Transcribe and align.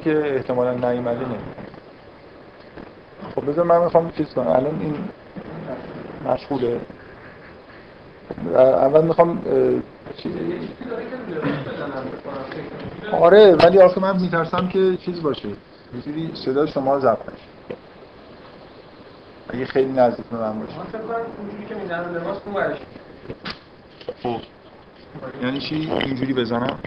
که 0.00 0.34
احتمالا 0.36 0.72
نیومده 0.72 1.20
نه 1.20 1.38
خب 3.34 3.50
بذار 3.50 3.64
من 3.64 3.84
می‌خوام 3.84 4.10
چیز 4.10 4.26
کنم. 4.26 4.48
الان 4.48 4.80
این 4.80 4.94
مشغوله. 6.24 6.80
اول 8.56 9.04
می‌خوام 9.04 9.42
آره 13.12 13.54
ولی 13.54 13.78
آخه 13.78 14.00
من 14.00 14.20
میترسم 14.20 14.68
که 14.68 14.96
چیز 14.96 15.22
باشه. 15.22 15.48
یه 15.48 16.34
صدا 16.34 16.66
شما 16.66 16.98
ضبط 17.00 17.18
اگه 19.48 19.66
خیلی 19.66 19.92
نزدیک 19.92 20.26
به 20.26 20.36
من 20.36 20.58
باشه 20.58 20.72
خب. 24.22 24.40
یعنی 25.42 25.60
چی؟ 25.60 25.74
اینجوری 25.74 26.32
بزنم؟ 26.32 26.78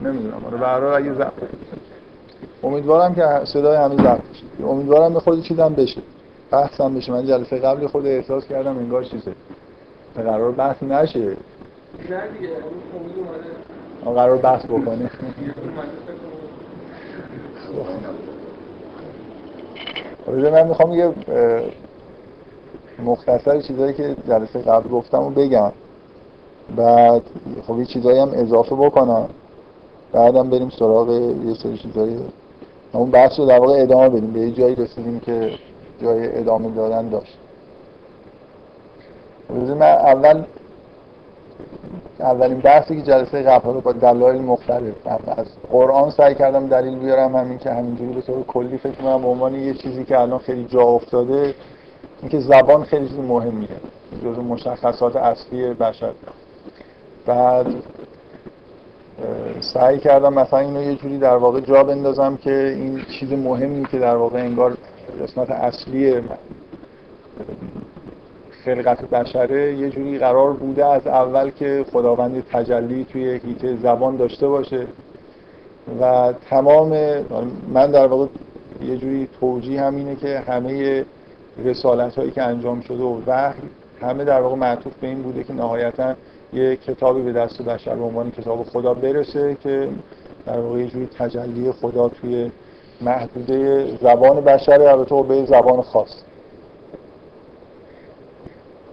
نمی‌دونم. 0.00 0.44
آره 0.46 0.56
برای 0.56 1.02
اگه 1.02 1.14
ضبط 1.14 1.32
امیدوارم 2.62 3.14
که 3.14 3.40
صدای 3.44 3.76
همه 3.76 3.94
بشه 3.94 4.20
امیدوارم 4.66 5.14
به 5.14 5.20
خود 5.20 5.42
چیزم 5.42 5.74
بشه. 5.74 6.02
بحثم 6.50 6.94
بشه. 6.94 7.12
من 7.12 7.26
جلسه 7.26 7.58
قبلی 7.58 7.86
خود 7.86 8.06
احساس 8.06 8.44
کردم 8.46 8.78
انگار 8.78 9.04
چیزه. 9.04 9.32
قرار 10.14 10.52
بحث 10.52 10.82
نشه. 10.82 11.36
قرار 14.04 14.36
بحث 14.36 14.64
بکنه 14.64 15.10
خب. 20.26 20.40
من 20.52 20.68
می‌خوام 20.68 20.92
یه 20.92 21.12
مختصر 23.04 23.60
چیزایی 23.60 23.94
که 23.94 24.16
جلسه 24.28 24.58
قبل 24.58 24.88
گفتم 24.88 25.18
رو 25.18 25.30
بگم. 25.30 25.72
بعد 26.76 27.22
خب 27.66 27.78
یه 27.78 27.84
چیزایی 27.84 28.18
هم 28.18 28.30
اضافه 28.32 28.74
بکنم. 28.74 29.28
بعدم 30.12 30.50
بریم 30.50 30.70
سراغ 30.70 31.10
یه 31.46 31.54
سری 31.62 31.78
چیزایی. 31.78 32.18
اون 32.92 33.10
بحث 33.10 33.38
رو 33.38 33.46
در 33.46 33.58
واقع 33.58 33.82
ادامه 33.82 34.08
بدیم. 34.08 34.32
به 34.32 34.40
یه 34.40 34.50
جایی 34.50 34.74
رسیدیم 34.74 35.20
که 35.20 35.50
جای 36.02 36.38
ادامه 36.38 36.70
دادن 36.70 37.08
داشت. 37.08 37.38
من 39.50 39.82
اول 39.82 40.44
اولین 42.20 42.58
بحثی 42.58 42.96
که 42.96 43.02
جلسه 43.02 43.42
قبل 43.42 43.74
رو 43.74 43.80
با 43.80 43.92
دلایل 43.92 44.42
مختلف 44.42 44.94
از 45.06 45.46
قرآن 45.72 46.10
سعی 46.10 46.34
کردم 46.34 46.66
دلیل 46.66 46.98
بیارم. 46.98 47.36
همین 47.36 47.58
که 47.58 47.70
همینجوری 47.70 48.12
به 48.12 48.20
طور 48.20 48.42
کلی 48.42 48.78
فکر 48.78 48.92
کنم 48.92 49.22
به 49.22 49.28
عنوان 49.28 49.54
یه 49.54 49.74
چیزی 49.74 50.04
که 50.04 50.20
الان 50.20 50.38
خیلی 50.38 50.64
جا 50.64 50.82
افتاده 50.82 51.54
اینکه 52.20 52.40
زبان 52.40 52.84
خیلی 52.84 53.08
چیز 53.08 53.18
مهمیه. 53.18 53.68
جزو 54.24 54.42
مشخصات 54.42 55.16
اصلی 55.16 55.74
بشر. 55.74 56.12
بعد 57.26 57.66
سعی 59.60 59.98
کردم 59.98 60.34
مثلا 60.34 60.58
اینو 60.58 60.82
یه 60.82 60.94
جوری 60.94 61.18
در 61.18 61.36
واقع 61.36 61.60
جا 61.60 61.84
بندازم 61.84 62.36
که 62.36 62.74
این 62.76 63.02
چیز 63.20 63.32
مهمی 63.32 63.84
که 63.84 63.98
در 63.98 64.16
واقع 64.16 64.38
انگار 64.38 64.76
قسمت 65.22 65.50
اصلی 65.50 66.22
خلقت 68.64 69.04
بشره 69.04 69.74
یه 69.74 69.90
جوری 69.90 70.18
قرار 70.18 70.52
بوده 70.52 70.86
از 70.86 71.06
اول 71.06 71.50
که 71.50 71.84
خداوند 71.92 72.44
تجلی 72.52 73.04
توی 73.04 73.40
هیته 73.44 73.76
زبان 73.76 74.16
داشته 74.16 74.48
باشه. 74.48 74.86
و 76.00 76.32
تمام 76.50 76.90
من 77.68 77.90
در 77.90 78.06
واقع 78.06 78.26
یه 78.82 78.96
جوری 78.96 79.28
توجیه 79.40 79.80
همینه 79.80 80.16
که 80.16 80.38
همه 80.38 81.04
رسالت 81.58 82.14
هایی 82.18 82.30
که 82.30 82.42
انجام 82.42 82.80
شده 82.80 83.02
و 83.02 83.20
وحی 83.26 83.62
همه 84.00 84.24
در 84.24 84.40
واقع 84.40 84.56
معطوف 84.56 84.92
به 85.00 85.06
این 85.06 85.22
بوده 85.22 85.44
که 85.44 85.52
نهایتا 85.52 86.14
یه 86.52 86.76
کتابی 86.76 87.22
به 87.22 87.32
دست 87.32 87.62
بشر 87.62 87.94
به 87.94 88.04
عنوان 88.04 88.30
کتاب 88.30 88.64
خدا 88.64 88.94
برسه 88.94 89.56
که 89.62 89.88
در 90.46 90.60
واقع 90.60 90.78
یه 90.78 90.86
جوری 90.86 91.06
تجلی 91.18 91.72
خدا 91.72 92.08
توی 92.08 92.50
محدوده 93.00 93.86
زبان 94.00 94.40
بشر 94.40 94.82
البته 94.82 95.22
به 95.22 95.44
زبان 95.44 95.82
خاص. 95.82 96.22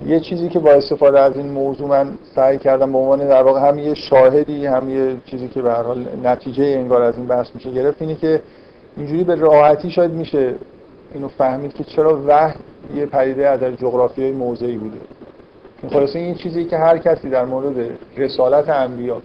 یه 0.05 0.19
چیزی 0.19 0.49
که 0.49 0.59
با 0.59 0.71
استفاده 0.71 1.19
از 1.19 1.37
این 1.37 1.49
موضوع 1.51 1.87
من 1.87 2.17
سعی 2.35 2.57
کردم 2.57 2.91
به 2.91 2.97
عنوان 2.97 3.27
در 3.27 3.43
واقع 3.43 3.69
هم 3.69 3.79
یه 3.79 3.93
شاهدی 3.93 4.65
هم 4.65 4.89
یه 4.89 5.17
چیزی 5.25 5.47
که 5.47 5.61
به 5.61 5.73
حال 5.73 6.05
نتیجه 6.23 6.63
انگار 6.63 7.01
از 7.01 7.17
این 7.17 7.27
بحث 7.27 7.47
میشه 7.55 7.71
گرفت 7.71 8.01
اینه 8.01 8.15
که 8.15 8.41
اینجوری 8.97 9.23
به 9.23 9.35
راحتی 9.35 9.91
شاید 9.91 10.11
میشه 10.11 10.55
اینو 11.13 11.27
فهمید 11.27 11.73
که 11.73 11.83
چرا 11.83 12.21
وحی 12.27 12.53
یه 12.95 13.05
پدیده 13.05 13.49
از 13.49 13.59
جغرافیای 13.59 14.31
موضعی 14.31 14.77
بوده. 14.77 14.97
خلاصه 15.89 16.19
این 16.19 16.35
چیزی 16.35 16.65
که 16.65 16.77
هر 16.77 16.97
کسی 16.97 17.29
در 17.29 17.45
مورد 17.45 17.89
رسالت 18.17 18.69
انبیا 18.69 19.21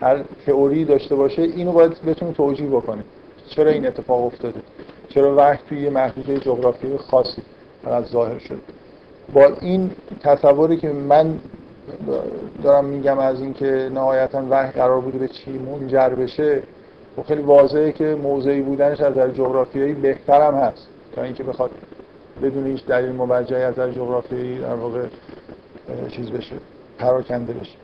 هر 0.00 0.24
تئوری 0.46 0.84
داشته 0.84 1.14
باشه 1.14 1.42
اینو 1.42 1.72
باید 1.72 2.02
بتونه 2.06 2.32
توجیه 2.32 2.66
بکنه. 2.66 3.04
چرا 3.48 3.70
این 3.70 3.86
اتفاق 3.86 4.24
افتاده؟ 4.24 4.60
چرا 5.08 5.34
وحی 5.36 5.58
توی 5.68 5.80
یه 5.80 5.90
محدوده 5.90 6.38
جغرافیایی 6.38 6.98
خاصی 6.98 7.42
فقط 7.84 8.04
ظاهر 8.04 8.38
شد 8.38 8.60
با 9.32 9.46
این 9.60 9.90
تصوری 10.20 10.76
که 10.76 10.88
من 10.88 11.38
دارم 12.62 12.84
میگم 12.84 13.18
از 13.18 13.40
اینکه 13.40 13.90
نهایتا 13.94 14.44
وحی 14.50 14.70
قرار 14.70 15.00
بوده 15.00 15.18
به 15.18 15.28
چی 15.28 15.50
منجر 15.50 16.08
بشه 16.08 16.62
و 17.18 17.22
خیلی 17.22 17.42
واضحه 17.42 17.92
که 17.92 18.04
موضعی 18.22 18.62
بودنش 18.62 19.00
از 19.00 19.14
در 19.14 19.28
جغرافیایی 19.28 19.92
بهتر 19.92 20.46
هم 20.46 20.54
هست. 20.54 20.88
تا 21.14 21.22
اینکه 21.22 21.44
بخواد 21.44 21.70
بدون 22.42 22.66
هیچ 22.66 22.86
دلیل 22.86 23.12
موجهی 23.12 23.62
از 23.62 23.74
در 23.74 23.90
جغرافیایی 23.90 24.58
در 24.58 24.74
واقع 24.74 25.06
چیز 26.08 26.30
بشه 26.30 26.56
پراکنده 26.98 27.52
بشه. 27.52 27.76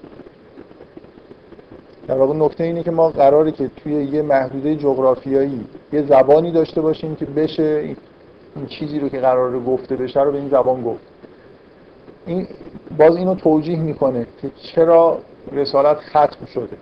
در 2.07 2.17
واقع 2.17 2.35
نکته 2.35 2.65
اینه 2.65 2.83
که 2.83 2.91
ما 2.91 3.09
قراره 3.09 3.53
که 3.53 3.69
توی 3.69 3.93
یه 3.93 4.23
محدوده 4.23 4.77
جغرافیایی 4.77 5.67
یه 5.93 6.03
زبانی 6.07 6.53
داشته 6.53 6.81
باشیم 6.81 7.17
که 7.17 7.25
بشه 7.25 7.97
این 8.57 8.67
چیزی 8.67 9.01
رو 9.01 9.09
که 9.09 9.19
قراره 9.19 9.59
گفته 9.59 9.97
بشه 9.97 10.23
رو 10.23 10.33
به 10.33 10.39
این 10.39 10.49
زبان 10.49 10.83
گفت. 10.83 11.01
این 12.27 12.49
باز 12.99 13.17
اینو 13.17 13.35
توجیه 13.35 13.81
می‌کنه 13.81 14.27
که 14.43 14.51
چرا 14.75 15.19
رسالت 15.53 15.97
ختم 15.97 16.47
شده. 16.55 16.77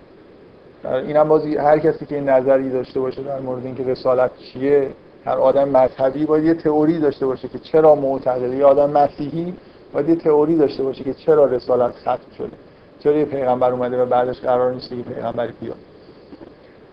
این 1.07 1.15
هم 1.15 1.27
بازی 1.27 1.55
هر 1.55 1.79
کسی 1.79 2.05
که 2.05 2.21
نظری 2.21 2.69
داشته 2.69 2.99
باشه 2.99 3.23
در 3.23 3.39
مورد 3.39 3.65
اینکه 3.65 3.83
رسالت 3.83 4.31
چیه 4.37 4.89
هر 5.29 5.37
آدم 5.37 5.69
مذهبی 5.69 6.25
باید 6.25 6.45
یه 6.45 6.53
تئوری 6.53 6.99
داشته 6.99 7.25
باشه 7.25 7.47
که 7.47 7.59
چرا 7.59 7.95
معتقده. 7.95 8.55
یه 8.55 8.65
آدم 8.65 8.89
مسیحی 8.89 9.53
باید 9.93 10.09
یه 10.09 10.15
تئوری 10.15 10.55
داشته 10.55 10.83
باشه 10.83 11.03
که 11.03 11.13
چرا 11.13 11.45
رسالت 11.45 11.95
ختم 11.95 12.19
شده. 12.37 12.51
چرا 12.99 13.17
یه 13.17 13.25
پیغمبر 13.25 13.71
اومده 13.71 14.01
و 14.01 14.05
بعدش 14.05 14.39
قرار 14.39 14.73
نیست 14.73 14.89
که 14.89 14.95
پیغمبری 14.95 15.53
بیاد. 15.61 15.75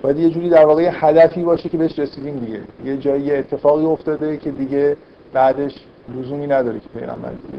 باید 0.03 0.19
یه 0.19 0.31
جوری 0.31 0.49
در 0.49 0.65
واقع 0.65 0.83
یه 0.83 1.05
هدفی 1.05 1.43
باشه 1.43 1.69
که 1.69 1.79
بهش 1.79 1.99
رسیدیم 1.99 2.39
دیگه. 2.39 2.61
یه 2.85 2.97
جایی 2.97 3.33
اتفاقی 3.33 3.85
افتاده 3.85 4.37
که 4.37 4.51
دیگه 4.51 4.97
بعدش 5.33 5.75
لزومی 6.15 6.47
نداره 6.47 6.81
که 6.81 6.89
پیغمبر 6.89 7.31
دیگه 7.31 7.59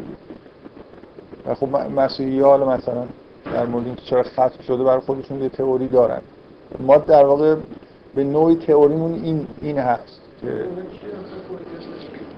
و 1.46 1.56
خب 1.56 1.68
مسیحی 1.76 2.40
حالا 2.40 2.66
مثلا 2.70 3.04
در 3.54 3.66
مورد 3.66 3.86
اینکه 3.86 4.02
چرا 4.02 4.24
ختم 4.24 4.64
شده 4.68 4.84
برای 4.84 5.00
خودشون 5.00 5.42
یه 5.42 5.50
تئوری 5.50 5.88
دارن. 5.88 6.22
ما 6.80 6.98
در 6.98 7.26
واقع 7.26 7.56
به 8.16 8.24
نوعی 8.24 8.56
تئوریمون 8.56 9.14
این 9.14 9.48
این 9.62 9.78
هست. 9.78 10.27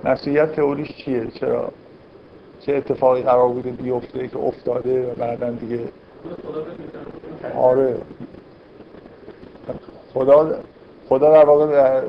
مسیحیت 0.04 0.52
تئوریش 0.56 0.92
چیه؟ 0.92 1.28
چرا؟ 1.28 1.72
چه 2.60 2.76
اتفاقی 2.76 3.22
قرار 3.22 3.48
بوده 3.48 3.72
بیفته 3.72 4.28
که 4.28 4.38
افتاده 4.38 5.12
و 5.12 5.16
بعدا 5.16 5.52
دیگه؟ 5.52 5.80
آره. 7.56 7.98
خدا 10.14 10.60
خدا 11.10 11.34
در 11.34 11.46
واقع 11.46 12.02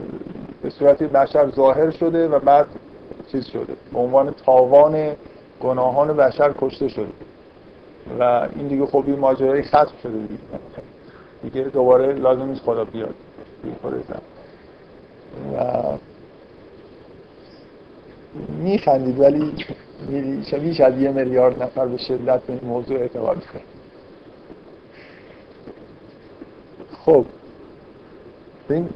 به 0.63 0.71
صورت 0.71 1.03
بشر 1.03 1.51
ظاهر 1.51 1.91
شده 1.91 2.29
و 2.29 2.39
بعد 2.39 2.67
چیز 3.33 3.45
شده. 3.47 3.77
به 3.93 3.99
عنوان 3.99 4.31
تاوان 4.31 5.17
گناهان 5.61 6.17
بشر 6.17 6.55
کشته 6.59 6.89
شده. 6.89 7.13
و 8.21 8.49
این 8.57 8.69
دیگه 8.69 8.87
خب 8.87 9.05
این 9.07 9.19
ماجرای 9.19 9.63
ختم 9.63 9.93
شده 10.03 10.19
دیگه. 10.19 10.41
دیگه 11.43 11.63
دوباره 11.63 12.13
لازم 12.13 12.47
نیست 12.47 12.63
خدا 12.63 12.85
بیاد. 12.85 13.15
و 15.57 15.83
میخندید 18.63 19.21
ولی 19.21 19.53
بیش 20.63 20.81
از 20.81 20.99
یه 20.99 21.11
میلیارد 21.11 21.63
نفر 21.63 21.87
به 21.87 21.97
شدت 21.97 22.43
به 22.43 22.53
این 22.53 22.65
موضوع 22.65 22.99
اعتقاد 22.99 23.47
کنید 23.47 23.81
خب. 27.05 27.25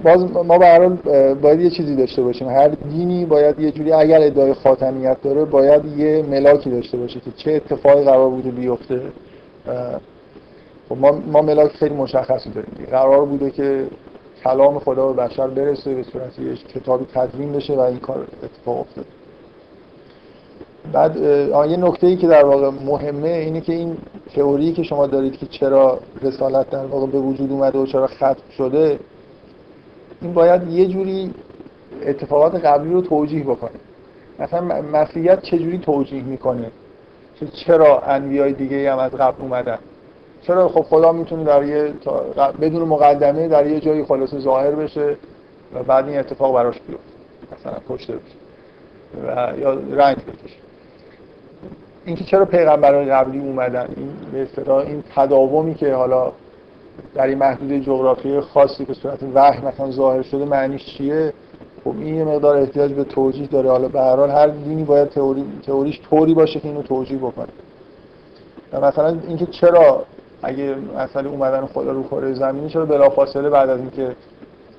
باز 0.02 0.32
ما 0.32 0.58
به 0.58 1.34
باید 1.34 1.60
یه 1.60 1.70
چیزی 1.70 1.96
داشته 1.96 2.22
باشیم. 2.22 2.48
هر 2.48 2.68
دینی 2.68 3.24
باید 3.24 3.60
یه 3.60 3.70
جوری 3.70 3.92
اگر 3.92 4.22
ادعای 4.22 4.54
خاتمیت 4.54 5.22
داره 5.22 5.44
باید 5.44 5.84
یه 5.98 6.24
ملاکی 6.30 6.70
داشته 6.70 6.96
باشه 6.96 7.20
که 7.20 7.30
چه 7.36 7.52
اتفاقی 7.52 8.04
قرار 8.04 8.30
بوده 8.30 8.50
بیفته. 8.50 9.00
خب 10.88 10.98
ما, 10.98 11.12
ما 11.12 11.42
ملاک 11.42 11.70
خیلی 11.72 11.94
مشخصی 11.94 12.50
داریم. 12.50 12.86
قرار 12.90 13.24
بوده 13.24 13.50
که 13.50 13.86
کلام 14.44 14.78
خدا 14.78 15.12
به 15.12 15.22
بشر 15.22 15.46
برسه 15.46 15.94
به 15.94 16.02
صورت 16.02 16.38
یه 16.38 16.54
کتابی 16.56 17.06
تدوین 17.14 17.52
بشه 17.52 17.74
و 17.74 17.80
این 17.80 17.98
کار 17.98 18.26
اتفاق 18.42 18.78
افتاده. 18.78 19.08
بعد 20.92 21.16
یه 21.70 21.76
نکته 21.76 22.06
ای 22.06 22.16
که 22.16 22.26
در 22.26 22.44
واقع 22.44 22.70
مهمه 22.70 23.28
اینه 23.28 23.60
که 23.60 23.72
این 23.72 23.96
تئوری 24.34 24.72
که 24.72 24.82
شما 24.82 25.06
دارید 25.06 25.36
که 25.36 25.46
چرا 25.46 25.98
رسالت 26.22 26.70
در 26.70 26.86
واقع 26.86 27.06
به 27.06 27.18
وجود 27.18 27.52
اومده 27.52 27.78
و 27.78 27.86
چرا 27.86 28.06
ختم 28.06 28.36
شده 28.56 28.98
این 30.22 30.34
باید 30.34 30.68
یه 30.68 30.86
جوری 30.86 31.34
اتفاقات 32.02 32.54
قبلی 32.54 32.92
رو 32.92 33.00
توجیه 33.00 33.42
بکنه. 33.42 33.70
مثلا 34.38 34.82
مسیحیت 34.82 35.42
چجوری 35.42 35.78
توجیه 35.78 36.22
می‌کنه؟ 36.22 36.70
چرا 37.54 38.00
انبیای 38.00 38.52
دیگه 38.52 38.92
هم 38.92 38.98
از 38.98 39.12
قبل 39.12 39.42
اومدن؟ 39.42 39.78
چرا؟ 40.46 40.68
خب 40.68 40.82
خدا 40.82 41.12
می‌تونه 41.12 41.44
در 41.44 41.64
یه 41.64 41.92
بدون 42.60 42.82
مقدمه 42.88 43.48
در 43.48 43.66
یه 43.66 43.80
جایی 43.80 44.04
خلاص 44.04 44.34
ظاهر 44.34 44.70
بشه 44.70 45.16
و 45.74 45.82
بعد 45.82 46.08
این 46.08 46.18
اتفاق 46.18 46.54
براش 46.54 46.74
بیفته. 46.74 47.04
مثلا 47.52 47.78
کشته 47.88 48.12
بشه 48.12 48.36
و 49.26 49.58
یا 49.58 49.72
رنگ 49.72 50.16
بکشه. 50.16 50.56
اینکه 52.04 52.24
چرا 52.24 52.44
پیغمبران 52.44 53.08
قبلی 53.10 53.38
اومدن؟ 53.38 53.88
این 53.96 54.08
به 54.32 54.42
اصطلاح 54.42 54.86
این 54.86 55.04
تداومی 55.14 55.74
که 55.74 55.94
حالا 55.94 56.32
در 57.14 57.26
این 57.26 57.38
محدوده 57.38 57.80
جغرافی 57.80 58.40
خاصی 58.40 58.84
که 58.84 58.94
صورت 58.94 59.18
وحی 59.34 59.66
مثلا 59.66 59.90
ظاهر 59.90 60.22
شده 60.22 60.44
معنیش 60.44 60.84
چیه؟ 60.84 61.32
خب 61.84 61.94
این 61.98 62.14
یه 62.16 62.24
مقدار 62.24 62.56
احتیاج 62.56 62.92
به 62.92 63.04
توجیه 63.04 63.46
داره. 63.46 63.70
حالا 63.70 63.88
به 63.88 64.00
هر 64.00 64.16
حال 64.16 64.30
هر 64.30 64.46
دینی 64.46 64.84
باید 64.84 65.08
تئوری 65.08 65.44
تئوریش 65.66 66.00
طوری 66.10 66.34
باشه 66.34 66.60
که 66.60 66.68
اینو 66.68 66.82
توجیه 66.82 67.18
بکنه. 67.18 67.48
مثلا 68.82 69.18
اینکه 69.28 69.46
چرا 69.46 70.04
اگه 70.44 70.74
مثلا 70.98 71.30
اومدن 71.30 71.66
خدا 71.66 71.92
رو 71.92 72.02
کره 72.02 72.34
زمینی 72.34 72.68
چرا 72.68 72.86
بلافاصله 72.86 73.50
بعد 73.50 73.70
از 73.70 73.80
اینکه 73.80 74.16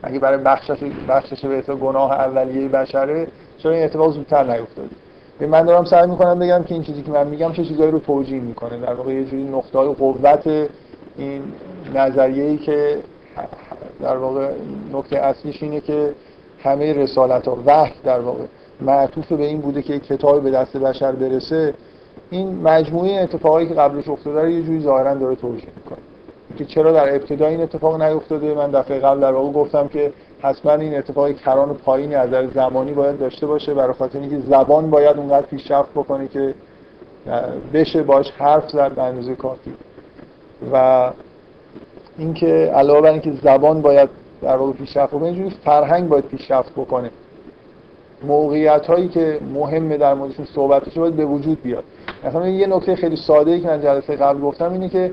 اگه 0.04 0.20
برای 0.20 0.38
بخشش 0.38 0.78
بخشش 1.10 1.46
به 1.46 1.62
گناه 1.62 2.12
اولیه 2.12 2.68
بشره 2.68 3.28
چرا 3.58 3.72
این 3.72 3.84
اتفاق 3.84 4.12
زودتر 4.12 4.44
نیفتاد 4.44 4.90
من 5.40 5.66
دارم 5.66 5.86
سعی 5.86 6.08
می‌کنم 6.08 6.40
بگم 6.40 6.64
که 6.64 6.74
این 6.74 6.84
چیزی 6.84 7.02
که 7.02 7.12
من 7.12 7.28
میگم 7.28 7.54
چه 7.54 7.66
چیزایی 7.66 7.92
رو 7.92 8.00
توجیه 8.00 8.40
می‌کنه. 8.40 8.78
در 8.78 8.94
واقع 8.94 9.14
یه 9.14 9.26
جوری 9.26 9.44
نقطه 9.44 9.80
های 9.80 9.94
قوت 9.94 10.48
این 11.18 11.42
نظریه‌ای 11.96 12.58
که 12.58 12.98
در 14.02 14.18
واقع 14.18 14.52
نکته 14.94 15.18
اصلیش 15.18 15.64
اینه 15.64 15.80
که 15.80 16.14
همه 16.64 16.94
رسالت 16.94 17.48
ها 17.48 17.58
وحی 17.66 17.94
در 18.04 18.20
واقع 18.20 18.44
معطوف 18.82 19.32
به 19.32 19.46
این 19.46 19.62
بوده 19.62 19.82
که 19.82 20.00
کتابی 20.00 20.40
به 20.40 20.52
دست 20.52 20.78
بشر 20.78 21.12
برسه. 21.12 21.74
این 22.36 22.62
مجموعه 22.62 23.22
اتفاقایی 23.22 23.68
که 23.68 23.74
قبلش 23.74 24.08
افتاده 24.08 24.42
رو 24.42 24.50
یه 24.50 24.64
جوری 24.64 24.80
ظاهرا 24.80 25.14
داره 25.14 25.36
توجیه 25.36 25.70
می‌کنه. 25.76 25.98
که 26.58 26.66
چرا 26.66 26.92
در 26.92 27.16
ابتدا 27.16 27.48
این 27.48 27.62
اتفاق 27.62 28.02
نیفتاده؟ 28.02 28.54
من 28.54 28.72
دفعه 28.72 29.00
قبل 29.00 29.20
در 29.20 29.32
واقع 29.32 29.52
گفتم 29.52 29.88
که 29.88 30.14
حتما 30.42 30.72
این 30.72 30.98
اتفاقی 30.98 31.34
کران 31.34 31.74
پایینی 31.74 32.16
از 32.16 32.28
نظر 32.28 32.48
زمانی 32.48 32.94
باید 32.94 33.20
داشته 33.20 33.48
باشه 33.48 33.74
برای 33.74 33.94
خاطر 33.94 34.20
اینکه 34.20 34.40
زبان 34.40 34.90
باید 34.90 35.18
اونقدر 35.18 35.46
پیشرفت 35.46 35.92
بکنه 35.92 36.28
که 36.28 36.54
بشه 37.74 38.04
باش 38.04 38.32
حرف 38.32 38.70
زد 38.70 38.96
به 38.96 39.02
اندازه 39.04 39.36
کافی. 39.36 39.74
و 40.74 41.12
اینکه 42.18 42.72
علاوه 42.76 43.02
بر 43.02 43.12
اینکه 43.12 43.32
زبان 43.44 43.82
باید 43.82 44.10
در 44.42 44.56
واقع 44.56 44.72
پیشرفت 44.72 45.14
بکنه 45.14 45.26
اینجوری 45.26 45.50
فرهنگ 45.50 46.10
باید 46.10 46.26
پیشرفت 46.26 46.72
بکنه. 46.72 47.10
موقعیت 48.24 48.86
هایی 48.86 49.08
که 49.08 49.40
مهمه 49.54 49.98
در 49.98 50.14
موردشون 50.14 50.46
صحبت 50.46 50.98
باید 50.98 51.16
به 51.16 51.26
وجود 51.26 51.62
بیاد. 51.62 51.84
مثلا 52.26 52.48
یه 52.48 52.68
نکته 52.68 52.96
خیلی 52.96 53.16
ساده 53.16 53.52
ای 53.52 53.62
که 53.62 53.68
من 53.68 53.82
جلسه 53.82 54.16
قبل 54.16 54.42
گفتم 54.42 54.74
اینه 54.74 54.90
که 54.90 55.12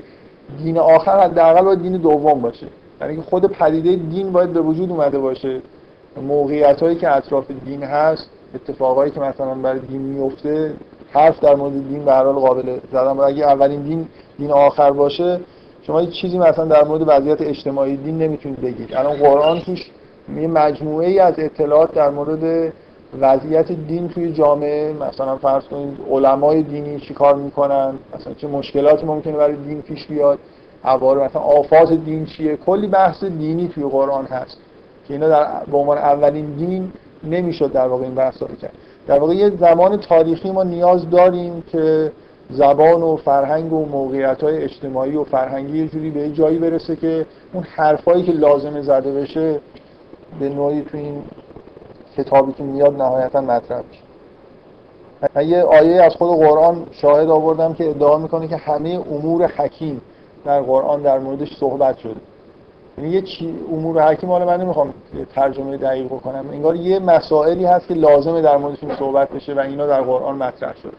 دین 0.63 0.77
آخر 0.77 1.19
حداقل 1.19 1.61
باید 1.61 1.81
دین 1.81 1.97
دوم 1.97 2.41
باشه. 2.41 2.67
یعنی 3.01 3.21
خود 3.21 3.45
پدیده 3.45 3.95
دین 3.95 4.31
باید 4.31 4.53
به 4.53 4.61
وجود 4.61 4.91
اومده 4.91 5.19
باشه. 5.19 5.61
موقعیت 6.21 6.83
هایی 6.83 6.95
که 6.95 7.15
اطراف 7.15 7.51
دین 7.65 7.83
هست 7.83 8.29
اتفاقایی 8.55 9.11
که 9.11 9.19
مثلا 9.19 9.55
برای 9.55 9.79
دین 9.79 10.01
میفته 10.01 10.73
حرف 11.11 11.39
در 11.39 11.55
مورد 11.55 11.89
دین 11.89 12.05
به 12.05 12.13
حال 12.13 12.33
قابل 12.33 12.79
زدن. 12.91 13.19
اگه 13.19 13.45
اولین 13.45 13.81
دین 13.81 14.07
دین 14.37 14.51
آخر 14.51 14.91
باشه 14.91 15.39
شما 15.81 15.99
هیچ 15.99 16.09
چیزی 16.09 16.37
مثلا 16.37 16.65
در 16.65 16.83
مورد 16.83 17.03
وضعیت 17.07 17.41
اجتماعی 17.41 17.97
دین 17.97 18.17
نمی‌تونید 18.17 18.61
بگید. 18.61 18.95
الان 18.95 19.17
قرآن 19.17 19.59
توش 19.59 19.91
یه 20.35 20.47
مجموعه 20.47 21.07
ای 21.07 21.19
از 21.19 21.33
اطلاعات 21.37 21.93
در 21.93 22.09
مورد 22.09 22.73
وضعیت 23.19 23.71
دین 23.71 24.07
توی 24.07 24.33
جامعه 24.33 24.93
مثلا 24.93 25.37
فرض 25.37 25.63
کنید 25.63 25.97
علمای 26.11 26.63
دینی 26.63 26.99
چیکار 26.99 27.35
می‌کنن؟ 27.35 27.93
مثلا 28.15 28.33
چه 28.33 28.47
مشکلاتی 28.47 29.05
ممکنه 29.05 29.33
برای 29.33 29.55
دین 29.55 29.81
پیش 29.81 30.05
بیاد؟ 30.07 30.39
عوارض 30.83 31.21
مثلا 31.21 31.41
آفات 31.41 31.93
دین 31.93 32.25
چیه؟ 32.25 32.55
کلی 32.55 32.87
بحث 32.87 33.23
دینی 33.23 33.67
توی 33.67 33.83
قرآن 33.83 34.25
هست 34.25 34.57
که 35.07 35.13
اینا 35.13 35.29
در 35.29 35.47
به 35.71 35.77
عنوان 35.77 35.97
اولین 35.97 36.45
دین 36.45 36.91
نمی‌شد 37.23 37.71
در 37.71 37.87
واقع 37.87 38.03
این 38.03 38.15
بحثا 38.15 38.45
رو 38.45 38.55
کرد. 38.55 38.73
در 39.07 39.19
واقع 39.19 39.33
یه 39.33 39.49
زمان 39.49 39.97
تاریخی 39.97 40.51
ما 40.51 40.63
نیاز 40.63 41.09
داریم 41.09 41.63
که 41.71 42.11
زبان 42.49 43.03
و 43.03 43.15
فرهنگ 43.15 43.73
و 43.73 43.85
موقعیت 43.85 44.43
های 44.43 44.57
اجتماعی 44.57 45.15
و 45.15 45.23
فرهنگی 45.23 45.77
یه 45.77 45.87
جوری 45.87 46.09
به 46.09 46.29
جایی 46.29 46.57
برسه 46.57 46.95
که 46.95 47.25
اون 47.53 47.63
حرفایی 47.63 48.23
که 48.23 48.31
لازمه 48.31 48.81
زده 48.81 49.11
بشه 49.11 49.59
به 50.39 50.49
نوعی 50.49 50.81
تو 50.81 50.97
این 50.97 51.21
کتابی 52.17 52.53
که 52.53 52.63
میاد 52.63 53.01
نهایتا 53.01 53.41
مطرح 53.41 53.81
بشه 53.81 54.03
من 55.35 55.47
یه 55.47 55.63
آیه 55.63 56.01
از 56.03 56.13
خود 56.13 56.45
قرآن 56.47 56.85
شاهد 56.91 57.29
آوردم 57.29 57.73
که 57.73 57.89
ادعا 57.89 58.17
می‌کنه 58.17 58.47
که 58.47 58.57
همه 58.57 59.01
امور 59.11 59.45
حکیم 59.45 60.01
در 60.45 60.61
قرآن 60.61 61.01
در 61.01 61.19
موردش 61.19 61.57
صحبت 61.59 61.97
شده. 61.97 62.15
یعنی 62.97 63.09
یه 63.09 63.21
چی 63.21 63.55
امور 63.71 64.11
حکیم 64.11 64.29
حالا 64.29 64.45
من 64.45 64.61
نمی‌خوام 64.61 64.93
ترجمه 65.35 65.77
دقیق 65.77 66.05
بکنم. 66.05 66.45
انگار 66.51 66.75
یه 66.75 66.99
مسائلی 66.99 67.65
هست 67.65 67.87
که 67.87 67.93
لازمه 67.93 68.41
در 68.41 68.57
موردشون 68.57 68.95
صحبت 68.95 69.29
بشه 69.29 69.53
و 69.53 69.59
اینا 69.59 69.87
در 69.87 70.01
قرآن 70.01 70.35
مطرح 70.35 70.75
شده. 70.75 70.97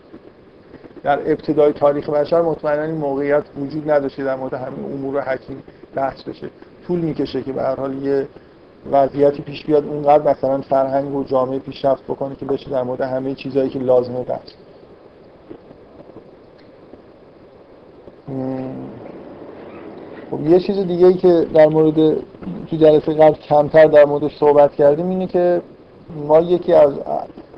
در 1.03 1.19
ابتدای 1.19 1.73
تاریخ 1.73 2.11
بشر 2.11 2.43
مطمئنا 2.43 2.83
این 2.83 2.95
موقعیت 2.95 3.43
وجود 3.61 3.91
نداشته 3.91 4.25
در 4.25 4.37
مورد 4.37 4.55
همین 4.55 4.93
امور 4.93 5.23
حکیم 5.23 5.63
بحث 5.95 6.23
بشه. 6.23 6.49
طول 6.87 6.99
می‌کشه 6.99 7.43
که 7.43 7.53
به 7.53 7.63
هر 7.63 7.77
حال 7.77 8.03
یه 8.03 8.29
وضعیتی 8.93 9.43
پیش 9.43 9.65
بیاد 9.65 9.87
اونقدر 9.87 10.31
مثلا 10.31 10.61
فرهنگ 10.61 11.15
و 11.15 11.25
جامعه 11.25 11.59
پیشرفت 11.59 12.03
بکنه 12.05 12.35
که 12.35 12.45
بشه 12.47 12.71
در 12.71 12.83
مورد 12.83 13.01
همه 13.01 13.35
چیزهایی 13.35 13.69
که 13.69 13.79
لازمه 13.79 14.23
بحث. 14.23 14.53
خب 20.31 20.47
یه 20.47 20.61
چیز 20.61 20.79
دیگه 20.79 21.07
ای 21.07 21.15
که 21.15 21.47
در 21.55 21.67
مورد 21.67 21.95
تو 22.71 22.77
جلسه 22.77 23.15
قبل 23.15 23.35
کمتر 23.35 23.87
در 23.87 24.05
موردش 24.05 24.37
صحبت 24.39 24.75
کردیم 24.75 25.09
اینه 25.09 25.27
که 25.27 25.63
ما 26.29 26.41
یکی 26.41 26.73
از 26.73 26.93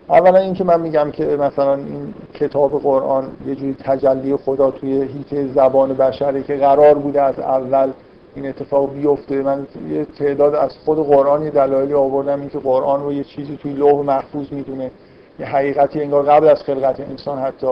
اولا 0.09 0.39
اینکه 0.39 0.65
من 0.65 0.81
میگم 0.81 1.11
که 1.11 1.25
مثلا 1.25 1.75
این 1.75 2.15
کتاب 2.35 2.83
قرآن 2.83 3.25
یه 3.47 3.55
جوری 3.55 3.77
تجلی 3.85 4.37
خدا 4.37 4.71
توی 4.71 5.03
هیته 5.03 5.47
زبان 5.47 5.95
بشره 5.95 6.43
که 6.43 6.57
قرار 6.57 6.95
بوده 6.95 7.23
از 7.23 7.39
اول 7.39 7.91
این 8.37 8.47
اتفاق 8.47 8.93
بیفته 8.93 9.43
من 9.43 9.67
یه 9.91 10.05
تعداد 10.05 10.55
از 10.55 10.71
خود 10.85 10.99
قرآن 10.99 11.43
یه 11.43 11.51
دلایلی 11.51 11.95
آوردم 11.95 12.41
اینکه 12.41 12.59
قرآن 12.59 13.03
رو 13.03 13.13
یه 13.13 13.25
چیزی 13.25 13.57
توی 13.57 13.73
لوح 13.73 14.05
محفوظ 14.05 14.53
می‌دونه. 14.53 14.91
یه 15.39 15.47
حقیقتی 15.47 16.03
انگار 16.03 16.23
قبل 16.23 16.49
از 16.49 16.63
خلقت 16.63 17.01
انسان 17.01 17.39
حتی 17.39 17.67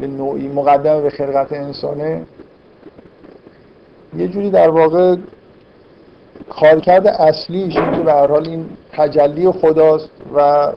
به 0.00 0.06
نوعی 0.06 0.48
مقدم 0.48 1.02
به 1.02 1.10
خلقت 1.10 1.52
انسانه. 1.52 2.22
یه 4.16 4.28
جوری 4.28 4.50
در 4.50 4.68
واقع 4.68 5.16
کارکرد 6.50 7.06
اصلیش 7.06 7.76
اینه 7.76 7.96
که 7.96 8.02
به 8.02 8.12
هر 8.12 8.26
حال 8.26 8.48
این 8.48 8.66
تجلی 8.92 9.50
خداست 9.50 10.10
و 10.34 10.72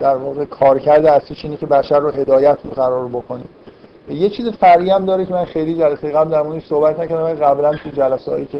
در 0.00 0.16
واقع 0.16 0.44
کارکرد 0.44 1.06
اصلیش 1.06 1.44
اینه 1.44 1.56
که 1.56 1.66
بشر 1.66 1.98
رو 1.98 2.10
هدایت 2.10 2.58
قرار 2.76 3.08
بکنه. 3.08 3.42
یه 4.08 4.28
چیز 4.28 4.48
فرعی 4.48 4.90
هم 4.90 5.04
داره 5.04 5.26
که 5.26 5.32
من 5.32 5.44
خیلی 5.44 5.74
جلسه 5.74 6.10
قبل 6.10 6.30
در 6.30 6.42
موردش 6.42 6.66
صحبت 6.66 7.00
نکردم 7.00 7.34
قبلا 7.34 7.74
تو 7.74 7.90
جلسه‌ای 7.90 8.46
که 8.46 8.58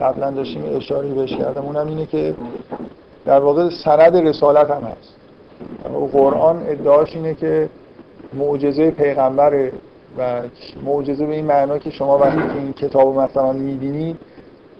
قبلا 0.00 0.30
داشتیم 0.30 0.76
اشاره 0.76 1.08
بهش 1.08 1.36
کردم 1.36 1.62
اونم 1.62 1.86
اینه 1.86 2.06
که 2.06 2.34
در 3.24 3.40
واقع 3.40 3.70
سند 3.84 4.16
رسالت 4.16 4.70
هم 4.70 4.82
هست. 4.82 5.14
قرآن 6.12 6.62
ادعاش 6.68 7.16
اینه 7.16 7.34
که 7.34 7.68
معجزه 8.34 8.90
پیغمبر 8.90 9.70
و 10.18 10.42
معجزه 10.84 11.26
به 11.26 11.34
این 11.34 11.46
معنا 11.46 11.78
که 11.78 11.90
شما 11.90 12.18
وقتی 12.18 12.36
که 12.36 12.58
این 12.58 12.72
کتاب 12.72 13.18
مثلا 13.18 13.52
می‌بینید 13.52 14.16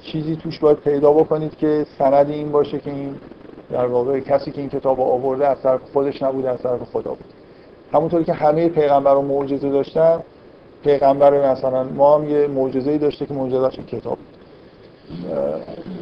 چیزی 0.03 0.37
توش 0.37 0.59
باید 0.59 0.77
پیدا 0.77 1.13
بکنید 1.13 1.57
که 1.57 1.87
سند 1.99 2.31
این 2.31 2.53
باشه 2.53 2.79
که 2.79 2.91
این 2.91 3.15
در 3.73 3.87
واقع 3.87 4.21
کسی 4.21 4.51
که 4.51 4.61
این 4.61 4.71
کتاب 4.71 5.01
آورده 5.01 5.49
از 5.49 5.63
طرف 5.63 5.81
خودش 5.93 6.23
نبوده 6.23 6.51
از 6.51 6.63
طرف 6.63 6.83
خدا 6.83 7.11
بود. 7.11 7.34
همونطوری 7.95 8.25
که 8.25 8.33
همه 8.33 8.69
پیغمبران 8.69 9.25
معجزه 9.25 9.71
داشتن 9.71 10.21
پیغمبر 10.85 11.53
مثلا 11.53 11.85
ما 11.85 12.15
هم 12.15 12.31
یه 12.31 12.47
معجزه‌ای 12.47 12.99
داشته 12.99 13.27
که 13.27 13.35
معجزه‌اش 13.35 13.79
کتاب. 13.79 14.19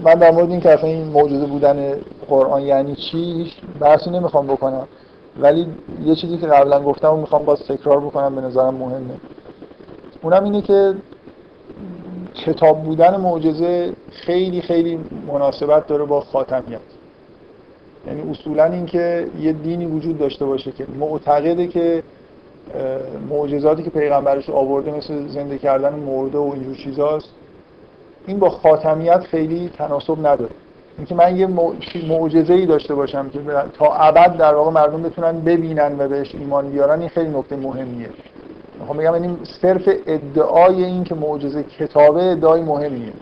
من 0.05 0.15
در 0.15 0.31
مورد 0.31 0.51
این 0.51 0.61
که 0.61 0.71
اصلا 0.71 0.89
این 0.89 1.05
معجزه 1.05 1.47
بودن 1.47 1.95
قرآن 2.29 2.63
یعنی 2.63 2.95
چی 2.95 3.53
بحثی 3.81 4.11
نمی‌خوام 4.11 4.47
بکنم. 4.47 4.89
ولی 5.41 5.67
یه 6.05 6.15
چیزی 6.15 6.39
که 6.39 6.47
قبلا 6.47 6.81
گفتم 6.83 7.15
و 7.15 7.17
می‌خوام 7.17 7.45
باز 7.45 7.63
تکرار 7.63 8.01
بکنم 8.01 8.35
به 8.35 8.41
نظرم 8.41 8.75
مهمه. 8.75 9.15
اونم 10.23 10.45
اینه 10.45 10.63
که 10.63 10.95
کتاب 12.35 12.83
بودن 12.83 13.17
معجزه 13.17 13.93
خیلی 14.11 14.61
خیلی 14.61 15.01
مناسبت 15.27 15.87
داره 15.87 16.05
با 16.05 16.21
خاتمیت 16.21 16.81
یعنی 18.07 18.31
اصولا 18.31 18.65
اینکه 18.65 19.27
یه 19.41 19.53
دینی 19.53 19.87
وجود 19.87 20.19
داشته 20.19 20.45
باشه 20.45 20.73
که 20.73 20.87
معتقده 20.99 21.67
که 21.67 22.03
معجزاتی 23.31 23.83
که 23.83 23.91
پیغمبرش 23.91 24.51
آورده 24.51 24.91
مثل 24.91 25.27
زنده 25.27 25.59
کردن 25.59 25.95
مرده 25.95 26.39
و 26.39 26.51
اینجور 26.55 26.77
چیزاست 26.77 27.29
این 28.27 28.39
با 28.39 28.51
خاتمیت 28.51 29.21
خیلی 29.21 29.71
تناسب 29.79 30.19
نداره. 30.19 30.51
اینکه 30.99 31.15
من 31.15 31.37
یه 31.37 31.49
معجزه 32.09 32.55
ای 32.55 32.67
داشته 32.67 32.95
باشم 32.95 33.29
که 33.29 33.39
تا 33.79 33.95
ابد 33.95 34.37
در 34.37 34.55
واقع 34.55 34.71
مردم 34.71 35.03
بتونن 35.03 35.41
ببینن 35.41 35.97
و 35.99 36.09
بهش 36.09 36.35
ایمان 36.35 36.71
بیارن 36.71 37.01
این 37.01 37.09
خیلی 37.09 37.39
نکته 37.39 37.57
مهمیه. 37.57 38.11
می‌خوام 38.81 38.99
بگم 38.99 39.13
این 39.13 39.37
صرف 39.63 39.89
ادعای 40.07 40.85
این 40.85 41.05
که 41.05 41.15
معجزه 41.15 41.63
کتابه 41.63 42.25
ادعای 42.25 42.63
مهمیه. 42.63 43.13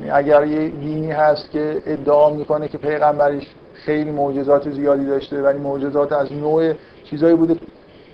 یعنی 0.00 0.10
اگر 0.10 0.46
یه 0.46 0.68
دینی 0.68 1.10
هست 1.10 1.50
که 1.50 1.82
ادعا 1.86 2.30
می‌کنه 2.30 2.68
که 2.68 2.78
پیغمبرش 2.78 3.46
خیلی 3.84 4.10
معجزات 4.10 4.70
زیادی 4.70 5.06
داشته 5.06 5.42
ولی 5.42 5.58
معجزات 5.58 6.12
از 6.12 6.32
نوع 6.32 6.72
چیزایی 7.04 7.34
بوده 7.34 7.54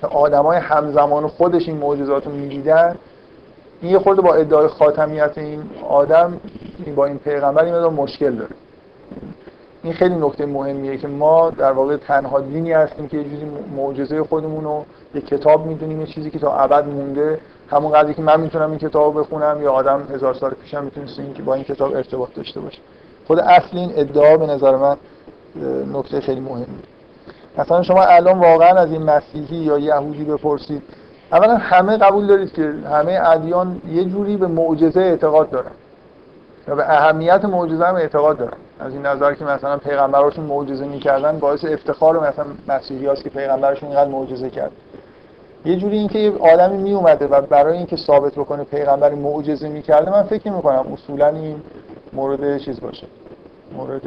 که 0.01 0.07
آدمای 0.07 0.59
همزمان 0.59 1.27
خودش 1.27 1.69
این 1.69 1.77
معجزات 1.77 2.27
رو 2.27 2.33
می‌دیدن. 2.33 2.97
این 3.81 3.99
خورده 3.99 4.23
با 4.23 4.35
ادعای 4.35 4.69
خاتمیت 4.69 5.39
این 5.39 5.63
آدم 5.89 6.41
با 6.97 7.07
این 7.07 7.19
پیغمبر 7.19 7.65
این 7.65 7.75
مشکل 7.75 8.31
داره. 8.31 8.51
این 9.83 9.93
خیلی 9.93 10.15
نکته 10.15 10.47
مهمیه 10.47 10.97
که 10.97 11.09
ما 11.09 11.51
در 11.51 11.73
واقع 11.73 11.97
تنها 11.97 12.41
دینی 12.41 12.73
هستیم 12.73 13.09
که 13.09 13.17
یه 13.17 13.25
جوری 13.25 13.51
معجزه 13.77 14.23
خودمون 14.23 14.65
رو 14.65 14.85
یه 15.15 15.21
کتاب 15.21 15.67
می‌دونیم 15.67 16.01
یه 16.01 16.07
چیزی 16.07 16.31
که 16.31 16.39
تا 16.39 16.57
ابد 16.57 16.87
مونده. 16.87 17.39
همون 17.71 17.93
قضیه 17.93 18.15
که 18.15 18.23
من 18.23 18.41
می‌تونم 18.41 18.71
این 18.71 18.79
کتاب 18.79 19.21
بخونم 19.21 19.63
یا 19.63 19.73
آدم 19.73 20.09
هزار 20.15 20.35
سال 20.35 20.51
پیشم 20.51 20.85
می‌تونست 20.85 21.19
این 21.19 21.35
که 21.35 21.43
با 21.43 21.55
این 21.55 21.65
کتاب 21.65 21.95
ارتباط 21.95 22.35
داشته 22.35 22.61
باشه. 22.61 22.79
خود 23.27 23.39
اصل 23.39 23.77
این 23.79 23.93
ادعا 23.97 24.37
به 24.37 24.47
نظر 24.47 24.77
من 24.77 24.97
نکته 25.93 26.21
خیلی 26.21 26.41
مهمی 26.41 26.67
مثلا 27.59 27.83
شما 27.83 28.03
الان 28.03 28.39
واقعا 28.39 28.79
از 28.79 28.93
این 28.93 29.03
مسیحی 29.03 29.57
یا 29.57 29.79
یهودی 29.79 30.25
بپرسید 30.25 30.83
اولا 31.33 31.57
همه 31.57 31.97
قبول 31.97 32.27
دارید 32.27 32.53
که 32.53 32.75
همه 32.91 33.21
ادیان 33.25 33.81
یه 33.89 34.05
جوری 34.05 34.37
به 34.37 34.47
معجزه 34.47 35.01
اعتقاد 35.01 35.51
دارن. 35.51 35.71
یا 36.69 36.75
به 36.75 36.93
اهمیت 36.93 37.45
معجزه 37.45 37.85
هم 37.85 37.95
اعتقاد 37.95 38.39
دارن. 38.39 38.57
از 38.81 38.93
این 38.93 39.07
نظر 39.07 39.35
که 39.35 39.45
مثلا 39.45 39.77
پیغمبراشون 39.77 40.45
معجزه 40.45 40.87
می‌کردن 40.87 41.39
باعث 41.39 41.65
افتخار 41.65 42.29
مثلا 42.29 42.45
مسیحی 42.69 43.07
هست 43.07 43.25
که 43.25 43.31
پیغمبرشون 43.31 43.89
اینقدر 43.89 44.11
معجزه 44.11 44.51
کرد. 44.51 44.71
یه 45.65 45.77
جوری 45.77 45.99
اینکه 45.99 46.19
یه 46.19 46.33
آدمی 46.39 46.77
می 46.77 46.93
اومده 46.93 47.27
و 47.27 47.41
برای 47.41 47.77
اینکه 47.77 47.97
ثابت 47.97 48.33
بکنه 48.33 48.65
پیغمبر 48.65 49.15
معجزه 49.15 49.69
می‌کرده 49.69 50.11
من 50.11 50.23
فکر 50.23 50.53
می‌کنم 50.53 50.85
اصولا 50.93 51.29
این 51.29 51.63
مورد 52.13 52.59
چیز 52.59 52.81
باشه. 52.81 53.07
مورد 53.77 54.03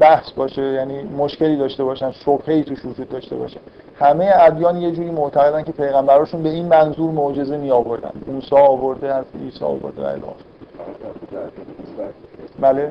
بحث 0.00 0.30
باشه 0.30 0.62
یعنی 0.62 1.02
مشکلی 1.02 1.56
داشته 1.56 1.84
باشن 1.84 2.12
شبهه‌ای 2.12 2.64
توش 2.64 2.84
وجود 2.84 3.08
داشته 3.08 3.36
باشه. 3.36 3.60
همه 3.98 4.32
ادیان 4.34 4.76
یه 4.76 4.92
جوری 4.92 5.10
معتقدن 5.10 5.62
که 5.62 5.72
پیغمبراشون 5.72 6.42
به 6.42 6.48
این 6.48 6.66
منظور 6.66 7.10
معجزه 7.10 7.56
می 7.56 7.70
آوردن 7.70 8.10
موسی 8.26 8.56
آورده 8.56 9.14
از 9.14 9.24
عیسی 9.40 9.64
آورده 9.64 10.02
و 10.02 10.16
بله؟ 12.60 12.90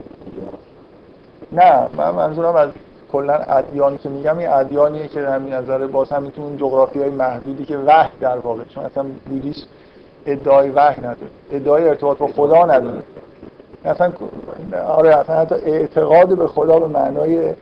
نه 1.51 1.87
من 1.97 2.11
منظورم 2.11 2.55
از 2.55 2.69
کلا 3.11 3.33
ادیانی 3.33 3.97
که 3.97 4.09
میگم 4.09 4.37
این 4.37 4.49
ادیانیه 4.49 5.07
که 5.07 5.19
همین 5.19 5.53
نظر 5.53 5.87
باز 5.87 6.11
هم 6.11 6.23
میتون 6.23 6.57
جغرافی 6.57 6.99
های 6.99 7.09
محدودی 7.09 7.65
که 7.65 7.77
وحی 7.77 8.09
در 8.19 8.37
واقع 8.37 8.63
چون 8.63 8.85
اصلا 8.85 9.05
بودیست 9.25 9.67
ادعای 10.25 10.69
وحی 10.69 10.99
نداره. 10.99 11.31
ادعای 11.51 11.89
ارتباط 11.89 12.17
با 12.17 12.27
خدا 12.27 12.65
نداره. 12.65 13.03
اصلا 13.85 14.13
آره 14.87 15.15
اصلا 15.15 15.35
حتی 15.35 15.55
اعتقاد 15.55 16.37
به 16.37 16.47
خدا 16.47 16.79
به 16.79 16.87
معنای 16.87 17.53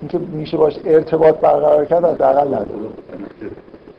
اینکه 0.00 0.18
میشه 0.18 0.56
باش 0.56 0.78
ارتباط 0.84 1.34
برقرار 1.34 1.84
کرد 1.84 2.04
از 2.04 2.18
دقل 2.18 2.48
نداره. 2.48 2.88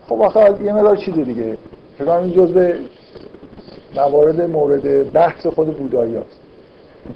خب 0.10 0.22
آخه 0.22 0.64
یه 0.64 0.74
مدار 0.74 0.96
چیز 0.96 1.16
دیگه. 1.16 1.58
فکر 1.98 2.12
این 2.12 2.34
جزء 2.34 2.74
موارد 3.96 4.42
مورد 4.42 5.12
بحث 5.12 5.48
خود 5.48 5.78
بودایی 5.78 6.16
هست 6.16 6.40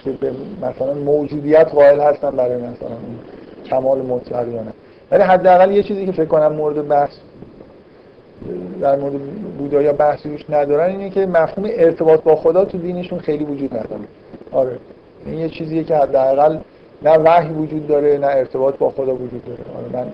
که 0.04 0.10
به 0.10 0.32
مثلا 0.62 0.94
موجودیت 0.94 1.68
قائل 1.74 2.00
هستن 2.00 2.30
برای 2.30 2.56
مثلا 2.56 2.96
کمال 3.70 4.02
مطلق 4.02 4.48
یا 4.48 4.62
نه 4.62 4.72
ولی 5.10 5.22
حداقل 5.22 5.70
یه 5.70 5.82
چیزی 5.82 6.06
که 6.06 6.12
فکر 6.12 6.24
کنم 6.24 6.52
مورد 6.52 6.88
بحث 6.88 7.10
در 8.80 8.96
مورد 8.96 9.12
بودایی 9.58 9.92
بحثی 9.92 10.30
روش 10.30 10.50
ندارن 10.50 10.90
اینه 10.90 11.10
که 11.10 11.26
مفهوم 11.26 11.68
ارتباط 11.72 12.22
با 12.22 12.36
خدا 12.36 12.64
تو 12.64 12.78
دینشون 12.78 13.18
خیلی 13.18 13.44
وجود 13.44 13.74
نداره. 13.74 14.00
آره. 14.52 14.78
این 15.26 15.38
یه 15.38 15.48
چیزیه 15.48 15.84
که 15.84 15.96
حداقل 15.96 16.58
نه 17.02 17.18
وحی 17.18 17.52
وجود 17.52 17.86
داره 17.86 18.18
نه 18.18 18.26
ارتباط 18.26 18.78
با 18.78 18.90
خدا 18.90 19.14
وجود 19.14 19.44
داره. 19.44 19.60
آره 19.78 20.04
من 20.04 20.12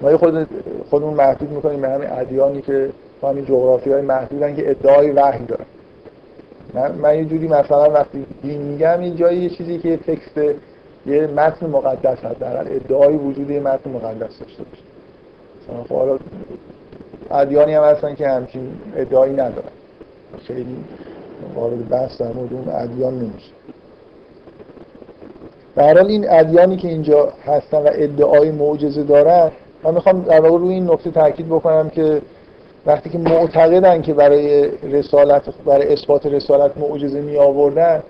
ما 0.00 0.18
خود 0.18 0.46
خودمون 0.90 1.14
محدود 1.14 1.50
می‌کنیم 1.50 1.80
به 1.80 1.88
همین 1.88 2.10
ادیانی 2.10 2.62
که 2.62 2.90
همین 3.22 3.44
جغرافی 3.44 3.92
های 3.92 4.02
محدودن 4.02 4.56
که 4.56 4.70
ادعای 4.70 5.10
وحی 5.10 5.44
دارن. 5.44 5.64
من, 6.74 6.92
من 6.92 7.18
یه 7.18 7.24
جوری 7.24 7.48
مثلا 7.48 7.90
وقتی 7.90 8.26
دین 8.42 8.62
میگم 8.62 9.00
این 9.00 9.16
جایی 9.16 9.40
یه 9.40 9.50
چیزی 9.50 9.78
که 9.78 9.88
یه 9.88 9.96
تکست 9.96 10.38
یه 11.06 11.26
متن 11.26 11.66
مقدس 11.66 12.24
هست. 12.24 12.38
در 12.38 12.74
ادعای 12.74 13.16
وجود 13.16 13.50
یه 13.50 13.60
متن 13.60 13.90
مقدس 13.90 14.38
داشته 14.38 14.62
باشه. 14.62 15.84
خب 15.88 15.94
حالا 15.94 16.18
ادیانی 17.30 17.74
هم 17.74 17.82
هستن 17.82 18.14
که 18.14 18.28
همچین 18.28 18.72
ادعایی 18.96 19.32
ندارن. 19.32 19.68
خیلی 20.46 20.76
وارد 21.54 21.88
بحث 21.88 22.20
در 22.20 22.32
مورد 22.32 22.52
اون 22.52 22.68
ادیان 22.68 23.14
نمیشه. 23.14 23.52
در 25.76 25.96
حال 25.96 26.06
این 26.06 26.30
ادیانی 26.30 26.76
که 26.76 26.88
اینجا 26.88 27.32
هستن 27.46 27.78
و 27.78 27.88
ادعای 27.92 28.50
معجزه 28.50 29.02
دارن 29.02 29.50
من 29.84 29.94
می‌خوام 29.94 30.22
در 30.22 30.40
واقع 30.40 30.58
روی 30.58 30.74
این 30.74 30.90
نکته 30.90 31.10
تاکید 31.10 31.46
بکنم 31.46 31.90
که 31.90 32.22
وقتی 32.86 33.10
که 33.10 33.18
معتقدن 33.18 34.02
که 34.02 34.14
برای 34.14 34.68
رسالت 34.82 35.42
برای 35.64 35.92
اثبات 35.92 36.26
رسالت 36.26 36.78
معجزه 36.78 37.20
می 37.20 37.36
آوردن 37.36 38.02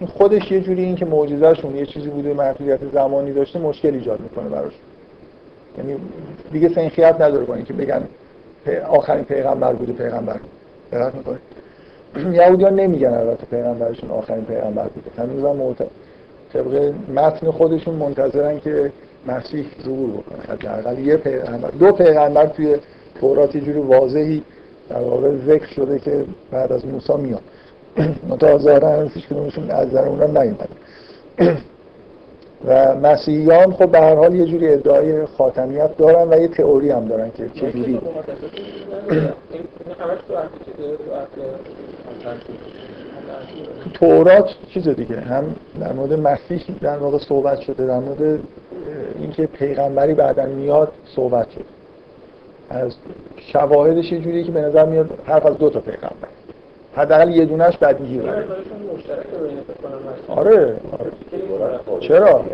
این 0.00 0.08
خودش 0.08 0.52
یه 0.52 0.60
جوری 0.60 0.84
این 0.84 0.96
که 0.96 1.04
معجزهشون 1.04 1.76
یه 1.76 1.86
چیزی 1.86 2.08
بوده 2.08 2.34
محدودیت 2.34 2.78
زمانی 2.92 3.32
داشته 3.32 3.58
مشکل 3.58 3.94
ایجاد 3.94 4.20
می‌کنه 4.20 4.48
براش. 4.48 4.72
یعنی 5.78 5.96
دیگه 6.52 6.68
سنخیت 6.68 7.20
نداره 7.20 7.44
با 7.44 7.54
اینکه 7.54 7.72
بگن 7.72 8.02
آخرین 8.88 9.24
پیغمبر 9.24 9.72
بوده 9.72 9.92
پیغمبر. 9.92 10.40
می‌کنید 10.92 11.40
یهودیان 12.32 12.74
نمیگن 12.74 13.14
البته 13.14 13.46
پیغمبرشون 13.46 14.10
آخرین 14.10 14.44
پیغمبر 14.44 14.88
بوده 14.88 15.22
هنوز 15.22 15.56
معت... 15.56 15.88
طبق 16.52 16.92
متن 17.14 17.50
خودشون 17.50 17.94
منتظرن 17.94 18.60
که 18.60 18.92
مسیح 19.26 19.66
ظهور 19.84 20.10
بکنه. 20.10 20.38
حداقل 20.48 20.98
یه 20.98 21.16
پیغمبر 21.16 21.70
دو 21.70 21.92
پیغمبر 21.92 22.46
توی 22.46 22.76
تورات 23.20 23.54
یه 23.54 23.60
جوری 23.60 23.78
واضحی 23.78 24.42
در 24.88 25.00
واقع 25.00 25.30
ذکر 25.46 25.66
شده 25.66 25.98
که 25.98 26.24
بعد 26.50 26.72
از 26.72 26.86
موسی 26.86 27.16
میاد. 27.16 27.42
منتها 28.28 28.58
ظاهرا 28.58 29.02
هیچ 29.02 29.26
کدومشون 29.26 29.70
از 29.70 29.90
در 29.90 30.08
اونا 30.08 30.26
نیومد 30.26 30.68
و 32.64 32.94
مسیحیان 32.94 33.72
خب 33.72 33.90
به 33.90 34.00
هر 34.00 34.14
حال 34.14 34.34
یه 34.34 34.46
جوری 34.46 34.68
ادعای 34.68 35.26
خاتمیت 35.26 35.96
دارن 35.96 36.28
و 36.28 36.40
یه 36.40 36.48
تئوری 36.48 36.90
هم 36.90 37.08
دارن 37.08 37.30
که 37.30 37.48
چجوری 37.48 38.00
تورات 43.94 44.54
چیز 44.74 44.88
دیگه 44.88 45.20
هم 45.20 45.44
در 45.80 45.92
مورد 45.92 46.12
مسیح 46.12 46.62
در 46.80 46.98
واقع 46.98 47.18
صحبت 47.18 47.60
شده 47.60 47.86
در 47.86 47.98
مورد 47.98 48.40
اینکه 49.18 49.46
پیغمبری 49.46 50.14
بعدا 50.14 50.46
میاد 50.46 50.92
صحبت 51.16 51.50
شده. 51.50 51.64
از 52.70 52.92
شواهدش 53.36 54.12
یه 54.12 54.20
جوری 54.20 54.44
که 54.44 54.52
به 54.52 54.60
نظر 54.60 54.86
میاد 54.86 55.18
حرف 55.26 55.46
از 55.46 55.58
دو 55.58 55.70
تا 55.70 55.80
پیغمبر. 55.80 56.39
حداقل 56.96 57.30
یه 57.30 57.44
دونش 57.44 57.76
بدیهی 57.76 58.20
آره. 58.28 58.36
آره 60.28 60.76
چرا؟ 62.00 62.44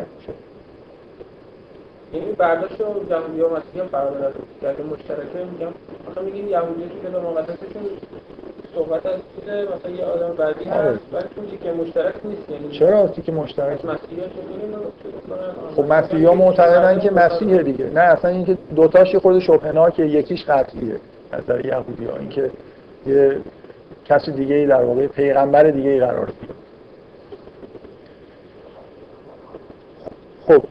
یعنی 2.12 2.32
برداشت 2.32 2.80
رو 2.80 2.86
یهودی 2.86 3.40
ها 3.40 3.48
مسیحی 3.48 3.80
هم 3.80 3.86
فرار 3.86 4.32
کرده 4.62 4.82
مشترکه 4.82 5.44
میگم 5.52 5.72
آخه 6.10 6.20
میگیم 6.20 6.48
یهودی 6.48 6.82
که 6.82 7.08
کتاب 7.08 7.24
مقدسشون 7.24 7.82
صحبت 8.74 9.06
از 9.06 9.12
چیز 9.12 9.48
مثلا 9.48 9.90
یه 9.90 10.04
آدم 10.04 10.34
بعدی 10.36 10.64
هست 10.64 11.00
ولی 11.12 11.24
اون 11.36 11.46
که 11.62 11.72
مشترک 11.72 12.14
نیست 12.24 12.50
یعنی 12.50 12.78
چرا 12.78 13.08
که 13.08 13.32
مشترک 13.32 13.84
مسیحی 13.84 14.22
خب 15.76 15.92
مسیحی 15.92 16.24
ها 16.24 16.34
معتقدن 16.34 17.00
که 17.00 17.10
مسیحه 17.10 17.62
دیگه. 17.62 17.84
نه 17.84 18.00
اصلا 18.00 18.30
اینکه 18.30 18.58
دوتاش 18.76 19.16
خود 19.16 19.38
شبهنا 19.38 19.90
که 19.90 20.04
یکیش 20.04 20.44
قطعیه. 20.44 20.96
از 21.32 21.42
نظر 21.44 21.66
یهودی 21.66 22.04
ها 22.04 22.16
اینکه 22.16 22.50
یه 23.06 23.36
کسی 24.08 24.32
دیگه 24.32 24.54
ای 24.54 24.66
در 24.66 24.84
واقع 24.84 25.06
پیغمبر 25.06 25.62
دیگه 25.62 25.90
ای 25.90 26.00
قرار 26.00 26.26
بیاد 26.26 26.56
خب 30.46 30.64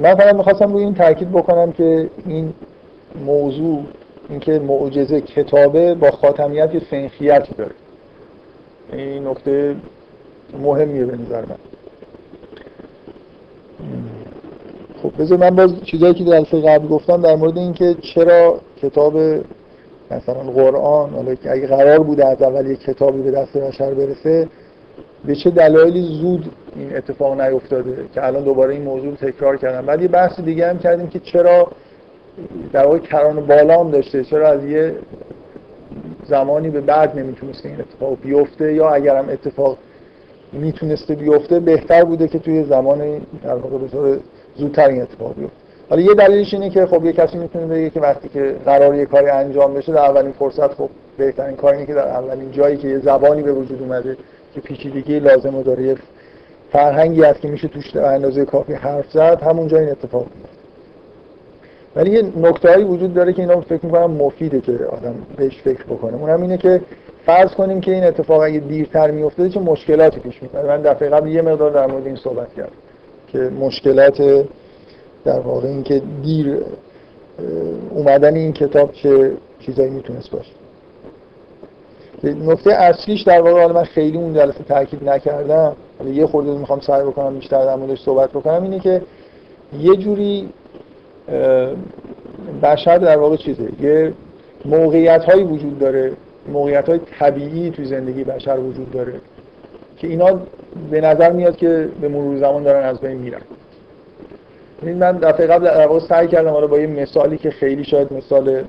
من 0.00 0.14
فقط 0.14 0.34
می‌خواستم 0.34 0.72
روی 0.72 0.84
این 0.84 0.94
تاکید 0.94 1.30
بکنم 1.32 1.72
که 1.72 2.10
این 2.26 2.54
موضوع 3.26 3.84
اینکه 4.28 4.58
معجزه 4.58 5.20
کتابه 5.20 5.94
با 5.94 6.10
خاتمیت 6.10 6.74
یه 6.74 6.80
سنخیتی 6.90 7.54
داره. 7.54 7.74
این 8.92 9.26
نکته 9.26 9.76
مهمیه 10.62 11.04
به 11.04 11.16
نظر 11.16 11.40
من. 11.40 11.56
خب 15.02 15.22
بذار 15.22 15.38
من 15.38 15.50
باز 15.50 15.84
چیزایی 15.84 16.14
که 16.14 16.24
در 16.24 16.40
قبل 16.40 16.88
گفتم 16.88 17.22
در 17.22 17.36
مورد 17.36 17.58
اینکه 17.58 17.94
چرا 18.14 18.60
کتاب 18.82 19.14
مثلا 20.16 20.34
قرآن 20.34 21.10
حالا 21.10 21.30
اگه 21.44 21.66
قرار 21.66 21.98
بوده 21.98 22.26
از 22.26 22.42
اول 22.42 22.70
یک 22.70 22.80
کتابی 22.80 23.22
به 23.22 23.30
دست 23.30 23.56
بشر 23.56 23.94
برسه 23.94 24.48
به 25.24 25.34
چه 25.34 25.50
دلایلی 25.50 26.02
زود 26.20 26.52
این 26.76 26.96
اتفاق 26.96 27.40
نیفتاده 27.40 27.96
که 28.14 28.26
الان 28.26 28.44
دوباره 28.44 28.74
این 28.74 28.82
موضوع 28.82 29.14
تکرار 29.14 29.56
کردم. 29.56 29.86
بعد 29.86 30.02
یه 30.02 30.08
بحث 30.08 30.40
دیگه 30.40 30.68
هم 30.68 30.78
کردیم 30.78 31.08
که 31.08 31.18
چرا 31.18 31.68
در 32.72 32.86
واقع 32.86 32.98
کران 32.98 33.46
بالا 33.46 33.80
هم 33.80 33.90
داشته 33.90 34.24
چرا 34.24 34.48
از 34.48 34.64
یه 34.64 34.94
زمانی 36.24 36.70
به 36.70 36.80
بعد 36.80 37.18
نمی‌تونسته 37.18 37.68
این 37.68 37.80
اتفاق 37.80 38.18
بیفته 38.22 38.74
یا 38.74 38.90
اگر 38.90 39.16
هم 39.16 39.28
اتفاق 39.28 39.78
می‌تونسته 40.52 41.14
بیفته 41.14 41.60
بهتر 41.60 42.04
بوده 42.04 42.28
که 42.28 42.38
توی 42.38 42.64
زمان 42.64 42.98
در 43.42 43.54
واقع 43.54 43.78
به 43.78 43.88
طور 43.88 44.18
زودتر 44.56 44.88
این 44.88 45.02
اتفاق 45.02 45.34
بیفته. 45.34 45.61
حالا 45.92 46.04
یه 46.04 46.14
دلیلش 46.14 46.54
اینه 46.54 46.70
که 46.70 46.86
خب 46.86 47.04
یه 47.04 47.12
کسی 47.12 47.38
می‌تونه 47.38 47.66
بگه 47.66 47.90
که 47.90 48.00
وقتی 48.00 48.28
که 48.28 48.56
قرار 48.64 48.94
یه 48.94 49.06
کاری 49.06 49.28
انجام 49.28 49.74
بشه 49.74 49.92
در 49.92 49.98
اولین 49.98 50.32
فرصت 50.32 50.74
خب 50.74 50.88
بهترین 51.18 51.56
کاری 51.56 51.76
اینه 51.76 51.86
که 51.86 51.94
در 51.94 52.08
اولین 52.08 52.52
جایی 52.52 52.76
که 52.76 52.88
یه 52.88 52.98
زبانی 52.98 53.42
به 53.42 53.52
وجود 53.52 53.82
اومده 53.82 54.16
که 54.54 54.60
پیچیدگی 54.60 55.20
لازم 55.20 55.62
داره 55.62 55.82
یه 55.82 55.96
فرهنگی 56.72 57.22
هست 57.22 57.40
که 57.40 57.48
میشه 57.48 57.68
توش 57.68 57.90
در 57.90 58.14
اندازه 58.14 58.44
کافی 58.44 58.72
حرف 58.72 59.10
زد 59.10 59.42
همونجا 59.42 59.78
این 59.78 59.88
اتفاق 59.88 60.26
ولی 61.96 62.10
یه 62.10 62.22
نکتهایی 62.36 62.84
وجود 62.84 63.14
داره 63.14 63.32
که 63.32 63.42
اینا 63.42 63.60
فکر 63.60 63.86
می‌کنم 63.86 64.10
مفیده 64.10 64.60
که 64.60 64.72
آدم 64.72 65.14
بهش 65.36 65.62
فکر 65.64 65.84
بکنه. 65.84 66.16
اونم 66.16 66.42
اینه 66.42 66.56
که 66.56 66.80
فرض 67.26 67.50
کنیم 67.50 67.80
که 67.80 67.92
این 67.92 68.04
اتفاق 68.04 68.40
اگه 68.40 68.60
دیرتر 68.60 69.10
میافتاده 69.10 69.48
چه 69.48 69.60
مشکلاتی 69.60 70.20
پیش 70.20 70.42
میاد 70.42 70.66
من 70.66 70.82
دفعه 70.82 71.08
قبل 71.08 71.28
یه 71.28 71.42
مقدار 71.42 71.70
در 71.70 71.86
مورد 71.86 72.06
این 72.06 72.16
صحبت 72.16 72.54
کردم 72.54 72.72
که 73.28 73.38
مشکلات 73.38 74.44
در 75.24 75.40
واقع 75.40 75.68
اینکه 75.68 76.02
دیر 76.22 76.58
اومدن 77.90 78.34
این 78.34 78.52
کتاب 78.52 78.92
چه 78.92 79.32
چیزایی 79.60 79.90
می‌تونست 79.90 80.30
باشه. 80.30 80.52
نکته 82.24 82.72
اصلیش 82.72 83.22
در 83.22 83.40
واقع 83.40 83.66
من 83.66 83.84
خیلی 83.84 84.16
اون 84.16 84.34
جلسه 84.34 84.64
تاکید 84.68 85.08
نکردم. 85.08 85.76
یه 86.06 86.26
خورده 86.26 86.50
می‌خوام 86.50 86.80
سعی 86.80 87.02
بکنم 87.02 87.34
بیشتر 87.34 87.64
در 87.64 87.76
موردش 87.76 88.02
صحبت 88.02 88.30
بکنم 88.30 88.62
اینه 88.62 88.78
که 88.80 89.02
یه 89.80 89.96
جوری 89.96 90.48
بشر 92.62 92.98
در 92.98 93.18
واقع 93.18 93.36
چیزه 93.36 93.68
یه 93.80 94.12
موقعیت 94.64 95.24
هایی 95.24 95.44
وجود 95.44 95.78
داره 95.78 96.12
موقعیت 96.52 96.88
های 96.88 97.00
طبیعی 97.18 97.70
توی 97.70 97.84
زندگی 97.84 98.24
بشر 98.24 98.58
وجود 98.58 98.90
داره 98.90 99.14
که 99.96 100.06
اینا 100.06 100.40
به 100.90 101.00
نظر 101.00 101.32
میاد 101.32 101.56
که 101.56 101.88
به 102.00 102.08
مرور 102.08 102.38
زمان 102.38 102.62
دارن 102.62 102.84
از 102.84 103.00
بین 103.00 103.16
میرن. 103.16 103.40
من 104.82 105.18
دفعه 105.18 105.46
قبل 105.46 105.64
در 105.64 105.86
واقع 105.86 106.06
سعی 106.08 106.28
کردم 106.28 106.50
حالا 106.50 106.66
با 106.66 106.78
یه 106.78 106.86
مثالی 106.86 107.38
که 107.38 107.50
خیلی 107.50 107.84
شاید 107.84 108.12
مثال 108.12 108.64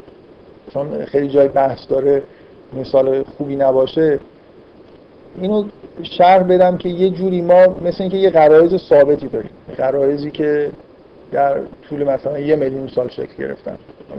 چون 0.73 1.05
خیلی 1.05 1.27
جای 1.27 1.47
بحث 1.47 1.87
داره 1.89 2.23
مثال 2.73 3.23
خوبی 3.23 3.55
نباشه 3.55 4.19
اینو 5.41 5.65
شرح 6.03 6.43
بدم 6.43 6.77
که 6.77 6.89
یه 6.89 7.09
جوری 7.09 7.41
ما 7.41 7.67
مثل 7.67 7.97
اینکه 7.99 8.17
یه 8.17 8.29
قرائز 8.29 8.75
ثابتی 8.89 9.27
داریم. 9.27 9.51
قرائزی 9.77 10.31
که 10.31 10.71
در 11.31 11.59
طول 11.89 12.03
مثلا 12.03 12.39
یه 12.39 12.55
میلیون 12.55 12.87
سال 12.87 13.09
شکل 13.09 13.33
گرفتن. 13.39 13.77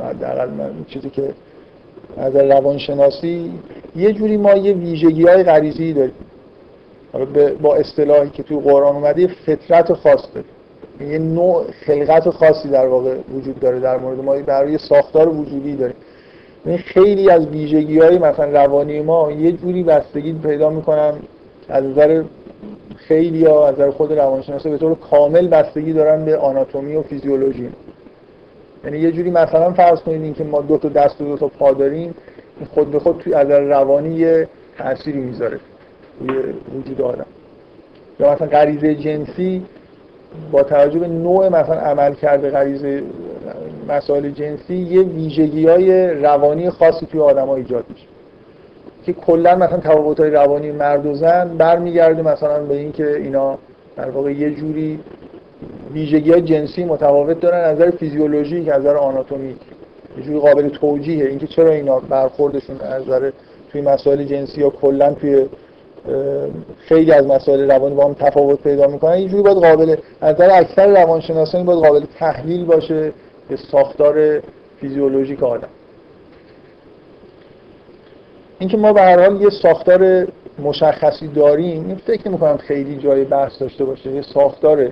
حداقل 0.08 0.48
چیزی 0.88 1.10
که 1.10 1.34
از 2.16 2.36
روانشناسی 2.36 3.52
یه 3.96 4.12
جوری 4.12 4.36
ما 4.36 4.54
یه 4.54 4.72
ویژگی 4.72 5.22
های 5.22 5.42
غریزی 5.42 5.92
داریم 5.92 6.14
با 7.62 7.76
اصطلاحی 7.76 8.30
که 8.30 8.42
توی 8.42 8.60
قرآن 8.60 8.96
اومده 8.96 9.26
فطرت 9.26 9.92
خاص 9.92 10.22
داریم. 10.34 10.50
یه 11.00 11.18
نوع 11.18 11.64
خلقت 11.86 12.30
خاصی 12.30 12.68
در 12.68 12.86
واقع 12.86 13.16
وجود 13.34 13.60
داره 13.60 13.80
در 13.80 13.96
مورد 13.96 14.18
ما 14.18 14.36
برای 14.36 14.78
ساختار 14.78 15.28
وجودی 15.28 15.76
داریم 15.76 15.96
این 16.66 16.78
خیلی 16.78 17.30
از 17.30 17.46
ویژگی 17.46 17.98
های 17.98 18.18
مثلا 18.18 18.64
روانی 18.64 19.00
ما 19.00 19.32
یه 19.32 19.52
جوری 19.52 19.82
بستگی 19.82 20.32
پیدا 20.32 20.70
می‌کنن 20.70 21.12
از 21.68 21.84
نظر 21.84 22.22
خیلی 22.96 23.44
ها 23.44 23.68
از 23.68 23.74
نظر 23.74 23.90
خود 23.90 24.12
روانشناسا 24.12 24.70
به 24.70 24.78
طور 24.78 24.94
کامل 24.94 25.48
بستگی 25.48 25.92
دارن 25.92 26.24
به 26.24 26.36
آناتومی 26.36 26.96
و 26.96 27.02
فیزیولوژی. 27.02 27.68
یعنی 28.84 28.98
یه 28.98 29.12
جوری 29.12 29.30
مثلا 29.30 29.72
فرض 29.72 30.00
کنید 30.00 30.22
این 30.22 30.34
که 30.34 30.44
ما 30.44 30.60
دو 30.60 30.78
تا 30.78 30.88
دست 30.88 31.20
و 31.20 31.24
دو 31.24 31.36
تا 31.36 31.48
پا 31.48 31.72
داریم 31.72 32.14
خود 32.74 32.90
به 32.90 32.98
خود 32.98 33.18
توی 33.18 33.34
از 33.34 33.50
روانی 33.50 34.14
یه 34.14 34.48
تأثیری 34.78 35.18
می‌ذاره 35.18 35.60
توی 36.18 36.38
وجود 36.78 37.00
آدم. 37.00 37.26
یا 38.20 38.32
مثلا 38.32 38.46
غریزه 38.46 38.94
جنسی 38.94 39.62
با 40.52 40.62
توجه 40.62 40.98
به 40.98 41.08
نوع 41.08 41.48
مثلا 41.48 41.76
عمل 41.76 42.14
کرده 42.14 42.50
غریزه 42.50 43.02
مسائل 43.88 44.30
جنسی 44.30 44.74
یه 44.74 45.02
ویژگی 45.02 45.66
های 45.66 46.08
روانی 46.10 46.70
خاصی 46.70 47.06
توی 47.06 47.20
آدم 47.20 47.46
ها 47.46 47.56
ایجاد 47.56 47.84
میشه. 47.88 48.06
که 49.06 49.12
کلا 49.12 49.56
مثلا 49.56 49.78
تفاوت 49.78 50.20
های 50.20 50.30
روانی 50.30 50.72
مرد 50.72 51.06
و 51.06 51.14
زن 51.14 51.56
برمیگرده 51.58 52.22
مثلا 52.22 52.62
به 52.62 52.76
اینکه 52.76 53.16
اینا 53.16 53.58
در 53.96 54.10
واقع 54.10 54.32
یه 54.32 54.50
جوری 54.50 55.00
ویژگی 55.92 56.32
های 56.32 56.42
جنسی 56.42 56.84
متفاوت 56.84 57.40
دارن 57.40 57.64
از 57.64 57.76
نظر 57.76 57.90
فیزیولوژیک 57.90 58.68
از 58.68 58.80
نظر 58.80 58.96
آناتومیک. 58.96 59.56
یه 60.18 60.24
جوری 60.24 60.38
قابل 60.38 60.68
توجیهه. 60.68 61.26
اینکه 61.26 61.46
چرا 61.46 61.70
اینا 61.70 62.00
برخوردشون 62.00 62.80
از 62.80 63.02
نظر 63.02 63.30
توی 63.72 63.80
مسائل 63.80 64.24
جنسی 64.24 64.60
یا 64.60 64.70
کلا 64.70 65.12
توی 65.14 65.46
خیلی 66.78 67.12
از 67.12 67.26
مسائل 67.26 67.70
روانی 67.70 67.94
با 67.94 68.04
هم 68.04 68.14
تفاوت 68.14 68.62
پیدا 68.62 68.86
می‌کنن 68.86 69.18
یه 69.18 69.28
جوری 69.28 69.42
باید 69.42 69.56
قابل 69.56 69.96
از 70.20 70.34
نظر 70.34 70.50
اکثر 70.52 71.02
روانشناسان 71.02 71.64
باید 71.64 71.84
قابل 71.84 72.04
تحلیل 72.18 72.64
باشه 72.64 73.12
به 73.48 73.56
ساختار 73.56 74.42
فیزیولوژیک 74.80 75.42
آدم. 75.42 75.68
اینکه 78.58 78.76
ما 78.76 78.92
به 78.92 79.00
هر 79.00 79.22
حال 79.22 79.42
یه 79.42 79.50
ساختار 79.50 80.26
مشخصی 80.58 81.28
داریم 81.28 81.86
این 81.86 81.96
فکر 81.96 82.28
می‌کنم 82.28 82.56
خیلی 82.56 82.96
جای 82.96 83.24
بحث 83.24 83.58
داشته 83.62 83.84
باشه. 83.84 84.10
یه 84.10 84.22
ساختار 84.22 84.88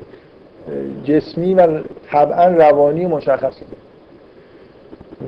جسمی 1.05 1.55
و 1.55 1.81
طبعا 2.11 2.47
روانی 2.47 3.07
مشخصی 3.07 3.65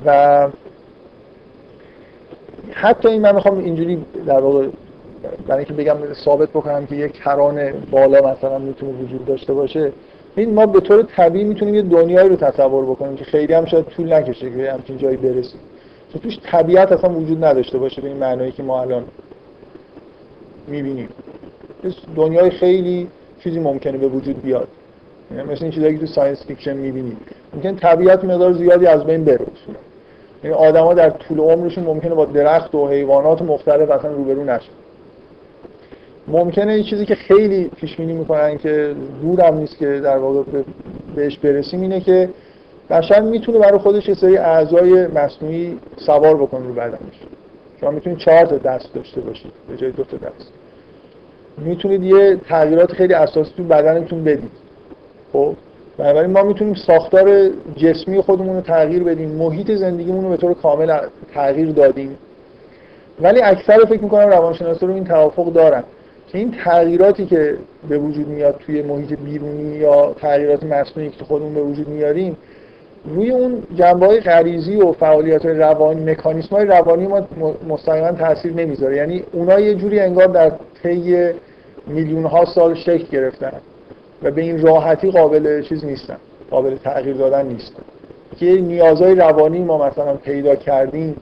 و 0.06 0.48
حتی 2.72 3.08
این 3.08 3.22
من 3.22 3.34
می‌خوام 3.34 3.58
اینجوری 3.58 4.04
در 4.26 4.40
واقع 4.40 4.66
برای 5.46 5.64
اینکه 5.64 5.72
بگم 5.72 5.96
ثابت 6.24 6.50
بکنم 6.50 6.86
که 6.86 6.96
یک 6.96 7.12
کران 7.12 7.72
بالا 7.90 8.32
مثلا 8.32 8.58
می‌تونه 8.58 8.92
وجود 8.92 9.24
داشته 9.24 9.52
باشه 9.52 9.92
این 10.36 10.54
ما 10.54 10.66
به 10.66 10.80
طور 10.80 11.02
طبیعی 11.02 11.44
می‌تونیم 11.44 11.74
یه 11.74 11.82
دنیایی 11.82 12.28
رو 12.28 12.36
تصور 12.36 12.84
بکنیم 12.84 13.16
که 13.16 13.24
خیلی 13.24 13.52
هم 13.54 13.64
شاید 13.64 13.84
طول 13.84 14.12
نکشه 14.12 14.50
که 14.50 14.72
همچین 14.72 14.98
جایی 14.98 15.16
برسیم. 15.16 15.60
چون 16.12 16.22
توش 16.22 16.38
طبیعت 16.42 16.92
اصلا 16.92 17.10
وجود 17.10 17.44
نداشته 17.44 17.78
باشه 17.78 18.02
به 18.02 18.08
این 18.08 18.16
معنایی 18.16 18.52
که 18.52 18.62
ما 18.62 18.80
الان 18.80 19.04
می‌بینیم. 20.68 21.08
دنیای 22.16 22.50
خیلی 22.50 23.08
چیزی 23.40 23.60
ممکنه 23.60 23.98
به 23.98 24.08
وجود 24.08 24.42
بیاد. 24.42 24.68
یعنی 25.30 25.52
مثل 25.52 25.62
این 25.62 25.72
چیزایی 25.72 25.94
که 25.94 26.00
تو 26.00 26.06
science 26.06 26.46
fiction 26.46 26.76
می‌بینید 26.76 27.16
ممکن 27.54 27.76
طبیعت 27.76 28.24
مقدار 28.24 28.52
زیادی 28.52 28.86
از 28.86 29.04
بین 29.04 29.24
بره. 29.24 29.46
یعنی 30.44 30.56
آدما 30.56 30.94
در 30.94 31.10
طول 31.10 31.40
عمرشون 31.40 31.84
ممکنه 31.84 32.14
با 32.14 32.24
درخت 32.24 32.74
و 32.74 32.88
حیوانات 32.88 33.42
مختلف 33.42 33.90
اصلا 33.90 34.12
روبرو 34.12 34.44
نشن. 34.44 34.72
ممکنه 36.28 36.76
یه 36.78 36.82
چیزی 36.82 37.06
که 37.06 37.14
خیلی 37.14 37.70
پیش 37.76 37.96
بینی 37.96 38.12
می‌کنن 38.12 38.58
که 38.58 38.94
دورم 39.22 39.58
نیست 39.58 39.78
که 39.78 40.00
در 40.00 40.16
واقع 40.16 40.42
بهش 41.14 41.38
برسیم 41.38 41.80
اینه 41.80 42.00
که 42.00 42.28
بشر 42.90 43.20
می‌تونه 43.20 43.58
برای 43.58 43.78
خودش 43.78 44.08
یه 44.08 44.14
سری 44.14 44.36
اعضای 44.36 45.06
مصنوعی 45.06 45.78
سوار 45.96 46.36
بکنه 46.36 46.66
رو 46.66 46.74
بدنش. 46.74 47.20
شما 47.80 47.90
می‌تونید 47.90 48.18
چهار 48.18 48.46
تا 48.46 48.56
دست 48.56 48.94
داشته 48.94 49.20
باشید 49.20 49.52
به 49.68 49.76
جای 49.76 49.90
دو 49.90 50.04
تا 50.04 50.16
دست. 50.16 50.52
می‌تونید 51.58 52.02
یه 52.02 52.36
تغییرات 52.36 52.92
خیلی 52.92 53.14
اساسی 53.14 53.52
تو 53.56 53.64
بدنتون 53.64 54.24
بدید. 54.24 54.50
خب؟ 55.32 55.54
بنابراین 55.98 56.30
ما 56.30 56.42
می‌تونیم 56.42 56.74
ساختار 56.74 57.50
جسمی 57.76 58.20
خودمون 58.20 58.56
رو 58.56 58.60
تغییر 58.60 59.02
بدیم 59.02 59.28
محیط 59.28 59.72
زندگیمون 59.72 60.24
رو 60.24 60.30
به 60.30 60.36
طور 60.36 60.54
کامل 60.54 60.98
تغییر 61.34 61.70
دادیم. 61.70 62.18
ولی 63.20 63.42
اکثر 63.42 63.84
فکر 63.88 64.02
می‌کنم 64.02 64.28
روانشناسا 64.28 64.86
رو 64.86 64.94
این 64.94 65.04
توافق 65.04 65.52
دارن. 65.52 65.84
که 66.34 66.38
این 66.38 66.54
تغییراتی 66.64 67.26
که 67.26 67.56
به 67.88 67.98
وجود 67.98 68.28
میاد 68.28 68.56
توی 68.66 68.82
محیط 68.82 69.18
بیرونی 69.18 69.76
یا 69.76 70.14
تغییرات 70.20 70.62
مصنوعی 70.62 71.10
که 71.10 71.24
خودمون 71.24 71.54
به 71.54 71.62
وجود 71.62 71.88
میاریم 71.88 72.36
روی 73.04 73.30
اون 73.30 73.62
جنبه 73.74 74.06
های 74.06 74.20
غریزی 74.20 74.76
و 74.76 74.92
فعالیت 74.92 75.46
روانی 75.46 76.12
مکانیسم 76.12 76.56
های 76.56 76.64
روانی 76.64 77.06
ما 77.06 77.26
مستقیما 77.68 78.12
تاثیر 78.12 78.52
نمی‌ذاره. 78.52 78.96
یعنی 78.96 79.24
اونا 79.32 79.60
یه 79.60 79.74
جوری 79.74 80.00
انگار 80.00 80.26
در 80.26 80.52
طی 80.82 81.30
میلیون 81.86 82.24
ها 82.24 82.44
سال 82.44 82.74
شکل 82.74 83.04
گرفتن 83.12 83.52
و 84.22 84.30
به 84.30 84.42
این 84.42 84.62
راحتی 84.62 85.10
قابل 85.10 85.62
چیز 85.62 85.84
نیستن 85.84 86.16
قابل 86.50 86.76
تغییر 86.76 87.16
دادن 87.16 87.46
نیستن. 87.46 87.82
که 88.36 88.46
نیازهای 88.46 89.14
روانی 89.14 89.58
ما 89.58 89.88
مثلا 89.88 90.14
پیدا 90.14 90.54
کردیم 90.54 91.16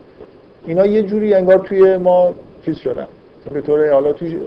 اینا 0.67 0.87
یه 0.87 1.03
جوری 1.03 1.35
انگار 1.35 1.59
توی 1.59 1.97
ما 1.97 2.35
چیز 2.65 2.77
شدن. 2.77 3.07
به 3.53 3.61
طور 3.61 3.93
حالا 3.93 4.13
توی 4.13 4.39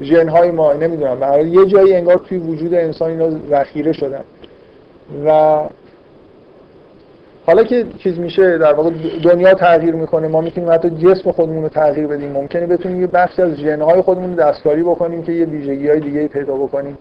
ژن 0.00 0.28
های 0.28 0.50
ما 0.50 0.72
نمی‌دونم. 0.72 1.20
برای 1.20 1.48
یه 1.48 1.66
جایی 1.66 1.94
انگار 1.94 2.16
توی 2.16 2.38
وجود 2.38 2.74
انسان 2.74 3.10
اینا 3.10 3.30
ذخیره 3.50 3.92
شدن. 3.92 4.24
و 5.26 5.60
حالا 7.46 7.64
که 7.64 7.86
چیز 7.98 8.18
میشه 8.18 8.58
در 8.58 8.72
واقع 8.72 8.90
دنیا 9.22 9.54
تغییر 9.54 9.94
می‌کنه. 9.94 10.28
ما 10.28 10.40
می‌تونیم 10.40 10.70
حتی 10.70 10.90
جسم 10.90 11.32
خودمون 11.32 11.62
رو 11.62 11.68
تغییر 11.68 12.06
بدیم. 12.06 12.32
ممکنه 12.32 12.66
بتونیم 12.66 13.00
یه 13.00 13.06
بخشی 13.06 13.42
از 13.42 13.54
ژنهای 13.54 14.02
خودمون 14.02 14.30
رو 14.30 14.36
دستکاری 14.36 14.82
بکنیم 14.82 15.22
که 15.22 15.32
یه 15.32 15.46
ویژگی 15.46 15.88
های 15.88 16.00
دیگه 16.00 16.28
پیدا 16.28 16.54
بکنیم. 16.54 16.98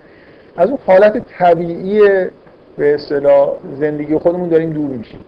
از 0.57 0.69
اون 0.69 0.77
حالت 0.87 1.21
طبیعی 1.37 1.99
به 2.77 2.93
اصطلاح 2.93 3.49
زندگی 3.79 4.17
خودمون 4.17 4.49
داریم 4.49 4.73
دور 4.73 4.89
میشیم. 4.89 5.19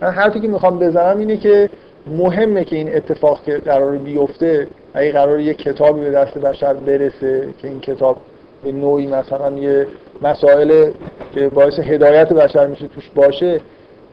من 0.00 0.10
حرفی 0.10 0.40
که 0.40 0.48
می‌خوام 0.48 0.78
بزنم 0.78 1.18
اینه 1.18 1.36
که 1.36 1.70
مهمه 2.06 2.64
که 2.64 2.76
این 2.76 2.96
اتفاق 2.96 3.42
که 3.42 3.58
قرار 3.58 3.96
بیفته 3.96 4.66
اگه 4.94 5.12
قرار 5.12 5.40
یه 5.40 5.54
کتابی 5.54 6.00
به 6.00 6.10
دست 6.10 6.38
بشر 6.38 6.74
برسه 6.74 7.48
که 7.62 7.68
این 7.68 7.80
کتاب 7.80 8.16
به 8.64 8.72
نوعی 8.72 9.06
مثلا 9.06 9.58
یه 9.58 9.86
مسائل 10.22 10.90
که 11.34 11.48
باعث 11.48 11.78
هدایت 11.78 12.32
بشر 12.32 12.66
میشه 12.66 12.88
توش 12.88 13.10
باشه 13.14 13.60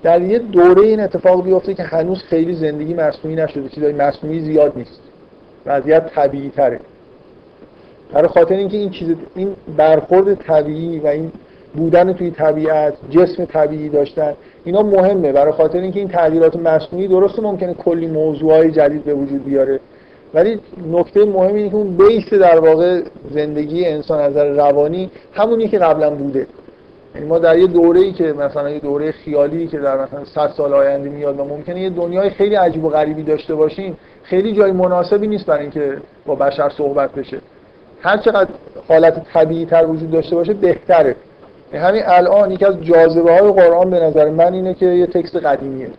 در 0.03 0.21
یه 0.21 0.39
دوره 0.39 0.81
این 0.81 0.99
اتفاق 0.99 1.43
بیفته 1.43 1.73
که 1.73 1.83
هنوز 1.83 2.23
خیلی 2.23 2.55
زندگی 2.55 2.93
مصنوعی 2.93 3.35
نشده. 3.35 3.69
چیزای 3.69 3.93
مصنوعی 3.93 4.39
زیاد 4.39 4.73
نیست. 4.75 4.99
وضعیت 5.65 6.07
طبیعی 6.07 6.49
تره. 6.49 6.79
برای 8.13 8.27
خاطر 8.27 8.55
اینکه 8.55 8.77
این 8.77 8.89
چیز 8.89 9.15
این 9.35 9.55
برخورد 9.77 10.33
طبیعی 10.33 10.99
و 10.99 11.07
این 11.07 11.31
بودن 11.73 12.13
توی 12.13 12.31
طبیعت 12.31 12.93
جسم 13.09 13.45
طبیعی 13.45 13.89
داشتن 13.89 14.33
اینا 14.65 14.81
مهمه. 14.81 15.31
برای 15.31 15.51
خاطر 15.51 15.79
اینکه 15.79 15.99
این 15.99 16.09
تغییرات 16.09 16.55
مصنوعی 16.55 17.07
درسته 17.07 17.41
ممکنه 17.41 17.73
کلی 17.73 18.07
موضوعهای 18.07 18.71
جدید 18.71 19.03
به 19.03 19.13
وجود 19.13 19.45
بیاره. 19.45 19.79
ولی 20.33 20.59
نکته 20.91 21.25
مهم 21.25 21.55
اینه 21.55 21.69
که 21.69 21.75
اون 21.75 21.97
بیس 21.97 22.33
در 22.33 22.59
واقع 22.59 23.01
زندگی 23.31 23.85
انسان 23.85 24.19
از 24.19 24.31
نظر 24.31 24.49
روانی 24.49 25.11
همونی 25.33 25.67
که 25.67 25.79
قبلا 25.79 26.09
بوده. 26.09 26.47
یعنی 27.15 27.27
ما 27.27 27.39
در 27.39 27.57
یه 27.57 27.67
دوره 27.67 27.99
ای 27.99 28.11
که 28.11 28.33
مثلا 28.33 28.69
یه 28.69 28.79
دوره 28.79 29.11
خیالی 29.11 29.67
که 29.67 29.79
در 29.79 30.03
مثلا 30.03 30.25
100 30.25 30.53
سال 30.57 30.73
آینده 30.73 31.09
میاد 31.09 31.39
و 31.39 31.43
ممکنه 31.43 31.81
یه 31.81 31.89
دنیای 31.89 32.29
خیلی 32.29 32.55
عجیب 32.55 32.85
و 32.85 32.89
غریبی 32.89 33.23
داشته 33.23 33.55
باشیم 33.55 33.97
خیلی 34.23 34.53
جای 34.53 34.71
مناسبی 34.71 35.27
نیست 35.27 35.45
برای 35.45 35.61
اینکه 35.61 35.97
با 36.25 36.35
بشر 36.35 36.69
صحبت 36.69 37.11
بشه. 37.11 37.38
هر 38.01 38.17
چقدر 38.17 38.49
حالت 38.88 39.23
طبیعی 39.33 39.65
تر 39.65 39.85
وجود 39.85 40.11
داشته 40.11 40.35
باشه 40.35 40.53
بهتره. 40.53 41.15
یعنی 41.73 41.85
همین 41.85 42.01
الان 42.05 42.51
یکی 42.51 42.65
از 42.65 42.83
جاذبه 42.83 43.31
های 43.31 43.51
قرآن 43.51 43.89
به 43.89 43.99
نظر 43.99 44.29
من 44.29 44.53
اینه 44.53 44.73
که 44.73 44.85
یه 44.85 45.07
تکست 45.07 45.35
قدیمیه. 45.35 45.89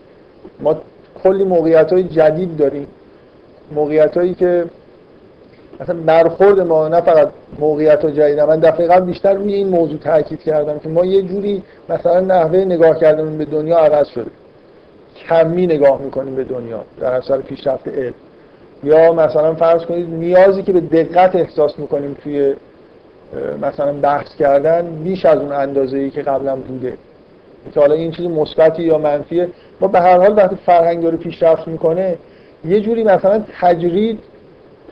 ما 0.60 0.76
کلی 1.24 1.44
موقعیت 1.44 1.92
های 1.92 2.02
جدید 2.02 2.56
داریم. 2.56 2.86
موقعیت 3.72 4.16
هایی 4.16 4.34
که 4.34 4.64
مثلا 5.80 5.96
برخورد 6.06 6.60
ما 6.60 6.88
نه 6.88 7.00
فقط 7.00 7.28
موقعیت 7.58 8.04
ها 8.04 8.10
جدید 8.10 8.40
من 8.40 8.60
دفعه 8.60 9.00
بیشتر 9.00 9.34
روی 9.34 9.54
این 9.54 9.68
موضوع 9.68 9.98
تاکید 9.98 10.42
کردم 10.42 10.78
که 10.78 10.88
ما 10.88 11.04
یه 11.04 11.22
جوری 11.22 11.62
مثلا 11.88 12.20
نحوه 12.20 12.58
نگاه 12.58 12.98
کردن 12.98 13.38
به 13.38 13.44
دنیا 13.44 13.78
عوض 13.78 14.08
شده. 14.08 14.30
کمی 15.28 15.66
نگاه 15.66 16.02
می‌کنیم 16.02 16.34
به 16.34 16.44
دنیا 16.44 16.84
در 17.00 17.12
اثر 17.12 17.38
پیشرفت 17.38 17.88
علم 17.88 18.14
یا 18.84 19.12
مثلا 19.12 19.54
فرض 19.54 19.82
کنید 19.82 20.10
نیازی 20.10 20.62
که 20.62 20.72
به 20.72 20.80
دقت 20.80 21.36
احساس 21.36 21.78
می‌کنیم 21.78 22.16
توی 22.24 22.54
مثلا 23.62 23.92
بحث 23.92 24.36
کردن 24.38 24.86
بیش 25.04 25.24
از 25.26 25.38
اون 25.38 25.52
اندازه 25.52 25.98
ای 25.98 26.10
که 26.10 26.22
قبلا 26.22 26.56
بوده. 26.56 26.94
که 27.74 27.80
حالا 27.80 27.94
این 27.94 28.10
چیز 28.10 28.26
مثبتی 28.26 28.82
یا 28.82 28.98
منفیه. 28.98 29.48
ما 29.80 29.88
به 29.88 30.00
هر 30.00 30.18
حال 30.18 30.36
وقتی 30.36 30.56
فرهنگ 30.66 31.02
داره 31.02 31.16
پیشرفت 31.16 31.68
می‌کنه 31.68 32.16
یه 32.66 32.80
جوری 32.80 33.04
مثلا 33.04 33.44
تجرید 33.60 34.18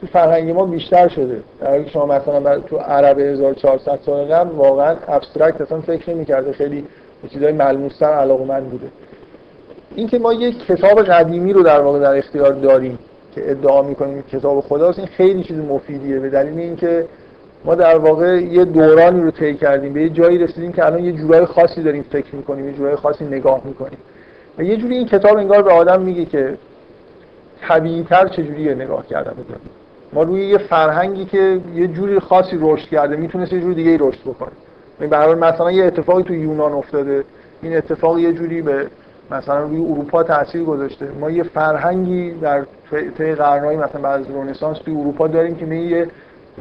تو 0.00 0.06
فرهنگ 0.06 0.50
ما 0.50 0.66
بیشتر 0.66 1.08
شده. 1.08 1.42
در 1.60 1.70
حالی 1.70 1.88
شما 1.88 2.06
مثلا 2.06 2.60
تو 2.60 2.76
عرب 2.76 3.18
1400 3.18 3.98
سال 4.06 4.24
قبل 4.24 4.50
واقعا 4.50 4.96
ابسترکت 5.08 5.60
اصلا 5.60 5.80
فکر 5.80 6.10
نمی‌کرده. 6.10 6.52
خیلی 6.52 6.84
چیزای 7.30 7.52
ملموس‌تر 7.52 8.06
علاقمند 8.12 8.70
بوده. 8.70 8.86
این 9.94 10.08
که 10.08 10.18
ما 10.18 10.32
یک 10.32 10.66
کتاب 10.66 11.02
قدیمی 11.02 11.52
رو 11.52 11.62
در 11.62 11.80
واقع 11.80 11.98
در 11.98 12.16
اختیار 12.16 12.52
داریم 12.52 12.98
که 13.34 13.50
ادعا 13.50 13.82
می‌کنیم 13.82 14.22
کتاب 14.22 14.60
خداست 14.60 14.98
این 14.98 15.08
خیلی 15.08 15.42
چیز 15.42 15.58
مفیدیه. 15.58 16.20
به 16.20 16.30
دلیل 16.30 16.58
اینکه 16.58 17.06
ما 17.64 17.74
در 17.74 17.98
واقع 17.98 18.42
یه 18.42 18.64
دورانی 18.64 19.22
رو 19.22 19.30
طی 19.30 19.54
کردیم. 19.54 19.92
به 19.92 20.02
یه 20.02 20.08
جایی 20.08 20.38
رسیدیم 20.38 20.72
که 20.72 20.86
الان 20.86 21.04
یه 21.04 21.12
جورای 21.12 21.44
خاصی 21.44 21.82
داریم 21.82 22.04
فکر 22.10 22.34
می‌کنیم 22.34 22.68
یه 22.68 22.72
جورای 22.72 22.96
خاصی 22.96 23.24
نگاه 23.24 23.60
می‌کنیم. 23.64 23.98
و 24.58 24.62
یه 24.62 24.76
جوری 24.76 24.96
این 24.96 25.06
کتاب 25.06 25.36
انگار 25.36 25.62
به 25.62 25.72
آدم 25.72 26.02
میگه 26.02 26.24
که 26.24 26.54
طبیعی‌تر 27.68 28.28
چجوریه 28.28 28.74
نگاه 28.74 29.06
کردن 29.06 29.32
بدونیم 29.32 29.70
ما 30.12 30.22
روی 30.22 30.46
یه 30.46 30.58
فرهنگی 30.58 31.24
که 31.24 31.60
یه 31.74 31.86
جوری 31.86 32.18
خاصی 32.18 32.58
رشد 32.60 32.88
کرده 32.88 33.16
می‌تونست 33.16 33.52
یه 33.52 33.60
جوری 33.60 33.74
دیگه 33.74 33.96
رشد 34.00 34.20
بکنه. 34.20 34.50
به 34.98 35.16
هر 35.16 35.34
مثلا 35.34 35.72
یه 35.72 35.84
اتفاقی 35.84 36.22
تو 36.22 36.34
یونان 36.34 36.72
افتاده 36.72 37.24
این 37.62 37.76
اتفاق 37.76 38.18
یه 38.18 38.32
جوری 38.32 38.62
به 38.62 38.86
مثلا 39.30 39.62
روی 39.62 39.76
اروپا 39.76 40.22
تاثیر 40.22 40.64
گذاشته. 40.64 41.08
ما 41.20 41.30
یه 41.30 41.42
فرهنگی 41.42 42.30
در 42.30 42.64
طی 43.18 43.34
قرن‌های 43.34 43.76
مثلا 43.76 44.00
بعد 44.00 44.20
از 44.20 44.26
رنسانس 44.30 44.78
توی 44.78 44.94
اروپا 44.94 45.28
داریم 45.28 45.56
که 45.56 45.66
یه 45.66 46.08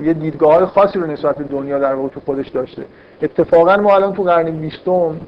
یه 0.02 0.14
دیدگاه 0.14 0.56
های 0.56 0.66
خاصی 0.66 1.00
رو 1.00 1.08
نسبت 1.08 1.36
به 1.36 1.44
دنیا 1.44 1.80
در 1.80 1.94
واقع 1.94 2.10
تو 2.10 2.20
خودش 2.20 2.48
داشته. 2.48 2.84
اتفاقا 3.22 3.78
ما 3.78 3.96
الان 3.96 4.14
تو 4.14 4.24
قرن 4.24 4.52
20 4.52 4.78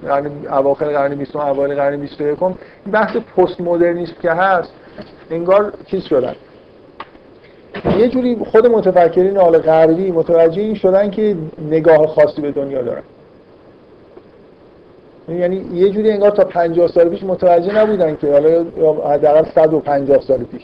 قرن 0.05 0.31
اواخر 0.51 0.85
قرن 0.85 1.15
20 1.15 1.35
اوایل 1.35 1.75
قرن 1.75 1.97
21 1.97 2.39
بحث 2.91 3.17
پست 3.17 3.61
مدرنیسم 3.61 4.13
که 4.21 4.31
هست 4.31 4.73
انگار 5.31 5.73
چیز 5.85 6.03
شدن. 6.03 6.35
یه 7.97 8.07
جوری 8.07 8.37
خود 8.51 8.67
متفکرین 8.67 9.37
حال 9.37 9.57
غربی 9.57 10.11
متوجه 10.11 10.61
این 10.61 10.75
شدن 10.75 11.09
که 11.09 11.35
نگاه 11.69 12.07
خاصی 12.07 12.41
به 12.41 12.51
دنیا 12.51 12.81
دارن. 12.81 13.03
یعنی 15.29 15.65
یه 15.73 15.89
جوری 15.89 16.11
انگار 16.11 16.31
تا 16.31 16.43
50 16.43 16.87
سال 16.87 17.09
پیش 17.09 17.23
متوجه 17.23 17.77
نبودن 17.77 18.15
که 18.15 18.31
حالا 18.31 18.65
حداقل 19.09 19.43
150 19.55 20.21
سال 20.21 20.37
پیش. 20.43 20.61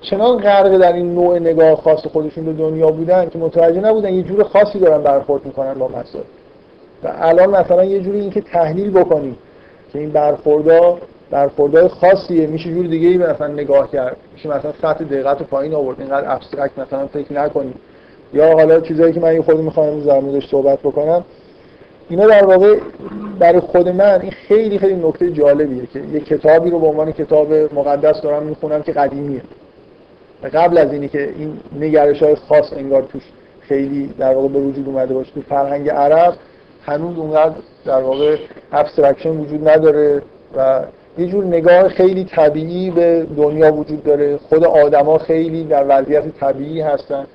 چنان 0.00 0.38
غرق 0.38 0.78
در 0.78 0.92
این 0.92 1.14
نوع 1.14 1.38
نگاه 1.38 1.74
خاص 1.74 2.06
خودشون 2.06 2.44
به 2.44 2.52
دنیا 2.52 2.90
بودن 2.90 3.28
که 3.28 3.38
متوجه 3.38 3.80
نبودن 3.80 4.14
یه 4.14 4.22
جور 4.22 4.44
خاصی 4.44 4.78
دارن 4.78 5.02
برخورد 5.02 5.46
می‌کنن 5.46 5.74
با 5.74 5.88
مسائل. 5.88 6.24
و 7.04 7.12
الان 7.18 7.50
مثلا 7.50 7.84
یه 7.84 8.00
جوری 8.00 8.20
اینکه 8.20 8.40
تحلیل 8.40 8.90
بکنیم 8.90 9.38
که 9.92 9.98
این 9.98 10.10
برخوردها 10.10 10.98
برخوردهای 11.30 11.88
خاصیه. 11.88 12.46
میشه 12.46 12.74
جور 12.74 12.86
دیگه 12.86 13.08
ای 13.08 13.18
مثلا 13.18 13.46
نگاه 13.46 13.90
کرد. 13.90 14.16
میشه 14.34 14.48
مثلا 14.48 14.72
سطح 14.82 15.04
دقت 15.04 15.42
پایین 15.42 15.74
آورد. 15.74 16.00
اینقدر 16.00 16.32
ابسترکت 16.32 16.78
مثلا 16.78 17.06
فکر 17.06 17.32
نکنیم 17.32 17.74
یا 18.34 18.52
حالا 18.52 18.80
چیزایی 18.80 19.12
که 19.12 19.20
من 19.20 19.34
یه 19.34 19.42
خورده 19.42 19.60
می‌خوام 19.60 20.00
در 20.00 20.20
موردش 20.20 20.50
صحبت 20.50 20.78
بکنم. 20.78 21.24
اینا 22.08 22.26
در 22.26 22.44
واقع 22.44 22.76
برای 23.38 23.60
خود 23.60 23.88
من 23.88 24.20
این 24.20 24.30
خیلی 24.30 24.78
خیلی 24.78 24.94
نکته 24.94 25.32
جالبیه 25.32 25.86
که 25.86 26.00
یه 26.12 26.20
کتابی 26.20 26.70
رو 26.70 26.78
به 26.78 26.86
عنوان 26.86 27.12
کتاب 27.12 27.52
مقدس 27.52 28.22
دارم 28.22 28.42
می‌خونم 28.42 28.82
که 28.82 28.92
قدیمیه. 28.92 29.42
قبل 30.54 30.78
از 30.78 30.92
اینی 30.92 31.08
که 31.08 31.34
این 31.38 31.60
نگرش 31.80 32.22
های 32.22 32.34
خاص 32.34 32.72
انگار 32.72 33.02
توش 33.02 33.22
خیلی 33.60 34.14
در 34.18 34.34
واقع 34.34 34.48
به 34.48 34.58
وجود 34.58 34.88
اومده 34.88 35.14
باشه. 35.14 35.32
تو 35.34 35.40
فرهنگ 35.40 35.88
عرب 35.88 36.34
هنوز 36.86 37.18
اونقدر 37.18 37.54
در 37.84 38.02
واقع 38.02 38.36
abstraction 38.72 39.30
وجود 39.30 39.68
نداره 39.68 40.22
و 40.56 40.80
یه 41.18 41.26
جور 41.26 41.44
نگاه 41.44 41.88
خیلی 41.88 42.24
طبیعی 42.24 42.90
به 42.90 43.26
دنیا 43.36 43.74
وجود 43.74 44.04
داره. 44.04 44.36
خود 44.36 44.64
آدما 44.64 45.18
خیلی 45.18 45.64
در 45.64 45.84
وضعیت 45.88 46.24
طبیعی 46.40 46.80
هستن. 46.80 47.26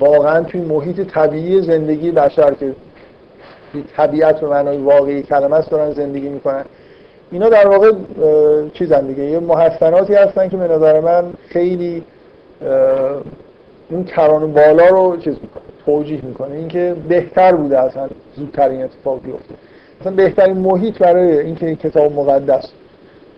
واقعا 0.00 0.44
توی 0.44 0.60
محیط 0.60 1.00
طبیعی 1.00 1.62
زندگی 1.62 2.10
بشر 2.10 2.54
که 2.54 2.72
طبیعت 3.96 4.40
به 4.40 4.48
معنای 4.48 4.76
واقعی 4.76 5.22
کلمه 5.22 5.56
است 5.56 5.70
دارن 5.70 5.92
زندگی 5.92 6.28
می‌کنن. 6.28 6.64
اینا 7.30 7.48
در 7.48 7.68
واقع 7.68 7.92
چیزن 8.74 9.06
دیگه. 9.06 9.24
یه 9.24 9.38
محسناتی 9.38 10.14
هستن 10.14 10.48
که 10.48 10.56
به 10.56 10.68
نظر 10.68 11.00
من 11.00 11.24
خیلی 11.48 12.04
اون 13.90 14.04
کران 14.04 14.52
بالا 14.52 14.88
رو 14.88 15.16
چیز 15.16 15.34
می‌کنه 15.34 15.62
توجیه 15.86 16.24
می‌کنه. 16.24 16.54
اینکه 16.54 16.96
بهتر 17.08 17.54
بوده 17.54 17.80
اصلا 17.80 18.08
زودتر 18.36 18.68
این 18.68 18.82
اتفاق 18.82 19.22
بیفته. 19.22 19.54
اصلا 20.00 20.12
بهترین 20.12 20.56
محیط 20.56 20.98
برای 20.98 21.38
اینکه 21.38 21.74
کتاب 21.74 22.12
مقدس 22.12 22.72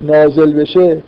نازل 0.00 0.52
بشه 0.52 1.02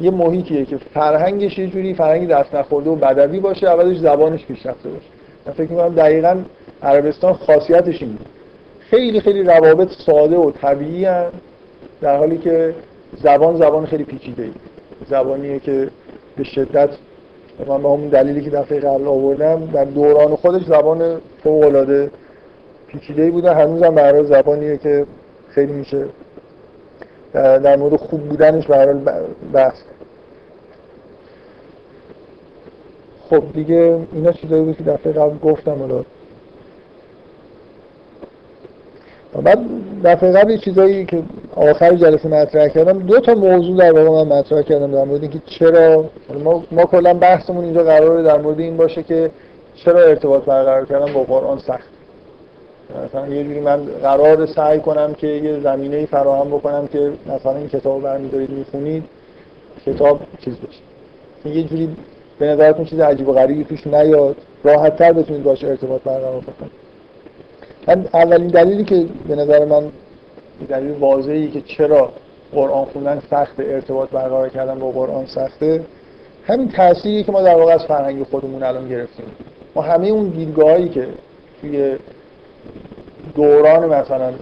یه 0.00 0.10
محیطیه 0.10 0.64
که 0.64 0.76
فرهنگش 0.76 1.58
یه 1.58 1.66
جوری 1.66 1.94
فرهنگ 1.94 2.28
دست 2.28 2.54
نخورده 2.54 2.90
و 2.90 2.96
بدوی 2.96 3.40
باشه 3.40 3.68
اولش 3.68 3.98
زبانش 3.98 4.46
پیشرفته 4.46 4.88
باشه. 4.88 5.06
من 5.46 5.52
فکر 5.52 5.70
می‌کنم 5.70 5.94
دقیقا 5.94 6.36
عربستان 6.82 7.32
خاصیتش 7.32 8.02
این 8.02 8.18
خیلی 8.80 9.20
خیلی 9.20 9.42
روابط 9.42 9.90
ساده 10.06 10.36
و 10.36 10.50
طبیعی 10.50 11.04
هن 11.04 11.26
در 12.00 12.16
حالی 12.16 12.38
که 12.38 12.74
زبان 13.22 13.56
زبان 13.56 13.86
خیلی 13.86 14.04
پیچیده 14.04 14.42
ای 14.42 14.52
زبانیه 15.10 15.58
که 15.58 15.88
به 16.36 16.44
شدت 16.44 16.90
من 17.58 17.82
به 17.82 17.88
همون 17.88 18.08
دلیلی 18.08 18.40
که 18.40 18.50
دفعه 18.50 18.80
قبل 18.80 19.06
آوردم 19.06 19.66
در 19.66 19.84
دوران 19.84 20.36
خودش 20.36 20.64
زبان 20.64 21.20
فوق 21.44 21.64
العاده 21.64 22.10
پیچیده 22.88 23.30
بوده. 23.30 23.54
هنوزم 23.54 23.94
برای 23.94 24.24
زبانیه 24.24 24.76
که 24.76 25.06
خیلی 25.48 25.72
میشه 25.72 26.04
در 27.32 27.76
مورد 27.76 27.96
خوب 27.96 28.20
بودنش 28.28 28.66
به 28.66 28.94
بحث 29.52 29.74
خب 33.30 33.42
دیگه 33.54 33.98
اینا 34.12 34.32
چیزایی 34.32 34.62
بود 34.62 34.76
که 34.76 34.82
دفعه 34.82 35.12
قبل 35.12 35.38
گفتم 35.38 35.82
الان 35.82 36.04
بعد 39.42 39.58
دفعه 40.04 40.32
قبل 40.32 40.56
چیزایی 40.56 41.04
که 41.04 41.22
آخر 41.56 41.94
جلسه 41.94 42.28
مطرح 42.28 42.68
کردم 42.68 42.98
دو 42.98 43.20
تا 43.20 43.34
موضوع 43.34 43.76
در 43.76 43.92
واقع 43.92 44.24
من 44.24 44.38
مطرح 44.38 44.62
کردم 44.62 44.92
در 44.92 45.04
مورد 45.04 45.22
اینکه 45.22 45.40
چرا 45.46 46.04
ما, 46.44 46.64
ما 46.70 46.84
کلا 46.84 47.14
بحثمون 47.14 47.64
اینجا 47.64 47.84
قراره 47.84 48.22
در 48.22 48.38
مورد 48.38 48.60
این 48.60 48.76
باشه 48.76 49.02
که 49.02 49.30
چرا 49.74 50.00
ارتباط 50.00 50.44
برقرار 50.44 50.86
کردن 50.86 51.12
با 51.12 51.22
قرآن 51.22 51.58
سخت. 51.58 51.99
مثلا 53.04 53.28
یه 53.28 53.44
جوری 53.44 53.60
من 53.60 53.84
قرار 53.84 54.46
سعی 54.46 54.80
کنم 54.80 55.14
که 55.14 55.26
یه 55.26 55.60
زمینه 55.60 56.06
فراهم 56.06 56.48
بکنم 56.48 56.86
که 56.86 57.12
مثلا 57.26 57.56
این 57.56 57.68
کتاب 57.68 58.02
برمیدارید 58.02 58.50
می‌خونید 58.50 59.04
کتاب 59.86 60.20
چیز 60.44 60.54
بشه. 60.54 61.54
یه 61.56 61.64
جوری 61.64 61.96
به 62.38 62.46
نظرتون 62.46 62.84
چیز 62.84 63.00
عجیب 63.00 63.28
و 63.28 63.32
غریبی 63.32 63.64
توش 63.64 63.86
نیاد؟ 63.86 64.36
راحت 64.64 64.96
تر 64.96 65.12
بتونید 65.12 65.42
باشه 65.42 65.66
ارتباط 65.66 66.02
برقرار 66.02 66.40
کنید 66.40 66.72
من 67.88 68.08
اولین 68.14 68.46
دلیلی 68.46 68.84
که 68.84 69.06
به 69.28 69.36
نظر 69.36 69.64
من 69.64 69.82
دلیل 70.68 70.90
واضحی 70.90 71.50
که 71.50 71.60
چرا 71.60 72.12
قرآن 72.54 72.84
خوندن 72.84 73.22
سخت 73.30 73.60
ارتباط 73.60 74.10
برقرار 74.10 74.48
کردن 74.48 74.78
با 74.78 74.90
قرآن 74.90 75.26
سخته 75.26 75.80
همین 76.46 76.68
تأثیری 76.68 77.24
که 77.24 77.32
ما 77.32 77.42
در 77.42 77.56
واقع 77.56 77.72
از 77.74 77.84
فرهنگ 77.84 78.22
خودمون 78.22 78.62
الان 78.62 78.88
گرفتیم. 78.88 79.26
ما 79.74 79.82
همه 79.82 80.08
اون 80.08 80.28
دیدگاهایی 80.28 80.88
که 80.88 81.08
توی 81.60 81.96
دوران 83.34 83.86
مثلا 83.86 84.32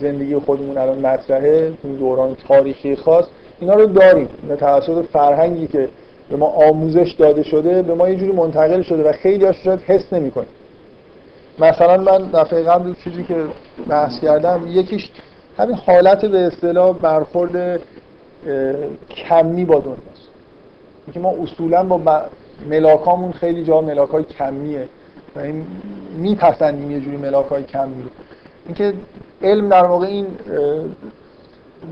زندگی 0.00 0.38
خودمون 0.38 0.78
الان 0.78 0.98
مطرحه 0.98 1.72
توی 1.82 1.96
دوران 1.96 2.36
تاریخی 2.48 2.96
خاص 2.96 3.24
اینا 3.60 3.74
رو 3.74 3.86
داریم. 3.86 4.28
به 4.48 4.56
توسط 4.56 5.04
فرهنگی 5.12 5.66
که 5.66 5.88
به 6.30 6.36
ما 6.36 6.46
آموزش 6.46 7.12
داده 7.18 7.42
شده 7.42 7.82
به 7.82 7.94
ما 7.94 8.08
یه 8.08 8.16
جوری 8.16 8.32
منتقل 8.32 8.82
شده 8.82 9.10
و 9.10 9.12
خیلی 9.12 9.44
هاش 9.44 9.64
شاید 9.64 9.80
حس 9.80 10.12
نمی‌کنیم. 10.12 10.48
مثلا 11.58 11.96
من 11.96 12.30
دفعه 12.34 12.62
قبل 12.62 12.94
چیزی 13.04 13.24
که 13.24 13.36
بحث 13.88 14.20
کردم 14.20 14.64
یکیش 14.68 15.10
همین 15.58 15.76
حالت 15.76 16.24
به 16.24 16.38
اصطلاح 16.38 16.98
برخورد 16.98 17.80
کمی 19.10 19.64
با 19.64 19.78
دنیاست 19.78 20.28
اینکه 21.06 21.20
ما 21.20 21.34
اصولا 21.42 21.84
با 21.84 22.22
ملاکامون 22.70 23.32
خیلی 23.32 23.64
جا 23.64 23.80
ملاکای 23.80 24.24
کمیه. 24.24 24.88
و 25.36 25.40
این 25.40 25.66
میپسندیم 26.16 26.90
یه 26.90 27.00
جوری 27.00 27.16
ملاکای 27.16 27.62
کمی 27.62 28.02
رو 28.02 28.08
اینکه 28.66 28.94
علم 29.42 29.68
در 29.68 29.84
واقع 29.84 30.06
این 30.06 30.26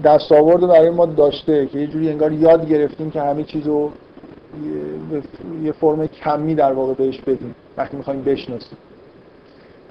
دستاورد 0.04 0.60
برای 0.60 0.90
ما 0.90 1.06
داشته 1.06 1.66
که 1.66 1.78
یه 1.78 1.86
جوری 1.86 2.10
انگار 2.10 2.32
یاد 2.32 2.68
گرفتیم 2.68 3.10
که 3.10 3.22
همه 3.22 3.42
چیز 3.42 3.66
رو 3.66 3.90
یه 5.62 5.72
فرم 5.72 6.06
کمی 6.06 6.54
در 6.54 6.72
واقع 6.72 6.94
بهش 6.94 7.20
بدیم 7.20 7.54
وقتی 7.76 7.96
می‌خوایم 7.96 8.22
بشناسیم. 8.22 8.78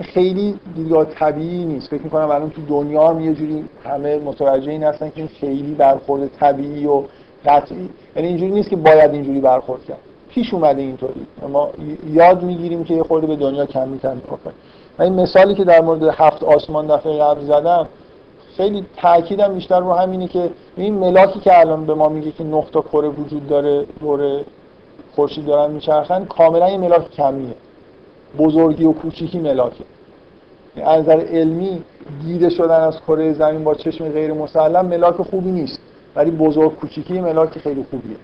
خیلی 0.02 0.60
دیدگاه 0.76 1.06
طبیعی 1.06 1.66
نیست. 1.66 1.88
فکر 1.90 2.02
می‌کنم 2.02 2.30
الان 2.30 2.50
تو 2.50 2.62
دنیا 2.62 3.10
هم 3.10 3.22
یه 3.22 3.34
جوری 3.34 3.66
همه 3.86 4.18
متوجه 4.20 4.72
این 4.72 4.84
هستن 4.84 5.12
که 5.16 5.28
خیلی 5.28 5.74
برخورد 5.74 6.28
طبیعی 6.40 6.86
و 6.86 7.04
قطعی 7.46 7.90
یعنی 8.16 8.28
اینجوری 8.28 8.52
نیست 8.52 8.70
که 8.70 8.76
باید 8.76 9.12
اینجوری 9.12 9.42
برخورد 9.42 9.86
کرد. 9.86 10.00
پیش 10.34 10.54
اومده 10.54 10.82
اینطوری. 10.82 11.28
ما 11.50 11.70
یاد 12.08 12.44
می‌گیریم 12.44 12.84
که 12.84 12.94
یه 12.94 13.04
خورده 13.04 13.28
به 13.28 13.36
دنیا 13.36 13.66
تر 13.66 13.86
کنیم 13.86 14.22
من 15.00 15.06
این 15.06 15.14
مثالی 15.14 15.56
که 15.56 15.64
در 15.64 15.82
مورد 15.82 16.04
هفت 16.04 16.44
آسمان 16.44 16.88
دفعه 16.88 17.20
قبل 17.20 17.42
زدم 17.42 17.88
خیلی 18.58 18.86
تاکیدم 18.98 19.54
بیشتر 19.54 19.80
رو 19.80 19.94
همینه 19.94 20.28
که 20.28 20.50
این 20.76 20.94
ملاکی 20.94 21.40
که 21.40 21.60
الان 21.60 21.86
به 21.86 21.94
ما 21.94 22.10
میگه 22.10 22.32
که 22.32 22.44
نقطه 22.44 22.82
کره 22.82 23.10
وجود 23.10 23.48
داره 23.48 23.86
دور 24.00 24.42
خورشید 25.16 25.46
دارن 25.46 25.72
میچرخن 25.72 26.26
کاملا 26.26 26.70
یه 26.70 26.78
ملاک 26.78 27.12
کمیه. 27.12 27.56
بزرگی 28.38 28.86
و 28.86 28.92
کوچیکی 28.92 29.40
ملاکه. 29.40 29.84
از 30.76 31.02
نظر 31.02 31.20
علمی 31.20 31.84
دیده 32.26 32.50
شدن 32.50 32.80
از 32.80 33.00
کره 33.08 33.34
زمین 33.34 33.64
با 33.64 33.74
چشم 33.76 34.10
غیر 34.10 34.34
مسلم 34.34 34.86
ملاک 34.86 35.16
خوبی 35.16 35.52
نیست. 35.52 35.80
ولی 36.16 36.32
بزرگ 36.32 36.76
کوچیکی 36.76 37.22
ملاک 37.22 37.60
خیلی 37.60 37.86
خوبیه. 37.92 38.16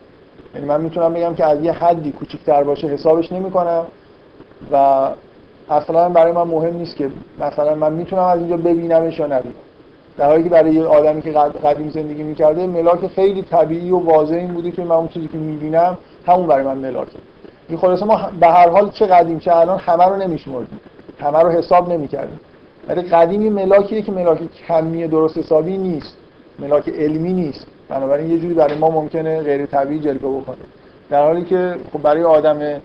یعنی 0.56 0.68
من 0.68 0.82
می‌تونم 0.82 1.14
بگم 1.14 1.36
که 1.36 1.46
از 1.46 1.64
یه 1.64 1.72
حدی 1.72 2.12
کوچیک‌تر 2.12 2.64
باشه 2.64 2.88
حسابش 2.88 3.32
نمی‌کنم 3.32 3.86
و 4.72 5.08
اصلا 5.70 6.10
برای 6.10 6.32
من 6.32 6.44
مهم 6.44 6.76
نیست 6.78 6.96
که 6.96 7.12
مثلا 7.40 7.76
من 7.76 7.94
می‌تونم 7.94 8.24
از 8.24 8.40
اینجا 8.40 8.58
ببینمش 8.58 9.20
یا 9.20 9.26
نبینم. 9.26 9.56
در 10.18 10.26
حالی 10.26 10.44
که 10.44 10.50
برای 10.50 10.74
یه 10.74 10.86
آدمی 10.86 11.22
که 11.22 11.32
قدیم 11.32 11.90
زندگی 11.90 12.24
می‌کرده 12.24 12.68
ملاک 12.68 13.08
خیلی 13.08 13.42
طبیعی 13.42 13.92
و 13.92 13.98
واضح 13.98 14.36
این 14.36 14.54
بوده 14.54 14.72
که 14.72 14.84
من 14.84 14.96
اون 14.96 15.08
چیزی 15.08 15.28
که 15.28 15.38
می‌بینم 15.38 15.98
همون 16.28 16.48
برای 16.48 16.64
من 16.66 16.78
ملاکه. 16.78 17.20
این 17.70 17.78
خلاصه 17.78 18.06
ما 18.06 18.30
به 18.40 18.48
هر 18.48 18.70
حال 18.70 18.90
چه 18.90 19.06
قدیم 19.06 19.40
چه 19.40 19.56
الان 19.56 19.80
همه 19.80 20.06
رو 20.06 20.16
نمیشمردیم. 20.16 20.80
همه 21.20 21.40
رو 21.40 21.50
حساب 21.50 21.94
نمی‌کردیم. 21.94 22.40
ولی 22.88 23.02
قدیمی 23.02 23.50
ملاکیه 23.50 24.02
که 24.02 24.12
ملاک 24.12 24.40
کمی 24.68 25.08
درست 25.08 25.38
حسابی 25.38 25.78
نیست. 25.78 26.18
ملاک 26.60 26.90
علمی 26.90 27.34
نیست. 27.34 27.68
بنابراین 27.90 28.32
یه 28.32 28.40
جوری 28.40 28.54
برای 28.54 28.78
ما 28.78 28.90
ممکنه 28.90 29.42
غیر 29.42 29.66
طبیعی 29.66 30.00
جلوه 30.00 30.42
بکنه. 30.42 30.58
در 31.10 31.24
حالی 31.24 31.46
که 31.46 31.76
خب 31.94 32.02
برای 32.02 32.24
آدم 32.24 32.82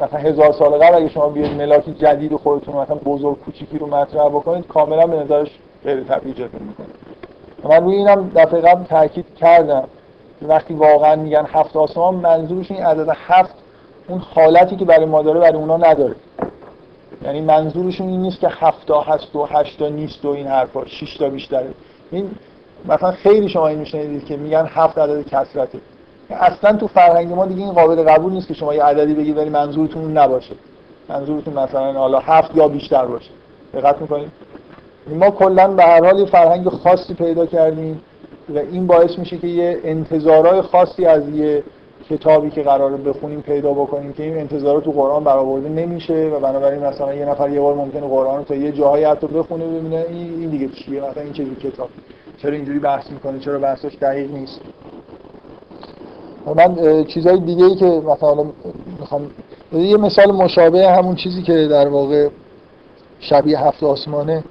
مثلا 0.00 0.18
هزار 0.18 0.52
سال 0.52 0.70
قبل 0.70 0.94
اگه 0.94 1.08
شما 1.08 1.28
بیاید 1.28 1.52
ملاک 1.52 1.84
جدید 1.98 2.36
خودتون 2.36 2.76
مثلا 2.76 2.96
بزرگ 2.96 3.38
کوچیکی 3.40 3.78
رو 3.78 3.86
مطرح 3.86 4.28
بکنید 4.28 4.66
کاملا 4.66 5.06
به 5.06 5.16
نظرش 5.16 5.50
غیر 5.84 6.00
طبیعی 6.00 6.34
جلوه 6.34 6.50
می‌کنه. 6.52 6.86
من 7.64 7.84
روی 7.84 7.96
اینم 7.96 8.30
دفعه 8.34 8.60
قبل 8.60 8.84
تاکید 8.84 9.26
کردم 9.36 9.84
وقتی 10.42 10.74
واقعا 10.74 11.16
میگن 11.16 11.46
هفت 11.52 11.76
آسمان 11.76 12.14
منظورش 12.14 12.70
این 12.70 12.82
عدد 12.82 13.08
هفت 13.26 13.54
اون 14.08 14.18
حالتی 14.18 14.76
که 14.76 14.84
برای 14.84 15.04
ما 15.04 15.22
داره 15.22 15.40
برای 15.40 15.58
اونا 15.58 15.76
نداره. 15.76 16.14
یعنی 17.24 17.40
منظورشون 17.40 18.08
این 18.08 18.22
نیست 18.22 18.40
که 18.40 18.48
هفتا 18.50 19.00
هست 19.00 19.36
و 19.36 19.44
هشتا 19.44 19.88
نیست 19.88 20.24
و 20.24 20.28
این 20.28 20.46
حرفا 20.46 20.86
شش 20.86 21.16
تا 21.16 21.28
بیشتره. 21.28 21.70
این 22.10 22.30
مثلا 22.88 23.12
خیلی 23.12 23.48
شما 23.48 23.68
این 23.68 23.78
میشنیدید 23.78 24.24
که 24.24 24.36
میگن 24.36 24.66
هفت 24.66 24.98
عدد 24.98 25.28
کسرته 25.28 25.78
اصلا 26.30 26.76
تو 26.76 26.86
فرهنگ 26.86 27.32
ما 27.32 27.46
دیگه 27.46 27.62
این 27.62 27.72
قابل 27.72 28.02
قبول 28.02 28.32
نیست 28.32 28.48
که 28.48 28.54
شما 28.54 28.74
یه 28.74 28.84
عددی 28.84 29.14
بگید 29.14 29.36
ولی 29.36 29.50
منظورتون 29.50 30.18
نباشه. 30.18 30.54
منظورتون 31.08 31.54
مثلا 31.54 31.92
حالا 31.92 32.18
هفت 32.18 32.56
یا 32.56 32.68
بیشتر 32.68 33.06
باشه. 33.06 33.30
دقت 33.74 34.00
می‌کنید؟ 34.00 34.32
ما 35.06 35.30
کلا 35.30 35.68
به 35.68 35.82
هر 35.82 36.04
حال 36.04 36.18
یه 36.18 36.26
فرهنگ 36.26 36.68
خاصی 36.68 37.14
پیدا 37.14 37.46
کردیم 37.46 38.00
و 38.54 38.58
این 38.58 38.86
باعث 38.86 39.18
میشه 39.18 39.38
که 39.38 39.46
یه 39.46 39.80
انتظارهای 39.84 40.62
خاصی 40.62 41.06
از 41.06 41.28
یه 41.28 41.62
کتابی 42.10 42.50
که 42.50 42.62
قراره 42.62 42.96
بخونیم 42.96 43.40
پیدا 43.40 43.72
بکنیم 43.72 44.12
که 44.12 44.22
این 44.22 44.38
انتظارات 44.38 44.84
تو 44.84 44.90
قرآن 44.90 45.24
برآورده 45.24 45.68
نمیشه 45.68 46.30
و 46.34 46.40
بنابراین 46.40 46.86
مثلا 46.86 47.14
یه 47.14 47.24
نفر 47.24 47.50
یه 47.50 47.60
بار 47.60 47.74
ممکنه 47.74 48.00
قرآن 48.00 48.38
رو 48.38 48.44
تا 48.44 48.54
یه 48.54 48.72
جاهایی 48.72 49.04
حتی 49.04 49.26
بخونه 49.26 49.66
ببینه. 49.66 50.04
این 50.08 50.50
دیگه 50.50 50.68
چیه؟ 50.68 51.00
مثلا 51.00 51.22
این 51.22 51.32
چه 51.32 51.44
کتاب؟ 51.44 51.88
چرا 52.38 52.52
اینجوری 52.52 52.78
بحث 52.78 53.10
می‌کنه؟ 53.10 53.38
چرا 53.38 53.58
بحثش 53.58 53.94
دقیق 54.00 54.30
نیست؟ 54.30 54.60
من 56.56 57.04
چیزهای 57.04 57.40
دیگه 57.40 57.64
ای 57.64 57.74
که 57.74 57.86
مثلا 57.86 58.44
می‌خوام 59.00 59.30
یه 59.72 59.96
مثال 59.96 60.32
مشابه 60.32 60.88
همون 60.90 61.14
چیزی 61.14 61.42
که 61.42 61.68
در 61.70 61.88
واقع 61.88 62.28
شبیه 63.20 63.58
هفت 63.58 63.82
آسمانه. 63.82 64.44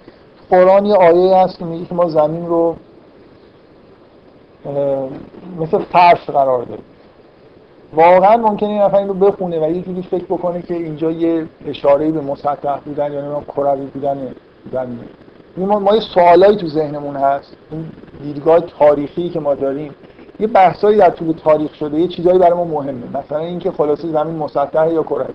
قرآن 0.49 0.85
یه 0.85 0.95
آیه 0.95 1.35
هست 1.35 1.59
که 1.59 1.65
میگه 1.65 1.85
که 1.85 1.95
ما 1.95 2.09
زمین 2.09 2.47
رو 2.47 2.75
مثل 5.59 5.77
فرش 5.77 6.29
قرار 6.29 6.63
داریم. 6.63 6.83
واقعا 7.95 8.37
ممکنه 8.37 8.69
این 8.69 8.81
نفر 8.81 8.97
این 8.97 9.07
رو 9.07 9.13
بخونه 9.13 9.67
و 9.67 9.71
یه 9.71 9.81
جوری 9.81 10.01
فکر 10.01 10.25
بکنه 10.25 10.61
که 10.61 10.73
اینجا 10.73 11.11
یه 11.11 11.45
اشاره 11.65 12.11
به 12.11 12.21
مسطح 12.21 12.79
بودن 12.85 13.13
یا 13.13 13.21
نمی‌دونم 13.21 13.43
کروی 13.43 13.85
بودن 13.85 14.35
ما, 15.57 15.79
ما 15.79 15.95
یه 15.95 16.01
سوالایی 16.01 16.57
تو 16.57 16.67
ذهنمون 16.67 17.15
هست. 17.15 17.57
این 17.71 17.85
دیدگاه 18.23 18.59
تاریخی 18.59 19.29
که 19.29 19.39
ما 19.39 19.55
داریم 19.55 19.95
یه 20.39 20.47
بحثایی 20.47 20.97
در 20.97 21.09
طول 21.09 21.31
تاریخ 21.31 21.73
شده 21.73 21.99
یه 21.99 22.07
چیزایی 22.07 22.39
برای 22.39 22.53
ما 22.53 22.63
مهمه. 22.63 23.03
مثلا 23.13 23.39
اینکه 23.39 23.71
خلاصه 23.71 24.07
زمین 24.07 24.35
مسطح 24.35 24.93
یا 24.93 25.03
کروی. 25.03 25.33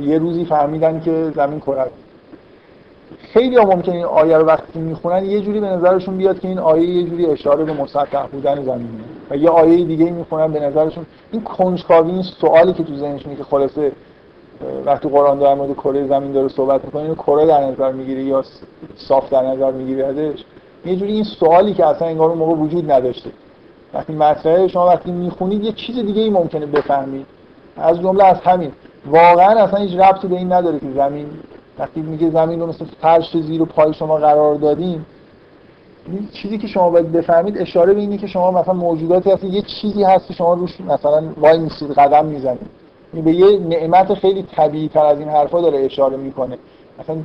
یه 0.00 0.18
روزی 0.18 0.44
فهمیدن 0.44 1.00
که 1.00 1.32
زمین 1.36 1.60
کروی. 1.60 1.90
خیلی 3.18 3.56
ها 3.56 3.64
ممکنه 3.64 3.94
این 3.94 4.04
آیه 4.04 4.36
رو 4.36 4.44
وقتی 4.44 4.78
می‌خونن 4.78 5.24
یه 5.24 5.40
جوری 5.40 5.60
به 5.60 5.66
نظرشون 5.66 6.16
بیاد 6.16 6.40
که 6.40 6.48
این 6.48 6.58
آیه 6.58 6.88
یه 6.88 7.02
جوری 7.02 7.26
اشاره 7.26 7.64
به 7.64 7.72
مسطح 7.72 8.26
بودن 8.26 8.64
زمینه 8.64 9.04
و 9.30 9.36
یه 9.36 9.50
آیه 9.50 9.84
دیگه 9.84 10.10
می‌خونن 10.10 10.52
به 10.52 10.60
نظرشون. 10.60 11.06
این 11.32 11.42
کنجکاوی 11.42 12.10
این 12.10 12.22
سوالی 12.22 12.72
که 12.72 12.84
تو 12.84 12.96
ذهنشونه 12.96 13.36
که 13.36 13.44
خلاصه 13.44 13.92
وقتی 14.84 15.08
قرآن 15.08 15.38
در 15.38 15.54
مورد 15.54 15.72
کره 15.72 16.06
زمین 16.06 16.32
داره 16.32 16.48
صحبت 16.48 16.84
می‌کنه 16.84 17.02
اینو 17.02 17.14
کره 17.14 17.46
در 17.46 17.64
نظر 17.64 17.92
می‌گیره 17.92 18.22
یا 18.22 18.44
صاف 18.96 19.30
در 19.30 19.42
نظر 19.42 19.72
می‌گیره 19.72 20.06
ازش 20.06 20.44
یه 20.84 20.96
جوری 20.96 21.12
این 21.12 21.24
سوالی 21.24 21.74
که 21.74 21.86
اصلا 21.86 22.08
انگار 22.08 22.28
اون 22.28 22.38
موقع 22.38 22.52
وجود 22.52 22.92
نداشته. 22.92 23.30
وقتی 23.94 24.12
مطرحه 24.12 24.68
شما 24.68 24.86
وقتی 24.86 25.10
می‌خونید 25.10 25.64
یه 25.64 25.72
چیز 25.72 25.96
دیگه 25.96 26.22
ای 26.22 26.30
ممکنه 26.30 26.66
بفهمید. 26.66 27.26
از 27.76 28.00
جمله 28.00 28.24
از 28.24 28.40
همین. 28.40 28.72
واقعا 29.06 29.64
اصلا 29.64 29.80
هیچ 29.80 30.00
ربطی 30.00 30.28
به 30.28 30.36
این 30.36 30.52
نداره 30.52 30.78
که 30.78 30.86
زمین 30.94 31.26
وقتی 31.80 32.00
میگه 32.00 32.30
زمین 32.30 32.60
رو 32.60 32.66
مثل 32.66 32.84
فرش 32.84 33.36
زیر 33.36 33.62
و 33.62 33.64
پای 33.64 33.94
شما 33.94 34.16
قرار 34.16 34.54
دادیم 34.54 35.06
چیزی 36.32 36.58
که 36.58 36.66
شما 36.66 36.90
باید 36.90 37.12
بفهمید 37.12 37.58
اشاره 37.58 37.94
به 37.94 38.00
اینه 38.00 38.18
که 38.18 38.26
شما 38.26 38.50
مثلا 38.50 38.74
موجوداتی 38.74 39.30
هست 39.30 39.44
یه 39.44 39.62
چیزی 39.62 40.02
هست 40.02 40.26
که 40.26 40.34
شما 40.34 40.54
روش 40.54 40.80
مثلا 40.80 41.22
وای 41.36 41.58
میسید 41.58 41.90
قدم 41.90 42.26
می‌زنید. 42.26 42.66
این 43.12 43.24
به 43.24 43.32
یه 43.32 43.58
نعمت 43.58 44.14
خیلی 44.14 44.42
طبیعی 44.42 44.88
تر 44.88 45.04
از 45.06 45.18
این 45.18 45.28
حرفا 45.28 45.60
داره 45.60 45.78
اشاره 45.78 46.16
می‌کنه. 46.16 46.58
مثلا 46.98 47.16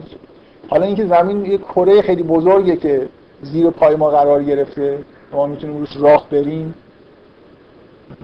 حالا 0.70 0.86
اینکه 0.86 1.06
زمین 1.06 1.46
یه 1.46 1.58
کره 1.58 2.02
خیلی 2.02 2.24
بزرگه 2.24 2.76
که 2.76 3.08
زیر 3.42 3.70
پای 3.70 3.96
ما 3.96 4.10
قرار 4.10 4.44
گرفته 4.44 5.00
ما 5.34 5.48
می‌تونیم 5.48 5.78
روش 5.78 5.98
راه 5.98 6.28
بریم 6.32 6.76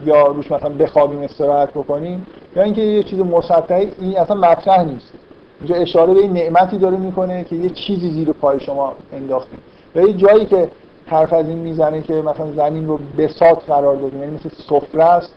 یا 0.06 0.28
روش 0.28 0.52
مثلا 0.52 0.70
بخوابیم 0.70 1.22
استراحت 1.22 1.70
بکنیم 1.70 2.28
یا 2.56 2.64
اینکه 2.64 2.82
یه 2.82 3.04
چیز 3.04 3.20
مسطحی 3.20 3.92
این 4.00 4.18
اصلا 4.18 4.36
مطرح 4.36 4.84
نیست. 4.84 5.14
اینجا 5.62 5.76
اشاره 5.76 6.14
به 6.14 6.20
این 6.20 6.34
نعمتی 6.34 6.78
داره 6.78 6.98
می‌کنه 6.98 7.44
که 7.44 7.56
یه 7.56 7.70
چیزی 7.70 8.12
زیر 8.12 8.32
پای 8.32 8.60
شما 8.60 8.94
انداختیم 9.14 9.60
و 9.96 10.02
یه 10.02 10.14
جایی 10.14 10.46
که 10.46 10.72
حرف 11.06 11.34
از 11.34 11.48
این 11.48 11.58
می‌زنه 11.58 12.02
که 12.02 12.14
مثلا 12.14 12.52
زمین 12.52 12.88
رو 12.88 13.00
بساط 13.18 13.64
قرار 13.68 13.96
دادیم 13.96 14.20
یعنی 14.20 14.36
مثل 14.36 14.50
سفره 14.70 15.04
است. 15.04 15.34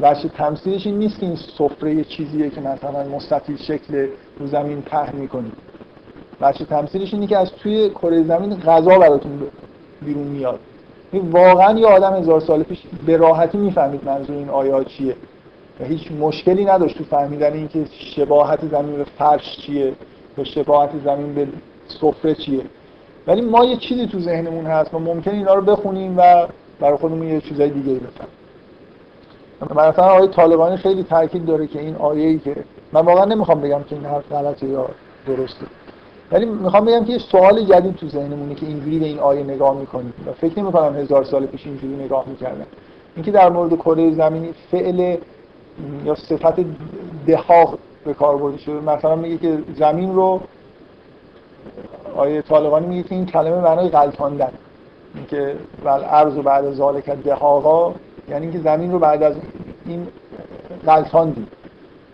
وجه 0.00 0.28
تمثیلش 0.28 0.86
این 0.86 0.98
نیست 0.98 1.20
که 1.20 1.26
این 1.26 1.36
سفره 1.36 1.94
یه 1.94 2.04
چیزیه 2.04 2.50
که 2.50 2.60
مثلا 2.60 3.04
مستطیل 3.16 3.56
شکل 3.56 4.06
رو 4.38 4.46
زمین 4.46 4.82
پهن 4.82 5.16
می‌کنیم 5.16 5.52
وجه 6.40 6.64
تمثیلش 6.64 7.14
اینه 7.14 7.26
که 7.26 7.38
از 7.38 7.50
توی 7.50 7.90
کره 7.90 8.22
زمین 8.22 8.54
غذا 8.60 8.98
براتون 8.98 9.42
بیرون 10.02 10.26
میاد. 10.26 10.60
واقعا 11.12 11.78
یه 11.78 11.86
آدم 11.86 12.14
هزار 12.16 12.40
سال 12.40 12.62
پیش 12.62 12.82
به 13.06 13.16
راحتی 13.16 13.58
می‌فهمید 13.58 14.04
منظور 14.04 14.36
این 14.36 14.48
آیات 14.48 14.86
چیه. 14.86 15.16
هیچ 15.80 16.12
مشکلی 16.12 16.64
نداشت 16.64 16.98
تو 16.98 17.04
فهمیدن 17.04 17.52
اینکه 17.52 17.84
شباهت 18.16 18.68
زمین 18.70 18.96
به 18.96 19.04
فرش 19.04 19.56
چیه 19.56 19.92
یا 20.38 20.44
شباهت 20.44 20.90
زمین 21.04 21.34
به 21.34 21.48
سفره 21.88 22.34
چیه. 22.34 22.60
ولی 23.26 23.40
ما 23.40 23.64
یه 23.64 23.76
چیزی 23.76 24.06
تو 24.06 24.20
ذهنمون 24.20 24.66
هست 24.66 24.94
و 24.94 24.98
ممکن 24.98 25.30
اینا 25.30 25.54
رو 25.54 25.62
بخونیم 25.62 26.14
و 26.18 26.46
برای 26.80 26.96
خودمون 26.96 27.28
یه 27.28 27.40
چیزای 27.40 27.70
دیگه 27.70 27.92
ای 27.92 27.98
بفهمیم. 27.98 29.88
مثلا 29.88 30.04
آیه 30.04 30.26
طالبانی 30.26 30.76
خیلی 30.76 31.02
تاکید 31.02 31.46
داره 31.46 31.66
که 31.66 31.80
این 31.80 31.96
آیه 31.96 32.28
ای 32.28 32.38
که 32.38 32.56
من 32.92 33.00
واقعا 33.00 33.24
نمی‌خوام 33.24 33.60
بگم 33.60 33.82
که 33.82 33.96
این 33.96 34.04
حرف 34.04 34.32
غلطه 34.32 34.66
یا 34.66 34.88
درسته. 35.26 35.66
ولی 36.32 36.46
می‌خوام 36.46 36.84
بگم 36.84 37.04
که 37.04 37.12
یه 37.12 37.18
سوال 37.18 37.64
جدید 37.64 37.96
تو 37.96 38.08
ذهنمونه 38.08 38.54
که 38.54 38.66
اینجوری 38.66 38.98
به 38.98 39.06
این 39.06 39.18
آیه 39.18 39.42
نگاه 39.42 39.78
می‌کنیم. 39.78 40.14
و 40.26 40.32
فکر 40.32 40.58
نمی‌کنم 40.58 40.96
هزار 40.96 41.24
سال 41.24 41.46
پیش 41.46 41.66
اینجوری 41.66 42.04
نگاه 42.04 42.24
می‌کردن 42.28 42.66
اینکه 43.16 43.30
در 43.30 43.50
مورد 43.50 43.74
کره 43.74 44.14
زمینی 44.14 44.54
فعل 44.70 45.16
یا 46.04 46.14
صفت 46.14 46.54
دهاغ 47.26 47.78
به 48.04 48.14
کار 48.14 48.36
برده 48.36 48.58
شده. 48.58 48.80
مثلا 48.80 49.16
میگه 49.16 49.38
که 49.38 49.58
زمین 49.76 50.14
رو 50.14 50.40
آیه 52.16 52.42
طالبانی 52.42 52.86
میگه 52.86 53.02
که 53.02 53.14
این 53.14 53.26
کلمه 53.26 53.60
معنای 53.60 53.88
غلطاندن. 53.88 54.52
اینکه 55.14 55.56
ول 55.84 56.04
ارز 56.04 56.36
و 56.36 56.42
بعد 56.42 56.64
از 56.64 56.74
ذالک 56.74 57.10
دهاغا 57.10 57.94
یعنی 58.28 58.46
اینکه 58.46 58.60
زمین 58.60 58.92
رو 58.92 58.98
بعد 58.98 59.22
از 59.22 59.34
این 59.86 60.08
غلطاندی. 60.86 61.46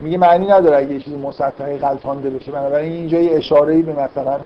میگه 0.01 0.19
معنی 0.19 0.47
نداره 0.47 0.77
اگه 0.77 0.93
یه 0.93 1.01
چیزی 1.01 1.17
مسطحی 1.17 1.79
غلطانده 1.79 2.31
بشه. 2.31 2.53
بنابراین 2.53 2.93
اینجا 2.93 3.21
یه 3.21 3.37
اشاره 3.37 3.83
به 3.83 3.93
مثلا 3.93 4.41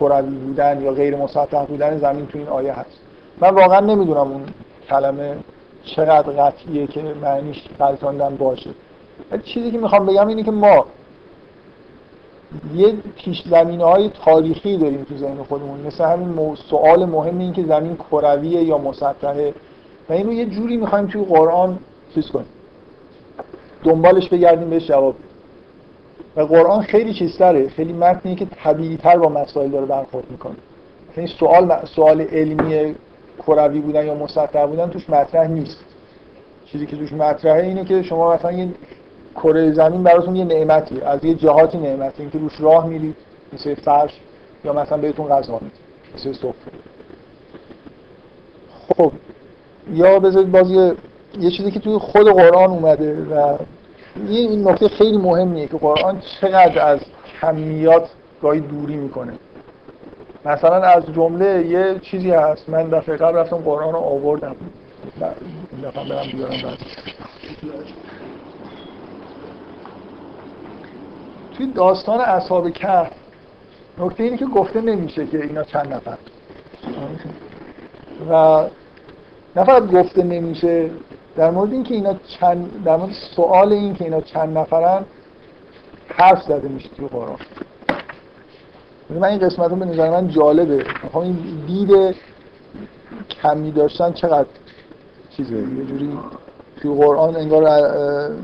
کروی 0.00 0.36
بودن 0.36 0.82
یا 0.82 0.92
غیر 0.92 1.16
مسطح 1.16 1.64
بودن 1.64 1.98
زمین 1.98 2.26
تو 2.26 2.38
این 2.38 2.48
آیه 2.48 2.72
هست. 2.72 3.00
من 3.40 3.48
واقعا 3.48 3.80
نمی‌دونم 3.80 4.20
اون 4.20 4.42
کلمه 4.88 5.36
چقدر 5.84 6.32
قطعیه 6.32 6.86
که 6.86 7.02
معنیش 7.02 7.62
غلطاندن 7.78 8.36
باشه. 8.36 8.70
ولی 9.30 9.42
چیزی 9.42 9.70
که 9.70 9.78
می‌خوام 9.78 10.06
بگم 10.06 10.28
اینه 10.28 10.42
که 10.42 10.50
ما 10.50 10.86
یه 12.74 12.94
پیش 13.16 13.42
زمینه 13.50 13.84
های 13.84 14.10
تاریخی 14.24 14.76
داریم 14.76 15.04
تو 15.04 15.16
ذهن 15.16 15.42
خودمون. 15.42 15.80
مثل 15.80 16.04
همین 16.04 16.54
سوال 16.54 17.04
مهم 17.04 17.38
این 17.38 17.52
که 17.52 17.64
زمین 17.64 17.96
کرویه 17.96 18.62
یا 18.62 18.78
مسطحه. 18.78 19.54
و 20.08 20.12
این 20.12 20.26
رو 20.26 20.32
یه 20.32 20.46
جوری 20.46 20.76
می‌خوایم 20.76 21.06
توی 21.06 21.24
قرآن 21.24 21.78
چیز 22.14 22.30
کنیم. 22.30 22.46
دنبالش 23.84 24.28
بگردیم 24.28 24.70
بهش 24.70 24.86
جواب 24.86 25.14
و 26.36 26.40
قرآن 26.40 26.82
خیلی 26.82 27.14
چیزتره. 27.14 27.68
خیلی 27.68 27.92
متنیه 27.92 28.34
که 28.34 28.46
طبیعی 28.64 28.96
تر 28.96 29.18
با 29.18 29.28
مسائل 29.28 29.70
داره 29.70 29.86
برخورد 29.86 30.30
می‌کنه. 30.30 30.56
این 31.16 31.26
سوال 31.26 31.84
سوال 31.84 32.20
علمی 32.20 32.94
کروی 33.46 33.80
بودن 33.80 34.06
یا 34.06 34.14
مسطح 34.14 34.66
بودن 34.66 34.88
توش 34.90 35.10
مطرح 35.10 35.46
نیست. 35.46 35.78
چیزی 36.66 36.86
که 36.86 36.96
توش 36.96 37.12
مطرحه 37.12 37.62
اینه 37.62 37.84
که 37.84 38.02
شما 38.02 38.34
مثلا 38.34 38.52
یه 38.52 38.68
کره 39.34 39.72
زمین 39.72 40.02
براتون 40.02 40.36
یه 40.36 40.44
نعمتی 40.44 41.00
از 41.00 41.24
یه 41.24 41.34
جهاتی 41.34 41.78
نعمتی 41.78 42.22
اینکه 42.22 42.38
روش 42.38 42.60
راه 42.60 42.86
میرید 42.86 43.16
مثل 43.52 43.74
فرش 43.74 44.20
یا 44.64 44.72
مثلا 44.72 44.98
بهتون 44.98 45.28
غذا 45.28 45.52
میده 45.52 45.74
مثل 46.14 46.32
سفره 46.32 46.52
خب 48.96 49.12
یا 49.92 50.18
بذارید 50.18 50.52
باز 50.52 50.70
یه, 50.70 50.94
یه 51.38 51.50
چیزی 51.50 51.70
که 51.70 51.80
توی 51.80 51.98
خود 51.98 52.28
قرآن 52.28 52.70
اومده 52.70 53.24
و 53.24 53.56
این 54.28 54.68
نکته 54.68 54.88
خیلی 54.88 55.16
مهمیه 55.16 55.66
که 55.66 55.76
قرآن 55.76 56.22
چقدر 56.40 56.86
از 56.86 57.00
کمیات 57.40 58.08
گاهی 58.42 58.60
دوری 58.60 58.96
می‌کنه. 58.96 59.32
مثلا 60.44 60.82
از 60.82 61.06
جمله 61.06 61.66
یه 61.66 61.98
چیزی 61.98 62.30
هست. 62.30 62.68
من 62.68 62.88
دفعه 62.88 63.16
قبل 63.16 63.38
رفتم 63.38 63.56
قرآن 63.56 63.92
رو 63.92 63.98
آوردم. 63.98 64.56
دفعه 65.84 66.08
برم 66.08 66.26
بیارم 66.32 66.76
توی 71.56 71.72
داستان 71.72 72.20
اصحاب 72.20 72.70
کهف 72.70 73.10
نکته 73.98 74.22
اینه 74.22 74.36
که 74.36 74.46
گفته 74.46 74.80
نمیشه 74.80 75.26
که 75.26 75.42
اینا 75.42 75.62
چند 75.62 75.94
نفر. 75.94 76.16
و 78.30 78.64
نفر 79.56 79.80
گفته 79.80 80.22
نمیشه 80.22 80.90
در 81.36 81.50
مورد 81.50 81.72
اینکه 81.72 81.94
اینا 81.94 82.14
چند 82.14 82.84
در 82.84 82.96
مورد 82.96 83.12
سوال 83.36 83.72
این 83.72 83.94
که 83.94 84.04
اینا 84.04 84.20
چند 84.20 84.58
نفرن 84.58 85.04
حرف 86.08 86.42
زده 86.42 86.68
میشه 86.68 86.88
توی 86.88 87.08
قرآن. 87.08 87.38
من 89.18 89.28
این 89.28 89.38
قسمت 89.38 89.70
رو 89.70 89.76
به 89.76 89.84
نظر 89.84 90.10
من 90.10 90.28
جالبه. 90.28 90.84
می‌خوام 91.04 91.24
این 91.24 91.36
دید 91.66 92.16
کمی 93.42 93.70
داشتن 93.70 94.12
چقدر 94.12 94.48
چیزه؟ 95.30 95.56
یه 95.56 95.84
جوری 95.84 96.18
توی 96.76 96.94
قرآن 96.94 97.36
انگار 97.36 97.62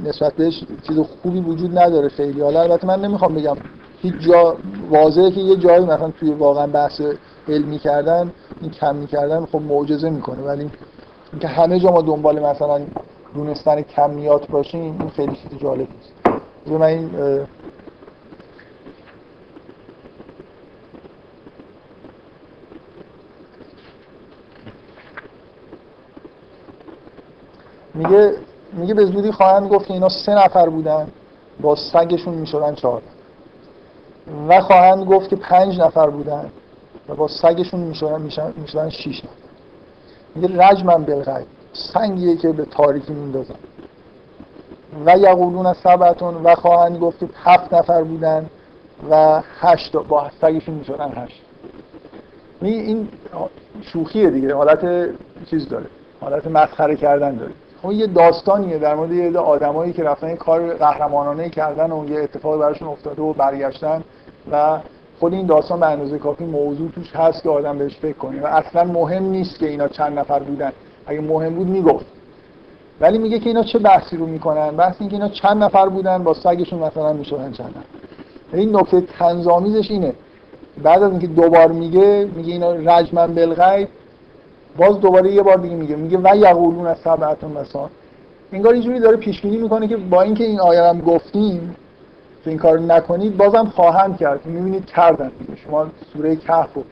نسبت 0.04 0.32
بهش 0.32 0.64
چیز 0.86 0.98
خوبی 0.98 1.40
وجود 1.40 1.78
نداره 1.78 2.08
خیلی. 2.08 2.40
حالا 2.40 2.62
البته 2.62 2.86
من 2.86 3.00
نمی‌خوام 3.00 3.34
بگم 3.34 3.56
هیچ 4.02 4.14
جا 4.18 4.56
واضحه 4.90 5.30
که 5.30 5.40
یه 5.40 5.56
جایی 5.56 5.84
مثلا 5.84 6.10
توی 6.10 6.30
واقعا 6.30 6.66
بحث 6.66 7.00
علمی 7.48 7.78
کردن 7.78 8.32
این 8.60 8.70
کمی 8.70 9.06
کردن 9.06 9.46
خب 9.46 9.60
معجزه 9.60 10.10
می‌کنه. 10.10 10.42
ولی 10.42 10.70
اینکه 11.32 11.48
همه 11.48 11.80
جا 11.80 11.90
ما 11.90 12.02
دنبال 12.02 12.46
مثلا 12.46 12.80
دونستن 13.34 13.82
کمیات 13.82 14.48
باشیم 14.48 14.96
این 15.00 15.10
خیلی 15.10 15.36
چیز 15.36 15.58
جالب 15.60 15.78
نیست. 15.78 16.40
من 16.66 16.82
این 16.82 17.10
میگه 27.96 28.32
میگه 28.72 28.94
به 28.94 29.04
زودی 29.06 29.32
خواهند 29.32 29.68
گفت 29.68 29.86
که 29.86 29.94
اینا 29.94 30.08
سه 30.08 30.34
نفر 30.34 30.68
بودن. 30.68 31.08
با 31.60 31.76
سگشون 31.76 32.34
می‌شدن 32.34 32.74
چهار. 32.74 33.02
و 34.48 34.60
خواهند 34.60 35.04
گفت 35.04 35.28
که 35.28 35.36
پنج 35.36 35.80
نفر 35.80 36.10
بودن. 36.10 36.50
و 37.08 37.14
با 37.14 37.28
سگشون 37.28 37.80
می‌شدن 37.80 38.22
می‌شدن 38.56 38.90
شیش 38.90 39.24
نفر. 39.24 39.34
میگه 40.34 40.68
رجمن 40.68 41.04
بالغیب. 41.04 41.46
سنگیه 41.72 42.36
که 42.36 42.52
به 42.52 42.64
تاریکی 42.64 43.12
میندازن. 43.12 43.54
و 45.06 45.18
یقولون 45.18 45.66
از 45.66 45.76
سبعتون 45.76 46.34
و 46.34 46.54
خواهند 46.54 46.98
گفت 46.98 47.18
که 47.18 47.28
هفت 47.44 47.74
نفر 47.74 48.02
بودن 48.02 48.46
و 49.10 49.42
هشت 49.60 49.96
با 49.96 50.30
سگشون 50.40 50.74
می‌شدن 50.74 51.12
هشت. 51.16 51.42
این 52.62 53.08
شوخیه 53.82 54.30
دیگه. 54.30 54.54
حالت 54.54 55.10
چیز 55.50 55.68
داره. 55.68 55.86
حالت 56.20 56.46
مسخره 56.46 56.96
کردن 56.96 57.36
داره. 57.36 57.52
خب 57.86 57.92
یه 57.92 58.06
داستانیه 58.06 58.78
در 58.78 58.94
مورد 58.94 59.12
یه 59.12 59.38
آدمایی 59.38 59.92
که 59.92 60.02
رفتن 60.02 60.28
یه 60.28 60.36
کار 60.36 60.74
قهرمانانه 60.74 61.48
کردن 61.48 61.92
و 61.92 62.10
یه 62.10 62.20
اتفاق 62.20 62.60
براشون 62.60 62.88
افتاده 62.88 63.22
و 63.22 63.32
برگشتن 63.32 64.02
و 64.52 64.78
خود 65.20 65.32
این 65.32 65.46
داستان 65.46 65.80
به 65.80 65.86
اندازه 65.86 66.18
کافی 66.18 66.44
موضوع 66.44 66.90
توش 66.90 67.16
هست 67.16 67.42
که 67.42 67.48
آدم 67.48 67.78
بهش 67.78 67.96
فکر 67.96 68.16
کنه. 68.16 68.42
و 68.42 68.46
اصلا 68.46 68.84
مهم 68.84 69.22
نیست 69.22 69.58
که 69.58 69.68
اینا 69.68 69.88
چند 69.88 70.18
نفر 70.18 70.38
بودن. 70.38 70.72
اگه 71.06 71.20
مهم 71.20 71.54
بود 71.54 71.66
می‌گفت. 71.66 72.06
ولی 73.00 73.18
میگه 73.18 73.38
که 73.38 73.48
اینا 73.48 73.62
چه 73.62 73.78
بحثی 73.78 74.16
رو 74.16 74.26
می‌کنن؟ 74.26 74.70
بحث 74.70 74.94
این 74.98 75.08
که 75.08 75.16
اینا 75.16 75.28
چند 75.28 75.64
نفر 75.64 75.88
بودن 75.88 76.24
با 76.24 76.34
سگشون 76.34 76.78
مثلا 76.78 77.12
می‌شدن 77.12 77.52
چند 77.52 77.70
نفر. 77.70 78.56
این 78.56 78.76
نکته 78.76 79.00
تنظامیزش 79.00 79.90
اینه. 79.90 80.12
بعد 80.82 81.02
از 81.02 81.10
اینکه 81.10 81.26
دوبار 81.26 81.68
میگه 81.68 82.28
میگه 82.36 82.52
اینا 82.52 82.72
رجمن 82.72 83.34
بالغیب 83.34 83.88
باز 84.76 85.00
دوباره 85.00 85.32
یه 85.32 85.42
بار 85.42 85.56
دیگه 85.56 85.76
میگه. 85.76 85.96
میگه 85.96 86.18
و 86.18 86.36
یقولون 86.36 86.86
از 86.86 86.98
سبعتون 86.98 87.52
مثلا 87.52 87.88
انگار 88.52 88.72
اینجوری 88.72 89.00
داره 89.00 89.16
پیش 89.16 89.40
بینی 89.40 89.56
می‌کنه 89.56 89.88
که 89.88 89.96
با 89.96 90.22
اینکه 90.22 90.44
این 90.44 90.60
آیه 90.60 90.82
هم 90.82 91.00
گفتیم 91.00 91.76
که 92.44 92.50
این 92.50 92.58
کار 92.58 92.78
نکنید 92.80 93.36
بازم 93.36 93.64
خواهند 93.64 94.18
کرد. 94.18 94.46
می‌بینید 94.46 94.86
کردن 94.86 95.30
شما 95.66 95.86
سوره 96.12 96.36
کهف 96.36 96.76
و 96.76 96.82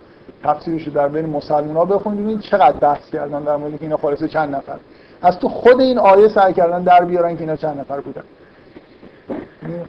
تفسیرش 0.44 0.88
در 0.88 1.08
بین 1.08 1.26
مسلمان 1.26 1.76
ها 1.76 1.84
بخونید 1.84 2.20
ببینید 2.20 2.40
چقدر 2.40 2.76
بحث 2.76 3.10
کردن 3.10 3.42
در 3.42 3.56
مورد 3.56 3.72
اینا 3.80 3.96
خالص 3.96 4.24
چند 4.24 4.54
نفر. 4.54 4.76
از 5.22 5.38
تو 5.38 5.48
خود 5.48 5.80
این 5.80 5.98
آیه 5.98 6.28
سعی 6.28 6.52
کردن 6.52 6.82
در 6.82 7.04
بیارن 7.04 7.34
که 7.34 7.40
اینا 7.40 7.56
چند 7.56 7.80
نفر 7.80 8.00
بودن. 8.00 8.22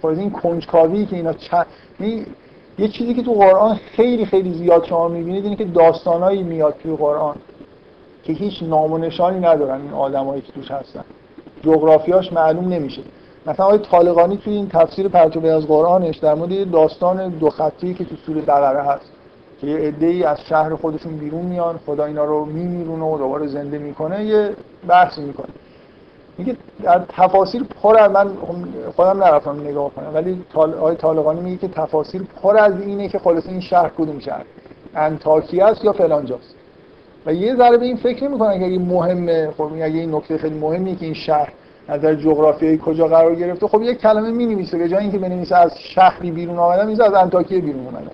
خالص 0.01 0.17
این 0.17 0.31
کنجکاوی 0.31 1.05
که 1.05 1.15
اینا 1.15 1.33
چند 1.33 1.65
یه 2.77 2.87
چیزی 2.87 3.13
که 3.13 3.23
تو 3.23 3.33
قرآن 3.33 3.75
خیلی 3.75 4.25
خیلی 4.25 4.53
زیاد 4.53 4.85
شما 4.85 5.07
می‌بینید 5.07 5.43
اینه 5.43 5.55
که 5.55 5.65
داستانایی 5.65 6.43
میاد 6.43 6.75
توی 6.83 6.95
قرآن. 6.95 7.35
که 8.25 8.33
هیچ 8.33 8.63
نام 8.63 8.93
و 8.93 8.97
نشانی 8.97 9.39
ندارن 9.39 9.81
این 9.81 9.93
آدمایی 9.93 10.41
که 10.41 10.51
توش 10.51 10.71
هستن. 10.71 11.03
جغرافیاش 11.63 12.33
معلوم 12.33 12.67
نمیشه. 12.67 13.01
مثلا 13.47 13.65
آقای 13.65 13.77
طالقانی 13.77 14.37
توی 14.37 14.53
این 14.53 14.69
تفسیر 14.69 15.07
پرتو 15.07 15.45
از 15.45 15.67
قرآنش 15.67 16.17
در 16.17 16.33
مورد 16.33 16.71
داستان 16.71 17.29
دو 17.29 17.49
خطی 17.49 17.93
که 17.93 18.05
تو 18.05 18.15
سوره 18.25 18.41
بقره 18.41 18.81
هست 18.81 19.11
که 19.61 19.67
یه 19.67 19.93
ای 19.99 20.23
از 20.23 20.41
شهر 20.41 20.75
خودشون 20.75 21.17
بیرون 21.17 21.45
میان 21.45 21.79
خدا 21.85 22.05
اینا 22.05 22.25
رو 22.25 22.45
میمیرونه 22.45 23.05
و 23.05 23.17
دوباره 23.17 23.47
زنده 23.47 23.77
می‌کنه 23.77 24.25
یه 24.25 24.49
بحث 24.87 25.17
می‌کنه. 25.17 25.47
میگه 26.37 26.57
در 26.83 27.01
تفاسیر 27.09 27.63
پر 27.81 27.99
از 27.99 28.11
من 28.11 28.29
خودم 28.95 29.23
نرفتم 29.23 29.59
نگاه 29.59 29.89
کنم 29.89 30.11
ولی 30.13 30.43
آقای 30.55 30.95
طالقانی 30.95 31.41
میگه 31.41 31.57
که 31.57 31.67
تفاسیر 31.67 32.23
پر 32.41 32.57
از 32.57 32.81
اینه 32.81 33.09
که 33.09 33.19
خلاص 33.19 33.47
این 33.47 33.61
شهر 33.61 33.89
کدوم 33.97 34.19
شهر؟ 34.19 34.45
انتاکیه 34.95 35.65
است 35.65 35.85
یا 35.85 35.93
فلانجاست؟ 35.93 36.55
و 37.25 37.33
یه 37.33 37.55
ذره 37.55 37.77
به 37.77 37.85
این 37.85 37.97
فکر 37.97 38.23
نمی‌کنن 38.23 38.59
که 38.59 38.65
اگه 38.65 38.79
مهمه 38.79 39.51
خب 39.57 39.69
اگه 39.73 39.85
این 39.85 40.15
نکته 40.15 40.37
خیلی 40.37 40.59
مهمی 40.59 40.95
که 40.95 41.05
این 41.05 41.13
شهر 41.13 41.53
از 41.87 41.99
نظر 41.99 42.15
جغرافیایی 42.15 42.77
کجا 42.85 43.07
قرار 43.07 43.35
گرفته. 43.35 43.67
خب 43.67 43.81
یک 43.81 43.97
کلمه 43.97 44.31
می 44.31 44.45
نویسه 44.45 44.77
به 44.77 44.89
جای 44.89 44.99
اینکه 44.99 45.17
بنویسه 45.17 45.55
از 45.55 45.79
شهری 45.79 46.31
بیرون 46.31 46.59
آمدن 46.59 46.87
میشه 46.87 47.03
از 47.03 47.13
انتاکیه 47.13 47.61
بیرون 47.61 47.85
اومدن 47.85 48.11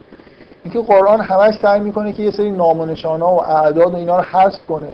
اینکه 0.64 0.80
قرآن 0.80 1.22
همش 1.22 1.56
سعی 1.62 1.80
می‌کنه 1.80 2.14
که 2.14 2.24
یه 2.24 2.32
سری 2.32 2.52
نام 2.52 2.80
و 2.80 2.86
و 3.20 3.24
اعداد 3.24 3.94
و 3.94 3.98
اینا 3.98 4.18
رو 4.18 4.24
حذف 4.24 4.66
کنه. 4.66 4.88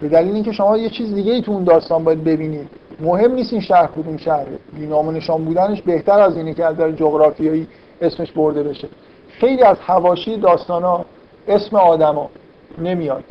به 0.00 0.08
دلیل 0.08 0.34
اینکه 0.34 0.52
شما 0.52 0.78
یه 0.78 0.90
چیز 0.90 1.14
دیگه 1.14 1.32
ای 1.32 1.42
تو 1.42 1.52
اون 1.52 1.64
داستان 1.64 2.04
باید 2.04 2.24
ببینید. 2.24 2.68
مهم 3.00 3.32
نیست 3.32 3.52
این 3.52 3.62
شهر 3.62 3.86
کدوم 3.86 4.16
شهره. 4.16 4.58
بی 4.72 4.86
نام 4.86 5.08
و 5.08 5.38
بودنش 5.38 5.82
بهتر 5.82 6.20
از 6.20 6.36
اینه 6.36 6.54
که 6.54 6.64
از 6.64 6.74
نظر 6.74 6.90
جغرافیایی 6.90 7.68
اسمش 8.00 8.32
برده 8.32 8.62
بشه. 8.62 8.88
خیلی 9.30 9.62
از 9.62 9.76
حواشی 9.86 10.36
داستانا 10.36 11.04
اسم 11.48 11.76
آدما 11.76 12.30
نمیاد. 12.78 13.24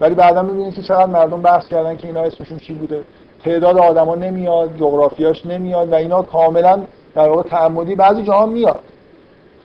ولی 0.00 0.14
بعدا 0.14 0.42
می‌بینید 0.42 0.74
که 0.74 0.82
چقدر 0.82 1.06
مردم 1.06 1.42
بحث 1.42 1.68
کردن 1.68 1.96
که 1.96 2.06
اینا 2.06 2.20
اسمشون 2.20 2.58
چی 2.58 2.74
بوده. 2.74 3.02
تعداد 3.44 3.78
آدما 3.78 4.14
نمیاد 4.14 4.76
جغرافیاش 4.76 5.46
نمیاد 5.46 5.92
و 5.92 5.94
اینا 5.94 6.22
کاملا 6.22 6.80
در 7.14 7.28
واقع 7.28 7.42
تعمدی 7.42 7.94
بعضی 7.94 8.22
جاها 8.22 8.46
میاد. 8.46 8.80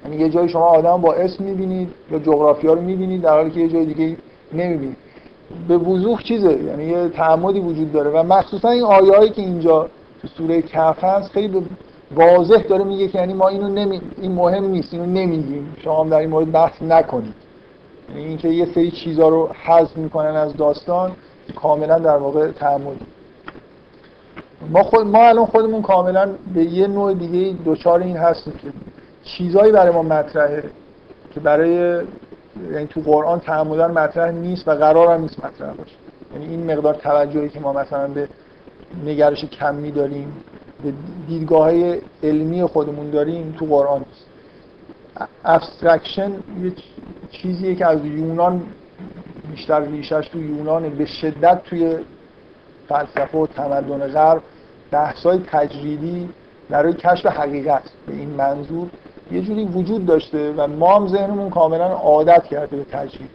یعنی 0.06 0.18
یه 0.18 0.30
جایی 0.30 0.50
شما 0.50 0.66
آدم 0.66 1.02
با 1.02 1.14
اسم 1.14 1.44
می‌بینید 1.44 1.90
یا 2.12 2.20
جغرافیا 2.20 2.74
رو 2.74 2.82
می‌بینید 2.82 3.22
در 3.22 3.34
حالی 3.34 3.52
که 3.52 3.60
یه 3.60 3.68
جای 3.68 3.86
دیگه 3.86 4.18
نمی‌بینید. 4.54 4.98
به 5.68 5.78
وضوح 5.78 6.22
چیزه؟ 6.22 6.64
یعنی 6.64 6.84
یه 6.84 7.10
تعمدی 7.10 7.60
وجود 7.60 7.92
داره 7.92 8.10
و 8.10 8.24
مخصوصا 8.24 8.70
این 8.70 8.84
آیه‌ای 8.84 9.30
که 9.30 9.42
اینجا 9.42 9.90
تو 10.22 10.28
سوره 10.28 10.62
کهف 10.62 11.04
هست 11.04 11.32
خیلی 11.32 11.68
واضح 12.16 12.62
داره 12.62 12.84
میگه 12.84 13.08
که 13.08 13.20
یعنی 13.20 13.34
ما 13.34 13.48
اینو 13.48 13.68
نمی... 13.68 14.02
این 14.22 14.32
مهم 14.32 14.66
نیست 14.66 14.94
اینو 14.94 15.06
نمیگیم. 15.06 15.76
شما 15.84 16.04
هم 16.04 16.10
در 16.10 16.18
این 16.18 16.30
مورد 16.30 16.52
بحث 16.52 16.82
نکنید. 16.82 17.34
یعنی 18.10 18.26
اینکه 18.26 18.48
یه 18.48 18.66
سری 18.66 18.92
چیزا 18.92 19.30
رو 19.30 19.50
حذف 19.64 19.98
می‌کنن 19.98 20.36
از 20.36 20.58
داستان 20.58 21.12
کاملا 21.56 22.00
در 22.00 22.18
واقع 22.18 22.52
تعمدی 22.52 23.06
ما 24.70 24.84
خود 24.84 25.08
ما 25.08 25.28
الان 25.28 25.46
خودمون 25.46 25.82
کاملا 25.82 26.30
به 26.54 26.64
یه 26.64 26.88
نوع 26.88 27.14
دیگه 27.14 27.58
دوچار 27.64 28.00
این 28.00 28.18
هستیم 28.18 28.54
که 28.54 28.68
چیزایی 29.24 29.72
برای 29.72 29.94
ما 29.94 30.04
مطرحه 30.04 30.64
که 31.34 31.40
برای 31.40 32.04
یعنی 32.72 32.88
تو 32.88 33.02
قرآن 33.02 33.40
تعمداً 33.40 33.92
مطرح 33.92 34.32
نیست 34.32 34.68
و 34.68 34.72
قرار 34.72 35.14
هم 35.14 35.22
نیست 35.22 35.46
مطرح 35.46 35.74
باشه. 35.74 35.96
یعنی 36.34 36.46
این 36.46 36.72
مقدار 36.72 36.94
توجهی 36.94 37.50
که 37.50 37.60
ما 37.60 37.74
مثلا 37.74 38.08
به 38.08 38.28
نگرش 39.06 39.46
کمی 39.46 39.92
داریم 39.92 40.34
به 40.84 40.94
دیدگاه 41.28 41.72
علمی 42.24 42.64
خودمون 42.66 43.10
داریم 43.10 43.56
تو 43.60 43.66
قرآن 43.66 44.00
نیست. 44.00 44.31
abstraction 45.46 46.32
یه 46.32 46.74
چیزیه 47.32 47.76
که 47.76 47.86
از 47.86 48.06
یونان 48.06 48.64
بیشتر 49.52 49.82
ریشه‌ش 49.82 50.30
تو 50.32 50.42
یونان 50.42 50.90
به 50.90 51.06
شدت 51.06 51.64
توی 51.64 51.98
فلسفه 52.90 53.38
و 53.38 53.48
تمدن 53.48 54.08
غرب 54.08 54.42
بحث‌های 54.92 55.40
تجریدی 55.52 56.30
برای 56.70 56.94
کشف 56.94 57.26
حقیقت 57.26 57.84
به 58.08 58.14
این 58.14 58.30
منظور 58.30 58.88
یه 59.32 59.42
جوری 59.42 59.66
وجود 59.66 60.06
داشته 60.06 60.54
و 60.58 60.68
ما 60.68 60.96
هم 60.96 61.08
ذهنمون 61.08 61.50
کاملا 61.50 61.86
عادت 61.86 62.44
کرده 62.44 62.78
به 62.78 62.84
تجرید. 62.84 63.30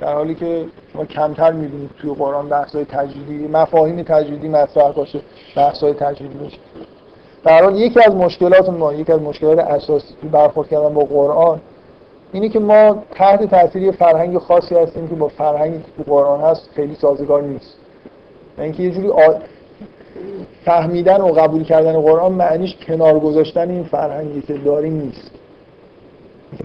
در 0.00 0.14
حالی 0.14 0.34
که 0.34 0.66
شما 0.92 1.04
کمتر 1.04 1.52
می‌بینید 1.52 1.90
توی 1.98 2.14
قرآن 2.14 2.48
بحث‌های 2.48 2.84
تجریدی 2.84 3.48
مفاهیم 3.48 4.02
تجریدی 4.02 4.48
مطرح 4.48 4.92
باشه 4.92 5.20
بحث‌های 5.56 5.92
تجریدی 5.94 6.38
باشه. 6.38 6.58
در 7.44 7.62
حال 7.62 7.76
یکی 7.76 8.00
از 8.00 8.14
مشکلات 8.14 8.68
ما 8.68 8.94
یکی 8.94 9.12
از 9.12 9.20
مشکلات 9.20 9.58
اساسی 9.58 10.14
برخورد 10.32 10.68
کردن 10.68 10.94
با 10.94 11.04
قرآن 11.04 11.60
اینه 12.32 12.48
که 12.48 12.58
ما 12.58 13.02
تحت 13.14 13.50
تاثیر 13.50 13.90
فرهنگ 13.90 14.38
خاصی 14.38 14.74
هستیم 14.74 15.08
که 15.08 15.14
با 15.14 15.28
فرهنگی 15.28 15.78
که 15.78 16.04
تو 16.04 16.12
قرآن 16.12 16.40
هست 16.40 16.70
خیلی 16.74 16.94
سازگار 16.94 17.42
نیست. 17.42 17.76
اینکه 18.58 18.82
یه 18.82 18.90
جوری 18.90 19.10
فهمیدن 20.64 21.20
و 21.20 21.26
قبول 21.26 21.64
کردن 21.64 22.00
قرآن 22.00 22.32
معنیش 22.32 22.76
کنار 22.86 23.18
گذاشتن 23.18 23.70
این 23.70 23.84
فرهنگی 23.84 24.42
که 24.42 24.54
داریم 24.54 24.92
نیست. 25.00 25.30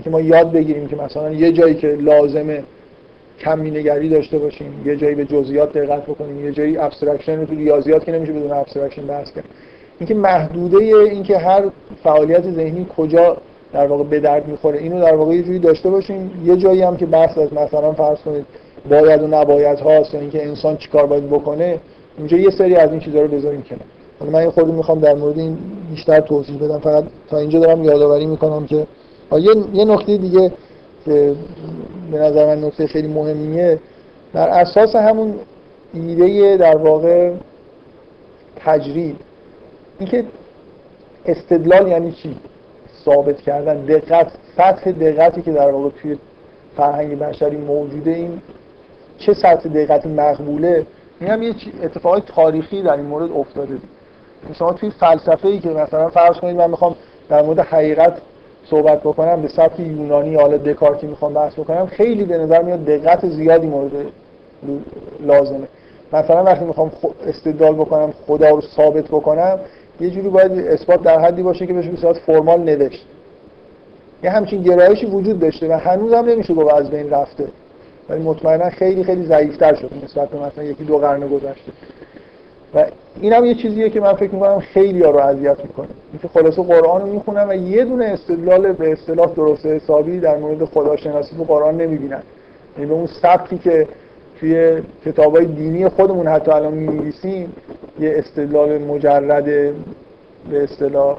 که 0.03 0.09
ما 0.09 0.21
یاد 0.21 0.51
بگیریم 0.51 0.87
که 0.87 0.95
مثلا 0.95 1.31
یه 1.31 1.51
جایی 1.51 1.75
که 1.75 1.87
لازمه 1.87 2.63
کمی 3.39 3.71
نگری 3.71 4.09
داشته 4.09 4.37
باشیم 4.37 4.81
یه 4.85 4.95
جایی 4.95 5.15
به 5.15 5.25
جزئیات 5.25 5.77
دقت 5.77 6.03
بکنیم 6.03 6.45
یه 6.45 6.51
جایی 6.51 6.77
abstraction 6.77 7.45
تو 7.45 7.55
ریاضیات 7.55 8.05
که 8.05 8.11
نمیشه 8.11 8.33
بدون 8.33 8.51
abstraction 8.51 9.07
بحث 9.07 9.31
کرد. 9.31 9.45
اینکه 9.99 10.13
محدوده 10.13 10.77
اینکه 10.77 11.37
هر 11.37 11.63
فعالیت 12.03 12.51
ذهنی 12.51 12.87
کجا 12.97 13.37
در 13.73 13.87
واقع 13.87 14.03
به 14.03 14.19
درد 14.19 14.47
می‌خوره. 14.47 14.79
اینو 14.79 15.01
در 15.01 15.15
واقع 15.15 15.35
یه 15.35 15.43
جوری 15.43 15.59
داشته 15.59 15.89
باشیم 15.89 16.31
یه 16.45 16.57
جایی 16.57 16.81
هم 16.81 16.97
که 16.97 17.05
بحث 17.05 17.37
از 17.37 17.53
مثلا 17.53 17.93
فرض 17.93 18.17
کنید 18.17 18.45
باید 18.89 19.23
و 19.23 19.27
نباید 19.27 19.79
هاست 19.79 20.13
یا 20.13 20.19
اینکه 20.19 20.47
انسان 20.47 20.77
چیکار 20.77 21.05
باید 21.05 21.29
بکنه 21.29 21.79
اینجا 22.17 22.37
یه 22.37 22.49
سری 22.49 22.75
از 22.75 22.91
این 22.91 22.99
چیزا 22.99 23.21
رو 23.21 23.27
بذاریم 23.27 23.61
کنار. 23.61 23.81
حالا 24.19 24.31
من 24.31 24.49
خودم 24.49 24.73
می‌خوام 24.73 24.99
در 24.99 25.15
مورد 25.15 25.39
این 25.39 25.57
بیشتر 25.91 26.19
توضیح 26.19 26.57
بدم. 26.57 26.79
فقط 26.79 27.03
تا 27.29 27.37
اینجا 27.37 27.59
دارم 27.59 27.83
یادآوری 27.83 28.25
می‌کنم 28.25 28.65
که 28.65 28.87
یه 29.31 29.51
یه 29.73 29.85
نکته 29.85 30.17
دیگه 30.17 30.51
به 32.11 32.17
نظر 32.17 32.45
من 32.45 32.63
نکته 32.63 32.87
خیلی 32.87 33.07
مهمیه. 33.07 33.79
در 34.33 34.49
اساس 34.49 34.95
همون 34.95 35.33
ایده 35.93 36.57
در 36.57 36.77
واقع 36.77 37.31
تجرید 38.65 39.15
اینکه 39.99 40.25
استدلال 41.25 41.87
یعنی 41.87 42.11
چی؟ 42.11 42.37
ثابت 43.05 43.41
کردن 43.41 43.85
دقت 43.85 44.31
سطح 44.57 44.91
دقتی 44.91 45.41
که 45.41 45.51
در 45.51 45.71
واقع 45.71 45.89
توی 45.89 46.17
فرهنگ 46.77 47.19
بشری 47.19 47.57
موجوده 47.57 48.11
این 48.11 48.41
چه 49.17 49.33
سطح 49.33 49.69
دقتی 49.69 50.09
مقبوله؟ 50.09 50.85
این 51.19 51.29
هم 51.29 51.43
یه 51.43 51.55
اتفاق 51.83 52.19
تاریخی 52.19 52.81
در 52.81 52.93
این 52.93 53.05
مورد 53.05 53.31
افتاده. 53.31 53.77
شما 54.53 54.73
توی 54.73 54.89
فلسفه 54.89 55.47
ای 55.47 55.59
که 55.59 55.69
مثلا 55.69 56.09
فرض 56.09 56.37
کنید 56.37 56.55
من 56.55 56.69
می‌خوام 56.69 56.95
در 57.29 57.41
مورد 57.41 57.59
حقیقت 57.59 58.17
صحبت 58.69 58.99
بکنم 58.99 59.41
به 59.41 59.47
سطح 59.47 59.81
یونانی 59.81 60.35
حالا 60.35 60.57
دکارتی 60.57 61.07
می‌خوام 61.07 61.33
بحث 61.33 61.53
بکنم 61.53 61.85
خیلی 61.85 62.25
به 62.25 62.37
نظر 62.37 62.61
میاد 62.61 62.85
دقت 62.85 63.29
زیادی 63.29 63.67
مورد 63.67 63.91
لازمه. 65.19 65.67
مثلا 66.13 66.43
وقتی 66.43 66.65
می‌خوام 66.65 66.91
استدلال 67.27 67.73
بکنم 67.73 68.13
خدا 68.27 68.49
رو 68.49 68.61
ثابت 68.61 69.07
بکنم 69.07 69.59
یه 69.99 70.09
جوری 70.09 70.29
باید 70.29 70.51
اثبات 70.51 71.01
در 71.01 71.19
حدی 71.19 71.43
باشه 71.43 71.67
که 71.67 71.73
بشه 71.73 71.89
به 71.89 72.13
فرمال 72.13 72.59
نوشت. 72.59 73.05
یه 74.23 74.29
همچین 74.29 74.63
گرایشی 74.63 75.05
وجود 75.05 75.39
داشته 75.39 75.67
و 75.67 75.71
هنوز 75.71 76.13
هم 76.13 76.25
نمیشه 76.25 76.53
گفت 76.53 76.73
از 76.73 76.89
بین 76.89 77.09
رفته. 77.09 77.47
ولی 78.09 78.21
مطمئنا 78.21 78.69
خیلی 78.69 79.03
خیلی 79.03 79.25
ضعیفتر 79.25 79.75
شده 79.75 80.03
نسبت 80.03 80.29
به 80.29 80.39
مثلا 80.39 80.63
یکی 80.63 80.83
دو 80.83 80.97
قرن 80.97 81.27
گذشته. 81.27 81.71
و 82.75 82.85
این 83.21 83.33
هم 83.33 83.45
یه 83.45 83.55
چیزیه 83.55 83.89
که 83.89 83.99
من 83.99 84.13
فکر 84.13 84.31
می‌کنم 84.31 84.59
خیلی 84.59 85.03
ها 85.03 85.11
رو 85.11 85.19
اذیت 85.19 85.59
می‌کنه. 85.65 85.87
اینکه 86.11 86.27
خلاصه 86.27 86.63
قرآن 86.63 87.01
رو 87.01 87.07
می‌خونن 87.07 87.49
و 87.49 87.53
یه 87.53 87.85
دونه 87.85 88.05
استدلال 88.05 88.73
به 88.73 88.91
اصطلاح 88.91 89.33
درست 89.33 89.65
حسابی 89.65 90.19
در 90.19 90.37
مورد 90.37 90.65
خداشناسی 90.65 91.35
تو 91.37 91.43
قرآن 91.43 91.77
نمی‌بینن. 91.77 92.21
یعنی 92.77 92.89
به 92.89 92.93
اون 92.93 93.07
سبکی 93.21 93.57
که 93.57 93.87
توی 94.39 94.81
کتابای 95.05 95.45
دینی 95.45 95.89
خودمون 95.89 96.27
حتی 96.27 96.51
الان 96.51 96.73
می‌نویسیم 96.73 97.53
یه 97.99 98.13
استدلال 98.17 98.77
مجرد 98.77 99.45
به 99.45 100.63
اصطلاح 100.63 101.17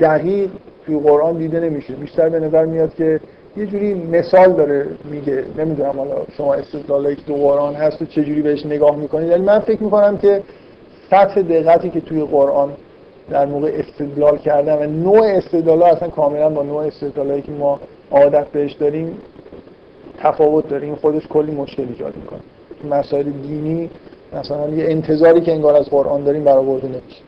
دقیق 0.00 0.50
توی 0.86 0.98
قرآن 0.98 1.36
دیده 1.36 1.60
نمیشه. 1.60 1.94
بیشتر 1.94 2.28
به 2.28 2.40
نظر 2.40 2.64
میاد 2.64 2.94
که 2.94 3.20
یه 3.56 3.66
جوری 3.66 3.94
مثال 3.94 4.52
داره 4.52 4.86
میگه 5.04 5.44
نمی‌دونم 5.58 5.98
حالا 5.98 6.16
شما 6.36 6.54
استدلالایی 6.54 7.16
که 7.16 7.22
تو 7.22 7.34
قرآن 7.34 7.74
هست 7.74 8.02
و 8.02 8.04
چجوری 8.04 8.42
بهش 8.42 8.66
نگاه 8.66 8.96
می‌کنید. 8.96 9.30
ولی 9.30 9.42
من 9.42 9.58
فکر 9.58 9.82
می‌کنم 9.82 10.18
که 10.18 10.42
سطح 11.10 11.42
دقتی 11.42 11.90
که 11.90 12.00
توی 12.00 12.24
قرآن 12.24 12.72
در 13.30 13.46
موقع 13.46 13.72
استدلال 13.74 14.38
کردن 14.38 14.78
و 14.78 14.90
نوع 14.90 15.26
استدلال 15.26 15.82
اصلا 15.82 16.08
کاملا 16.08 16.50
با 16.50 16.62
نوع 16.62 16.86
استدلالایی 16.86 17.42
که 17.42 17.52
ما 17.52 17.80
عادت 18.10 18.46
بهش 18.46 18.72
داریم 18.72 19.18
تفاوت 20.18 20.68
داره. 20.68 20.84
این 20.86 20.94
خودش 20.94 21.26
کلی 21.26 21.52
مشکل 21.52 21.86
ایجاد 21.88 22.16
می‌کنه. 22.16 22.40
مسائل 22.90 23.30
دینی 23.30 23.90
مثلا 24.32 24.68
یه 24.68 24.84
انتظاری 24.84 25.40
که 25.40 25.52
انگار 25.52 25.76
از 25.76 25.86
قرآن 25.86 26.24
داریم 26.24 26.44
برآورده 26.44 26.88
نمیشه. 26.88 27.22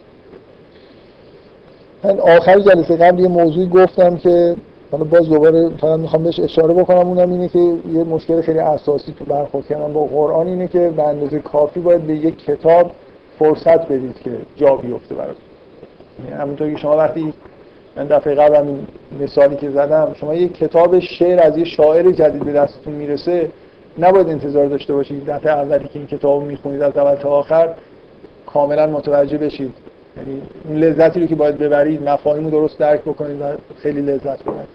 من 2.05 2.20
آخر 2.20 2.61
جلسه 2.61 2.96
قبل 2.96 3.20
یه 3.20 3.28
موضوعی 3.28 3.68
گفتم 3.68 4.16
که 4.16 4.57
حالا 4.90 5.05
باز 5.05 5.28
دوباره 5.28 5.68
فقط 5.68 6.00
می‌خوام 6.00 6.22
بهش 6.22 6.40
اشاره 6.40 6.74
بکنم 6.74 7.09
اونم 7.09 7.30
اینه 7.30 7.48
که 7.48 7.59
یه 7.92 8.05
مشکل 8.05 8.40
خیلی 8.40 8.59
اساسی 8.59 9.14
تو 9.18 9.24
برخورد 9.24 9.66
کردن 9.66 9.92
با 9.92 10.05
قرآن 10.05 10.46
اینه 10.46 10.68
که 10.68 10.92
به 10.96 11.02
اندازه 11.02 11.38
کافی 11.38 11.80
باید 11.80 12.02
به 12.07 12.14
یک 12.14 12.44
کتاب 12.44 12.90
فرصت 13.38 13.88
بدید 13.88 14.16
که 14.24 14.30
جا 14.57 14.76
بیفته 14.76 15.14
براتون 15.14 15.42
یعنی 16.24 16.42
همونطور 16.42 16.70
که 16.70 16.76
شما 16.76 16.96
وقتی 16.96 17.32
من 17.96 18.07
دفعه 18.07 18.34
قبل 18.34 18.57
همین 18.57 18.86
مثالی 19.20 19.57
که 19.57 19.70
زدم 19.70 20.14
شما 20.20 20.34
یک 20.34 20.55
کتاب 20.59 20.98
شعر 20.98 21.40
از 21.40 21.59
یه 21.59 21.64
شاعر 21.64 22.11
جدید 22.11 22.44
به 22.44 22.52
دستتون 22.52 22.92
می‌رسه 22.92 23.50
نباید 23.99 24.28
انتظار 24.28 24.66
داشته 24.66 24.92
باشید. 24.92 25.26
دفعه 25.26 25.53
اولی 25.53 25.84
که 25.84 25.99
این 25.99 26.07
کتاب 26.07 26.42
می‌خونید 26.42 26.82
از 26.82 26.97
اول 26.97 27.14
تا 27.14 27.28
آخر 27.28 27.74
کاملا 28.47 28.86
متوجه 28.86 29.38
بشید. 29.38 29.74
یعنی 30.16 30.42
اون 30.68 30.76
لذتی 30.76 31.20
رو 31.20 31.26
که 31.26 31.34
باید 31.34 31.59
ببرید 31.59 32.09
مفاهیم 32.09 32.45
رو 32.45 32.51
درست 32.51 32.78
درک 32.78 33.01
بکنید 33.01 33.40
و 33.40 33.45
خیلی 33.82 34.01
لذت 34.01 34.42
ببرید. 34.42 34.68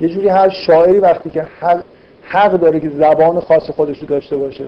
یه 0.00 0.08
جوری 0.08 0.28
هر 0.28 0.48
شاعری 0.48 0.98
وقتی 0.98 1.30
که 1.30 1.46
حق, 1.60 1.82
حق 2.22 2.60
داره 2.60 2.80
که 2.80 2.90
زبان 2.90 3.40
خاص 3.40 3.70
خودش 3.70 3.98
رو 3.98 4.06
داشته 4.06 4.36
باشه. 4.36 4.64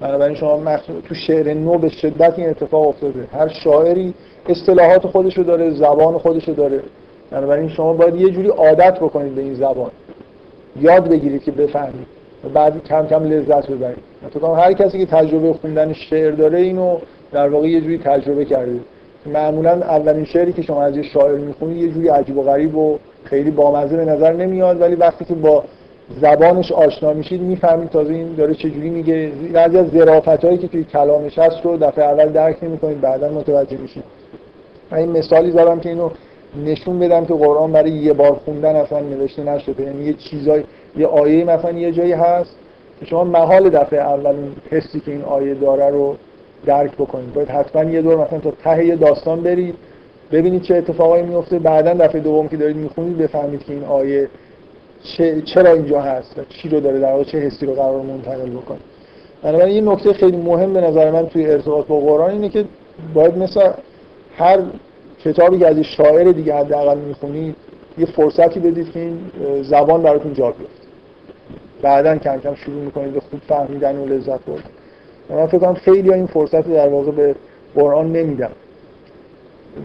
بنابراین 0.00 0.36
شما 0.36 0.76
تو 1.08 1.14
شعر 1.14 1.54
نو 1.54 1.78
به 1.78 1.88
شدت 1.88 2.38
این 2.38 2.48
اتفاق 2.48 2.88
افتاده. 2.88 3.28
هر 3.32 3.48
شاعری 3.48 4.14
اصطلاحات 4.48 5.06
خودش 5.06 5.38
رو 5.38 5.44
داره 5.44 5.70
زبان 5.70 6.18
خودش 6.18 6.48
رو 6.48 6.54
داره. 6.54 6.80
بنابراین 7.30 7.68
شما 7.68 7.92
باید 7.92 8.16
یه 8.16 8.30
جوری 8.30 8.48
عادت 8.48 8.96
بکنید 9.00 9.34
به 9.34 9.42
این 9.42 9.54
زبان. 9.54 9.90
یاد 10.80 11.08
بگیرید 11.08 11.42
که 11.42 11.50
بفهمید. 11.50 12.15
و 12.44 12.48
بعد 12.48 12.84
کم 12.84 13.06
کم 13.06 13.24
لذت 13.24 13.70
ببرید. 13.70 13.98
تو 14.32 14.54
هر 14.54 14.72
کسی 14.72 14.98
که 14.98 15.06
تجربه 15.06 15.52
خوندن 15.52 15.92
شعر 15.92 16.30
داره 16.30 16.58
اینو 16.58 16.98
در 17.32 17.48
واقع 17.48 17.68
یه 17.68 17.80
جوری 17.80 17.98
تجربه 17.98 18.44
کرده. 18.44 18.80
معمولا 19.26 19.70
اولین 19.70 20.24
شعری 20.24 20.52
که 20.52 20.62
شما 20.62 20.82
از 20.82 20.96
یه 20.96 21.02
شاعر 21.02 21.38
می‌خونید 21.38 21.76
یه 21.76 21.88
جوری 21.88 22.08
عجیب 22.08 22.38
و 22.38 22.42
غریب 22.42 22.76
و 22.76 22.98
خیلی 23.24 23.50
بامزه 23.50 23.96
به 23.96 24.04
نظر 24.04 24.32
نمیاد 24.32 24.80
ولی 24.80 24.94
وقتی 24.94 25.24
که 25.24 25.34
با 25.34 25.64
زبانش 26.20 26.72
آشنا 26.72 27.12
میشید 27.12 27.40
می‌فهمید 27.40 27.88
تازه 27.88 28.12
این 28.12 28.34
داره 28.34 28.54
چجوری 28.54 28.90
میگه. 28.90 29.30
بعضی 29.52 29.78
از 29.78 29.88
ظرافتایی 29.88 30.58
که 30.58 30.68
توی 30.68 30.84
کلامش 30.84 31.38
هست 31.38 31.56
رو 31.64 31.76
دفعه 31.76 32.04
اول 32.04 32.28
درک 32.28 32.64
نمی‌کنید 32.64 33.00
بعدا 33.00 33.28
متوجه 33.28 33.76
میشید. 33.76 34.04
من 34.90 34.98
این 34.98 35.10
مثالی 35.12 35.50
زدم 35.50 35.80
که 35.80 35.88
اینو 35.88 36.10
نشون 36.66 36.98
بدم 36.98 37.24
که 37.24 37.34
قرآن 37.34 37.72
برای 37.72 37.90
یه 37.90 38.12
بار 38.12 38.32
خوندن 38.32 38.76
اصلا 38.76 39.00
نوشته 39.00 39.42
نشده. 39.42 39.82
یعنی 39.82 40.04
یه 40.04 40.12
چیزای 40.12 40.64
یه 40.96 41.06
آیه 41.06 41.44
مثلا 41.44 41.78
یه 41.78 41.92
جایی 41.92 42.12
هست 42.12 42.56
که 43.00 43.06
شما 43.06 43.24
محال 43.24 43.70
دفعه 43.70 44.00
اول 44.00 44.26
این 44.26 44.52
حسی 44.70 45.00
که 45.00 45.10
این 45.10 45.22
آیه 45.22 45.54
داره 45.54 45.90
رو 45.90 46.16
درک 46.66 46.92
بکنید. 46.92 47.32
باید 47.34 47.48
حتما 47.48 47.84
یه 47.84 48.02
دور 48.02 48.16
مثلا 48.16 48.38
تا 48.38 48.50
ته 48.50 48.96
داستان 48.96 49.42
برید 49.42 49.74
ببینید 50.32 50.62
چه 50.62 50.74
اتفاقایی 50.74 51.22
میفته 51.22 51.58
بعدا 51.58 51.94
دفعه 51.94 52.20
دوم 52.20 52.48
که 52.48 52.56
دارید 52.56 52.76
می‌خونید 52.76 53.18
بفهمید 53.18 53.64
که 53.64 53.72
این 53.72 53.84
آیه 53.84 54.28
چرا 55.44 55.72
اینجا 55.72 56.00
هست 56.00 56.38
و 56.38 56.42
چی 56.48 56.68
رو 56.68 56.80
داره 56.80 57.00
در 57.00 57.12
واقع 57.12 57.24
چه 57.24 57.38
حسی 57.38 57.66
رو 57.66 57.74
قرار 57.74 58.02
منتقل 58.02 58.50
بکنه. 58.50 58.78
بنابراین 59.42 59.74
یه 59.84 59.92
نکته 59.92 60.12
خیلی 60.12 60.36
مهم 60.36 60.72
به 60.72 60.80
نظر 60.80 61.10
من 61.10 61.26
توی 61.26 61.50
ارتباط 61.50 61.86
با 61.86 62.00
قرآن 62.00 62.30
اینه 62.30 62.48
که 62.48 62.64
باید 63.14 63.38
مثل 63.38 63.70
هر 64.36 64.58
کتابی 65.24 65.58
که 65.58 65.66
از 65.66 65.78
شاعر 65.78 66.32
دیگه 66.32 66.54
حداقل 66.54 66.98
می‌خونید 66.98 67.56
یه 67.98 68.06
فرصتی 68.06 68.60
بدید 68.60 68.92
که 68.92 69.00
این 69.00 69.18
زبان 69.62 70.02
براتون 70.02 70.34
جا 70.34 70.50
بیفته. 70.50 70.85
بعدا 71.82 72.16
کم 72.16 72.38
کم 72.38 72.54
شروع 72.54 72.82
می‌کنید 72.82 73.12
به 73.12 73.20
خوب 73.20 73.40
فهمیدن 73.48 73.96
و 73.96 74.06
لذت 74.06 74.44
بردن. 74.44 74.62
من 75.30 75.46
فکر 75.46 75.58
کنم 75.58 75.74
خیلی 75.74 76.12
این 76.12 76.26
فرصت 76.26 76.68
در 76.68 76.88
واقع 76.88 77.10
به 77.10 77.34
قرآن 77.74 78.12
نمیدم 78.12 78.50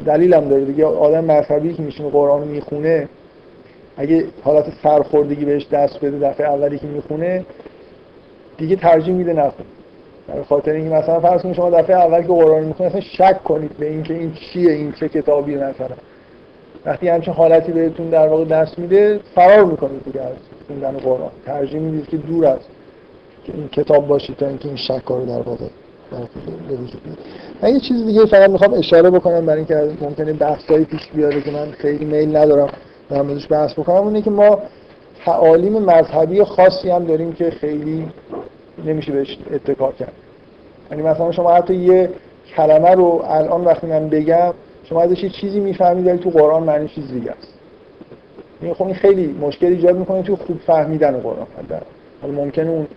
دلیلم 0.05 0.49
داره 0.49 0.65
دیگه 0.65 0.85
آدم 0.85 1.25
مذهبی 1.25 1.73
که 1.73 1.83
میشینه 1.83 2.09
قرآن 2.09 2.47
می‌خونه 2.47 3.09
اگه 3.97 4.25
حالت 4.43 4.65
سرخوردگی 4.83 5.45
بهش 5.45 5.67
دست 5.67 6.05
بده 6.05 6.29
دفعه 6.29 6.47
اولی 6.47 6.77
که 6.77 6.87
می‌خونه 6.87 7.45
دیگه 8.57 8.75
ترجیح 8.75 9.13
میده 9.13 9.33
نخونه. 9.33 9.69
برای 10.27 10.43
خاطر 10.43 10.71
اینکه 10.71 10.95
مثلا 10.95 11.19
فرض 11.19 11.41
کنید 11.41 11.55
شما 11.55 11.69
دفعه 11.69 11.95
اول 11.95 12.21
که 12.21 12.27
قرآن 12.27 12.63
می‌خونید 12.63 12.95
اصلا 12.95 13.01
شک 13.01 13.43
کنید 13.43 13.77
به 13.77 13.89
اینکه 13.89 14.13
این 14.13 14.33
چیه 14.33 14.71
این 14.71 14.91
چه 14.91 15.09
کتابی 15.09 15.55
مثلا. 15.55 15.95
وقتی 16.85 17.07
همچین 17.07 17.33
حالتی 17.33 17.71
بهتون 17.71 18.09
در 18.09 18.27
واقع 18.27 18.45
دست 18.45 18.79
میده 18.79 19.19
فرار 19.35 19.65
می‌کنید 19.65 20.03
دیگه 20.03 20.21
از 20.21 20.33
خوندن 20.67 20.91
قرآن. 20.91 21.31
ترجیح 21.45 21.79
می‌دید 21.79 22.09
که 22.09 22.17
دور 22.17 22.45
از 22.45 22.59
این 23.45 23.67
کتاب 23.67 24.07
باشید 24.07 24.37
تا 24.37 24.47
اینکه 24.47 24.67
این 24.67 24.77
شک 24.77 25.01
رو 25.07 25.25
در 25.25 25.41
واقع 25.41 25.65
من 27.61 27.73
یه 27.73 27.79
چیز 27.79 28.05
دیگه 28.05 28.25
فقط 28.25 28.49
می‌خوام 28.49 28.73
اشاره 28.73 29.09
بکنم 29.09 29.45
برای 29.45 29.57
اینکه 29.57 29.91
ممکنه 30.01 30.33
بحثایی 30.33 30.85
پیش 30.85 31.07
بیاره 31.07 31.41
که 31.41 31.51
من 31.51 31.71
خیلی 31.71 32.05
میل 32.05 32.37
ندارم 32.37 32.69
در 33.09 33.21
موردش 33.21 33.51
بحث 33.51 33.73
بکنم 33.73 33.97
اونه 33.97 34.21
که 34.21 34.29
ما 34.29 34.59
تعالیم 35.25 35.73
مذهبی 35.73 36.43
خاصی 36.43 36.89
هم 36.89 37.05
داریم 37.05 37.33
که 37.33 37.51
خیلی 37.51 38.07
نمیشه 38.85 39.11
بهش 39.11 39.37
اتکا 39.53 39.91
کرد. 39.91 40.13
یعنی 40.91 41.03
مثلا 41.03 41.31
شما 41.31 41.53
حتی 41.53 41.75
یه 41.75 42.09
کلمه 42.55 42.89
رو 42.89 43.23
الان 43.27 43.63
وقتی 43.63 43.87
من 43.87 44.09
بگم 44.09 44.53
شما 44.83 45.01
ازش 45.01 45.23
یه 45.23 45.29
چیزی 45.29 45.59
می‌فهمید 45.59 46.07
ولی 46.07 46.17
تو 46.17 46.29
قرآن 46.29 46.63
معنی 46.63 46.87
چیز 46.87 47.11
دیگه 47.11 47.31
است. 47.31 47.53
این 48.61 48.73
خب 48.73 48.85
این 48.85 48.95
خیلی 48.95 49.35
مشکل 49.41 49.65
ایجاد 49.67 49.97
می‌کنه 49.97 50.21
تو 50.21 50.35
خوب 50.35 50.59
فهمیدن 50.59 51.17
قرآن 51.17 51.47
حالا 52.21 52.33
ممکنه 52.33 52.69
اون 52.69 52.87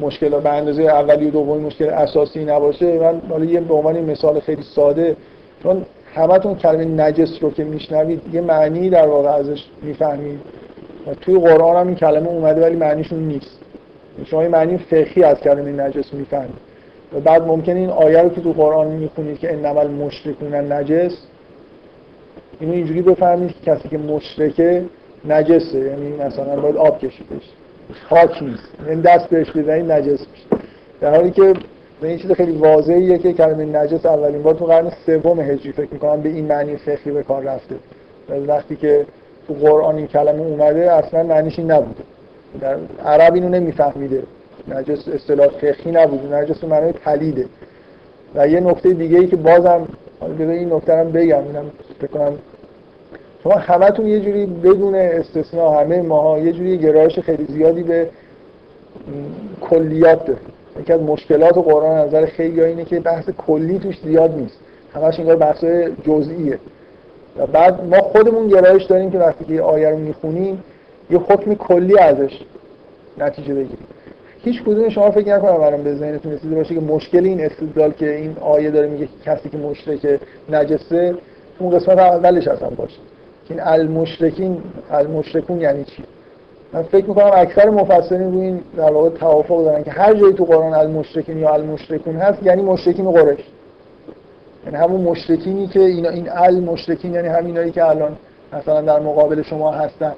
مشکل 0.00 0.28
به 0.28 0.52
اندازه 0.52 0.82
اولی 0.82 1.26
و 1.26 1.30
دومی 1.30 1.64
مشکل 1.64 1.88
اساسی 1.88 2.44
نباشه 2.44 2.98
من 2.98 3.22
حالا 3.30 3.44
یه 3.44 3.60
به 3.60 3.74
عنوان 3.74 4.00
مثال 4.00 4.40
خیلی 4.40 4.62
ساده 4.62 5.16
چون 5.62 5.84
همتون 6.14 6.54
کلمه 6.54 6.84
نجس 6.84 7.42
رو 7.42 7.50
که 7.50 7.64
میشنوید 7.64 8.22
یه 8.34 8.40
معنی 8.40 8.90
در 8.90 9.06
واقع 9.06 9.28
ازش 9.28 9.64
می‌فهمید. 9.82 10.40
و 11.06 11.14
توی 11.14 11.38
قرآن 11.38 11.76
هم 11.76 11.86
این 11.86 11.96
کلمه 11.96 12.28
اومده 12.28 12.60
ولی 12.60 12.76
معنیشون 12.76 13.18
نیست. 13.18 13.58
شما 14.24 14.42
یه 14.42 14.48
معنی 14.48 14.78
فقهی 14.78 15.22
از 15.22 15.40
کلمه 15.40 15.72
نجس 15.72 16.14
می‌فهمید. 16.14 16.66
و 17.14 17.20
بعد 17.20 17.42
ممکنه 17.42 17.80
این 17.80 17.90
آیه 17.90 18.22
رو 18.22 18.28
که 18.28 18.40
تو 18.40 18.52
قرآن 18.52 18.86
می‌خونید 18.86 19.38
که 19.38 19.52
انما 19.52 19.80
المشرکون 19.80 20.54
نجس 20.54 21.12
اینو 22.60 22.72
اینجوری 22.72 23.02
بفهمید 23.02 23.54
که 23.62 23.70
کسی 23.70 23.88
که 23.88 23.98
مشرکه 23.98 24.84
نجسه 25.28 25.78
یعنی 25.78 26.16
مثلا 26.16 26.56
باید 26.60 26.76
آب 26.76 26.98
کشیدش. 26.98 27.42
خاک 28.08 28.42
نیست. 28.42 28.68
این 28.88 29.00
دست 29.00 29.28
بهش 29.28 29.50
بزنید 29.50 29.92
نجس 29.92 30.26
میشه. 30.32 30.62
در 31.00 31.14
حالی 31.14 31.30
که 31.30 31.52
به 32.00 32.08
این 32.08 32.18
چیز 32.18 32.32
خیلی 32.32 32.52
واضحیه 32.52 33.18
که 33.18 33.32
کلمه 33.32 33.64
نجس 33.64 34.06
اولین 34.06 34.42
بار 34.42 34.54
تو 34.54 34.64
قرن 34.64 34.92
سوم 35.06 35.40
هجری 35.40 35.72
فکر 35.72 35.88
می‌کنم 35.92 36.20
به 36.20 36.28
این 36.28 36.46
معنی 36.46 36.76
فقهی 36.76 37.10
به 37.10 37.22
کار 37.22 37.42
رفته. 37.42 37.74
وقتی 38.46 38.76
که 38.76 39.06
تو 39.48 39.54
قرآن 39.54 39.96
این 39.96 40.06
کلمه 40.06 40.40
اومده 40.40 40.92
اصلا 40.92 41.22
معنیش 41.22 41.58
این 41.58 41.70
نبوده. 41.70 42.02
در 42.60 42.76
عرب 43.04 43.34
اینو 43.34 43.48
نمیفهمیده. 43.48 44.22
نجس 44.68 45.08
اصطلاح 45.08 45.48
فقهی 45.48 45.90
نبود 45.90 46.34
نجس 46.34 46.64
معنی 46.64 46.92
پلیده 46.92 47.46
و 48.34 48.48
یه 48.48 48.60
نکته 48.60 48.92
دیگه 48.92 49.18
ای 49.18 49.26
که 49.26 49.36
بازم 49.36 49.88
حالا 50.20 50.50
این 50.50 50.72
نکته 50.72 50.96
هم 50.96 51.12
بگم. 51.12 51.42
اینم 51.44 51.70
فکر 52.00 52.32
شما 53.42 53.54
همتون 53.54 54.06
یه 54.06 54.20
جوری 54.20 54.46
بدون 54.46 54.94
استثناء 54.94 55.80
همه 55.80 56.02
ماها 56.02 56.38
یه 56.38 56.52
جوری 56.52 56.78
گرایش 56.78 57.18
خیلی 57.18 57.46
زیادی 57.48 57.82
به 57.82 58.08
کلیات 59.60 60.26
داره 60.26 60.38
یکی 60.80 60.92
از 60.92 61.00
مشکلات 61.00 61.54
قرآن 61.54 61.98
نظر 61.98 62.26
خیلی 62.26 62.62
اینه 62.62 62.84
که 62.84 63.00
بحث 63.00 63.30
کلی 63.30 63.78
توش 63.78 64.00
زیاد 64.04 64.34
نیست. 64.34 64.58
همش 64.94 65.20
انگار 65.20 65.36
بحث 65.36 65.64
جزئیه. 66.06 66.58
و 67.38 67.46
بعد 67.46 67.84
ما 67.84 68.00
خودمون 68.00 68.48
گرایش 68.48 68.82
داریم 68.82 69.10
که 69.10 69.18
وقتی 69.18 69.44
که 69.44 69.62
آیه 69.62 69.90
رو 69.90 69.98
می‌خونیم 69.98 70.64
یه 71.10 71.18
حکم 71.18 71.54
کلی 71.54 71.98
ازش 71.98 72.40
نتیجه 73.18 73.54
بگیریم. 73.54 73.86
هیچ 74.44 74.62
کدوم 74.62 74.88
شما 74.88 75.10
فکر 75.10 75.36
نکنم 75.36 75.60
الان 75.60 75.82
به 75.82 75.94
ذهنتون 75.94 76.32
رسیده 76.32 76.54
باشه 76.54 76.74
که 76.74 76.80
مشکل 76.80 77.24
این 77.24 77.44
استدلال 77.44 77.92
که 77.92 78.16
این 78.16 78.36
آیه 78.40 78.70
داره 78.70 78.88
میگه 78.88 79.08
کسی 79.24 79.48
که 79.48 79.58
مشرک 79.58 80.20
نجسه 80.50 81.14
اون 81.58 81.78
قسمت 81.78 81.98
اولش 81.98 82.48
اصلا 82.48 82.68
باشه 82.68 82.98
این 83.50 83.60
المشرکین 83.60 84.62
المشرکون 84.90 85.60
یعنی 85.60 85.84
چی؟ 85.84 86.02
من 86.72 86.82
فکر 86.82 87.06
می‌کنم 87.06 87.30
اکثر 87.34 87.70
مفسرین 87.70 88.32
روی 88.32 88.44
این 88.44 88.60
در 88.76 88.92
واقع 88.92 89.08
توافق 89.08 89.64
دارن 89.64 89.82
که 89.82 89.90
هر 89.90 90.14
جایی 90.14 90.32
تو 90.32 90.44
قرآن 90.44 90.74
المشرکین 90.74 91.38
یا 91.38 91.54
المشرکون 91.54 92.16
هست 92.16 92.42
یعنی 92.42 92.62
مشرکین 92.62 93.10
قریش. 93.10 93.44
یعنی 94.64 94.76
همون 94.76 95.00
مشرکینی 95.00 95.66
که 95.66 95.80
اینا 95.80 96.08
این 96.08 96.28
المشرکین 96.30 97.14
یعنی 97.14 97.28
همینایی 97.28 97.70
که 97.70 97.84
الان 97.84 98.16
مثلا 98.52 98.80
در 98.80 99.00
مقابل 99.00 99.42
شما 99.42 99.72
هستن. 99.72 100.12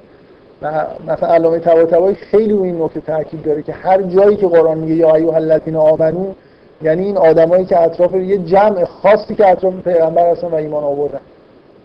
و 0.61 0.85
مثلا 1.07 1.29
علامه 1.33 1.59
طباطبایی 1.59 2.15
خیلی 2.15 2.53
روی 2.53 2.67
این 2.67 2.81
نکته 2.81 3.01
تاکید 3.01 3.43
داره 3.43 3.63
که 3.63 3.73
هر 3.73 4.01
جایی 4.01 4.35
که 4.35 4.47
قرآن 4.47 4.77
میگه 4.77 4.95
یا 4.95 5.15
ایها 5.15 5.35
الذین 5.35 5.75
آمنو 5.75 6.33
یعنی 6.81 7.05
این 7.05 7.17
آدمایی 7.17 7.65
که 7.65 7.81
اطراف 7.81 8.13
یه 8.13 8.37
جمع 8.37 8.85
خاصی 8.85 9.35
که 9.35 9.49
اطراف 9.49 9.73
پیغمبر 9.73 10.31
هستن 10.31 10.47
و 10.47 10.55
ایمان 10.55 10.83
آوردن. 10.83 11.19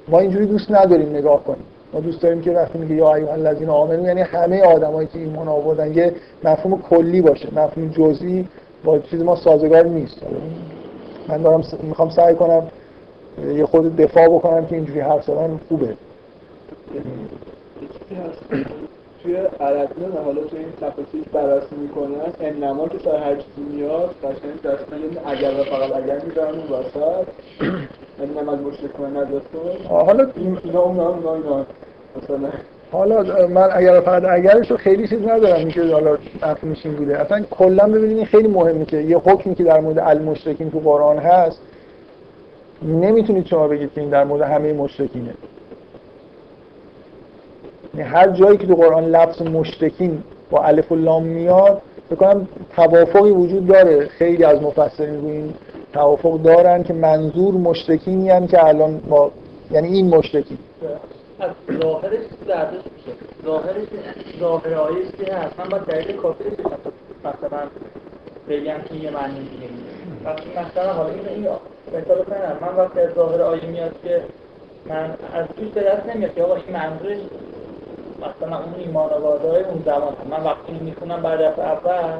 ما 0.08 0.20
اینجوری 0.20 0.46
دوست 0.46 0.70
نداریم 0.70 1.08
نگاه 1.08 1.44
کنیم. 1.44 1.64
ما 1.92 2.00
دوست 2.00 2.22
داریم 2.22 2.40
که 2.40 2.50
وقتی 2.50 2.78
میگه 2.78 2.94
یا 2.94 3.14
ایها 3.14 3.32
الذین 3.32 3.68
آمنو 3.68 4.06
یعنی 4.06 4.20
همه 4.20 4.62
آدمایی 4.62 5.08
که 5.08 5.18
ایمان 5.18 5.48
آوردن 5.48 5.94
یه 5.94 6.14
مفهوم 6.44 6.82
کلی 6.82 7.22
باشه 7.22 7.48
مفهوم 7.56 7.88
جزئی 7.88 8.48
با 8.84 8.98
چیز 8.98 9.22
ما 9.22 9.36
سازگار 9.36 9.86
نیست. 9.86 10.16
من 11.28 11.42
دارم 11.42 11.62
می‌خوام 11.82 12.10
سعی 12.10 12.34
کنم 12.34 12.62
یه 13.54 13.66
خود 13.66 13.96
دفاع 13.96 14.28
بکنم 14.28 14.66
که 14.66 14.76
اینجوری 14.76 15.00
حرف 15.00 15.24
زدن 15.24 15.60
خوبه. 15.68 15.96
توی 19.24 19.36
عربی 19.60 20.04
حالا 20.24 20.40
توی 20.44 20.58
این 20.58 20.72
تفاصیل 20.80 21.24
بررسی 21.32 21.76
می‌کنن 21.76 22.32
انما 22.40 22.88
که 22.88 22.98
سر 22.98 23.16
هر 23.16 23.34
چیزی 23.34 23.76
میاد 23.76 24.14
قشنگ 24.22 24.62
دستن 24.64 24.98
یعنی 24.98 25.18
اگر 25.26 25.60
و 25.60 25.64
فقط 25.64 26.02
اگر 26.02 26.20
می‌ذارن 26.24 26.54
اون 26.58 26.78
وسط 26.78 27.26
یعنی 28.20 28.40
نماز 28.40 28.58
مشرکان 28.60 29.16
نداشتون 29.16 29.86
حالا 29.88 30.30
اینا 30.64 30.80
اون 30.80 31.00
اینا 31.00 31.34
اینا 31.34 31.66
مثلا 32.22 32.48
حالا 32.92 33.46
من 33.48 33.68
اگر 33.72 34.00
فقط 34.00 34.24
اگرش 34.28 34.70
رو 34.70 34.76
خیلی 34.76 35.08
چیز 35.08 35.22
ندارم 35.28 35.58
اینکه 35.58 35.82
حالا 35.82 36.16
این 36.84 36.94
بوده. 36.94 37.18
اصلا 37.18 37.42
کلا 37.50 37.86
ببینید 37.86 38.16
این 38.16 38.26
خیلی 38.26 38.48
مهمه 38.48 38.84
که 38.84 38.96
یه 38.96 39.18
حکمی 39.18 39.54
که 39.54 39.64
در 39.64 39.80
مورد 39.80 39.98
المشرکین 39.98 40.70
تو 40.70 40.78
قرآن 40.78 41.18
هست 41.18 41.60
نمی‌تونید 42.82 43.46
شما 43.46 43.68
بگید 43.68 43.92
که 43.94 44.00
این 44.00 44.10
در 44.10 44.24
مورد 44.24 44.42
همه 44.42 44.72
مشرکینه. 44.72 45.34
هر 48.02 48.28
جایی 48.30 48.58
که 48.58 48.66
تو 48.66 48.74
قرآن 48.74 49.04
لفظ 49.04 49.42
مشرکین 49.42 50.22
با 50.50 50.64
الف 50.64 50.92
و 50.92 50.96
لام 50.96 51.22
میاد 51.22 51.82
بکنم 52.10 52.48
توافقی 52.76 53.30
وجود 53.30 53.66
داره. 53.66 54.06
خیلی 54.06 54.44
از 54.44 54.62
مفسرین 54.62 55.20
روی 55.20 55.32
این 55.32 55.54
توافق 55.92 56.42
دارن 56.42 56.82
که 56.82 56.92
منظور 56.92 57.54
مشرکینی 57.54 58.30
هم 58.30 58.46
که 58.46 58.66
الان 58.66 58.98
با 58.98 59.30
یعنی 59.70 59.88
این 59.88 60.16
مشرکین 60.16 60.58
از 61.40 61.50
ظاهرش 61.82 62.20
برداشت 62.48 62.84
میشه. 62.96 63.18
ظاهرش 63.44 63.86
ظاهر 64.40 64.74
آیش 64.74 65.06
که 65.18 65.32
من 65.58 65.68
باید 65.70 65.82
دلیل 65.82 66.16
کافی 66.16 66.44
مثلا 67.24 67.58
بگم 68.48 68.82
که 68.88 68.94
یه 68.94 69.10
معنی 69.10 69.38
دیگه 69.38 69.68
مثلا 70.60 70.92
حالا 70.92 71.08
این 71.08 71.46
مثال 71.88 72.24
من 72.60 72.76
وقتی 72.76 73.00
از 73.00 73.14
ظاهر 73.14 73.42
آیه 73.42 73.66
میاد 73.66 73.94
که 74.04 74.22
من 74.86 75.10
از 75.34 75.46
توش 75.56 75.68
به 75.68 75.80
دست 75.80 76.06
نمیاد 76.06 76.34
که 76.34 76.42
آقا 76.42 76.54
این 76.54 76.76
منظورش 76.76 77.18
مثلا 78.18 78.56
اون 78.56 78.74
ایمان 78.78 79.10
آبادهای 79.10 79.62
اون 79.64 79.82
زمان 79.84 80.14
من 80.30 80.44
وقتی 80.44 80.72
می‌خونم 80.80 81.22
بعد 81.22 81.42
از 81.42 81.58
اول 81.58 82.12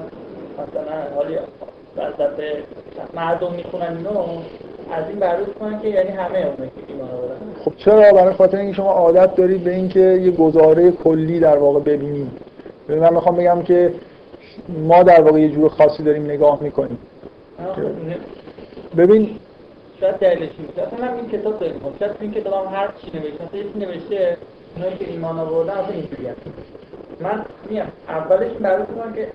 مثلا 0.53 1.15
حالی 1.17 1.37
از 1.97 2.13
دفعه 2.19 2.63
مردم 3.15 3.53
می‌خونن 3.53 3.97
اینو 3.97 4.11
از 4.93 5.09
این 5.09 5.19
برداشت 5.19 5.55
کنن 5.59 5.81
که 5.81 5.89
یعنی 5.89 6.09
همه 6.09 6.39
اونه 6.39 6.57
که 6.57 6.83
ایمان 6.89 7.11
آوردن 7.11 7.37
خب 7.65 7.73
چرا؟ 7.77 8.13
برای 8.13 8.35
خاطر 8.35 8.57
اینکه 8.57 8.77
شما 8.77 8.93
عادت 8.93 9.35
دارید 9.37 9.65
به 9.65 9.75
اینکه 9.75 10.01
یه 10.01 10.31
گزاره 10.31 10.91
کلی 10.91 11.41
در 11.41 11.59
واقع 11.59 11.81
ببینید. 11.81 12.29
من 12.89 13.15
می‌خوام 13.15 13.37
بگم 13.37 13.63
که 13.63 13.95
ما 14.69 15.03
در 15.03 15.21
واقع 15.21 15.41
یه 15.41 15.49
جور 15.49 15.69
خاصی 15.69 16.03
داریم 16.03 16.25
نگاه 16.25 16.63
می‌کنیم. 16.63 16.99
ببین 18.97 19.37
شاید 20.01 20.15
دلیلش 20.15 20.51
این 20.59 20.87
اصلا 20.87 21.09
من 21.09 21.15
این 21.17 21.29
کتاب 21.29 21.59
داریم 21.59 21.81
شاید 21.99 22.13
این 22.21 22.33
کتاب 22.33 22.67
هم 22.67 22.75
هر 22.75 22.89
چی 23.03 23.19
نوشته 23.19 23.45
مثلا 23.45 23.61
یکی 23.61 23.79
نوشته 23.79 24.37
اونایی 24.77 24.97
که 24.97 25.11
ایمان 25.11 25.39
آوردن 25.39 25.73
اصلا 25.73 25.95
اینجوری 25.95 26.29
من 27.21 27.45
میام 27.71 27.87
اولش 28.09 28.51
معلوم 28.61 28.87
کنم 28.87 29.13
که 29.13 29.29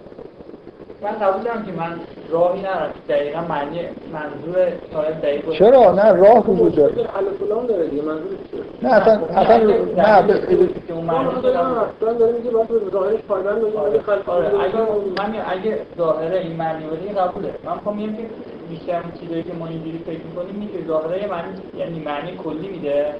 من 1.01 1.11
قبول 1.11 1.43
دارم 1.43 1.65
که 1.65 1.71
من 1.71 1.99
راهی 2.29 2.59
ندارم. 2.59 2.91
که 3.07 3.13
دقیقا 3.13 3.41
معنی 3.41 3.79
منظور 4.13 4.67
شاید 4.93 5.21
دقیق 5.21 5.51
چرا؟ 5.51 5.91
نه 5.91 6.11
راه 6.11 6.49
وجود 6.49 6.75
داره 6.75 7.17
الفلان 7.17 7.65
داره 7.65 7.87
دیگه 7.87 8.01
منظور 8.01 8.37
نه 8.81 8.93
اصلا 8.93 9.25
اصلا 9.25 9.57
نه 9.57 10.39
که 10.87 10.93
اون 10.93 11.03
معنی 11.03 11.27
اصلا 11.27 12.13
داره 12.13 12.31
میگه 12.31 12.49
باید 12.49 12.67
به 12.67 12.91
ظاهرش 12.91 13.19
پایبند 13.27 13.61
خلف 14.05 14.29
آره 14.29 14.47
اگه 14.47 14.77
من 15.17 15.35
اگه 15.47 15.81
ظاهره 15.97 16.39
این 16.39 16.55
معنی 16.55 16.85
بده 16.85 17.01
این 17.05 17.15
قبوله. 17.15 17.53
من 17.63 17.73
می‌خوام 17.73 17.95
میگم 17.97 18.15
که 18.15 18.23
بیشتر 18.69 19.01
چیزایی 19.19 19.43
که 19.43 19.53
ما 19.53 19.67
اینجوری 19.67 19.97
فکر 19.97 20.23
می‌کنیم 20.25 20.55
اینه 20.59 20.71
که 20.71 20.87
ظاهره 20.87 21.27
معنی 21.27 21.47
یعنی 21.77 21.99
معنی 21.99 22.37
کلی 22.43 22.67
میده. 22.67 23.15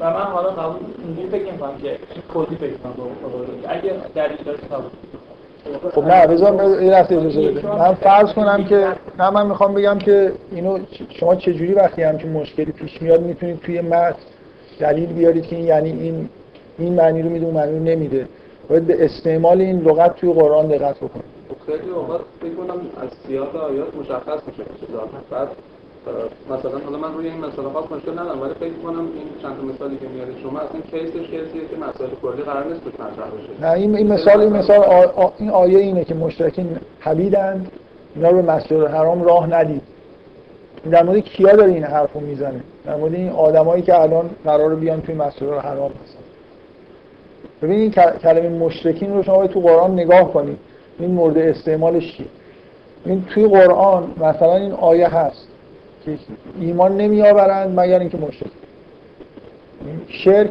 و 0.00 0.10
من 0.10 0.20
حالا 0.20 0.48
قبول 0.48 0.80
اینجوری 1.04 1.28
فکر 1.28 1.52
می‌کنم 1.52 1.76
که 1.82 1.98
کلی 2.34 2.56
فکر 2.56 2.76
کنم 2.76 2.92
اگه 3.68 3.92
دلیل 4.14 4.36
داره 4.44 4.58
قبول 4.58 4.90
خب 5.94 6.04
نه 6.04 6.26
بذار 6.26 6.82
یه 6.82 6.90
لحظه 6.90 7.16
اجازه 7.16 7.50
بده. 7.50 7.76
من 7.76 7.94
فرض 7.94 8.32
کنم 8.32 8.64
که 8.64 8.86
نه 9.18 9.30
من 9.30 9.46
می‌خوام 9.46 9.74
بگم 9.74 9.98
که 9.98 10.32
اینو 10.52 10.78
شما 11.08 11.34
چجوری 11.36 11.74
وقتی 11.74 12.02
هم 12.02 12.18
که 12.18 12.26
مشکلی 12.26 12.72
پیش 12.72 13.02
میاد 13.02 13.20
می‌تونید 13.22 13.60
توی 13.60 13.80
متن 13.80 14.16
دلیل 14.78 15.12
بیارید 15.12 15.46
که 15.46 15.56
این 15.56 15.64
یعنی 15.64 15.90
این 15.90 16.28
این 16.78 16.94
معنی 16.94 17.22
رو 17.22 17.28
میده 17.28 17.46
اون 17.46 17.54
معنی 17.54 17.72
رو 17.72 17.84
نمیده. 17.84 18.28
باید 18.68 18.86
به 18.86 19.04
استعمال 19.04 19.60
این 19.60 19.80
لغت 19.80 20.16
توی 20.16 20.32
قرآن 20.32 20.66
دقت 20.68 20.96
بکنید. 20.96 21.24
خیلی 21.66 21.90
اوقات 21.90 22.20
فکر 22.40 22.54
کنم 22.54 22.80
از 23.02 23.08
سیاق 23.26 23.56
آیات 23.56 23.94
مشخص 23.96 24.40
میشه. 24.46 24.62
بعد 25.30 25.48
مثلا 26.50 26.78
حالا 26.84 26.98
من 26.98 27.14
روی 27.14 27.28
این 27.28 27.38
مسئله 27.38 27.68
خاص 27.68 27.84
مشکل 27.92 28.12
ندارم 28.12 28.42
ولی 28.42 28.54
فکر 28.54 28.74
کنم 28.84 28.98
این 28.98 29.24
چند 29.42 29.74
مثالی 29.74 29.96
که 29.96 30.08
میارید 30.08 30.38
شما 30.42 30.58
اصلا 30.58 30.80
کیسش 30.80 31.26
کیسیه 31.26 31.68
که 31.70 31.76
مسائل 31.76 32.10
کلی 32.22 32.42
قرار 32.42 32.64
نیست 32.64 32.84
توش 32.84 32.94
مطرح 32.94 33.10
بشه. 33.10 33.66
نه 33.66 33.70
این 33.70 33.96
این 33.96 34.12
مثال 34.12 34.40
این 34.40 34.52
مثال. 34.52 35.08
این 35.38 35.50
آیه 35.50 35.78
اینه 35.78 36.04
که 36.04 36.14
مشترکین 36.14 36.78
حبیدند 37.00 37.72
اینا 38.16 38.30
رو 38.30 38.50
مسجد 38.50 38.86
حرام 38.86 39.22
راه 39.22 39.46
ندید. 39.46 39.82
در 40.90 41.02
مورد 41.02 41.18
کیا 41.18 41.56
داره 41.56 41.72
این 41.72 41.84
حرفو 41.84 42.20
می‌زنه؟ 42.20 42.60
در 42.86 42.96
مورد 42.96 43.14
این 43.14 43.28
آدمایی 43.28 43.82
که 43.82 44.00
الان 44.00 44.30
قرار 44.44 44.74
بیان 44.74 45.00
توی 45.00 45.14
مسجد 45.14 45.42
حرام 45.42 45.90
هستن 45.90 46.20
ببینید 47.62 47.94
کلمه 47.94 48.48
مشرکین 48.48 49.14
رو 49.14 49.22
شما 49.22 49.46
تو 49.46 49.60
قرآن 49.60 49.92
نگاه 49.92 50.32
کنید 50.32 50.58
این 50.98 51.10
مورد 51.10 51.38
استعمالش 51.38 52.16
چیه؟ 52.16 52.26
این 53.04 53.24
توی 53.34 53.48
قرآن 53.48 54.14
مثلا 54.16 54.56
این 54.56 54.72
آیه 54.72 55.08
هست. 55.08 55.49
که 56.04 56.18
ایمان 56.60 56.96
نمی 56.96 57.22
آورند 57.22 57.80
مگر 57.80 57.98
اینکه 57.98 58.18
مشرک. 58.18 58.50
شرک. 60.08 60.50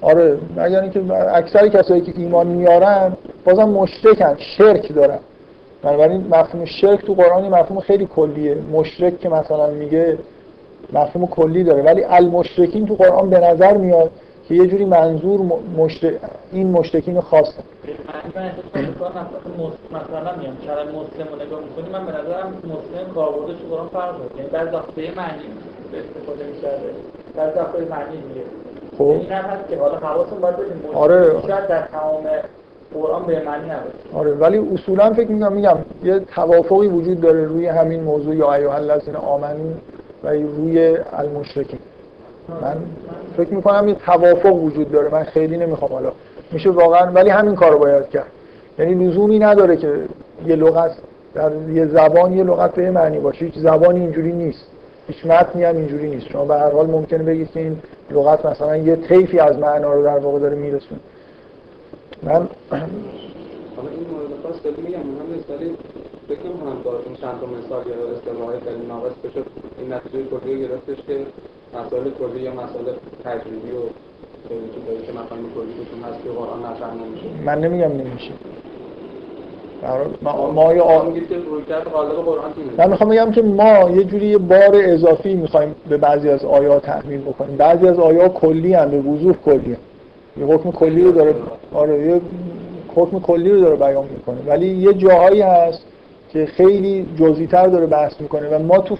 آره 0.00 0.38
مگر 0.56 0.80
اینکه 0.80 1.14
اکثر 1.14 1.68
کسایی 1.68 2.00
که 2.00 2.12
ایمان 2.16 2.46
میارن 2.46 3.12
بازم 3.44 3.68
مشرکن 3.68 4.36
شرک 4.38 4.94
دارن. 4.94 5.18
بنابراین 5.82 6.26
مفهوم 6.26 6.64
شرک 6.64 7.06
تو 7.06 7.14
قرآن 7.14 7.48
مفهوم 7.48 7.80
خیلی 7.80 8.06
کلیه. 8.06 8.54
مشرک 8.72 9.20
که 9.20 9.28
مثلا 9.28 9.70
میگه 9.70 10.18
مفهوم 10.92 11.26
کلی 11.26 11.64
داره. 11.64 11.82
ولی 11.82 12.04
المشرکین 12.04 12.86
تو 12.86 12.94
قرآن 12.94 13.30
به 13.30 13.38
نظر 13.38 13.76
میاد 13.76 14.10
که 14.50 14.56
یه 14.56 14.66
جوری 14.66 14.84
منظور 14.84 15.40
مشت... 15.76 16.06
این 16.52 16.70
مشتکین 16.70 17.20
خاصه 17.20 17.62
مثلا 19.90 20.36
میام 20.36 20.56
کلم 20.66 20.88
مسلم 20.88 21.28
رو 21.32 21.46
نگاه 21.46 21.60
می‌کنی 21.60 21.92
من 21.92 22.06
به 22.06 22.12
نظرم 22.12 22.52
مسلم 22.64 23.14
کاربردش 23.14 23.56
قرآن 23.70 23.88
فرق 23.88 24.18
داره. 24.18 24.30
یعنی 24.36 24.50
بعضی 24.50 24.70
وقت 24.76 24.86
به 24.86 25.02
معنی 25.16 25.42
استفاده 25.94 26.46
می‌کرده. 26.46 26.90
بعضی 27.36 27.58
وقت 27.58 27.72
به 27.72 27.84
معنی 27.90 28.16
دیگه 28.16 28.46
خب. 28.98 29.04
این 29.04 29.32
هم 29.32 29.44
هست 29.44 29.68
که 29.68 29.78
حالا 29.78 29.98
حواستون 29.98 30.40
باید 30.40 30.56
باشیم 30.56 30.94
آره. 30.94 31.42
شاید 31.46 31.68
در 31.68 31.82
تمام 31.82 32.22
قرآن 32.94 33.26
به 33.26 33.42
معنی 33.44 33.64
نباشه. 33.64 34.16
آره 34.18 34.32
ولی 34.32 34.58
اصولا 34.74 35.12
فکر 35.12 35.30
می‌کنم 35.30 35.52
میگم 35.52 35.76
یه 36.04 36.18
توافقی 36.18 36.86
وجود 36.86 37.20
داره 37.20 37.44
روی 37.44 37.66
همین 37.66 38.02
موضوع 38.02 38.36
یا 38.36 38.52
ایها 38.52 38.74
الذین 38.74 39.16
آمنو 39.16 39.70
و 40.24 40.28
روی 40.28 40.98
المشرکین. 41.12 41.78
من 42.62 42.76
فکر 43.36 43.54
می‌کنم 43.54 43.88
یه 43.88 43.94
توافق 43.94 44.54
وجود 44.54 44.92
داره. 44.92 45.08
من 45.08 45.24
خیلی 45.24 45.56
نمی‌خوام 45.56 45.92
حالا. 45.92 46.12
میشه 46.52 46.70
واقعا 46.70 47.12
ولی 47.12 47.30
همین 47.30 47.54
کارو 47.54 47.78
باید 47.78 48.08
کرد. 48.08 48.26
یعنی 48.78 49.06
لزومی 49.06 49.38
نداره 49.38 49.76
که 49.76 49.92
یه 50.46 50.56
لغت 50.56 50.90
در 51.34 51.50
یه 51.74 51.86
زبان 51.86 52.32
یه 52.32 52.44
لغت 52.44 52.74
به 52.74 52.90
معنی 52.90 53.18
باشه. 53.18 53.44
هیچ 53.44 53.54
زبانی 53.58 54.00
اینجوری 54.00 54.32
نیست. 54.32 54.66
هیچ 55.06 55.26
متنی 55.26 55.64
هم 55.64 55.76
اینجوری 55.76 56.10
نیست. 56.10 56.28
شما 56.28 56.44
به 56.44 56.54
هر 56.54 56.70
حال 56.70 56.86
ممکنه 56.86 57.22
بگید 57.22 57.50
که 57.50 57.60
این 57.60 57.78
لغت 58.10 58.46
مثلا 58.46 58.76
یه 58.76 58.96
طیفی 58.96 59.38
از 59.38 59.58
معنا 59.58 59.94
رو 59.94 60.02
در 60.02 60.18
واقع 60.18 60.38
داره 60.38 60.56
میرسونه. 60.56 61.00
من 62.22 62.32
حالا 62.32 62.48
این 63.90 64.06
مورد 64.10 64.42
خاص 64.42 64.76
میگم. 64.86 65.00
فکر 66.30 66.46
نمی‌کنم 66.48 66.82
با 66.84 66.92
این 67.06 67.14
چند 67.20 67.36
تا 67.40 67.46
مثال 67.46 67.82
یا 67.90 67.96
اصطلاحات 68.14 68.54
خیلی 68.64 68.86
ناقص 68.88 69.14
بشه. 69.24 69.40
این 69.78 69.92
نتیجه 69.92 70.18
کلی 70.32 70.60
گرفتش 70.60 70.98
که 71.06 71.16
مسائل 71.78 72.04
کلی 72.20 72.40
یا 72.40 72.52
مسائل 72.52 72.86
تجربی 73.24 73.70
و 73.78 73.82
که 75.06 75.12
مفاهیم 75.12 75.44
کلی 75.54 75.72
توشون 75.78 76.00
هست 76.08 76.22
که 76.24 76.30
قرآن 76.30 76.60
نشر 76.60 76.90
نمیشه. 77.00 77.26
من 77.44 77.60
نمیگم 77.60 77.92
نمیشه. 77.92 78.32
ما 80.22 80.50
ما. 80.50 80.72
من 82.78 82.90
می‌خوام 82.90 83.10
بگم 83.10 83.30
که 83.30 83.42
ما 83.42 83.90
یه 83.90 84.04
جوری 84.04 84.26
یه 84.26 84.38
بار 84.38 84.70
اضافی 84.72 85.34
می‌خوایم 85.34 85.74
به 85.88 85.96
بعضی 85.96 86.28
از 86.28 86.44
آیات 86.44 86.82
تحمیل 86.82 87.20
بکنیم. 87.20 87.56
بعضی 87.56 87.88
از 87.88 87.98
آیات 87.98 88.32
کلی 88.34 88.74
هم 88.74 88.90
به 88.90 89.00
وضوح 89.00 89.36
کلی 89.44 89.72
هم. 89.72 89.80
یه 90.36 90.54
حکم 90.54 90.70
کلی 90.70 91.02
رو 91.04 91.12
داره 91.12 91.34
آره 91.74 92.06
یه 92.06 92.20
حکم 92.94 93.20
کلی 93.20 93.50
رو 93.50 93.60
داره 93.60 93.76
بیان 93.76 94.04
می‌کنه. 94.04 94.38
ولی 94.46 94.66
یه 94.66 94.94
جاهایی 94.94 95.40
هست 95.40 95.86
که 96.32 96.46
خیلی 96.46 97.06
جزئی 97.18 97.46
تر 97.46 97.66
داره 97.66 97.86
بحث 97.86 98.20
می‌کنه 98.20 98.48
و 98.48 98.58
ما 98.58 98.78
تو. 98.78 98.96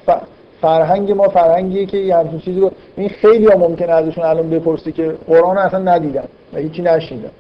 فرهنگ 0.61 1.13
ما 1.13 1.29
فرهنگیه 1.29 1.87
که 1.87 1.97
یه 1.97 2.17
همچین 2.17 2.41
چیزی 2.41 2.61
رو 2.61 2.71
این 2.97 3.09
خیلی 3.09 3.47
ها 3.47 3.59
ممکنه 3.59 3.93
ازشون 3.93 4.25
الان 4.25 4.51
بپرسی 4.51 4.93
که 4.93 5.15
قرآن 5.27 5.59
اصلا 5.59 5.79
ندیدن 5.79 6.25
و 6.53 6.59
هیچی 6.59 6.83
نشیدن 6.83 7.31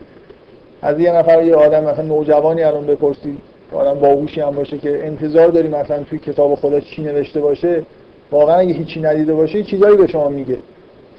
از 0.82 1.00
یه 1.00 1.12
نفر 1.12 1.42
یه 1.42 1.54
آدم 1.54 1.84
مثلا 1.84 2.04
نوجوانی 2.04 2.62
الان 2.62 2.86
بپرسی 2.86 3.38
آدم 3.72 3.94
باهوشی 3.94 4.40
هم 4.40 4.50
باشه 4.50 4.78
که 4.78 5.06
انتظار 5.06 5.48
داری 5.48 5.68
مثلا 5.68 6.02
توی 6.02 6.18
کتاب 6.18 6.54
خدا 6.54 6.80
چی 6.80 7.02
نوشته 7.02 7.40
باشه 7.40 7.82
واقعا 8.30 8.56
اگه 8.56 8.74
هیچی 8.74 9.00
ندیده 9.00 9.34
باشه 9.34 9.62
چیزایی 9.62 9.96
به 9.96 10.06
شما 10.06 10.28
میگه 10.28 10.58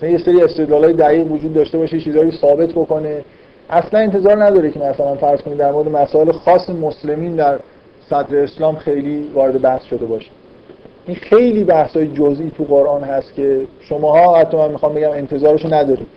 یه 0.01 0.17
سری 0.17 0.43
استدلالای 0.43 0.93
دقیق 0.93 1.31
وجود 1.31 1.53
داشته 1.53 1.77
باشه 1.77 1.99
چیزایی 1.99 2.31
ثابت 2.31 2.69
بکنه 2.69 3.25
اصلا 3.69 3.99
انتظار 3.99 4.43
نداره 4.43 4.71
که 4.71 4.79
مثلا 4.79 5.15
فرض 5.15 5.41
کنید 5.41 5.57
در 5.57 5.71
مورد 5.71 5.89
مسائل 5.89 6.31
خاص 6.31 6.69
مسلمین 6.69 7.35
در 7.35 7.59
صدر 8.11 8.37
اسلام 8.43 8.75
خیلی 8.75 9.31
وارد 9.33 9.61
بحث 9.61 9.83
شده 9.83 10.05
باشه. 10.05 10.29
این 11.05 11.15
خیلی 11.15 11.63
بحث 11.63 11.97
های 11.97 12.07
جزئی 12.07 12.51
تو 12.57 12.63
قرآن 12.63 13.03
هست 13.03 13.33
که 13.33 13.61
شماها 13.81 14.37
حتی 14.37 14.57
من 14.57 14.71
می‌خوام 14.71 14.93
بگم 14.93 15.11
انتظارشو 15.11 15.73
ندارید. 15.73 16.07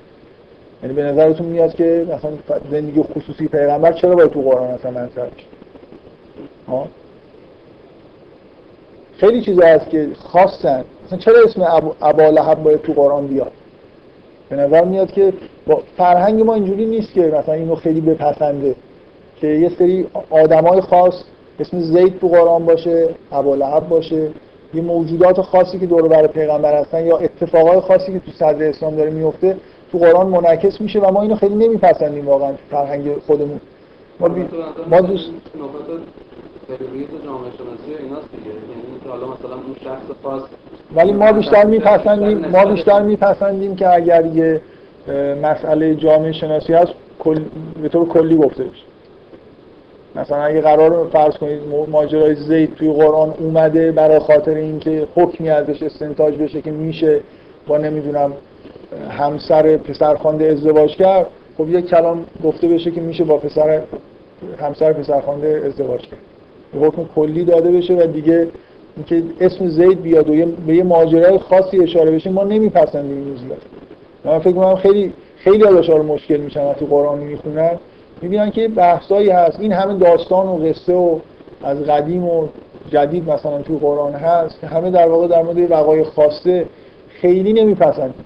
یعنی 0.82 0.94
به 0.94 1.02
نظرتون 1.02 1.46
میاد 1.46 1.74
که 1.74 2.06
مثلا 2.08 2.58
زندگی 2.70 3.02
خصوصی 3.02 3.48
پیغمبر 3.48 3.92
چرا 3.92 4.14
باید 4.14 4.30
تو 4.30 4.42
قرآن 4.42 4.70
اصلا 4.70 4.90
مطرح 4.90 5.26
ها؟ 6.68 6.88
خیلی 9.16 9.42
چیزا 9.42 9.66
هست 9.66 9.90
که 9.90 10.08
خاصن. 10.14 10.84
مثلا 11.06 11.18
چرا 11.18 11.34
اسم 11.44 11.62
ابا 12.02 12.28
لهب 12.28 12.62
باید 12.62 12.82
تو 12.82 12.92
قرآن 12.92 13.26
بیاد؟ 13.26 13.52
به 14.48 14.56
نظر 14.56 14.84
میاد 14.84 15.12
که 15.12 15.32
با 15.66 15.82
فرهنگ 15.96 16.42
ما 16.42 16.54
اینجوری 16.54 16.86
نیست 16.86 17.12
که 17.12 17.20
مثلا 17.20 17.54
اینو 17.54 17.74
خیلی 17.74 18.00
بپسنده. 18.00 18.74
که 19.40 19.46
یه 19.46 19.68
سری 19.78 20.06
آدمای 20.30 20.80
خاص 20.80 21.14
اسم 21.60 21.80
زید 21.80 22.18
تو 22.18 22.28
قرآن 22.28 22.66
باشه 22.66 23.08
ابا 23.32 23.54
لهب 23.54 23.88
باشه. 23.88 24.30
یه 24.74 24.82
موجودات 24.82 25.40
خاصی 25.40 25.78
که 25.78 25.86
دور 25.86 26.08
بر 26.08 26.26
پیغمبر 26.26 26.80
هستن 26.80 27.06
یا 27.06 27.16
اتفاقای 27.18 27.80
خاصی 27.80 28.12
که 28.12 28.18
تو 28.18 28.30
صدر 28.30 28.68
اسلام 28.68 28.96
داره 28.96 29.10
میفته 29.10 29.56
تو 29.92 29.98
قرآن 29.98 30.26
منعکس 30.26 30.80
میشه 30.80 31.00
و 31.00 31.10
ما 31.12 31.22
اینو 31.22 31.36
خیلی 31.36 31.54
نمیپسندیم 31.54 32.28
واقعا 32.28 32.52
تو 32.52 32.58
فرهنگ 32.70 33.18
خودمون. 33.26 33.60
ما, 34.20 34.28
بی... 34.28 34.48
ما 34.90 35.00
دوست 35.00 35.30
ولی 40.94 41.12
ما 41.12 41.32
بیشتر 41.32 41.64
میپسندیم 41.64 42.38
ما 42.38 42.64
بیشتر 42.64 43.02
میپسندیم 43.02 43.76
که 43.76 43.94
اگر 43.94 44.26
یه 44.26 44.60
مسئله 45.42 45.94
جامعه 45.94 46.32
شناسی 46.32 46.72
هست 46.72 46.92
کل... 47.18 47.40
به 47.82 47.88
طور 47.88 48.08
کلی 48.08 48.36
گفته 48.36 48.64
بشه 48.64 48.82
مثلا 50.16 50.42
اگه 50.42 50.60
قرار 50.60 51.08
فرض 51.12 51.34
کنید 51.34 51.60
ماجرای 51.90 52.34
زید 52.34 52.74
توی 52.74 52.92
قرآن 52.92 53.34
اومده 53.38 53.92
برای 53.92 54.18
خاطر 54.18 54.54
اینکه 54.54 55.06
حکمی 55.14 55.50
ازش 55.50 55.82
استنتاج 55.82 56.34
بشه 56.34 56.62
که 56.62 56.70
میشه 56.70 57.20
با 57.66 57.78
نمی‌دونم 57.78 58.32
همسر 59.10 59.76
پسرخوانده 59.76 60.46
ازدواج 60.46 60.96
کرد 60.96 61.26
خب 61.58 61.68
یک 61.68 61.86
کلام 61.86 62.24
گفته 62.44 62.68
بشه 62.68 62.90
که 62.90 63.00
میشه 63.00 63.24
با 63.24 63.36
پسر 63.36 63.80
همسر 64.58 64.92
پسرخوانده 64.92 65.62
ازدواج 65.66 66.00
کرد. 66.00 66.18
حکم 66.80 67.04
کلی 67.14 67.44
داده 67.44 67.70
بشه 67.70 67.94
و 67.94 68.06
دیگه 68.06 68.48
اینکه 68.96 69.22
اسم 69.40 69.68
زید 69.68 70.02
بیاد 70.02 70.30
و 70.30 70.46
به 70.66 70.76
یه 70.76 70.82
ماجرای 70.82 71.38
خاصی 71.38 71.82
اشاره 71.82 72.10
بشه 72.10 72.30
ما 72.30 72.44
نمیپسندیم 72.44 73.16
این 73.16 73.36
من 74.24 74.38
فکر 74.38 74.48
می‌کنم 74.48 74.74
خیلی 74.74 75.12
خیلی 75.36 75.58
دچار 75.58 76.02
مشکل 76.02 76.36
میشن 76.36 76.64
وقتی 76.64 76.86
قرآن 76.86 77.18
می‌خونن. 77.18 77.78
می‌بینن 78.24 78.50
که 78.50 78.68
بحثایی 78.68 79.30
هست. 79.30 79.60
این 79.60 79.72
همه 79.72 79.98
داستان 79.98 80.46
و 80.46 80.56
قصه 80.56 80.94
و 80.94 81.18
از 81.62 81.78
قدیم 81.82 82.24
و 82.24 82.46
جدید 82.90 83.30
مثلا 83.30 83.62
تو 83.62 83.78
قرآن 83.78 84.12
هست 84.14 84.60
که 84.60 84.66
همه 84.66 84.90
در 84.90 85.08
واقع 85.08 85.28
در 85.28 85.42
مورد 85.42 85.70
وقایع 85.70 86.04
خاصه 86.04 86.66
خیلی 87.08 87.52
نمیپسندیم 87.52 88.24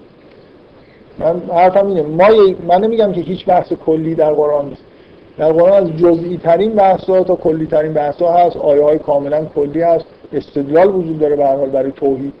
من 1.19 1.41
حرفم 1.53 1.87
اینه. 1.87 2.01
ما 2.01 2.27
من 2.67 2.83
نمیگم 2.83 3.11
که 3.11 3.21
هیچ 3.21 3.45
بحث 3.45 3.73
کلی 3.73 4.15
در 4.15 4.33
قرآن 4.33 4.69
نیست. 4.69 4.81
در 5.37 5.51
قرآن 5.51 5.83
از 5.83 5.97
جزئی 5.97 6.37
ترین 6.37 6.73
بحث 6.73 7.03
ها 7.03 7.23
تا 7.23 7.35
کلی 7.35 7.67
ترین 7.67 7.93
بحث 7.93 8.21
هست. 8.21 8.57
آیه 8.57 8.83
های 8.83 8.99
کاملا 8.99 9.45
کلی 9.45 9.81
هست. 9.81 10.05
استدلال 10.33 10.95
وجود 10.95 11.19
داره 11.19 11.35
به 11.35 11.45
حال 11.45 11.69
برای 11.69 11.91
توحید. 11.91 12.33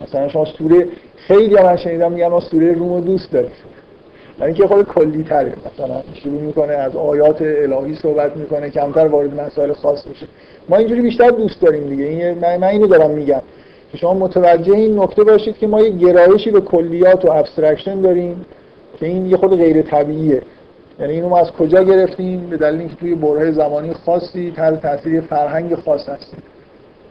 مثلا 0.00 0.28
شما 0.28 0.44
سوره 0.44 0.88
خیلی 1.16 1.54
من 1.54 1.76
شنیدم 1.76 2.12
میگن 2.12 2.28
ما 2.28 2.40
سوره 2.40 2.72
روم 2.72 3.00
دوست 3.00 3.32
داریم. 3.32 3.50
اینکه 4.44 4.66
خود 4.66 4.86
کلی 4.86 5.24
تره 5.24 5.52
مثلا 5.74 6.02
شروع 6.14 6.40
می‌کنه 6.40 6.72
از 6.72 6.96
آیات 6.96 7.42
الهی 7.42 7.94
صحبت 7.94 8.36
می‌کنه 8.36 8.70
کمتر 8.70 9.06
وارد 9.06 9.40
مسائل 9.40 9.72
خاص 9.72 10.06
میشه. 10.06 10.26
ما 10.68 10.76
اینجوری 10.76 11.00
بیشتر 11.00 11.30
دوست 11.30 11.60
داریم 11.60 11.88
دیگه. 11.88 12.04
این 12.04 12.38
من 12.38 12.64
اینو 12.64 12.86
دارم 12.86 13.10
میگم. 13.10 13.42
که 13.92 13.98
شما 13.98 14.14
متوجه 14.14 14.72
این 14.72 14.98
نکته 14.98 15.24
باشید 15.24 15.58
که 15.58 15.66
ما 15.66 15.80
یه 15.80 15.90
گرایشی 15.90 16.50
به 16.50 16.60
کلیات 16.60 17.24
و 17.24 17.30
abstraction 17.30 18.00
داریم 18.00 18.46
که 19.00 19.06
این 19.06 19.26
یه 19.26 19.36
خورده 19.36 19.56
غیر 19.56 19.82
طبیعیه. 19.82 20.42
یعنی 21.00 21.12
اینو 21.12 21.28
ما 21.28 21.38
از 21.38 21.50
کجا 21.50 21.82
گرفتیم؟ 21.82 22.46
به 22.50 22.56
دلیل 22.56 22.80
اینکه 22.80 22.96
توی 22.96 23.14
برهه‌های 23.14 23.52
زمانی 23.52 23.92
خاصی 23.92 24.52
تحت 24.56 24.82
تاثیر 24.82 25.20
فرهنگ 25.20 25.74
خاص 25.74 26.08
هستیم. 26.08 26.42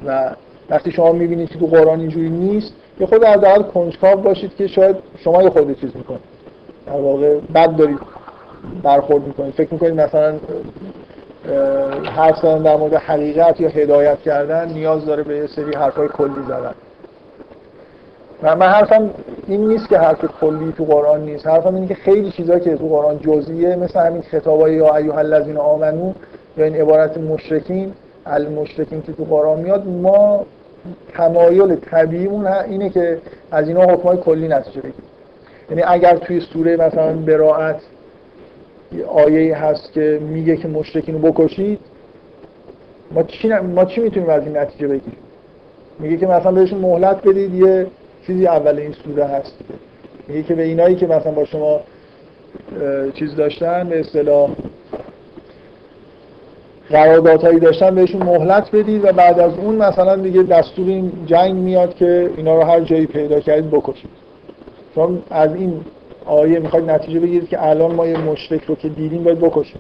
و 0.06 0.36
وقتی 0.70 0.92
شما 0.92 1.12
می‌بینید 1.12 1.50
که 1.50 1.60
تو 1.60 1.68
قرآن 1.68 2.00
اینجوری 2.00 2.30
نیست 2.30 2.74
یه 3.00 3.08
خورده 3.08 3.62
کنجکاو 3.74 4.22
باشید 4.22 4.56
که 4.56 4.68
شاید 4.68 4.96
شما 5.18 5.44
یه 5.44 5.50
خورده 5.50 5.80
چیز 5.80 5.90
می‌کنید. 5.96 6.31
در 6.92 6.98
واقع 6.98 7.38
بد 7.56 7.76
دارید 7.76 8.00
برخورد 8.84 9.28
می‌کنید 9.28 9.54
فکر 9.54 9.74
می‌کنید 9.74 9.94
مثلا 9.94 10.34
حرف 12.04 12.38
زدن 12.38 12.64
در 12.64 12.76
مورد 12.76 12.94
حقیقت 12.94 13.62
یا 13.62 13.70
هدایت 13.70 14.20
کردن 14.22 14.70
نیاز 14.70 15.06
داره 15.06 15.24
به 15.24 15.38
یه 15.38 15.48
سری 15.48 15.76
حرفای 15.76 16.08
کلی 16.08 16.44
زدن. 16.48 16.74
و 18.44 18.56
من 18.56 18.66
حرفم 18.66 19.10
این 19.48 19.68
نیست 19.68 19.90
که 19.90 19.98
حرف 19.98 20.26
کلی 20.42 20.74
تو 20.78 20.86
قرآن 20.86 21.22
نیست. 21.22 21.48
حرفم 21.48 21.76
اینه 21.76 21.88
که 21.88 21.96
خیلی 21.96 22.32
چیزا 22.32 22.60
که 22.60 22.76
تو 22.76 22.88
قرآن 22.88 23.20
جزئیه 23.20 23.76
مثل 23.76 24.00
همین 24.00 24.22
خطابای 24.22 24.74
یا 24.74 24.96
ایها 24.96 25.20
الذین 25.20 25.58
آمنو 25.58 26.14
یا 26.58 26.66
این 26.66 26.76
عبارت 26.76 27.18
مشرکین 27.18 27.94
المشرکین 28.26 29.02
که 29.02 29.14
تو 29.14 29.24
قرآن 29.24 29.60
میاد 29.60 29.88
ما 29.88 30.46
تمایل 31.14 31.76
طبیعیمون 31.76 32.48
اینه 32.48 32.90
که 32.90 33.18
از 33.52 33.68
اینا 33.68 33.82
حکمای 33.82 34.18
کلی 34.18 34.48
نتیجه 34.48 34.82
بگیریم. 34.82 35.11
یعنی 35.72 35.84
اگر 35.84 36.18
توی 36.18 36.40
سوره 36.40 36.78
مثلا 36.78 37.14
براعت 37.14 37.82
آیه 39.08 39.58
هست 39.58 39.94
که 39.94 40.20
میگه 40.22 40.58
که 40.58 40.68
مشرکین 40.68 41.22
رو 41.22 41.32
بکشید 41.32 41.80
ما 43.12 43.24
چی, 43.24 43.50
ما 43.50 43.86
چی 43.86 44.02
می‌تونیم 44.02 44.30
از 44.30 44.44
این 44.46 44.58
نتیجه 44.58 44.88
بگیریم؟ 44.88 45.18
میگه 46.00 46.18
که 46.18 46.28
مثلا 46.28 46.52
بهشون 46.52 46.80
مهلت 46.80 47.28
بدید 47.28 47.54
یه 47.54 47.88
چیزی 48.28 48.48
اول 48.48 48.80
این 48.80 48.92
سوره 48.92 49.26
هست 49.26 49.54
میگه 50.28 50.44
که 50.44 50.56
به 50.56 50.64
اینایی 50.64 50.96
که 50.96 51.08
مثلا 51.08 51.32
با 51.32 51.46
شما 51.46 51.80
چیز 53.14 53.36
داشتن 53.36 53.90
به 53.90 54.00
اصطلاح 54.00 54.50
قراردادهایی 56.90 57.60
داشتن 57.60 57.96
بهشون 57.96 58.24
مهلت 58.24 58.76
بدید 58.76 59.06
و 59.06 59.12
بعد 59.12 59.40
از 59.40 59.54
اون 59.58 59.76
مثلا 59.76 60.16
دیگه 60.16 60.44
دستور 60.44 60.88
این 60.88 61.12
جنگ 61.26 61.56
میاد 61.56 61.96
که 61.96 62.30
اینا 62.38 62.56
رو 62.56 62.62
هر 62.62 62.80
جایی 62.80 63.06
پیدا 63.06 63.40
کردید 63.40 63.72
بکشید. 63.72 64.31
چون 64.96 65.22
از 65.30 65.56
این 65.56 65.82
آیه 66.26 66.60
می‌خواید 66.60 66.90
نتیجه 66.92 67.20
بگیرید 67.20 67.50
که 67.50 67.68
الان 67.68 67.96
ما 67.96 68.08
یه 68.08 68.18
مشرک 68.18 68.64
رو 68.64 68.76
که 68.76 68.90
دیدیم 68.90 69.24
باید 69.24 69.40
بکشیم. 69.40 69.80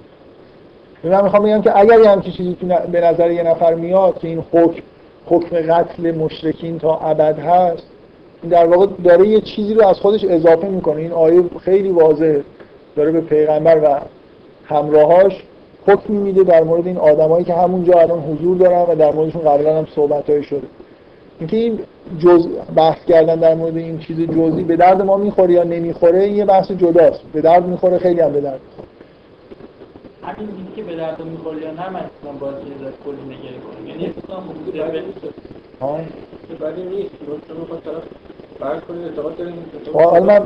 من 1.03 1.23
می‌خوام 1.23 1.43
بگم 1.43 1.61
که 1.61 1.79
اگر 1.79 1.99
یه 1.99 2.09
همچین 2.09 2.33
چیزی 2.33 2.57
به 2.91 3.01
نظر 3.01 3.31
یه 3.31 3.43
نفر 3.43 3.73
میاد 3.73 4.19
که 4.19 4.27
این 4.27 4.43
حکم 4.51 4.81
حکم 5.25 5.55
قتل 5.73 6.11
مشرکین 6.11 6.79
تا 6.79 6.97
ابد 6.97 7.39
هست 7.39 7.83
این 8.43 8.51
در 8.51 8.65
واقع 8.65 8.87
داره 9.03 9.27
یه 9.27 9.41
چیزی 9.41 9.73
رو 9.73 9.87
از 9.87 9.99
خودش 9.99 10.25
اضافه 10.25 10.67
می‌کنه. 10.67 11.01
این 11.01 11.11
آیه 11.11 11.43
خیلی 11.59 11.89
واضح 11.89 12.37
داره 12.95 13.11
به 13.11 13.21
پیغمبر 13.21 13.77
و 13.77 13.99
همراهاش 14.65 15.43
حکمی 15.87 16.17
میده 16.17 16.43
در 16.43 16.63
مورد 16.63 16.87
این 16.87 16.97
آدمایی 16.97 17.45
که 17.45 17.53
همونجا 17.53 17.99
الان 17.99 18.19
حضور 18.19 18.57
دارن 18.57 18.81
و 18.81 18.95
در 18.95 19.11
موردشون 19.11 19.41
قبلا 19.41 19.77
هم 19.77 19.87
صحبت 19.95 20.41
شده. 20.41 20.67
اینکه 21.41 21.57
این 21.57 21.79
جز 22.19 22.47
بحث 22.75 23.05
کردن 23.05 23.35
در 23.35 23.55
مورد 23.55 23.77
این 23.77 23.99
چیز 23.99 24.19
جزئی 24.19 24.63
به 24.63 24.75
درد 24.75 25.01
ما 25.01 25.17
می‌خوره 25.17 25.53
یا 25.53 25.63
نمی‌خوره 25.63 26.19
این 26.19 26.35
یه 26.35 26.45
بحث 26.45 26.71
جداست. 26.71 27.21
به 27.33 27.41
درد 27.41 27.65
می‌خوره 27.65 27.97
خیلی 27.97 28.21
هم 28.21 28.33
به 28.33 28.41
درد. 28.41 28.59
همین 30.23 30.47
که 30.75 30.83
به 30.83 30.95
درد 30.95 31.23
می‌خوره 31.23 31.61
یا 31.61 31.71
نه 31.71 31.89
من 31.89 31.99
اصلا 31.99 32.31
باید 32.39 32.55
یه 32.55 32.61
کلی 33.05 33.35
نگری 33.35 33.59
کنم. 33.59 33.87
یعنی 33.87 34.13
اصلا 34.23 34.39
موجود 34.39 34.75
ها 35.81 35.99
بعدی 36.59 36.83
نیست. 36.83 37.11
حالا 39.93 40.41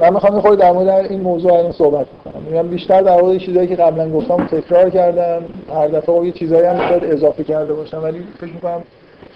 من 0.00 0.12
می‌خوام 0.12 0.40
خود 0.40 0.58
در 0.58 0.72
مورد 0.72 0.88
این 0.88 1.20
موضوع 1.20 1.52
الان 1.52 1.72
صحبت 1.72 2.06
کنم. 2.24 2.42
میگم 2.42 2.68
بیشتر 2.68 3.02
در 3.02 3.22
مورد 3.22 3.38
چیزایی 3.38 3.68
که 3.68 3.76
قبلا 3.76 4.10
گفتم 4.10 4.46
تکرار 4.46 4.90
کردم. 4.90 5.44
هر 5.74 5.88
دفعه 5.88 6.26
یه 6.26 6.32
چیزایی 6.32 6.66
هم 6.66 7.00
اضافه 7.02 7.44
کرده 7.44 7.74
باشم 7.74 8.02
ولی 8.02 8.24
فکر 8.40 8.52
می‌کنم 8.52 8.82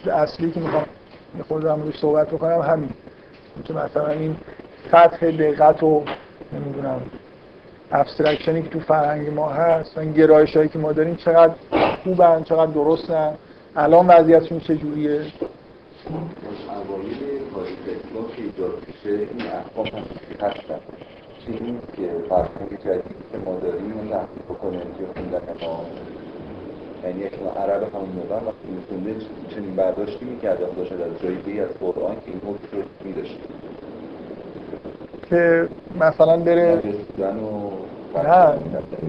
اصلی 0.08 0.50
که 0.50 0.60
می‌خوام 0.60 0.84
خود 1.48 1.66
موردش 1.66 1.98
صحبت 1.98 2.28
بکنم 2.28 2.60
همین. 2.60 2.90
که 3.64 3.72
مثلا 3.72 4.08
این 4.08 4.36
سطح 4.92 5.30
دقت 5.30 5.82
و 5.82 6.04
نمی‌دونم 6.52 7.00
ابسترکشنی 7.92 8.62
که 8.62 8.68
تو 8.68 8.80
فرهنگ 8.80 9.34
ما 9.34 9.48
هست 9.48 9.96
و 9.96 10.00
این 10.00 10.12
گرایش 10.12 10.56
هایی 10.56 10.68
که 10.68 10.78
ما 10.78 10.92
داریم 10.92 11.16
چقدر 11.16 11.54
خوبن 12.04 12.42
چقدر 12.42 12.72
درستن 12.72 13.34
الان 13.76 14.06
وضعیتشون 14.06 14.60
چجوریه 14.60 15.20
اوایل 16.68 17.18
این 21.48 21.58
چیزی 21.58 21.78
که 21.96 22.10
فرهنگ 22.28 22.80
جدید 22.84 23.16
که 23.32 23.38
ما 23.38 23.54
داریم 23.60 24.08
نحوی 24.10 24.40
بکنه 24.48 24.78
که 24.78 25.04
خوندن 25.14 25.66
ما. 25.66 25.84
یعنی 27.04 27.20
یک 27.20 27.32
عرب 27.56 27.82
همون 27.94 28.08
موقع 28.16 28.34
وقتی 28.34 28.68
میخونده 28.76 29.24
چنین 29.54 29.76
برداشتی 29.76 30.24
می‌کرد 30.24 30.58
داشت 30.76 30.92
از 30.92 30.98
جای 31.22 31.60
از 31.60 31.68
قرآن 31.80 32.14
که 32.14 32.22
این 32.26 32.40
حکم 32.46 32.76
رو 32.76 32.82
میداشت. 33.04 33.38
که 35.30 35.68
مثلا 36.00 36.36
بره 36.36 36.82
و 38.14 38.22
نه 38.22 38.58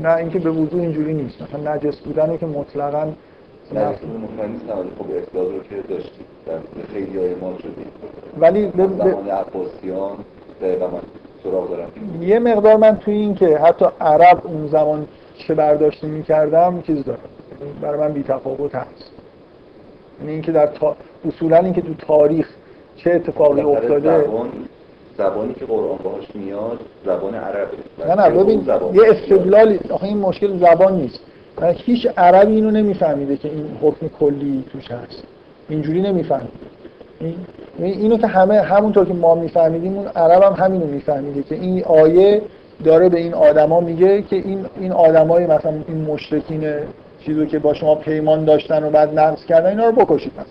نه 0.04 0.16
اینکه 0.16 0.40
به 0.40 0.50
وضوح 0.50 0.82
اینجوری 0.82 1.14
نیست. 1.14 1.42
مثلا 1.42 1.76
نجس 1.76 2.00
بودن 2.00 2.30
رو 2.30 2.38
که 2.38 2.46
مطلقا 2.46 3.12
نجس 3.74 4.00
بودن 4.00 4.50
نیستم 4.52 4.78
ولی 4.80 4.90
خب 5.00 5.06
اصلاح 5.28 5.46
رو 5.46 5.64
که 5.64 5.76
داشتیم 5.90 6.26
در 6.48 6.84
خیلی 6.94 7.18
های 7.18 7.36
ما 7.36 7.54
شدیم 7.58 7.86
ولی 8.40 8.66
به- 8.68 8.88
زمان 8.88 9.28
عباسیان 9.30 10.18
دقیقا 10.62 10.88
من 10.88 11.00
سراغ 11.44 11.70
دارم. 11.70 11.90
یه 12.22 12.40
مقدار 12.40 12.76
من 12.78 12.98
توی 12.98 13.14
این 13.14 13.36
که 13.36 13.58
حتی 13.58 13.86
عرب 14.02 14.42
اون 14.48 14.68
زمان 14.68 15.08
چه 15.38 15.54
برداشتی 15.56 16.08
می‌کردم 16.08 16.82
چیز 16.82 17.04
دارم. 17.04 17.20
برای 17.82 18.00
من 18.00 18.14
بی‌تفاوت 18.14 18.76
هست. 18.76 19.12
یعنی 20.20 20.32
اینکه 20.32 20.52
در 20.52 20.66
تا... 20.66 20.96
اصولا 21.28 21.58
اینکه 21.58 21.82
تو 21.82 21.94
تاریخ 21.94 22.48
چه 22.96 23.12
اتفاقی 23.12 23.62
افتاده 23.62 24.22
زبان 24.22 24.50
زبانی 25.18 25.54
که 25.54 25.66
قرآن 25.66 25.98
باهاش 26.04 26.24
میاد 26.34 26.80
زبان 27.06 27.36
عربه. 27.36 27.68
نه 28.08 28.16
نه 28.16 28.30
ببین 28.30 28.68
یه 28.94 29.02
استدلالی 29.10 29.80
آخه 29.90 30.04
این 30.04 30.18
مشکل 30.18 30.58
زبان 30.58 30.96
نیست. 30.96 31.20
من 31.62 31.72
هیچ 31.78 32.08
عربی 32.18 32.56
اینو 32.56 32.72
نمیفهمیده 32.72 33.38
که 33.38 33.50
این 33.50 33.78
حکم 33.82 34.08
کلی 34.20 34.64
توش 34.72 34.92
هست. 34.92 35.24
اینجوری 35.70 36.02
نمی‌فهمید 36.02 36.50
این- 37.20 37.46
اینو 37.80 38.18
که 38.18 38.28
همه 38.28 38.62
همونطور 38.62 39.06
که 39.06 39.14
ما 39.14 39.36
میفهمیدیم 39.36 39.98
اون 39.98 40.08
عرب 40.08 40.44
هم 40.44 40.66
همینو 40.66 40.86
میفهمیده 40.86 41.44
که 41.44 41.56
این 41.56 41.84
آیه 41.84 42.42
داره 42.84 43.10
به 43.10 43.20
این 43.20 43.34
آدما 43.34 43.80
میگه 43.80 44.22
که 44.22 44.36
این 44.36 44.66
این 44.80 44.92
آدمای 44.92 45.46
مثلا 45.46 45.74
این 45.88 46.02
مشرکین 46.02 46.64
چیزو 47.26 47.46
که 47.46 47.60
با 47.60 47.74
شما 47.74 47.96
پیمان 47.96 48.46
داشتن 48.46 48.84
و 48.84 48.90
بعد 48.90 49.20
نقض 49.20 49.46
کردن 49.46 49.70
اینا 49.70 49.86
رو 49.86 49.92
بکشید 49.92 50.32
مثلا. 50.34 50.46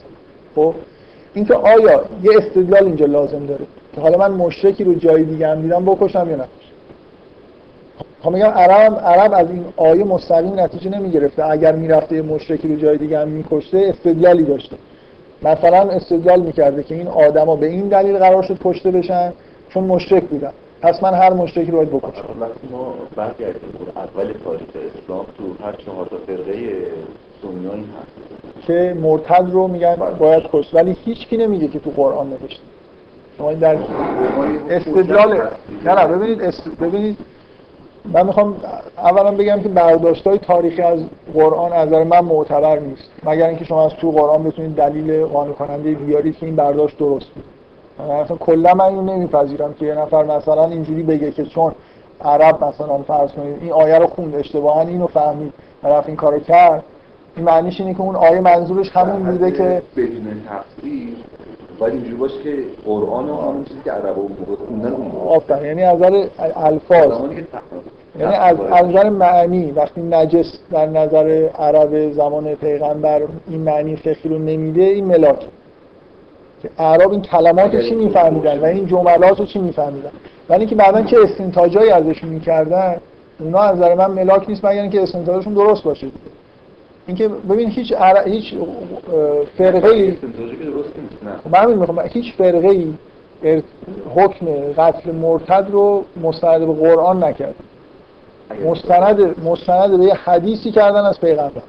خب؟ 0.54 0.74
اینکه 1.34 1.54
آیا 1.54 2.04
یه 2.22 2.30
استدلال 2.38 2.84
اینجا 2.84 3.06
لازم 3.06 3.46
داره؟ 3.46 3.64
که 3.94 4.00
حالا 4.00 4.18
من 4.18 4.30
مشرکی 4.30 4.84
رو 4.84 4.94
جای 4.94 5.24
دیگه 5.24 5.48
هم 5.48 5.62
دیدم 5.62 5.84
بکشم 5.84 6.30
یا 6.30 6.36
نه 6.36 6.44
خب 8.22 8.30
میگم 8.30 8.46
عرب 8.46 8.94
عرب 8.94 9.32
از 9.32 9.50
این 9.50 9.64
آیه 9.76 10.04
مستقیم 10.04 10.60
نتیجه 10.60 10.90
نمی‌گرفته. 10.90 11.50
اگر 11.50 11.76
می‌رفته 11.76 12.16
یه 12.16 12.22
مشرکی 12.22 12.68
رو 12.68 12.76
جای 12.76 12.98
دیگه 12.98 13.18
هم 13.18 13.28
میکشته 13.28 13.78
استدلالی 13.78 14.44
داشته. 14.44 14.76
مثلا 15.42 15.90
استدلال 15.90 16.40
می‌کرده 16.40 16.82
که 16.82 16.94
این 16.94 17.08
آدما 17.08 17.56
به 17.56 17.66
این 17.66 17.88
دلیل 17.88 18.18
قرار 18.18 18.42
شد 18.42 18.58
کشته 18.64 18.90
بشن 18.90 19.32
چون 19.68 19.84
مشرک 19.84 20.22
بودن. 20.22 20.52
پس 20.80 21.02
من 21.02 21.14
هر 21.14 21.32
مشرکی 21.32 21.70
رو 21.70 21.76
باید 21.76 21.94
وقتی 21.94 22.68
ما 22.70 22.94
برگردیم 23.16 23.70
اول 23.96 24.32
تاریخ 24.44 24.68
اسلام. 24.74 25.26
تو 25.38 25.64
هر 25.64 25.72
چهار 25.72 26.06
تا 26.06 26.16
فرقه 26.26 26.52
سنی 27.42 27.68
این 27.72 27.84
هست. 28.00 28.66
که 28.66 28.96
مرتد 29.02 29.48
رو 29.52 29.68
میگن 29.68 29.96
باید 30.18 30.42
کشت. 30.52 30.74
ولی 30.74 30.96
هیچ 31.04 31.28
کی 31.28 31.36
نمیگه 31.36 31.68
که 31.68 31.78
تو 31.78 31.90
قرآن 31.90 32.30
نوشته. 32.30 32.62
شما 33.38 33.50
این 33.50 33.58
در 33.58 33.78
استدلال 34.70 35.48
نه 35.84 35.94
نه 35.94 36.06
ببینید 36.06 36.42
است... 36.42 36.68
ببینید. 36.80 37.18
من 38.12 38.26
می‌خوام 38.26 38.56
اولا 38.98 39.30
بگم 39.30 39.60
که 39.62 39.68
برداشت 39.68 40.26
های 40.26 40.38
تاریخی 40.38 40.82
از 40.82 41.00
قرآن 41.34 41.72
از 41.72 41.88
نظر 41.88 42.04
من 42.04 42.20
معتبر 42.20 42.78
نیست. 42.78 43.10
مگر 43.24 43.48
اینکه 43.48 43.64
شما 43.64 43.86
از 43.86 43.92
تو 43.92 44.10
قرآن 44.10 44.44
بتونید 44.44 44.74
دلیل 44.74 45.24
قانع 45.24 45.52
کننده 45.52 45.94
بیارید 45.94 46.38
که 46.38 46.46
این 46.46 46.56
برداشت 46.56 46.98
درست 46.98 47.26
بود. 47.26 47.44
اصلا 48.00 48.36
کلا 48.36 48.74
من 48.74 48.84
اینو 48.84 49.02
نمیپذیرم 49.02 49.74
که 49.74 49.86
یه 49.86 49.94
نفر 49.94 50.24
مثلا 50.24 50.64
اینجوری 50.64 51.02
بگه 51.02 51.30
که 51.30 51.44
چون 51.44 51.72
عرب 52.20 52.64
مثلا 52.64 52.98
فرض 52.98 53.32
کنید 53.32 53.62
این 53.62 53.72
آیه 53.72 53.98
رو 53.98 54.06
خوند 54.06 54.34
اشتباها 54.34 54.80
اینو 54.80 55.06
فهمید 55.06 55.52
و 55.82 55.88
رفت 55.88 56.08
این 56.08 56.16
کارو 56.16 56.38
کرد. 56.38 56.84
این 57.36 57.44
معنیش 57.44 57.80
اینه 57.80 57.94
که 57.94 58.00
اون 58.00 58.16
آیه 58.16 58.40
منظورش 58.40 58.90
همون 58.90 59.22
بوده 59.22 59.50
که 59.50 59.82
بدون 59.96 60.42
تفسیر 60.48 61.16
باید 61.78 61.94
اینجوری 61.94 62.16
باشه 62.16 62.42
که 62.42 62.56
قرآن 62.84 63.30
و 63.30 63.40
همون 63.40 63.64
چیزی 63.64 63.80
که 63.84 63.92
عربا 63.92 64.22
اون 64.22 64.36
موقع 64.40 64.64
خوندن 64.66 64.92
اون 64.92 65.06
موقع 65.06 65.36
آفرین. 65.36 65.64
یعنی 65.66 65.82
از 65.82 65.98
نظر 65.98 66.28
الفاظ. 66.56 67.12
یعنی 68.18 68.34
از 68.34 68.60
از 68.60 68.86
نظر 68.86 69.10
معنی 69.10 69.70
وقتی 69.70 70.02
نجس 70.02 70.58
در 70.70 70.86
نظر 70.86 71.48
عرب 71.58 72.12
زمان 72.12 72.54
پیغمبر 72.54 73.22
این 73.48 73.60
معنی 73.60 73.96
فقهی 73.96 74.28
رو 74.30 74.38
نمیده 74.38 74.82
این 74.82 75.04
ملاک 75.04 75.46
که 76.62 76.70
اعراب 76.78 77.12
این 77.12 77.22
کلمات 77.22 77.74
رو 77.74 77.82
چی 77.82 77.94
میفهمیدن 77.94 78.58
و 78.58 78.64
این 78.64 78.86
جملات 78.86 79.40
رو 79.40 79.46
چی 79.46 79.58
میفهمیدن؟ 79.58 80.10
ولی 80.48 80.60
اینکه 80.60 80.74
بعدا 80.74 81.02
چه 81.02 81.16
استنتاجایی 81.22 81.90
ازشون 81.90 82.30
می‌کردن 82.30 82.96
اونا 83.40 83.58
از 83.58 83.76
نظر 83.76 83.94
من 83.94 84.10
ملاک 84.10 84.48
نیست 84.48 84.64
مگر 84.64 84.82
اینکه 84.82 85.02
استنتاجشون 85.02 85.54
درست 85.54 85.82
باشه. 85.82 86.06
اینکه 87.06 87.28
ببین 87.28 87.70
هیچ 87.70 87.92
عر... 87.92 88.28
هیچ 88.28 88.54
فرقه 89.58 89.88
ای 89.88 90.10
که 90.10 90.18
خب 91.44 91.56
من 91.56 91.74
می‌خوام 91.74 92.00
هیچ 92.00 92.34
فرقه 92.34 92.68
ای 92.68 92.94
ارت- 93.44 93.62
حکم 94.16 94.46
قتل 94.78 95.12
مرتد 95.12 95.66
رو 95.70 96.04
مستند 96.22 96.66
به 96.66 96.72
قرآن 96.72 97.24
نکرد. 97.24 97.54
مستند 98.66 99.44
مستند 99.44 99.98
به 99.98 100.04
یه 100.04 100.14
حدیثی 100.14 100.70
کردن 100.70 101.04
از 101.04 101.20
پیغمبر. 101.20 101.62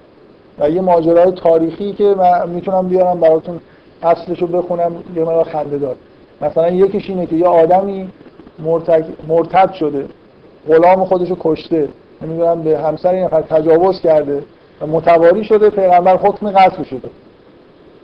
و 0.60 0.70
یه 0.70 0.82
ماجرای 0.82 1.32
تاریخی 1.32 1.94
که 1.94 2.04
من 2.04 2.50
می‌تونم 2.50 2.88
بیارم 2.88 3.20
براتون 3.20 3.60
اصلشو 4.04 4.48
بخونم 4.48 4.96
یه 5.16 5.22
مقدار 5.22 5.44
خنده 5.44 5.78
دار. 5.78 5.96
مثلا 6.42 6.70
یکیش 6.70 7.10
اینه 7.10 7.26
که 7.26 7.36
یه 7.36 7.48
آدمی 7.48 8.10
مرتد, 8.60 9.06
مرتد 9.28 9.74
شده 9.74 10.06
غلام 10.70 11.06
خودشو 11.06 11.38
کشته 11.40 11.88
نمی‌دونم 12.22 12.62
به 12.62 12.78
همسر 12.78 13.14
این 13.14 13.24
نفر 13.24 13.42
تجاوز 13.42 14.02
کرده 14.02 14.44
و 14.82 14.88
متواری 14.88 15.44
شده 15.44 15.70
پیغمبر 15.70 16.18
حکم 16.18 16.52
قتل 16.52 16.84
شده. 16.84 17.10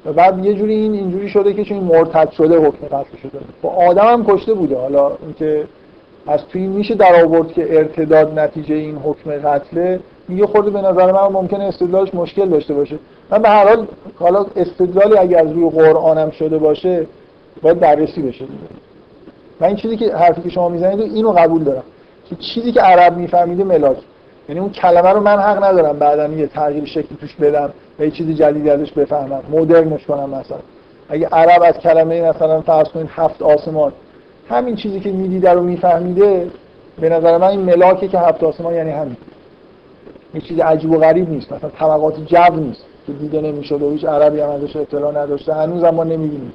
و 0.05 0.13
بعد 0.13 0.45
یه 0.45 0.53
جوری 0.53 0.73
این 0.73 0.93
اینجوری 0.93 1.29
شده 1.29 1.53
که 1.53 1.63
چون 1.63 1.77
مرتد 1.77 2.31
شده 2.31 2.57
حکم 2.57 2.87
قتل 2.87 3.17
شده. 3.21 3.39
با 3.61 3.69
آدم 3.69 4.07
هم 4.07 4.25
کشته 4.25 4.53
بوده. 4.53 4.77
حالا 4.77 5.11
اینکه 5.23 5.63
از 6.27 6.45
توی 6.45 6.67
میشه 6.67 6.95
در 6.95 7.23
آورد 7.23 7.51
که 7.51 7.77
ارتداد 7.77 8.39
نتیجه 8.39 8.75
این 8.75 8.95
حکم 8.95 9.31
قتله. 9.31 9.99
یه 10.29 10.45
خورده 10.45 10.69
به 10.69 10.81
نظر 10.81 11.11
من 11.11 11.27
ممکنه 11.27 11.63
استدلالش 11.63 12.13
مشکل 12.13 12.49
داشته 12.49 12.73
باشه. 12.73 12.99
من 13.29 13.41
به 13.41 13.49
هر 13.49 13.67
حال 13.67 13.87
حالا 14.19 14.45
استدلالی 14.55 15.17
اگر 15.17 15.39
از 15.39 15.51
روی 15.51 15.69
قرآن 15.69 16.31
شده 16.31 16.57
باشه 16.57 17.07
باید 17.61 17.79
بررسی 17.79 18.21
بشه. 18.21 18.45
من 19.59 19.67
این 19.67 19.75
چیزی 19.75 19.97
که 19.97 20.15
حرفی 20.15 20.41
که 20.41 20.49
شما 20.49 20.69
می‌زنید 20.69 20.99
اینو 20.99 21.31
قبول 21.31 21.63
دارم. 21.63 21.83
که 22.29 22.35
چیزی 22.35 22.71
که 22.71 22.81
عرب 22.81 23.17
میفهمیده 23.17 23.63
ملاک. 23.63 23.97
یعنی 24.49 24.61
اون 24.61 24.69
کلمه 24.69 25.09
رو 25.09 25.19
من 25.19 25.39
حق 25.39 25.63
ندارم 25.63 25.99
بعدا 25.99 26.27
یه 26.27 26.47
تغییر 26.47 26.85
شکلی 26.85 27.17
توش 27.21 27.35
بدم 27.35 27.69
و 27.99 28.03
یه 28.03 28.11
چیز 28.11 28.37
جدیدی 28.37 28.69
ازش 28.69 28.91
بفهمم. 28.91 29.41
مدرنش 29.51 30.05
کنم 30.05 30.29
مثلا. 30.29 30.57
اگه 31.09 31.27
عرب 31.27 31.63
از 31.63 31.73
کلمه 31.73 32.29
مثلا 32.29 32.61
فرض 32.61 32.87
کنید 32.87 33.09
هفت 33.15 33.41
آسمان 33.41 33.91
همین 34.49 34.75
چیزی 34.75 34.99
که 34.99 35.11
می‌دیده 35.11 35.51
رو 35.51 35.63
میفهمیده 35.63 36.47
به 37.01 37.09
نظر 37.09 37.37
من 37.37 37.47
این 37.47 37.59
ملاکه 37.59 38.07
که 38.07 38.19
هفت 38.19 38.43
آسمان 38.43 38.73
یعنی 38.73 38.91
همین. 38.91 39.17
یه 40.35 40.41
چیز 40.41 40.59
عجیب 40.59 40.91
و 40.91 40.97
غریب 40.97 41.29
نیست. 41.29 41.53
مثلا 41.53 41.69
طبقات 41.69 42.25
جو 42.25 42.55
نیست 42.55 42.85
که 43.07 43.13
دیده 43.13 43.41
نمی‌شد 43.41 43.81
و 43.81 43.91
هیچ 43.91 44.05
عربی 44.05 44.39
هم 44.39 44.49
ازش 44.49 44.75
اطلاع 44.75 45.23
نداشته. 45.23 45.53
هنوز 45.53 45.83
ما 45.83 46.03
نمی‌بینیم. 46.03 46.53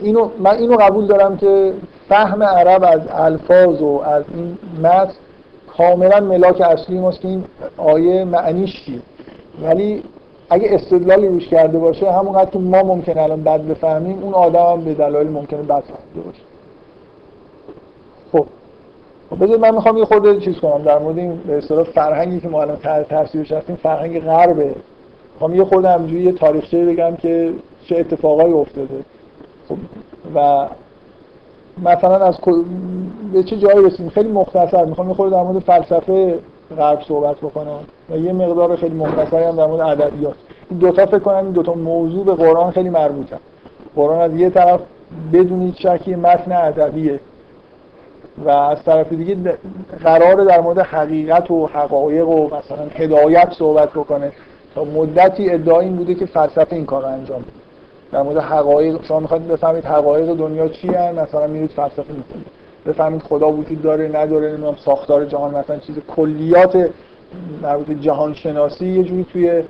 اینو 0.00 0.30
من 0.38 0.56
اینو 0.56 0.76
قبول 0.76 1.06
دارم 1.06 1.36
که 1.36 1.72
فهم 2.08 2.42
عرب 2.42 2.84
از 2.84 3.00
الفاظ 3.10 3.82
و 3.82 4.02
از 4.04 4.24
این 4.34 4.58
متن 4.82 5.12
کاملا 5.76 6.20
ملاک 6.20 6.60
اصلی 6.60 6.98
ماست 6.98 7.20
که 7.20 7.28
این 7.28 7.44
آیه 7.76 8.24
معنیش 8.24 8.84
چیه. 8.84 9.00
ولی 9.62 10.02
اگه 10.50 10.68
استدلالی 10.70 11.28
روش 11.28 11.48
کرده 11.48 11.78
باشه 11.78 12.12
همونقدر 12.12 12.50
که 12.50 12.58
ما 12.58 12.82
ممکنه 12.82 13.22
الان 13.22 13.42
بد 13.42 13.62
بفهمیم 13.62 14.22
اون 14.22 14.34
آدم 14.34 14.66
هم 14.66 14.84
به 14.84 14.94
دلایل 14.94 15.28
ممکنه 15.28 15.62
بد 15.62 15.82
فهمیده 15.82 16.30
خب. 18.32 18.46
خب 19.30 19.36
بذارید 19.36 19.60
من 19.60 19.74
می‌خوام 19.74 19.96
یه 19.96 20.04
خورده 20.04 20.40
چیز 20.40 20.58
کنم. 20.58 20.82
در 20.82 20.98
مورد 20.98 21.18
این 21.18 21.36
به 21.36 21.58
اصطلاح 21.58 21.84
فرهنگی 21.84 22.40
که 22.40 22.48
ما 22.48 22.62
الان 22.62 22.76
تاثیرش 23.08 23.52
هستیم 23.52 23.76
فرهنگ 23.76 24.20
غربه. 24.20 24.74
می‌خوام 25.34 25.54
یه 25.54 25.64
خورده 25.64 25.88
همینجوری 25.88 26.22
یه 26.22 26.32
تاریخچه 26.32 26.86
بگم 26.86 27.16
که 27.16 27.52
چه 27.84 27.96
اتفاقایی 27.96 28.52
افتاده. 28.52 29.04
خب 29.68 29.76
و 30.34 30.66
مثلا 31.82 32.16
از 32.16 32.36
به 33.32 33.42
چه 33.42 33.56
جایی 33.56 33.86
رسیدیم؟ 33.86 34.08
خیلی 34.08 34.28
مختصر. 34.28 34.84
می‌خوام 34.84 35.08
یه 35.08 35.14
خورده 35.14 35.36
در 35.36 35.42
مورد 35.42 35.58
فلسفه 35.58 36.38
غرب 36.78 37.02
صحبت 37.02 37.36
بکنم 37.36 37.78
و 38.10 38.16
یه 38.16 38.32
مقدار 38.32 38.76
خیلی 38.76 38.94
مختصری 38.94 39.44
هم 39.44 39.56
در 39.56 39.66
مورد 39.66 40.00
ادبیات. 40.00 40.34
این 40.70 40.78
دوتا 40.78 41.06
فکر 41.06 41.18
کنم 41.18 41.36
این 41.36 41.50
دوتا 41.50 41.74
موضوع 41.74 42.24
به 42.24 42.34
قرآن 42.34 42.70
خیلی 42.70 42.90
مربوطه 42.90 43.36
قرآن 43.96 44.20
از 44.20 44.34
یه 44.40 44.50
طرف 44.50 44.80
بدون 45.32 45.62
هیچ 45.62 45.86
شکی 45.86 46.14
متن 46.14 46.52
ادبیه. 46.52 47.20
و 48.38 48.50
از 48.50 48.84
طرف 48.84 49.12
دیگه 49.12 49.58
قراره 50.04 50.44
در 50.44 50.60
مورد 50.60 50.78
حقیقت 50.78 51.50
و 51.50 51.66
حقایق 51.66 52.28
و 52.28 52.46
مثلا 52.46 52.86
هدایت 52.94 53.52
صحبت 53.58 53.90
بکنه. 53.90 54.32
تا 54.74 54.84
مدتی 54.84 55.50
ادعا 55.50 55.80
این 55.80 55.96
بوده 55.96 56.14
که 56.14 56.26
فلسفه 56.26 56.76
این 56.76 56.86
کار 56.86 57.04
انجام 57.04 57.38
میده 57.38 57.52
در 58.12 58.22
مورد 58.22 58.38
حقایق 58.38 59.04
شما 59.04 59.20
می‌خواید 59.20 59.48
بفهمید 59.48 59.84
حقایق 59.84 60.34
دنیا 60.34 60.68
چی 60.68 60.88
هن؟ 60.88 61.18
مثلا 61.18 61.46
میرید 61.46 61.70
فلسفه 61.70 62.12
می‌کنید 62.12 62.46
بفهمید 62.86 63.22
خدا 63.22 63.52
وجود 63.52 63.82
داره 63.82 64.08
نداره 64.08 64.48
نمی‌دونم 64.48 64.76
ساختار 64.84 65.24
جهان 65.24 65.54
مثلا 65.54 65.76
چیز 65.78 65.96
کلیات 66.16 66.90
مربوط 67.62 67.90
جهان 67.90 68.34
شناسی 68.34 68.86
یه 68.86 69.02
جوری 69.02 69.26
توی 69.32 69.62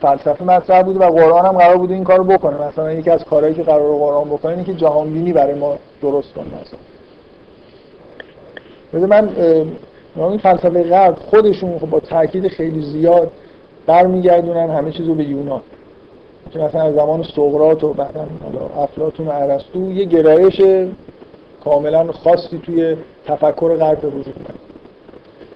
فلسفه 0.00 0.44
مطرح 0.44 0.82
بوده 0.82 0.98
و 0.98 1.10
قرآن 1.10 1.46
هم 1.46 1.58
قرار 1.58 1.76
بوده 1.76 1.94
این 1.94 2.04
کارو 2.04 2.24
بکنه. 2.24 2.66
مثلا 2.68 2.92
یکی 2.92 3.10
از 3.10 3.24
کارهایی 3.24 3.54
که 3.54 3.62
قرار 3.62 3.96
قرآن 3.96 4.28
بکنه 4.28 4.52
اینه 4.52 4.64
که 4.64 4.74
جهان 4.74 5.10
بینی 5.12 5.32
برای 5.32 5.54
ما 5.54 5.76
درست 6.02 6.34
کنه. 6.34 6.44
مثلا 6.44 6.78
من 8.92 9.28
این 10.16 10.38
فلسفه 10.38 10.82
غرب 10.82 11.14
خودشون 11.14 11.78
خب 11.78 11.90
با 11.90 12.00
تاکید 12.00 12.48
خیلی 12.48 12.82
زیاد 12.82 13.30
برمیگردونن 13.86 14.70
همه 14.70 14.92
چیز 14.92 15.06
رو 15.06 15.14
به 15.14 15.24
یونان. 15.24 15.60
که 16.50 16.58
مثلا 16.58 16.82
از 16.82 16.94
زمان 16.94 17.22
سقراط 17.22 17.84
و 17.84 17.92
بعدا 17.92 18.26
افلاطون 18.76 19.26
و 19.26 19.30
ارسطو 19.30 19.92
یه 19.92 20.04
گرایش 20.04 20.60
کاملا 21.64 22.12
خاصی 22.12 22.58
توی 22.58 22.96
تفکر 23.26 23.76
غرب 23.76 24.04
وجود 24.04 24.36
میاد 24.36 24.58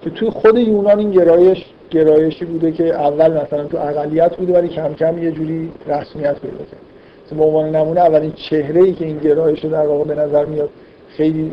که 0.03 0.09
توی 0.09 0.29
خود 0.29 0.57
یونان 0.57 0.99
این 0.99 1.11
گرایش 1.11 1.65
گرایشی 1.91 2.45
بوده 2.45 2.71
که 2.71 2.95
اول 2.95 3.41
مثلا 3.41 3.63
تو 3.63 3.77
اقلیت 3.77 4.35
بوده 4.35 4.53
ولی 4.53 4.67
کم 4.67 4.93
کم 4.93 5.23
یه 5.23 5.31
جوری 5.31 5.71
رسمیت 5.87 6.39
پیدا 6.39 6.57
کرد. 6.57 7.37
به 7.37 7.43
عنوان 7.43 7.75
نمونه 7.75 8.01
اولین 8.01 8.31
چهره 8.31 8.81
ای 8.81 8.93
که 8.93 9.05
این 9.05 9.17
گرایش 9.17 9.65
در 9.65 9.87
واقع 9.87 10.03
به 10.03 10.15
نظر 10.15 10.45
میاد 10.45 10.69
خیلی 11.17 11.51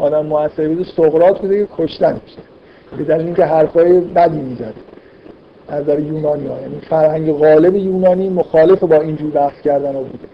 آدم 0.00 0.26
موثر 0.26 0.68
بوده 0.68 0.84
سقراط 0.96 1.38
بوده 1.38 1.66
که 1.66 1.72
کشتن 1.78 2.12
میشه. 2.12 2.38
به 2.98 3.04
دلیل 3.04 3.26
اینکه 3.26 3.44
حرفای 3.44 4.00
بدی 4.00 4.40
می‌زد. 4.40 4.74
از 5.68 5.82
نظر 5.82 6.00
یونانی 6.00 6.46
ها. 6.46 6.60
یعنی 6.60 6.80
فرهنگ 6.90 7.32
غالب 7.32 7.76
یونانی 7.76 8.28
مخالف 8.28 8.84
با 8.84 8.96
اینجور 8.96 9.30
بحث 9.30 9.60
کردن 9.64 9.94
ها 9.94 10.00
بوده. 10.00 10.28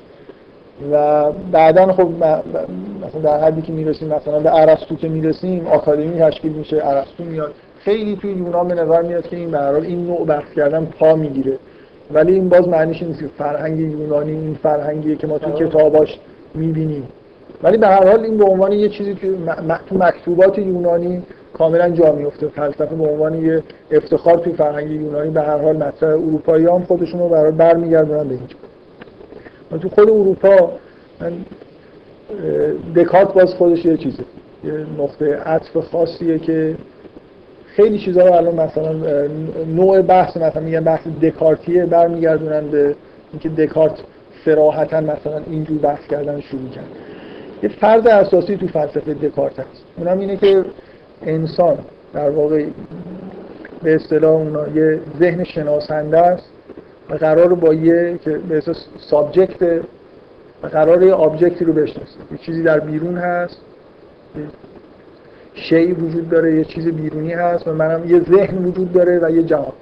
و 0.93 1.25
بعدا 1.53 1.93
خب 1.93 2.09
مثلا 3.07 3.21
در 3.23 3.41
حدی 3.41 3.63
که 3.63 3.73
می‌رسیم 3.73 4.09
مثلا 4.09 4.41
به 4.41 4.61
ارسطو 4.61 4.97
که 4.97 5.09
می‌رسیم 5.09 5.67
آکادمی 5.67 6.21
تشکیل 6.21 6.53
میشه 6.53 6.81
ارسطو 6.87 7.25
میاد. 7.25 7.55
خیلی 7.81 8.17
توی 8.17 8.31
یونان 8.31 8.69
به 8.69 8.75
نظر 8.75 9.03
میاد 9.03 9.29
که 9.29 9.37
این 9.37 9.51
به 9.51 9.75
این 9.75 10.07
نوع 10.07 10.27
بحث 10.27 10.53
کردن 10.57 10.85
پا 10.85 11.15
می‌گیره. 11.15 11.59
ولی 12.13 12.35
این 12.35 12.49
باز 12.49 12.69
معنیش 12.69 13.03
نیست 13.03 13.21
که 13.21 13.27
فرهنگ 13.39 13.79
یونانی 13.79 14.31
این 14.31 14.59
فرهنگیه 14.63 15.17
که 15.17 15.27
ما 15.27 15.39
تو 15.39 15.51
کتاباش 15.51 16.19
می‌بینیم. 16.55 17.09
ولی 17.63 17.77
به 17.77 17.87
هر 17.87 18.09
حال 18.09 18.25
این 18.25 18.39
به 18.39 18.45
عنوان 18.45 18.73
یه 18.73 18.89
چیزی 18.89 19.15
که 19.15 19.29
تو 19.89 19.99
مکتوبات 19.99 20.59
یونانی 20.59 21.23
کاملا 21.53 21.91
جا 21.91 22.13
میفته 22.13 22.49
فلسفه 22.49 22.95
به 22.95 23.05
عنوان 23.05 23.47
یه 23.47 23.63
افتخار 23.91 24.39
توی 24.39 24.53
فرهنگ 24.53 24.91
یونانی 24.91 25.31
به 25.31 25.43
هر 25.43 25.59
حال 25.59 25.77
مطرح. 25.77 26.11
اروپایی 26.11 26.67
هم 26.67 26.85
خودشون 26.85 27.21
رو 27.21 27.29
برای 27.29 27.53
برمیگردونن 27.53 28.29
به 28.29 28.35
اینجا. 28.35 28.57
تو 29.83 29.89
خود 29.89 30.11
اروپا 30.11 30.73
من 31.21 31.33
دکارت 32.97 33.33
باز 33.33 33.55
خودش 33.55 33.85
یه 33.85 33.97
چیزه. 33.97 34.25
یه 34.65 34.73
نقطه 34.99 35.37
عطف 35.37 35.77
خاصیه 35.77 36.39
که 36.39 36.77
خیلی 37.67 37.99
چیزها 37.99 38.27
رو 38.27 38.33
الان 38.33 38.55
مثلا 38.55 38.93
نوع 39.67 40.03
بحث 40.03 40.37
مثلا 40.37 40.63
میگن 40.63 40.81
بحث 40.81 41.07
دکارتیه 41.23 41.87
برمیگردونن 41.87 42.69
به 42.69 42.95
اینکه 43.33 43.49
دکارت 43.49 43.99
صراحتا 44.45 45.01
مثلا 45.01 45.41
اینجور 45.51 45.79
بحث 45.79 46.07
کردن 46.07 46.41
شروع 46.41 46.69
کرد. 46.69 47.16
یه 47.67 47.73
فرض 47.73 48.07
اساسی 48.07 48.57
تو 48.57 48.67
فلسفه 48.67 49.15
دکارت 49.15 49.59
هست. 49.59 49.85
اونم 49.97 50.19
اینه 50.19 50.37
که 50.37 50.65
انسان 51.23 51.79
در 52.15 52.31
واقع 52.31 52.65
به 53.83 53.95
اصطلاح 53.95 54.33
اونا 54.33 54.69
یه 54.69 55.01
ذهن 55.19 55.45
شناسنده 55.45 56.19
است 56.19 56.45
و 57.11 57.15
قرار 57.15 57.55
با 57.55 57.75
یه 57.75 58.19
که 58.25 58.31
به 58.31 58.59
اصطلاح 58.59 58.87
subject 58.99 59.63
و 60.63 60.67
قرار 60.67 61.03
یه 61.03 61.13
object 61.13 61.57
ی 61.57 61.65
رو 61.65 61.73
بشناسه. 61.73 62.19
یه 62.33 62.39
چیزی 62.39 62.63
در 62.63 62.81
بیرون 62.81 63.17
هست 63.17 63.61
شیئی 65.55 65.93
وجود 65.93 66.29
داره 66.29 66.57
یه 66.57 66.65
چیز 66.65 66.89
بیرونی 66.89 67.33
هست 67.33 67.69
و 67.69 67.75
منم 67.75 68.11
یه 68.11 68.21
ذهن 68.21 68.65
وجود 68.65 68.93
داره 68.93 69.19
و 69.23 69.31
یه 69.31 69.43
جهان. 69.43 69.73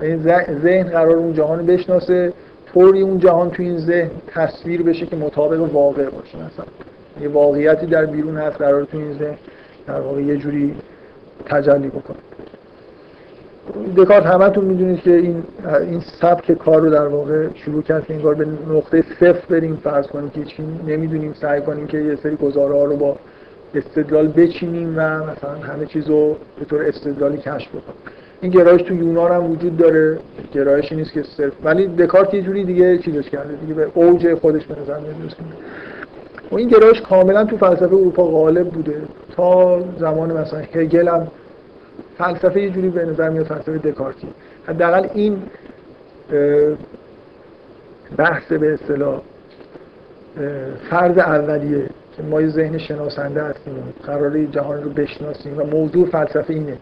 این 0.00 0.22
ذهن 0.62 0.88
قرار 0.88 1.16
اون 1.16 1.32
جهان 1.32 1.58
رو 1.58 1.64
بشناسه 1.64 2.32
طوری 2.74 3.00
اون 3.00 3.18
جهان 3.18 3.50
تو 3.50 3.62
این 3.62 3.78
ذهن 3.78 4.10
تصویر 4.26 4.82
بشه 4.82 5.06
که 5.06 5.16
مطابق 5.16 5.74
واقع 5.74 6.04
باشه. 6.04 6.36
مثلا 6.36 6.64
یه 7.20 7.28
واقعیتی 7.28 7.86
در 7.86 8.06
بیرون 8.06 8.36
هست 8.36 8.56
قرار 8.56 8.84
تو 8.84 8.98
این 8.98 9.12
ذهن 9.18 9.38
در 9.86 10.00
واقع 10.00 10.22
یه 10.22 10.36
جوری 10.36 10.74
تجلی 11.46 11.88
بکنه. 11.88 12.16
دکارت 13.96 14.26
همتون 14.26 14.64
می‌دونید 14.64 15.00
که 15.00 15.16
این 15.16 15.42
این 15.80 16.00
سبک 16.20 16.52
کار 16.52 16.80
رو 16.80 16.90
در 16.90 17.06
واقع 17.06 17.46
شروع 17.54 17.82
کرد 17.82 18.06
که 18.06 18.14
انگار 18.14 18.34
به 18.34 18.46
نقطه 18.70 19.04
صفر 19.20 19.46
بریم 19.50 19.76
فرض 19.76 20.06
کنیم 20.06 20.30
که 20.30 20.40
هیچ 20.40 20.60
نمی‌دونیم 20.86 21.32
سعی 21.40 21.60
کنیم 21.60 21.86
که 21.86 21.98
یه 21.98 22.16
سری 22.16 22.36
گزاره 22.36 22.74
ها 22.74 22.84
رو 22.84 22.96
با 22.96 23.16
استدلال 23.74 24.28
بچینیم 24.28 24.94
و 24.96 25.00
مثلا 25.00 25.54
همه 25.62 25.86
چیز 25.86 26.08
رو 26.08 26.36
به 26.58 26.64
طور 26.64 26.82
استدلالی 26.82 27.38
کشف 27.38 27.68
بکنیم. 27.68 27.96
این 28.40 28.52
گرایش 28.52 28.82
تو 28.82 28.94
یونان 28.94 29.32
هم 29.32 29.50
وجود 29.50 29.76
داره 29.76 30.18
گرایشی 30.52 30.96
نیست 30.96 31.12
که 31.12 31.22
صرف. 31.22 31.52
ولی 31.64 31.86
دکارت 31.86 32.34
یه 32.34 32.42
جوری 32.42 32.64
دیگه 32.64 32.98
چیزش 32.98 33.30
کرده 33.30 33.54
دیگه 33.56 33.74
به 33.74 33.86
اوج 33.94 34.34
خودش 34.34 34.66
به 34.66 34.80
نظر 34.80 34.98
و 36.54 36.56
این 36.56 36.68
گرایش 36.68 37.00
کاملا 37.00 37.44
تو 37.44 37.56
فلسفه 37.56 37.84
اروپا 37.84 38.24
غالب 38.24 38.70
بوده. 38.70 39.02
تا 39.36 39.82
زمان 39.98 40.32
مثلا 40.32 40.60
هگل 40.72 41.08
هم 41.08 41.28
فلسفه 42.18 42.60
یه 42.60 42.70
جوری 42.70 42.88
به 42.88 43.04
نظر 43.04 43.30
میاد 43.30 43.46
فلسفه 43.46 43.78
دکارتی. 43.78 44.28
حداقل 44.66 45.06
این 45.14 45.42
بحث 48.16 48.52
به 48.52 48.74
اصطلاح 48.74 49.20
فرض 50.90 51.18
اولیه 51.18 51.86
که 52.16 52.22
ما 52.22 52.40
یه 52.40 52.48
ذهن 52.48 52.78
شناسنده 52.78 53.42
هستیم 53.42 53.74
قراره 54.06 54.46
جهان 54.46 54.82
رو 54.82 54.90
بشناسیم 54.90 55.58
و 55.58 55.64
موضوع 55.64 56.06
فلسفه 56.06 56.54
اینه. 56.54 56.76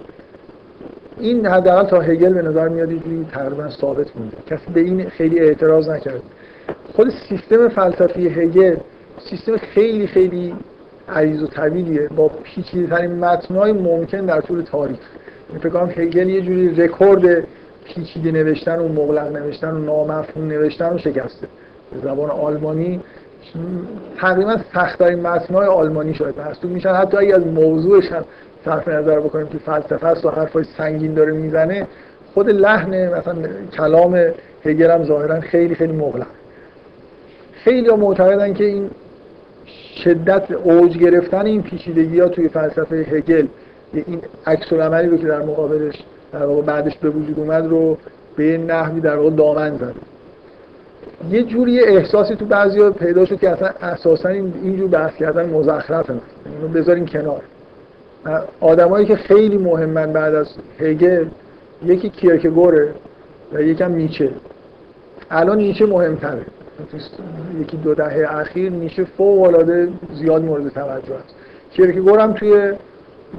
این 1.18 1.46
حداقل 1.46 1.88
تا 1.88 2.00
هگل 2.00 2.32
به 2.32 2.42
نظر 2.42 2.68
میاد 2.68 2.92
یه 2.92 3.00
تقریبا 3.32 3.68
ثابت 3.68 4.16
مونده. 4.16 4.36
کسی 4.46 4.72
به 4.74 4.80
این 4.80 5.08
خیلی 5.08 5.40
اعتراض 5.40 5.88
نکرد. 5.88 6.22
خود 6.92 7.12
سیستم 7.28 7.68
فلسفی 7.68 8.28
هگل 8.28 8.76
سیستم 9.30 9.56
خیلی 9.56 10.06
خیلی 10.06 10.54
عریض 11.08 11.42
و 11.42 11.46
طویلیه. 11.46 12.08
با 12.16 12.28
پیچیده 12.28 12.96
ترین 12.96 13.12
متنای 13.12 13.72
ممکن 13.72 14.20
در 14.20 14.40
طول 14.40 14.62
تاریخ. 14.62 14.98
فکر 15.60 15.68
کنم 15.68 15.90
هگل 15.96 16.28
یه 16.28 16.40
جوری 16.40 16.74
رکورد 16.74 17.46
پیچیده 17.84 18.32
نوشتن 18.32 18.78
و 18.78 18.88
مغلق 18.88 19.36
نوشتن 19.36 19.70
و 19.70 19.78
نامفهوم 19.78 20.48
نوشتن 20.48 20.90
رو 20.90 20.98
شکسته. 20.98 21.46
زبان 22.02 22.30
آلمانی 22.30 23.00
تقریبا 24.18 24.56
سختترین 24.74 25.20
متنای 25.20 25.66
آلمانی 25.66 26.14
شاید 26.14 26.38
محسوب 26.38 26.70
میشن. 26.70 26.94
حتی 26.94 27.16
اگه 27.16 27.34
از 27.34 27.46
موضوعش 27.46 28.12
هم 28.12 28.24
صرف 28.64 28.88
نظر 28.88 29.20
بکنیم 29.20 29.46
که 29.46 29.58
فلسفه 29.58 30.06
است 30.06 30.24
و 30.24 30.30
حرفای 30.30 30.64
سنگین 30.78 31.14
داره 31.14 31.32
می‌زنه 31.32 31.86
خود 32.34 32.50
لحن 32.50 33.18
مثلا 33.18 33.36
کلام 33.76 34.24
هگل 34.64 34.90
هم 34.90 35.04
ظاهرا 35.04 35.40
خیلی 35.40 35.74
خیلی 35.74 35.92
مغلق. 35.92 36.26
خیلی 37.52 37.90
معتقدن 37.90 38.54
که 38.54 38.64
این 38.64 38.90
شدت 40.04 40.50
اوج 40.50 40.98
گرفتن 40.98 41.46
این 41.46 41.62
پیچیدگی 41.62 42.20
ها 42.20 42.28
توی 42.28 42.48
فلسفه 42.48 42.96
هگل 42.96 43.46
این 43.94 44.20
عکس 44.46 44.72
عملی 44.72 45.08
رو 45.08 45.16
که 45.16 45.26
در 45.26 45.42
مقابلش 45.42 45.94
در 46.32 46.46
واقع 46.46 46.62
بعدش 46.62 46.98
به 46.98 47.10
وجود 47.10 47.38
اومد 47.38 47.66
رو 47.66 47.98
به 48.36 48.58
نحوی 48.58 49.00
در 49.00 49.16
واقع 49.16 49.30
دامن 49.30 49.76
زد. 49.76 49.94
یه 51.30 51.42
جوری 51.42 51.80
احساسی 51.80 52.36
تو 52.36 52.44
بعضی 52.44 52.90
پیدا 52.90 53.24
شد 53.24 53.40
که 53.40 53.50
اصلا 53.50 53.68
اساسا 53.80 54.28
این 54.28 54.54
اینجور 54.62 54.88
بحث 54.88 55.14
کردن 55.14 55.50
مزخرف 55.50 56.10
اینو 56.10 56.68
بذاریم 56.74 57.06
کنار. 57.06 57.42
آدمایی 58.60 59.06
که 59.06 59.16
خیلی 59.16 59.58
مهمن 59.58 60.12
بعد 60.12 60.34
از 60.34 60.48
هگل 60.80 61.26
یکی 61.84 62.08
کیرکگوره 62.10 62.94
و 63.52 63.62
یکم 63.62 63.92
نیچه. 63.92 64.30
الان 65.30 65.58
نیچه 65.58 65.86
مهمتره. 65.86 66.46
یکی 67.60 67.76
دو 67.76 67.94
دهه 67.94 68.26
اخیر 68.30 68.72
نیچه 68.72 69.04
فوق 69.04 69.42
العاده 69.42 69.88
زیاد 70.14 70.44
مورد 70.44 70.68
توجه 70.68 71.14
است. 71.14 71.34
کیرکگور 71.70 72.18
هم 72.18 72.32
توی 72.32 72.72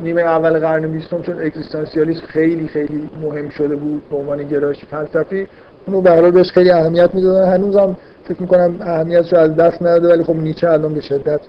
نیمه 0.04 0.22
اول 0.22 0.60
قرن 0.60 0.92
بیستم 0.92 1.22
چون 1.22 1.42
اگزیستانسیالیسم 1.42 2.26
خیلی 2.26 2.68
خیلی 2.68 3.10
مهم 3.22 3.50
شده 3.50 3.76
بود 3.76 4.10
به 4.10 4.16
عنوان 4.16 4.44
گرایش 4.44 4.86
فلسفی 4.86 5.48
اونو 5.88 6.02
برای 6.02 6.32
بهش 6.32 6.52
خیلی 6.52 6.72
اهمیت 6.72 7.16
می‌دادن. 7.16 7.54
هنوزم 7.54 7.98
فکر 8.24 8.42
می‌کنم 8.42 8.76
اهمیتش 8.82 9.34
رو 9.34 9.40
از 9.40 9.56
دست 9.56 9.82
نداده 9.82 10.10
ولی 10.10 10.24
خب 10.24 10.36
نیچه 10.36 10.70
الان 10.70 10.94
به 10.94 11.02
شدت 11.02 11.42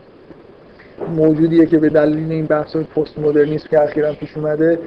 موجودیه 1.16 1.66
که 1.66 1.78
به 1.78 1.88
دلیل 1.88 2.32
این 2.32 2.46
بحث 2.46 2.76
پست 2.76 3.18
مدرنیسم 3.18 3.68
که 3.70 3.82
اخیرا 3.82 4.12
پیش 4.12 4.36
اومده 4.36 4.78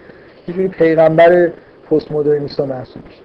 یه 0.47 0.67
پیغمبر 0.67 1.51
پست 1.91 2.11
مدرنیستا 2.11 2.65
محسوب 2.65 3.03
میشه. 3.05 3.21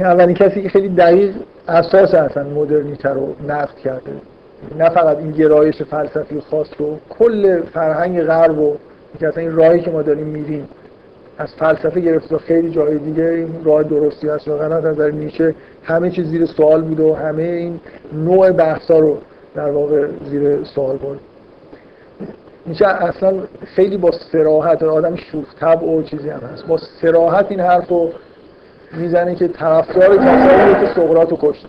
اولین 0.00 0.34
کسی 0.34 0.62
که 0.62 0.68
خیلی 0.68 0.88
دقیق 0.88 1.34
اساس 1.68 2.14
اصلا 2.14 2.44
مدرنیته 2.44 3.08
رو 3.08 3.34
نقد 3.48 3.74
کرده. 3.84 4.12
نه 4.78 4.88
فقط 4.88 5.18
این 5.18 5.30
گرایش 5.30 5.82
فلسفی 5.82 6.40
خاص 6.40 6.68
رو 6.78 6.98
کل 7.08 7.60
فرهنگ 7.60 8.22
غرب 8.22 8.58
و 8.58 8.76
که 9.20 9.28
اصلا 9.28 9.42
این 9.42 9.56
راهی 9.56 9.80
که 9.80 9.90
ما 9.90 10.02
داریم 10.02 10.26
میریم 10.26 10.68
از 11.38 11.54
فلسفه 11.54 12.00
گرفته 12.00 12.28
تا 12.28 12.38
خیلی 12.38 12.70
جای 12.70 12.98
دیگه 12.98 13.24
این 13.24 13.64
راه 13.64 13.82
درستی 13.82 14.28
هست 14.28 14.48
و 14.48 14.56
غلط 14.56 14.84
از 14.84 14.84
نظر 14.84 15.10
نیچه 15.10 15.54
همه 15.82 16.10
چیز 16.10 16.26
زیر 16.26 16.46
سوال 16.46 16.82
بود 16.82 17.00
و 17.00 17.14
همه 17.14 17.42
این 17.42 17.80
نوع 18.12 18.50
بحثا 18.50 18.98
رو 18.98 19.18
در 19.54 19.70
واقع 19.70 20.06
زیر 20.30 20.64
سوال 20.64 20.96
بود 20.96 21.20
نیچه 22.66 22.86
اصلا 22.86 23.34
خیلی 23.64 23.96
با 23.96 24.10
سراحت 24.32 24.82
آدم 24.82 25.16
شوخ 25.16 25.54
طبع 25.60 25.86
و 25.86 26.02
چیزی 26.02 26.30
هم 26.30 26.40
هست. 26.52 26.66
با 26.66 26.78
سراحت 27.02 27.46
این 27.50 27.60
حرف 27.60 27.88
رو 27.88 28.10
می‌زنه 28.92 29.34
که 29.34 29.48
طرفدار 29.48 30.16
کسایی 30.16 30.74
که 30.74 30.92
سقراط 30.94 31.30
رو 31.30 31.38
کشت. 31.40 31.66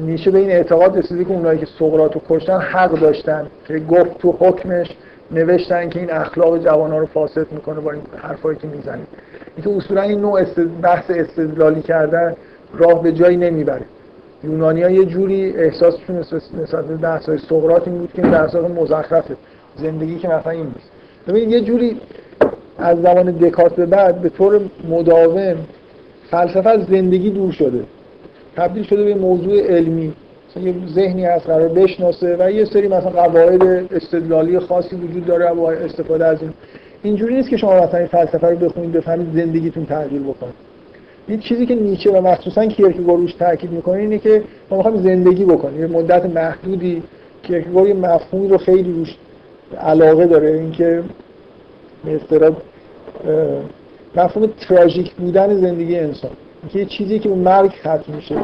نیچه 0.00 0.30
به 0.30 0.38
این 0.38 0.50
اعتقاد 0.50 0.98
رسیده 0.98 1.24
که 1.24 1.30
اونایی 1.30 1.58
که 1.58 1.66
سقراط 1.78 2.16
کشتن 2.28 2.58
حق 2.58 3.00
داشتن 3.00 3.46
که 3.68 3.78
گفت 3.78 4.18
تو 4.18 4.36
حکمش 4.40 4.96
نوشتن 5.30 5.88
که 5.88 6.00
این 6.00 6.10
اخلاق 6.10 6.58
جوانها 6.58 6.98
رو 6.98 7.06
فاسد 7.06 7.52
می‌کنه 7.52 7.80
با 7.80 7.92
این 7.92 8.02
حرفایی 8.16 8.58
که 8.58 8.66
می‌زنید 8.66 9.06
اینکه 9.56 9.70
اصولا 9.76 10.02
این 10.02 10.20
نوع 10.20 10.44
بحث 10.82 11.10
استدلالی 11.10 11.82
کردن 11.82 12.36
راه 12.74 13.02
به 13.02 13.12
جایی 13.12 13.36
نمی‌بره. 13.36 13.82
یونانی 14.44 14.82
ها 14.82 14.90
یه 14.90 15.04
جوری 15.04 15.56
احساسشون 15.56 16.16
نسبت 16.62 16.84
به 16.84 16.96
بحث 16.96 17.28
های 17.28 17.38
سقراط 17.38 17.88
این 17.88 17.98
بود 17.98 18.12
که 18.12 18.22
این 18.22 18.30
بحث 18.30 18.54
مزخرفه. 18.54 19.36
زندگی 19.76 20.18
که 20.18 20.28
مثلا 20.28 20.52
این 20.52 20.66
نیست. 20.66 20.90
ببینید 21.28 21.50
یه 21.50 21.60
جوری 21.60 22.00
از 22.78 23.02
زمان 23.02 23.30
دکارت 23.30 23.76
به 23.76 23.86
بعد 23.86 24.20
به 24.20 24.28
طور 24.28 24.60
مداوم 24.90 25.56
فلسفه 26.30 26.70
از 26.70 26.84
زندگی 26.84 27.30
دور 27.30 27.52
شده. 27.52 27.84
تبدیل 28.56 28.82
شده 28.82 29.04
به 29.04 29.14
موضوع 29.14 29.60
علمی. 29.60 30.12
مثلا 30.50 30.62
یه 30.62 30.74
ذهنی 30.94 31.24
هست 31.24 31.46
قرار 31.46 31.68
بشناسه 31.68 32.36
و 32.38 32.50
یه 32.50 32.64
سری 32.64 32.88
مثلا 32.88 33.10
قواعد 33.10 33.62
استدلالی 33.92 34.58
خاصی 34.58 34.96
وجود 34.96 35.26
داره 35.26 35.50
و 35.50 35.60
استفاده 35.60 36.26
از 36.26 36.42
این. 36.42 36.52
اینجوری 37.02 37.34
نیست 37.34 37.48
که 37.48 37.56
شما 37.56 37.76
مثلا 37.76 37.98
این 37.98 38.08
فلسفه 38.08 38.46
رو 38.46 38.56
بخونید 38.56 38.92
بفهمید 38.92 39.26
زندگیتون 39.34 39.86
تغییر 39.86 40.22
بکنه. 40.22 40.50
این 41.28 41.40
چیزی 41.40 41.66
که 41.66 41.74
نیچه 41.74 42.10
و 42.10 42.20
مخصوصا 42.20 42.66
کیرکگور 42.66 43.18
روش 43.18 43.34
تاکید 43.34 43.70
می‌کنه 43.70 43.98
اینه 43.98 44.18
که 44.18 44.42
ما 44.70 44.76
می‌خوایم 44.76 45.02
زندگی 45.02 45.44
بکنیم. 45.44 45.80
یه 45.80 45.86
مدت 45.86 46.26
محدودی 46.26 47.02
کیرکگور 47.42 47.88
یه 47.88 47.94
مفهومی 47.94 48.48
رو 48.48 48.58
خیلی 48.58 48.92
روش 48.92 49.16
علاقه 49.80 50.26
داره. 50.26 50.48
اینکه 50.48 51.02
به 52.04 52.52
مفهوم 54.16 54.46
تراژیک 54.68 55.14
بودن 55.14 55.60
زندگی 55.60 55.98
انسان. 55.98 56.30
که 56.68 56.78
یه 56.78 56.84
چیزی 56.84 57.18
که 57.18 57.28
اون 57.28 57.38
مرگ 57.38 57.70
ختم 57.70 58.14
میشه 58.16 58.34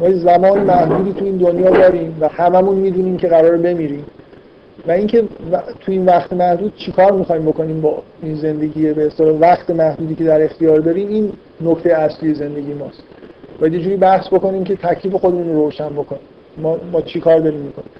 ما 0.00 0.10
زمان 0.10 0.60
محدودی 0.60 1.12
تو 1.12 1.24
این 1.24 1.36
دنیا 1.36 1.70
داریم 1.70 2.16
و 2.20 2.28
هممون 2.28 2.76
می‌دونیم 2.76 3.16
که 3.16 3.28
قرار 3.28 3.56
بمیریم. 3.56 4.04
و 4.88 4.90
اینکه 4.90 5.24
تو 5.80 5.92
این 5.92 6.06
وقت 6.06 6.32
محدود 6.32 6.76
چیکار 6.76 7.12
می‌خوایم 7.12 7.42
بکنیم 7.42 7.80
با 7.80 8.02
این 8.22 8.34
زندگی؟ 8.34 8.92
به 8.92 9.06
اصطلاح 9.06 9.38
وقت 9.38 9.70
محدودی 9.70 10.14
که 10.14 10.24
در 10.24 10.44
اختیار 10.44 10.80
داریم 10.80 11.08
این 11.08 11.32
نکته 11.60 11.94
اصلی 11.94 12.34
زندگی 12.34 12.74
ماست. 12.74 13.02
باید 13.60 13.74
یه 13.74 13.80
جوری 13.80 13.96
بحث 13.96 14.28
بکنیم 14.28 14.64
که 14.64 14.76
تکلیف 14.76 15.14
خودمون 15.14 15.48
رو 15.48 15.64
روشن 15.64 15.88
بکنیم. 15.88 16.22
ما 16.56 16.76
ما 16.92 17.00
چیکار 17.00 17.40
داریم 17.40 17.60
می‌کنیم؟ 17.60 17.90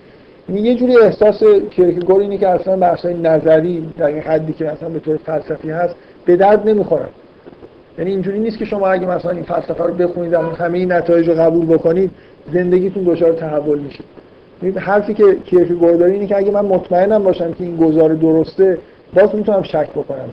یه 0.54 0.74
جوری 0.74 0.98
احساس 0.98 1.42
کرکگور 1.70 2.20
اینه 2.20 2.38
که 2.38 2.48
اصلا 2.48 2.76
بحث‌های 2.76 3.14
نظری 3.14 3.92
در 3.98 4.06
این 4.06 4.18
حدی 4.18 4.52
که 4.52 4.68
اصلا 4.68 4.88
به 4.88 4.98
طور 4.98 5.16
فلسفی 5.16 5.70
هست 5.70 5.94
به 6.24 6.36
درد 6.36 6.68
نمی‌خورن. 6.68 7.08
یعنی 7.98 8.10
اینجوری 8.10 8.38
نیست 8.38 8.58
که 8.58 8.64
شما 8.64 8.88
اگه 8.88 9.06
مثلا 9.06 9.30
این 9.30 9.42
فلسفه 9.42 9.84
رو 9.84 9.94
بخونید 9.94 10.32
و 10.32 10.38
همه 10.38 10.78
این 10.78 10.92
نتایج 10.92 11.28
رو 11.28 11.34
قبول 11.34 11.66
بکنید 11.66 12.10
زندگیتون 12.52 13.04
دچار 13.04 13.32
تحول 13.32 13.78
میشه. 13.78 14.04
حرفی 14.76 15.14
که 15.14 15.34
کیرکگور 15.34 15.96
داره 15.96 16.12
اینه 16.12 16.26
که 16.26 16.36
اگه 16.36 16.50
من 16.50 16.64
مطمئنم 16.64 17.22
باشم 17.22 17.52
که 17.52 17.64
این 17.64 17.76
گزار 17.76 18.14
درسته 18.14 18.78
باز 19.14 19.34
می‌تونم 19.34 19.62
شک 19.62 19.90
بکنم 19.90 20.28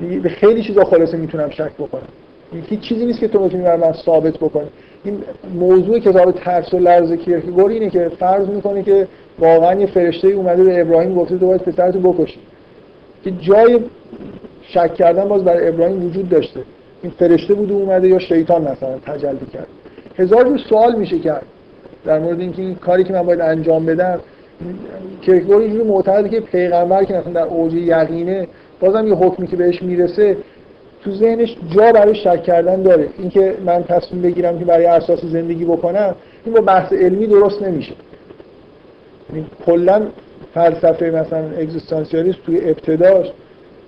بهش. 0.00 0.20
به 0.22 0.28
خیلی 0.28 0.62
چیزا 0.62 0.84
خلاصه 0.84 1.16
می‌تونم 1.16 1.50
شک 1.50 1.72
بکنم. 1.78 2.02
هیچ 2.52 2.80
چیزی 2.80 3.06
نیست 3.06 3.20
که 3.20 3.28
تو 3.28 3.38
بتونی 3.38 3.62
بر 3.62 3.76
من 3.76 3.92
ثابت 3.92 4.36
بکنی. 4.36 4.68
این 5.04 5.18
موضوع 5.54 5.98
کتاب 5.98 6.32
ترس 6.32 6.74
و 6.74 6.78
لرز 6.78 7.12
کیرکگور 7.12 7.70
اینه 7.70 7.90
که 7.90 8.08
فرض 8.08 8.48
می‌کنه 8.48 8.82
که 8.82 9.08
واقعا 9.38 9.80
یه 9.80 9.86
فرشته 9.86 10.28
اومده 10.28 10.64
به 10.64 10.80
ابراهیم 10.80 11.14
گفته 11.14 11.38
تو 11.38 11.46
باید 11.46 11.62
پسرتو 11.62 12.00
بکشی. 12.00 12.40
که 13.24 13.30
جای 13.30 13.80
شک 14.62 14.94
کردن 14.94 15.28
باز 15.28 15.44
برای 15.44 15.68
ابراهیم 15.68 16.06
وجود 16.06 16.28
داشته. 16.28 16.60
این 17.02 17.12
فرشته 17.18 17.54
بوده 17.54 17.74
اومده 17.74 18.08
یا 18.08 18.18
شیطان 18.18 18.62
مثلا 18.62 18.98
تجلی 19.06 19.46
کرد. 19.52 19.66
هزار 20.18 20.44
جور 20.44 20.58
سوال 20.58 20.96
میشه 20.96 21.18
کرد. 21.18 21.46
در 22.04 22.18
مورد 22.18 22.40
اینکه 22.40 22.62
این 22.62 22.74
کاری 22.74 23.04
که 23.04 23.12
من 23.12 23.22
باید 23.22 23.40
انجام 23.40 23.86
بدم 23.86 24.20
کرکگور 25.22 25.60
اینجوری 25.60 25.84
معتقده 25.84 26.28
که 26.28 26.40
پیغمبر 26.40 27.04
که 27.04 27.14
مثلا 27.14 27.32
در 27.32 27.42
اوج 27.42 27.74
یقینه 27.74 28.48
بازم 28.80 29.06
یه 29.06 29.14
حکمی 29.14 29.46
که 29.46 29.56
بهش 29.56 29.82
می‌رسه 29.82 30.36
تو 31.04 31.10
ذهنش 31.10 31.56
جا 31.76 31.92
برای 31.92 32.14
شک 32.14 32.42
کردن 32.42 32.82
داره. 32.82 33.08
اینکه 33.18 33.54
من 33.66 33.84
تصمیم 33.84 34.22
بگیرم 34.22 34.58
که 34.58 34.64
برای 34.64 34.86
اساس 34.86 35.24
زندگی 35.24 35.64
بکنم 35.64 36.14
این 36.44 36.54
با 36.54 36.60
بحث 36.60 36.92
علمی 36.92 37.26
درست 37.26 37.62
نمیشه. 37.62 37.92
یعنی 39.30 39.46
کلا 39.66 40.02
فلسفه 40.54 41.10
مثلا 41.10 41.50
اگزیستانسیالیسم 41.58 42.38
توی 42.46 42.60
ابتداش 42.70 43.26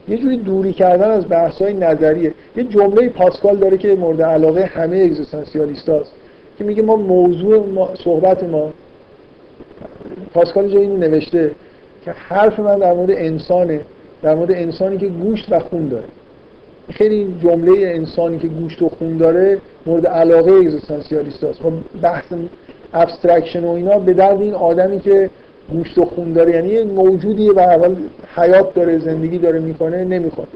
یه 0.08 0.16
جوری 0.16 0.36
دوری 0.36 0.72
کردن 0.72 1.10
از 1.10 1.28
بحث‌های 1.28 1.74
نظریه. 1.74 2.34
یه 2.56 2.64
جمله 2.64 3.08
پاسکال 3.08 3.56
داره 3.56 3.76
که 3.76 3.94
مورد 3.94 4.22
علاقه 4.22 4.64
همه 4.64 4.96
اگزیستانسیالیستاست 4.96 6.12
که 6.58 6.64
میگه 6.64 6.82
ما 6.82 6.96
موضوع 6.96 7.66
ما 7.66 7.90
صحبت 8.04 8.44
ما 8.44 8.72
پاسکال 10.34 10.68
جایی 10.68 10.86
نوشته 10.86 11.50
که 12.04 12.10
حرف 12.10 12.60
من 12.60 12.78
در 12.78 12.92
مورد 12.92 13.10
انسانه 13.10 13.80
در 14.22 14.34
مورد 14.34 14.50
انسانی 14.50 14.98
که 14.98 15.06
گوشت 15.06 15.52
و 15.52 15.58
خون 15.58 15.88
داره. 15.88 16.04
خیلی 16.90 17.34
جمله 17.42 17.72
انسانی 17.78 18.38
که 18.38 18.48
گوشت 18.48 18.82
و 18.82 18.88
خون 18.88 19.16
داره 19.16 19.58
مورد 19.86 20.06
علاقه 20.06 20.52
اگزیستانسیالیست 20.52 21.44
هست 21.44 21.60
بحث 22.02 22.24
abstraction 22.94 23.64
و 23.64 23.70
اینا 23.70 23.98
به 23.98 24.12
درد 24.12 24.40
این 24.40 24.54
آدمی 24.54 25.00
که 25.00 25.30
گوشت 25.70 25.98
و 25.98 26.04
خون 26.04 26.32
داره 26.32 26.50
یعنی 26.50 26.68
یه 26.68 26.84
موجودیه 26.84 27.52
و 27.52 27.58
اول 27.58 27.96
حیات 28.36 28.74
داره 28.74 28.98
زندگی 28.98 29.38
داره 29.38 29.60
می‌کنه 29.60 30.04
نمی‌کنه 30.04 30.46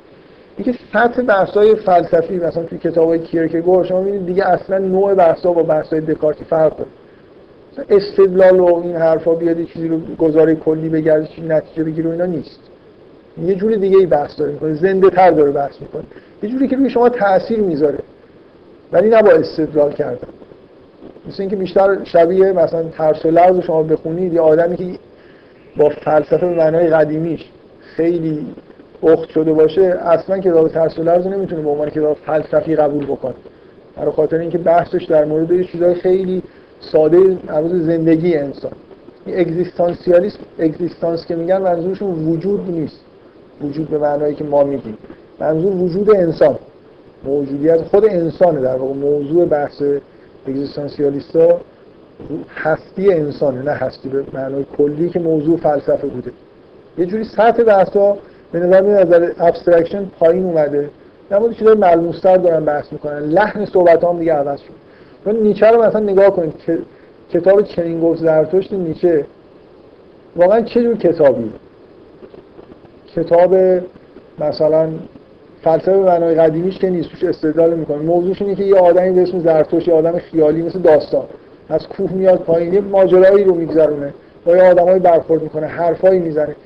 اینکه 0.56 0.78
سطح 0.92 1.22
بحث‌های 1.22 1.74
فلسفی 1.74 2.36
مثلا 2.36 2.62
توی 2.62 2.78
کتابای 2.78 3.18
کیرکگور 3.18 3.84
شما 3.84 4.00
می‌بینید 4.00 4.26
دیگه 4.26 4.44
اصلا 4.44 4.78
نوع 4.78 5.14
بحث‌ها 5.14 5.52
با 5.52 5.62
بحث‌های 5.62 6.00
دکارتی 6.00 6.44
فرق 6.44 6.76
داره. 6.76 6.90
استدلال 7.88 8.60
و 8.60 8.74
این 8.84 8.96
حرفا 8.96 9.34
بیاد 9.34 9.64
چیزی 9.64 9.88
رو 9.88 10.00
گزاره 10.18 10.54
کلی 10.54 10.88
بگرد 10.88 11.28
چی 11.28 11.42
نتیجه 11.42 11.84
بگیره 11.84 12.08
و 12.08 12.12
اینا 12.12 12.26
نیست. 12.26 12.60
یه 13.46 13.54
جوری 13.54 13.76
دیگه 13.76 13.98
ای 13.98 14.06
بحث 14.06 14.36
داره 14.36 14.52
می‌کنه 14.52 14.74
زنده 14.74 15.10
تر 15.10 15.30
داره 15.30 15.50
بحث 15.50 15.80
می‌کنه. 15.80 16.02
یه 16.42 16.48
جوری 16.48 16.68
که 16.68 16.76
روی 16.76 16.90
شما 16.90 17.08
تاثیر 17.08 17.60
می‌ذاره 17.60 17.98
ولی 18.92 19.08
نه 19.08 19.22
با 19.22 19.30
استدلال 19.30 19.92
کردن. 19.92 20.28
مثل 21.28 21.36
اینکه 21.42 21.56
بیشتر 21.56 22.04
شبیه 22.04 22.52
مثلا 22.52 22.82
ترس 22.82 23.26
و 23.26 23.30
لرز 23.30 23.60
شما 23.60 23.82
بخونید 23.82 24.32
یه 24.32 24.40
آدمی 24.40 24.76
که 24.76 24.84
با 25.76 25.88
فلسفه 25.88 26.46
به 26.46 26.54
معنای 26.54 26.88
قدیمیش 26.88 27.44
خیلی 27.80 28.46
اخت 29.02 29.28
شده 29.28 29.52
باشه 29.52 29.82
اصلا 29.82 30.38
کتاب 30.38 30.68
ترس 30.68 30.98
و 30.98 31.02
لرز 31.02 31.26
نمی‌تونه 31.26 31.62
به 31.62 31.70
عنوان 31.70 31.90
کتاب 31.90 32.16
فلسفی 32.26 32.76
قبول 32.76 33.06
بکنه. 33.06 33.34
برای 33.96 34.10
خاطر 34.10 34.38
اینکه 34.38 34.58
بحثش 34.58 35.04
در 35.04 35.24
مورد 35.24 35.50
یه 35.52 35.64
چیزای 35.64 35.94
خیلی 35.94 36.42
ساده 36.80 37.18
مربوط 37.48 37.72
زندگی 37.72 38.36
انسان. 38.36 38.72
اگزیستانسیالیسم 39.26 40.38
اگزیستانس 40.58 41.26
که 41.26 41.34
میگن 41.34 41.62
منظورشون 41.62 42.26
وجود 42.26 42.70
نیست. 42.70 43.00
وجود 43.62 43.90
به 43.90 43.98
معنایی 43.98 44.34
که 44.34 44.44
ما 44.44 44.64
میگیم. 44.64 44.98
منظور 45.40 45.72
وجود 45.72 46.10
انسان. 46.10 46.58
موجودیت 47.24 47.82
خود 47.82 48.04
انسانه 48.04 48.60
در 48.60 48.76
واقع. 48.76 48.94
موضوع 48.94 49.44
بحث 49.44 49.82
اگزیستانسیالیستا 50.46 51.60
هستی 52.56 53.12
انسانه 53.12 53.62
نه 53.62 53.70
هستی 53.70 54.08
به 54.08 54.24
معنای 54.32 54.64
کلی 54.78 55.10
که 55.10 55.18
موضوع 55.18 55.56
فلسفه 55.56 56.06
بوده. 56.06 56.30
یه 56.98 57.06
جوری 57.06 57.24
سطح 57.24 57.62
بحثا 57.62 58.16
به 58.52 58.60
نظر 58.60 58.80
میاد 58.80 59.06
نظر 59.06 59.32
abstraction 59.38 60.04
پایین 60.20 60.44
اومده. 60.44 60.90
در 61.30 61.38
مورد 61.38 61.52
چیزای 61.52 61.74
ملموستر 61.74 62.36
دارن 62.36 62.64
بحث 62.64 62.92
می‌کنن. 62.92 63.18
لحن 63.18 63.64
صحبت 63.64 64.04
هم 64.04 64.18
دیگه 64.18 64.32
عوض 64.32 64.60
شد. 64.60 64.72
چون 65.24 65.36
نیچه 65.36 65.66
رو 65.66 65.82
مثلا 65.82 66.00
نگاه 66.00 66.30
کنید. 66.30 66.54
کتاب 67.30 67.62
چنین 67.62 68.00
گفت 68.00 68.20
زرتشت 68.20 68.72
نیچه. 68.72 69.26
واقعا 70.36 70.60
چه 70.60 70.82
جور 70.82 70.96
کتابی 70.96 71.52
کتاب 73.16 73.56
مثلا 74.38 74.88
فلسفه 75.62 75.92
به 75.92 76.04
معنای 76.04 76.34
قدیمیش 76.34 76.78
که 76.78 76.90
نیست 76.90 77.08
توش 77.10 77.24
استدلال 77.24 77.74
می‌کنه. 77.74 77.98
موضوعش 77.98 78.42
اینه 78.42 78.54
که 78.54 78.64
یه 78.64 78.76
آدمی 78.76 79.10
به 79.10 79.22
اسم 79.22 79.38
زرتشت 79.38 79.88
یه 79.88 79.94
آدم 79.94 80.18
خیالی 80.18 80.62
مثل 80.62 80.78
داستان 80.78 81.24
از 81.68 81.88
کوه 81.88 82.12
میاد 82.12 82.38
پایین 82.38 82.74
یه 82.74 82.80
ماجرایی 82.80 83.44
رو 83.44 83.54
میگذرونه. 83.54 84.14
با 84.44 84.56
یه 84.56 84.62
آدمایی 84.62 84.98
برخورد 84.98 85.42
می‌کنه 85.42 85.66
حرفایی 85.66 86.18
می‌زنه. 86.20 86.56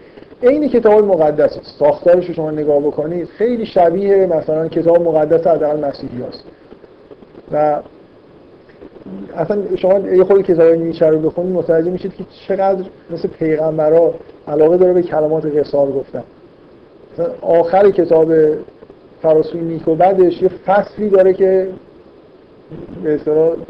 عین 0.42 0.68
کتاب 0.68 1.04
مقدس 1.04 1.58
ساختارش 1.78 2.28
رو 2.28 2.34
شما 2.34 2.50
نگاه 2.50 2.80
بکنید 2.80 3.28
خیلی 3.28 3.66
شبیه 3.66 4.26
مثلا 4.26 4.68
کتاب 4.68 5.02
مقدس 5.02 5.46
حداقل 5.46 5.84
مسیحی 5.84 6.22
است 6.22 6.44
و 7.52 7.76
اصلا 9.36 9.76
شما 9.76 9.98
یه 9.98 10.24
خود 10.24 10.42
کتاب 10.42 10.74
نیچه 10.74 11.06
رو 11.06 11.18
بخونید 11.18 11.52
متوجه 11.52 11.90
میشید 11.90 12.14
که 12.14 12.24
چقدر 12.48 12.84
مثل 13.10 13.28
پیغمبرا 13.28 14.14
علاقه 14.48 14.76
داره 14.76 14.92
به 14.92 15.02
کلمات 15.02 15.46
قصار 15.46 15.92
گفتن. 15.92 16.22
آخر 17.40 17.90
کتاب 17.90 18.32
فراسوی 19.22 19.60
نیک 19.60 19.88
و 19.88 19.94
بعدش 19.94 20.42
یه 20.42 20.48
فصلی 20.66 21.08
داره 21.08 21.32
که 21.32 21.68
به 23.04 23.20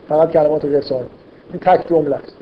فقط 0.09 0.31
کلمات 0.31 0.65
قصار. 0.65 1.05
این 1.53 1.61
تک 1.61 1.89
جمله 1.89 2.17
است. 2.17 2.37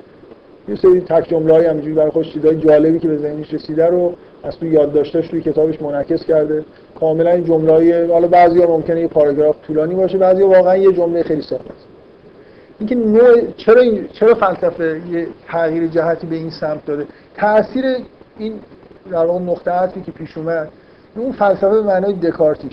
یه 0.69 0.77
سری 0.77 1.01
تک 1.01 1.29
جمله 1.29 1.53
های 1.53 1.67
همینجوری 1.67 1.95
برای 1.95 2.11
خودش 2.11 2.33
چیزای 2.33 2.57
جالبی 2.57 2.99
که 2.99 3.09
به 3.09 3.19
ذهنش 3.19 3.55
رسیده 3.55 3.87
رو 3.87 4.13
از 4.43 4.57
توی 4.57 4.71
یادداشتاش 4.71 5.29
توی 5.29 5.41
کتابش 5.41 5.83
منعکس 5.83 6.25
کرده. 6.25 6.65
کاملا 7.01 7.31
این 7.31 7.45
جمله 7.45 8.09
حالا 8.13 8.29
بعضیا 8.29 8.67
ممکنه 8.67 9.01
یه 9.01 9.09
پاراگراف 9.09 9.57
طولانی 9.67 9.95
باشه 9.95 10.19
بعضیا 10.19 10.49
واقعا 10.49 10.77
یه 10.77 10.93
جمله 10.93 11.23
خیلی 11.23 11.43
ساده 11.43 11.65
اینکه 12.81 12.95
نوع 12.95 13.51
چرا 13.57 13.81
این 13.81 14.09
چرا 14.13 14.35
فلسفه 14.35 15.03
یه 15.11 15.29
تغییر 15.49 15.87
جهتی 15.87 16.27
به 16.27 16.37
این 16.37 16.51
سمت 16.51 16.87
داده 16.87 17.07
تاثیر 17.37 17.85
این 18.39 18.61
در 19.11 19.27
واقع 19.27 19.39
نقطه 19.39 19.71
عطفی 19.71 20.01
که 20.01 20.13
پیش 20.13 20.39
اومد 20.39 20.69
اون 21.17 21.33
فلسفه 21.33 21.69
به 21.71 21.83
معنای 21.83 22.13
دکارتیش 22.13 22.73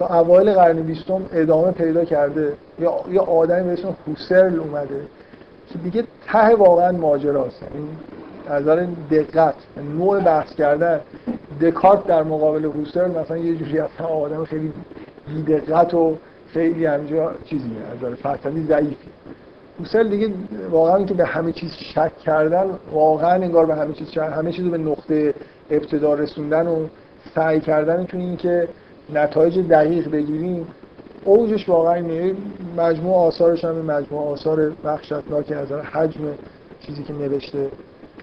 تا 0.00 0.06
اوایل 0.06 0.52
قرن 0.52 0.82
بیستم 0.82 1.22
ادامه 1.32 1.70
پیدا 1.72 2.04
کرده. 2.04 2.52
یا 2.78 2.94
یا 3.10 3.22
آدمی 3.22 3.62
به 3.62 3.72
اسم 3.72 3.96
هوسرل 4.06 4.60
اومده. 4.60 5.00
که 5.72 5.78
دیگه 5.78 6.04
ته 6.26 6.54
واقعا 6.54 6.92
ماجراست. 6.92 7.62
یعنی 7.62 7.88
از 8.48 8.62
نظر 8.62 8.86
دقت 9.10 9.54
نوع 9.98 10.20
بحث 10.20 10.54
کردن. 10.54 11.00
دکارت 11.60 12.06
در 12.06 12.22
مقابل 12.22 12.64
هوسرل 12.64 13.10
مثلا 13.10 13.36
یه 13.36 13.56
جوری 13.56 13.78
اصلا 13.78 14.06
آدم 14.06 14.44
خیلی 14.44 14.72
بیدقت 15.26 15.94
و 15.94 16.16
خیلی 16.52 16.86
همجا 16.86 17.32
چیزی 17.44 17.70
از 17.92 17.98
نظر 17.98 18.14
فلسفی 18.14 18.64
ضعیفی. 18.68 19.08
هوسرل 19.80 20.08
دیگه 20.08 20.32
واقعا 20.70 21.04
که 21.04 21.14
به 21.14 21.26
همه 21.26 21.52
چیز 21.52 21.70
شک 21.72 22.18
کردن 22.18 22.66
واقعا 22.92 23.34
انگار 23.34 23.66
به 23.66 23.74
همه 23.74 23.92
چیز 23.92 24.10
شک 24.10 24.18
همه 24.18 24.52
چیز 24.52 24.64
به 24.64 24.78
نقطه 24.78 25.34
ابتدا 25.70 26.14
رسوندن 26.14 26.66
و 26.66 26.86
سعی 27.34 27.60
کردن 27.60 28.06
چون 28.06 28.20
اینکه 28.20 28.68
نتایج 29.14 29.58
دقیق 29.58 30.10
بگیریم 30.10 30.66
اوجش 31.24 31.68
واقعا 31.68 31.94
اینه. 31.94 32.34
مجموع 32.76 33.16
آثارش 33.16 33.64
هم 33.64 33.74
مجموع 33.74 34.28
آثار 34.28 34.72
وحشتناک 34.84 35.52
از 35.52 35.72
حجم 35.72 36.20
چیزی 36.80 37.02
که 37.02 37.12
نوشته. 37.12 37.68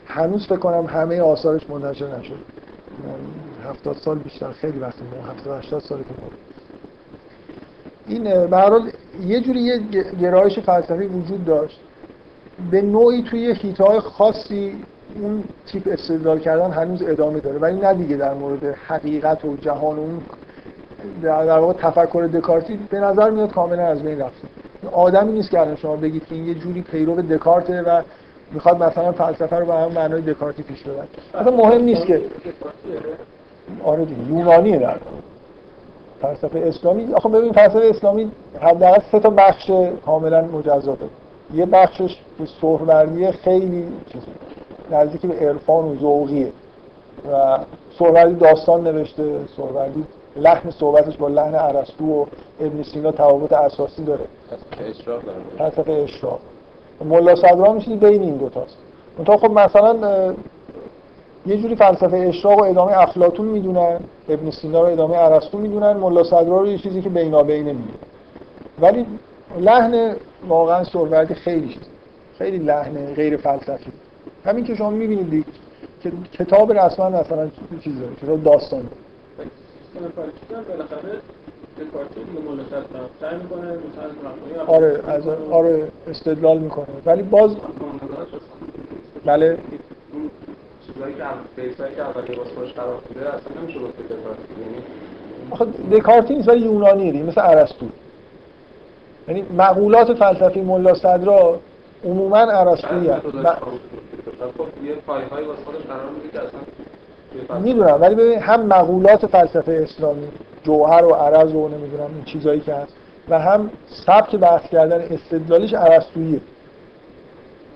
هنوز 0.06 0.46
فکر 0.46 0.58
کنم 0.58 0.86
همه 0.86 1.22
آثارش 1.22 1.70
منتشر 1.70 2.20
نشد 2.20 2.38
هفتاد 3.70 3.96
سال 3.96 4.18
بیشتر 4.18 4.52
خیلی 4.52 4.80
وقت 4.80 4.96
هفتاد 5.30 5.64
هشتاد 5.64 5.82
سال 5.82 6.00
که 6.00 6.06
این 8.08 8.24
به 8.24 8.82
یه 9.26 9.42
جوری 9.42 9.60
یه 9.60 9.80
گرایش 10.22 10.60
فلسفی 10.60 11.06
وجود 11.06 11.46
داشت. 11.46 11.80
به 12.72 12.82
نوعی 12.82 13.24
توی 13.24 13.54
هیتای 13.54 14.00
خاصی 14.00 14.76
اون 15.22 15.44
تیپ 15.68 15.88
استدلال 15.92 16.40
کردن 16.40 16.72
هنوز 16.72 17.02
ادامه 17.02 17.40
داره. 17.40 17.58
ولی 17.58 17.80
نه 17.80 17.94
دیگه 17.94 18.18
در 18.18 18.34
مورد 18.34 18.64
حقیقت 18.88 19.46
و 19.46 19.58
جهان 19.58 19.98
و 19.98 20.00
اون 20.00 20.22
در 21.24 21.60
واقع 21.60 21.74
تفکر 21.74 22.30
دکارتی. 22.34 22.80
به 22.90 23.00
نظر 23.00 23.30
میاد 23.30 23.52
کاملا 23.52 23.88
از 23.88 24.04
بین 24.04 24.20
رفته. 24.20 24.48
آدمی 24.92 25.34
نیست 25.34 25.50
که 25.50 25.60
الان 25.60 25.76
شما 25.76 25.96
بگید 25.96 26.26
که 26.26 26.36
این 26.36 26.48
یه 26.48 26.54
جوری 26.54 26.82
پیرو 26.82 27.22
دکارته 27.22 27.82
و 27.82 28.02
می‌خواد 28.52 28.84
مثلا 28.84 29.12
فلسفه 29.12 29.56
رو 29.56 29.66
به 29.66 29.74
هم 29.74 29.92
معنای 29.92 30.22
دکارتی 30.22 30.64
پیش 30.64 30.84
ببره. 30.84 31.08
اصلا 31.34 31.58
مهم 31.58 31.82
نیست 31.82 32.06
که 32.06 32.22
آره. 33.84 34.06
دیگه 34.06 34.22
یونانیه 34.28 34.80
در 34.80 34.98
فلسفه 36.22 36.60
اسلامی. 36.60 37.14
آخه 37.14 37.30
ببین 37.30 37.52
فلسفه 37.52 37.90
اسلامی 37.90 38.32
حداقل 38.62 39.02
سه 39.12 39.20
تا 39.20 39.30
بخش 39.30 39.72
کاملا 40.06 40.42
مجزا 40.42 40.98
یه 41.54 41.66
بخشش 41.66 42.18
به 42.40 42.46
سهروردی 42.62 43.32
خیلی 43.32 43.88
نزدیک 44.92 45.22
به 45.22 45.48
عرفان 45.48 45.86
و 45.86 45.96
ذوقیه. 46.00 46.52
و 47.32 47.58
سهروردی 48.00 48.36
داستان 48.36 48.84
نوشته. 48.84 49.40
سهروردی 49.58 50.04
لحن 50.36 50.72
صحبتش 50.72 51.18
با 51.18 51.28
لحن 51.28 51.56
ارسطو 51.56 52.06
و 52.06 52.26
ابن 52.62 52.84
سینا 52.84 53.12
تفاوت 53.12 53.54
اساسی 53.54 54.04
داره. 54.04 54.26
فلسفه 55.58 55.94
اشراق 55.94 56.40
ملا 57.06 57.36
صدرا 57.36 57.74
میشه 57.74 57.96
بین 57.96 58.22
این 58.22 58.38
دو 58.38 58.50
تاست. 58.50 58.78
منتها 59.18 59.38
خب 59.38 59.52
مثلا 59.52 60.34
یه 61.48 61.58
جوری 61.58 61.76
فلسفه 61.76 62.18
اشراق 62.18 62.60
و 62.60 62.64
ادامه 62.64 62.98
افلاطون 62.98 63.48
می‌دونن 63.48 64.00
ابن 64.30 64.52
سینا 64.52 64.82
رو 64.82 64.88
ادامه 64.88 65.18
ارسطو 65.18 65.58
می‌دونن 65.58 65.92
ملا 65.94 66.24
صدرا 66.24 66.62
رو 66.62 66.68
یه 66.68 66.78
چیزی 66.78 67.02
که 67.02 67.10
بینابینه 67.10 67.74
می‌دونن 67.74 67.98
ولی 68.82 69.06
لحن 69.60 70.16
واقعا 70.48 70.84
سروردی 70.84 71.34
خیلی 71.34 71.68
چیز. 71.68 71.84
خیلی 72.38 72.58
لحن 72.58 73.14
غیر 73.14 73.38
فلسفی. 73.38 73.92
همین 74.46 74.64
که 74.66 74.76
شما 74.76 74.90
می‌بینید 74.90 75.46
که 76.02 76.12
کتاب 76.34 76.74
رسما 76.74 77.10
مثلا 77.10 77.50
چیز 77.84 78.00
داره؟ 78.00 78.16
کتاب 78.16 78.44
داستان. 78.44 78.88
آره 84.68 85.02
از 85.08 85.28
آره 85.52 85.88
استدلال 86.08 86.58
می‌کنه. 86.58 86.86
ولی 87.06 87.24
باز 87.24 87.56
بله. 89.26 89.58
دکارتی 95.92 96.36
نیست 96.36 96.50
ولی 96.50 96.60
یونانیه 96.60 97.12
دیگه 97.12 97.24
مثل 97.24 97.42
ارسطو. 97.42 97.86
یعنی 99.28 99.46
مقولات 99.58 100.14
فلسفی 100.14 100.62
ملا 100.62 100.94
صدرا 100.94 101.60
عموما 102.06 102.38
ارسطویی 102.38 103.10
هست. 103.10 103.26
می‌دونم 107.62 108.02
ولی 108.02 108.16
ببین 108.16 108.40
هم 108.40 108.62
مقولات 108.66 109.26
فلسفه 109.26 109.72
اسلامی 109.84 110.28
جوهر 110.64 111.06
و 111.06 111.14
عرض 111.14 111.56
و 111.56 111.68
نمی‌دونم 111.68 112.10
این 112.16 112.24
چیزایی 112.26 112.60
که 112.60 112.74
هست 112.74 112.94
و 113.30 113.40
هم 113.40 113.70
سبک 114.06 114.36
بحث 114.36 114.70
کردن 114.70 115.02
استدلالیش 115.02 115.74
ارسطوییه. 115.74 116.42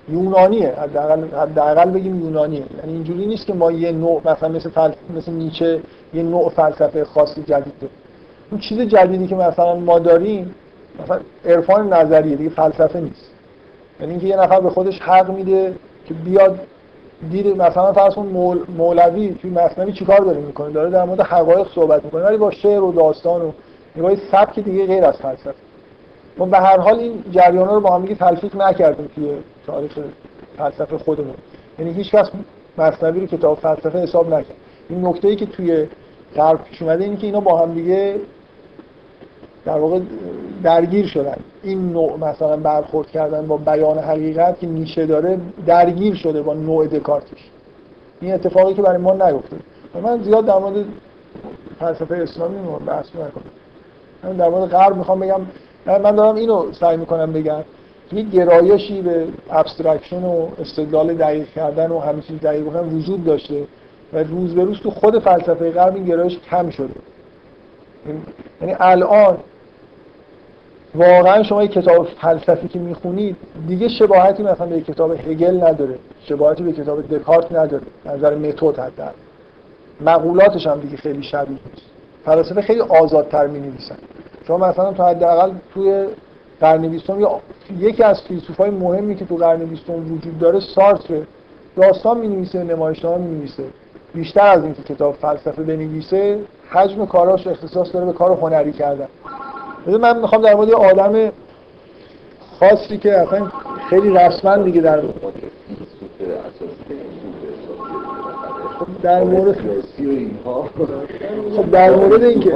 یونانیه. 0.08 0.74
حداقل 0.82 1.24
حداقل 1.24 1.90
بگیم 1.90 2.20
یونانیه. 2.20 2.64
یعنی 2.78 2.92
اینجوری 2.92 3.26
نیست 3.26 3.46
که 3.46 3.54
ما 3.54 3.72
یه 3.72 3.92
نوع 3.92 4.20
مثلا 4.24 4.48
مثل 4.48 4.70
فلس... 4.70 4.94
مثل 5.16 5.32
نیچه 5.32 5.80
یه 6.14 6.22
نوع 6.22 6.48
فلسفه 6.48 7.04
خاصی 7.04 7.42
جدید 7.42 7.74
داریم. 7.80 7.96
اون 8.50 8.60
چیز 8.60 8.80
جدیدی 8.80 9.26
که 9.26 9.34
مثلا 9.34 9.74
ما 9.74 9.98
داریم 9.98 10.54
مثلا 11.02 11.20
عرفان 11.44 11.92
نظریه 11.92 12.36
دیگه 12.36 12.50
فلسفه 12.50 13.00
نیست. 13.00 13.30
یعنی 14.00 14.12
اینکه 14.12 14.26
یه 14.26 14.36
نفر 14.36 14.60
به 14.60 14.70
خودش 14.70 15.00
حق 15.00 15.30
میده 15.30 15.74
که 16.06 16.14
بیاد 16.14 16.58
دید 17.30 17.46
مثلا 17.46 17.92
فرض 17.92 18.14
کن 18.14 18.26
مول... 18.26 18.60
مولوی 18.76 19.34
توی 19.42 19.50
مثنوی 19.50 19.92
چیکار 19.92 20.18
داره 20.18 20.38
می‌کنه؟ 20.38 20.70
داره 20.70 20.90
در 20.90 21.04
مورد 21.04 21.20
حقایق 21.20 21.66
صحبت 21.74 22.04
می‌کنه. 22.04 22.22
ولی 22.22 22.36
با 22.36 22.50
شعر 22.50 22.82
و 22.82 22.92
داستان 22.92 23.42
و 23.42 23.52
نگاه 23.96 24.16
سبک 24.32 24.58
دیگه 24.58 24.86
غیر 24.86 25.04
از 25.04 25.16
فلسفه. 25.16 25.54
ما 26.38 26.46
به 26.46 26.58
هر 26.58 26.78
حال 26.78 26.98
این 26.98 27.24
جریان 27.30 27.68
رو 27.68 27.80
با 27.80 27.94
هم 27.94 28.02
دیگه 28.02 28.14
تلفیق 28.14 28.56
نکردیم 28.56 29.10
توی 29.14 29.32
تاریخ 29.66 29.98
فلسفه 30.58 30.98
خودمون. 30.98 31.34
یعنی 31.78 31.92
هیچ 31.92 32.10
کس 32.10 32.30
مصنوی 32.78 33.20
رو 33.20 33.26
کتاب 33.26 33.58
فلسفه 33.58 33.98
حساب 33.98 34.34
نکرد. 34.34 34.56
این 34.88 35.06
نکته 35.06 35.28
ای 35.28 35.36
که 35.36 35.46
توی 35.46 35.86
غرب 36.36 36.64
پیش 36.64 36.82
اومده 36.82 37.04
اینه 37.04 37.16
که 37.16 37.26
اینا 37.26 37.40
با 37.40 37.58
هم 37.58 37.74
دیگه 37.74 38.16
در 39.64 39.78
واقع 39.78 40.00
درگیر 40.62 41.06
شدن. 41.06 41.36
این 41.62 41.92
نوع 41.92 42.16
مثلا 42.16 42.56
برخورد 42.56 43.10
کردن 43.10 43.46
با 43.46 43.56
بیان 43.56 43.98
حقیقت 43.98 44.60
که 44.60 44.66
نیشه 44.66 45.06
داره 45.06 45.40
درگیر 45.66 46.14
شده 46.14 46.42
با 46.42 46.54
نوع 46.54 46.86
دکارتش 46.86 47.50
این 48.20 48.34
اتفاقی 48.34 48.74
که 48.74 48.82
برای 48.82 48.98
ما 48.98 49.12
نیفته. 49.12 49.56
من 50.02 50.22
زیاد 50.22 50.46
در 50.46 50.58
مورد 50.58 50.84
فلسفه 51.80 52.14
اسلامی 52.14 52.56
بحث 52.86 53.06
نکنم. 53.08 53.44
من 54.24 54.32
در 54.32 54.48
مورد 54.48 54.70
غرب 54.70 54.96
می‌خوام 54.96 55.20
بگم 55.20 55.40
من 55.86 56.16
دارم 56.16 56.36
اینو 56.36 56.72
سعی 56.72 56.96
می‌کنم 56.96 57.32
بگم. 57.32 57.64
یک 58.12 58.30
گرایشی 58.30 59.02
به 59.02 59.26
abstraction 59.50 60.22
و 60.24 60.48
استدلال 60.60 61.14
دقیق 61.14 61.48
کردن 61.48 61.90
و 61.90 61.98
همه 61.98 62.22
چیز 62.22 62.40
دقیق 62.40 62.64
کردن 62.66 62.88
وجود 62.88 63.24
داشته 63.24 63.64
و 64.12 64.18
روز 64.18 64.54
به 64.54 64.64
روز 64.64 64.80
تو 64.80 64.90
خود 64.90 65.18
فلسفه 65.18 65.70
غرب 65.70 65.94
این 65.94 66.04
گرایش 66.04 66.38
کم 66.50 66.70
شده. 66.70 66.94
یعنی 68.60 68.76
الان 68.80 69.36
واقعا 70.94 71.42
شما 71.42 71.62
یک 71.62 71.72
کتاب 71.72 72.08
فلسفی 72.20 72.68
که 72.68 72.78
می‌خونید 72.78 73.36
دیگه 73.68 73.88
شباهتی 73.88 74.42
مثلا 74.42 74.66
به 74.66 74.80
کتاب 74.80 75.10
هگل 75.10 75.64
نداره. 75.64 75.98
شباهتی 76.24 76.62
به 76.62 76.72
کتاب 76.72 77.16
دکارت 77.16 77.52
نداره. 77.52 77.82
نظر 78.06 78.34
متد 78.34 78.78
حتی 78.78 79.02
مقولاتش 80.00 80.66
هم 80.66 80.80
دیگه 80.80 80.96
خیلی 80.96 81.22
شبیه 81.22 81.50
نیست. 81.50 81.86
فلاسفه 82.24 82.62
خیلی 82.62 82.80
آزادتر 82.80 83.46
می 83.46 83.60
نویسن 83.60 83.96
شما 84.46 84.56
مثلا 84.56 84.92
تا 84.92 85.08
حداقل 85.08 85.50
توی 85.74 86.06
قرن 86.60 86.88
بیستم 86.88 87.20
یا 87.20 87.40
یکی 87.78 88.02
از 88.02 88.22
فیلسوفای 88.22 88.70
مهمی 88.70 89.16
که 89.16 89.24
تو 89.24 89.36
قرن 89.36 89.64
بیستم 89.64 90.14
وجود 90.14 90.38
داره 90.38 90.60
سارتر 90.60 91.22
داستان 91.76 92.18
می 92.18 92.28
نویسه 92.28 92.64
نمایشنامه 92.64 93.26
می 93.26 93.36
نویسه 93.36 93.64
بیشتر 94.14 94.46
از 94.46 94.64
اینکه 94.64 94.82
کتاب 94.82 95.14
فلسفه 95.14 95.62
بنویسه 95.62 96.38
حجم 96.70 97.06
کاراش 97.06 97.46
اختصاص 97.46 97.92
داره 97.94 98.06
به 98.06 98.12
کار 98.12 98.30
هنری 98.30 98.72
کردن. 98.72 99.08
من 99.86 100.20
می‌خوام 100.20 100.42
در 100.42 100.54
مورد 100.54 100.70
آدم 100.70 101.32
خاصی 102.60 102.98
که 102.98 103.18
اصلا 103.18 103.50
خیلی 103.90 104.10
رسما 104.10 104.56
دیگه 104.56 104.80
در 104.80 105.00
در 109.02 109.24
مورد 109.24 109.56
خب 111.56 111.70
در 111.70 111.96
مورد 111.96 112.24
اینکه 112.24 112.50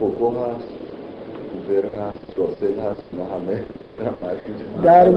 فوکو 0.00 0.30
هست 0.30 0.68
اوبر 1.54 1.86
هست 1.86 2.38
راسل 2.38 2.80
هست 2.80 3.02
نه 3.12 3.24
همه 3.24 3.64
در 4.84 5.08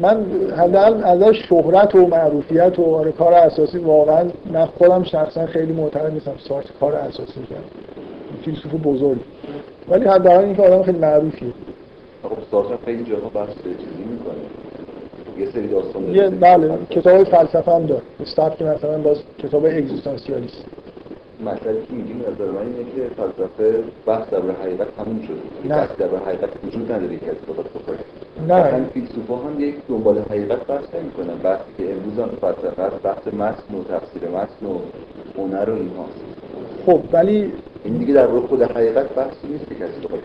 من 0.00 0.24
حداقل 0.56 1.04
از 1.04 1.34
شهرت 1.34 1.94
و 1.94 2.06
معروفیت 2.06 2.78
و 2.78 2.94
آره 2.94 3.12
کار 3.12 3.34
اساسی 3.34 3.78
واقعا 3.78 4.24
من 4.52 4.66
خودم 4.66 5.04
شخصا 5.04 5.46
خیلی 5.46 5.72
معتقد 5.72 6.12
نیستم 6.12 6.34
سارت 6.48 6.64
کار 6.80 6.94
اساسی 6.94 7.40
کرد 7.50 7.64
فیلسوف 8.44 8.72
بزرگ. 8.74 9.18
ولی 9.88 10.04
حداقل 10.04 10.44
اینکه 10.44 10.62
آدم 10.62 10.82
خیلی 10.82 10.98
معروفیه. 10.98 11.52
خب 12.22 12.36
سارتر 12.50 12.76
خیلی 12.84 13.04
جاها 13.04 13.28
بحث 13.28 13.54
چیزی 13.62 14.04
می‌کنه. 14.10 14.34
یه 15.38 15.50
سری 15.50 15.68
داستان 15.68 16.14
یه 16.14 16.28
بله 16.28 16.78
کتاب 16.90 17.24
فلسفه 17.24 17.72
هم 17.72 17.86
داره. 17.86 18.02
استاد 18.20 18.56
که 18.56 18.64
مثلا 18.64 18.98
باز 18.98 19.18
کتاب 19.38 19.64
اگزیستانسیالیست 19.64 20.64
مسئله 21.44 21.82
که 21.88 21.92
میگیم 21.92 22.20
نظر 22.20 22.50
من 22.50 22.60
اینه 22.60 22.84
که 22.96 23.14
فلسفه 23.16 23.84
بحث 24.06 24.28
در 24.30 24.38
حقیقت 24.62 24.96
تموم 24.96 25.22
شده. 25.22 25.74
نه. 25.74 25.80
بحث 25.80 25.96
در 25.98 26.06
حقیقت 26.26 26.50
وجود 26.64 26.92
نداره 26.92 27.16
که 27.16 27.26
اثبات 27.26 27.66
بکنه 27.66 27.98
نه. 28.48 28.66
مثلا 28.66 28.84
فیلسوفا 28.94 29.36
هم 29.36 29.60
یک 29.60 29.74
دنبال 29.88 30.18
حقیقت 30.18 30.66
بحث 30.66 30.94
نمی‌کنن. 30.94 31.34
بحثی 31.42 31.64
که 31.78 31.92
امروز 31.92 32.18
هم 32.18 32.28
فلسفه 32.40 32.82
هست 32.82 33.02
بحث 33.02 33.34
متن 33.34 33.74
و 33.74 33.84
تفسیر 33.84 34.28
متن 34.28 34.66
و 34.66 34.78
هنر 35.38 35.70
و 35.70 35.74
اینها. 35.74 36.06
خب 36.86 37.00
ولی 37.12 37.52
این 37.84 37.96
دیگه 37.96 38.14
در 38.14 38.26
واقع 38.26 38.46
خود 38.46 38.62
حقیقت 38.62 39.14
بحثی 39.14 39.46
نیست 39.48 39.68
که 39.68 39.74
کسی 39.74 40.00
بخواد 40.04 40.20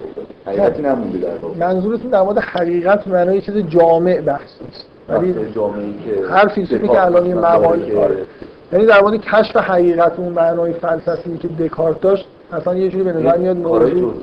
حقیقتی 0.46 0.82
نمونده 0.82 1.18
در 1.18 1.38
واقع 1.38 1.58
منظورتون 1.58 2.12
در 2.12 2.22
مورد 2.22 2.38
حقیقت 2.38 3.08
معنای 3.08 3.42
چیز 3.42 3.56
جامع 3.58 4.22
بحث 4.22 4.50
نیست. 4.66 4.86
ولی 5.10 5.32
بحث 5.32 5.56
جامعه‌ای 5.56 5.94
که 5.94 6.34
هر 6.34 6.48
فیلسوفی 6.48 6.88
که 6.88 7.06
الان 7.06 7.26
یه 7.26 7.36
مقاله 7.36 8.26
یعنی 8.74 8.86
در 8.86 9.02
مورد 9.02 9.22
کشف 9.22 9.58
حقیقت 9.58 10.20
اون 10.20 10.34
معنای 10.34 10.74
فلسفی 10.74 11.38
که 11.38 11.48
دکارت 11.48 12.02
داشت 12.02 12.28
اصلا 12.52 12.76
یه 12.76 12.90
جوری 12.90 13.04
به 13.04 13.14
نظر 13.14 13.38
میاد 13.38 13.58
موضوع 13.58 14.14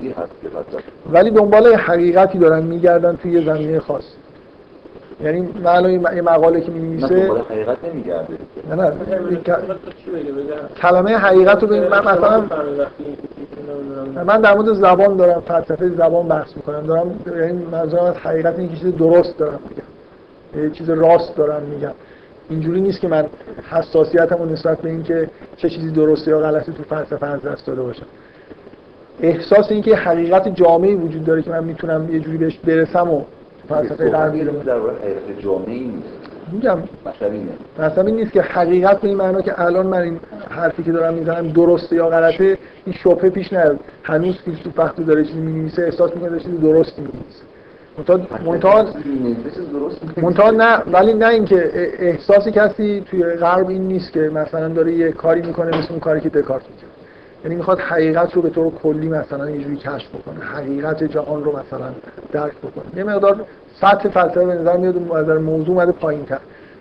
ولی 1.13 1.31
دنبال 1.31 1.67
حقیقتی 1.67 2.39
دارن 2.39 2.63
میگردن 2.63 3.17
توی 3.17 3.33
یه 3.33 3.45
زمینه 3.47 3.81
خاص. 3.81 4.05
یعنی 5.25 5.49
معنای 5.65 5.93
یه 5.93 6.23
مقاله 6.23 6.61
که 6.61 6.73
نه 6.73 7.07
حقیقت 7.51 7.77
نمیگرده 7.85 8.35
نه 8.71 8.75
نه 8.75 8.93
این 9.29 9.41
کلمه 10.83 11.17
حقیقت 11.17 11.63
رو 11.63 11.69
به 11.69 11.89
من 11.89 11.99
مثلا 11.99 12.37
این. 12.37 13.17
من 14.27 14.41
در 14.41 14.55
مورد 14.55 14.73
زبان 14.73 15.17
دارم 15.17 15.41
فلسفه 15.41 15.89
زبان 15.89 16.29
بحث 16.29 16.57
می‌کنم. 16.57 16.87
دارم 16.87 17.21
یعنی 17.27 17.65
منظورم 17.73 18.05
از 18.05 18.17
حقیقت 18.17 18.59
اینه 18.59 18.75
که 18.75 18.81
چیز 18.81 18.97
درست 18.97 19.39
دارم 19.39 19.61
میگم. 19.69 20.65
یه 20.65 20.71
چیز 20.71 20.91
راست 20.91 21.37
دارم 21.37 21.63
میگم. 21.63 21.93
اینجوری 22.51 22.81
نیست 22.81 23.01
که 23.01 23.09
من 23.09 23.25
حساسیتم 23.71 24.37
رو 24.37 24.47
نسبت 24.47 24.81
به 24.81 24.89
اینکه 24.91 25.31
چه 25.57 25.69
چیزی 25.69 25.91
درسته 25.91 26.31
یا 26.31 26.41
غلطه 26.41 26.73
تو 26.73 26.83
فلسفه 26.83 27.27
از 27.27 27.43
دست 27.43 27.67
داده 27.67 27.83
باشم. 27.83 28.07
احساس 29.21 29.71
اینکه 29.71 29.97
حقیقت 29.97 30.49
جامعی 30.49 30.95
وجود 30.95 31.25
داره 31.25 31.43
که 31.43 31.51
من 31.51 31.65
می‌تونم 31.65 32.13
یه 32.13 32.21
جوری 32.21 32.39
بهش 32.39 32.59
برسم 32.59 33.11
و 33.11 33.23
فلسفه 33.69 34.11
غربی 34.11 34.45
رو 34.45 34.53
در 34.63 34.79
حقیقت 34.79 35.41
جامعی 35.43 35.85
نیست. 35.85 36.09
میگم 36.53 36.79
مثلا 37.77 38.03
این 38.03 38.17
نیست 38.17 38.33
که 38.33 38.43
حقیقت 38.43 39.01
به 39.01 39.09
این 39.09 39.17
معنا 39.17 39.41
که 39.41 39.61
الان 39.61 39.87
من 39.87 40.03
این 40.03 40.21
حرفی 40.51 40.83
که 40.83 40.93
دارم 40.93 41.15
می‌زنم 41.15 41.49
درسته 41.49 41.97
یا 41.97 42.09
غلطه 42.09 42.59
این 42.85 42.95
شبهه 42.95 43.31
پیش 43.31 43.53
نیاد. 43.53 43.81
هنوز 44.03 44.37
فیلسوف 44.45 44.79
وقتی 44.79 45.05
داره 45.05 45.25
چیزی 45.25 45.41
می‌نویسه 45.41 45.83
احساس 45.83 46.15
می‌کنه 46.15 46.39
چیزی 46.39 46.57
درستی 46.57 47.03
می‌نویسه. 47.03 47.43
منتها 48.43 48.87
منتها 50.23 50.51
نه 50.51 50.79
ولی 50.93 51.15
نه 51.15 51.29
اینکه 51.29 51.71
احساس 51.99 52.49
کسی 52.49 53.05
توی 53.11 53.25
غرب 53.25 53.69
این 53.69 53.83
نیست 53.83 54.13
که 54.13 54.21
مثلا 54.21 54.69
داره 54.69 54.93
یه 54.93 55.13
کاری 55.13 55.43
می‌کنه 55.43 55.79
مثل 55.79 55.91
اون 55.91 56.01
کاری 56.01 56.21
که 56.21 56.29
دکارت 56.29 56.63
می‌کنه. 56.63 56.92
یعنی 57.45 57.57
می‌خواد 57.57 57.81
حقیقت 57.81 58.35
رو 58.35 58.43
به 58.43 58.51
طور 58.51 58.73
کلی 58.73 59.09
مثلا 59.09 59.51
یه 59.51 59.65
جوری 59.65 59.77
کشف 59.77 60.09
بکنه 60.09 60.45
حقیقت 60.45 61.05
جهان 61.05 61.45
رو 61.45 61.51
مثلا 61.51 61.89
درک 62.33 62.53
بکنه. 62.53 62.85
یه 62.97 63.05
مقدار 63.05 63.45
سطح 63.81 64.09
فلسفه 64.09 64.47
به 64.47 64.55
نظر 64.55 64.77
میاد 64.77 65.13
از 65.13 65.29
موضوع 65.41 65.75
اومده 65.75 65.93
پایین‌تر. 65.93 66.39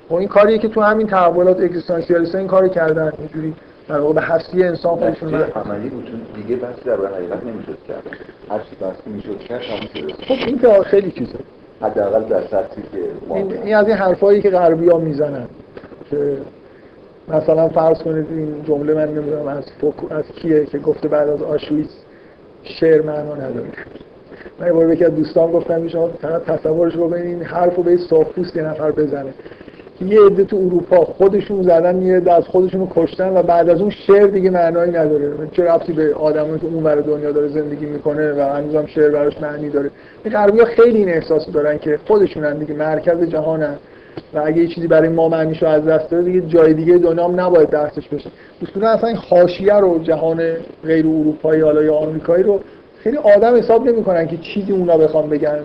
و 0.09 0.15
این 0.15 0.27
کاریه 0.27 0.57
که 0.57 0.67
تو 0.67 0.81
همین 0.81 1.07
تحولات 1.07 1.61
اگزیستانسیالیست 1.61 2.35
این 2.35 2.47
کارو 2.47 2.67
کردن 2.67 3.13
یه 3.21 3.27
جوری 3.27 3.53
در 3.87 3.99
واقع 3.99 4.13
به 4.13 4.21
هستی 4.21 4.63
انسان 4.63 4.95
خودشون 4.95 5.33
عملی 5.33 5.89
بود 5.89 6.05
چون 6.05 6.21
دیگه 6.35 6.55
بحثی 6.55 6.81
در 6.85 6.95
واقع 6.95 7.15
حقیقت 7.15 7.43
نمی‌شد 7.43 7.77
کرد. 7.87 8.03
هر 8.49 8.59
چی 8.59 8.75
بحثی 8.81 9.09
می‌شد 9.09 9.39
کرد 9.39 9.61
خب 10.27 10.35
این 10.47 10.59
که 10.59 10.67
خیلی 10.67 11.11
چیزه. 11.11 11.39
حداقل 11.81 12.23
در 12.23 12.41
سطحی 12.41 12.83
که 12.91 13.35
این, 13.35 13.57
این 13.63 13.75
از 13.75 13.87
این 13.87 13.97
حرفایی 13.97 14.41
که 14.41 14.49
غربی 14.49 14.89
ها 14.89 14.97
می‌زنن 14.97 15.45
که 16.09 16.37
مثلا 17.27 17.69
فرض 17.69 17.97
کنید 17.97 18.25
این 18.29 18.63
جمله 18.67 18.93
من 18.93 19.07
نمی‌دونم 19.07 19.47
از 19.47 19.63
از 20.09 20.23
کیه 20.35 20.65
که 20.65 20.77
گفته 20.77 21.07
بعد 21.07 21.29
از 21.29 21.41
آشویتز 21.41 21.89
شعر 22.63 23.01
معنا 23.01 23.35
نداره. 23.35 23.67
من 24.59 24.67
یه 24.67 24.73
بار 24.73 24.87
به 24.87 25.05
از 25.05 25.15
دوستان 25.15 25.51
گفتم 25.51 25.87
شما 25.87 26.07
فقط 26.07 26.43
تصورش 26.45 26.95
رو 26.95 27.13
این 27.13 27.43
حرف 27.43 27.75
رو 27.75 27.83
به 27.83 27.97
صافپوست 27.97 28.55
یه 28.55 28.63
نفر 28.63 28.91
بزنه. 28.91 29.33
یه 30.01 30.21
عده 30.25 30.43
تو 30.43 30.57
اروپا 30.57 31.05
خودشون 31.05 31.63
زدن 31.63 32.01
یه 32.01 32.17
عده 32.17 32.33
از 32.33 32.43
خودشون 32.43 32.81
رو 32.81 32.87
کشتن 32.95 33.37
و 33.37 33.43
بعد 33.43 33.69
از 33.69 33.81
اون 33.81 33.89
شعر 33.89 34.27
دیگه 34.27 34.49
معنایی 34.49 34.91
نداره. 34.91 35.31
چه 35.51 35.63
ربطی 35.63 35.93
به 35.93 36.15
آدمایی 36.15 36.59
که 36.59 36.67
اون 36.67 36.83
ور 36.83 36.95
دنیا 36.95 37.31
داره 37.31 37.47
زندگی 37.47 37.85
می‌کنه 37.85 38.33
و 38.33 38.41
هنوزم 38.41 38.85
شعر 38.85 39.09
براش 39.09 39.41
معنی 39.41 39.69
داره. 39.69 39.89
این 40.23 40.33
غربی‌ها 40.33 40.65
خیلی 40.65 40.97
این 40.97 41.09
احساس 41.09 41.51
دارن 41.51 41.77
که 41.77 41.99
خودشونن 42.07 42.57
دیگه 42.57 42.73
مرکز 42.73 43.23
جهانن. 43.23 43.75
و 44.33 44.41
اگه 44.45 44.61
یه 44.61 44.67
چیزی 44.67 44.87
برای 44.87 45.09
ما 45.09 45.29
معنیشو 45.29 45.65
از 45.65 45.85
دست 45.85 46.09
داده 46.09 46.23
دیگه 46.23 46.41
جای 46.41 46.73
دیگه 46.73 46.97
دنیا 46.97 47.27
هم 47.27 47.39
نباید 47.39 47.69
درسش 47.69 48.07
بشه 48.07 48.29
اصولا 48.61 48.89
اصلا 48.89 49.09
این 49.09 49.17
حاشیه 49.17 49.75
رو 49.75 49.99
جهان 50.03 50.41
غیر 50.85 51.07
اروپایی 51.07 51.61
حالا 51.61 51.83
یا 51.83 51.95
آمریکایی 51.95 52.43
رو 52.43 52.59
خیلی 53.03 53.17
آدم 53.17 53.55
حساب 53.55 53.89
نمی‌کنن 53.89 54.27
که 54.27 54.37
چیزی 54.37 54.71
اونا 54.71 54.97
بخوام 54.97 55.29
بگن. 55.29 55.59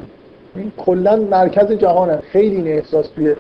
این 0.56 0.72
کلا 0.76 1.16
مرکز 1.16 1.72
جهانن 1.72 2.16
خیلی 2.16 2.56
این 2.56 2.66
احساس 2.66 3.08
توی 3.08 3.34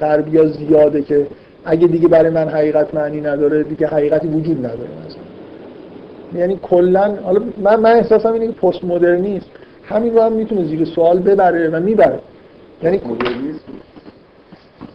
غربیا 0.00 0.46
زیاده 0.46 1.02
که 1.02 1.26
اگه 1.64 1.86
دیگه 1.86 2.08
برای 2.08 2.30
من 2.30 2.48
حقیقت 2.48 2.94
معنی 2.94 3.20
نداره 3.20 3.62
دیگه 3.62 3.86
حقیقتی 3.86 4.28
وجود 4.28 4.58
نداره 4.58 4.88
مثلا. 5.06 6.40
یعنی 6.40 6.58
کلا 6.62 7.14
حالا 7.24 7.40
من 7.62 7.80
من 7.80 7.92
احساسم 7.92 8.32
اینه 8.32 8.46
که 8.46 8.52
پست 8.52 8.84
مدرنیسم 8.84 9.46
همین 9.84 10.14
رو 10.14 10.22
هم 10.22 10.32
می‌تونه 10.32 10.64
زیر 10.64 10.84
سوال 10.84 11.18
ببره 11.18 11.68
و 11.68 11.80
می‌بره. 11.80 12.18
یعنی 12.82 13.00
مدرنیسم؟ 13.06 13.58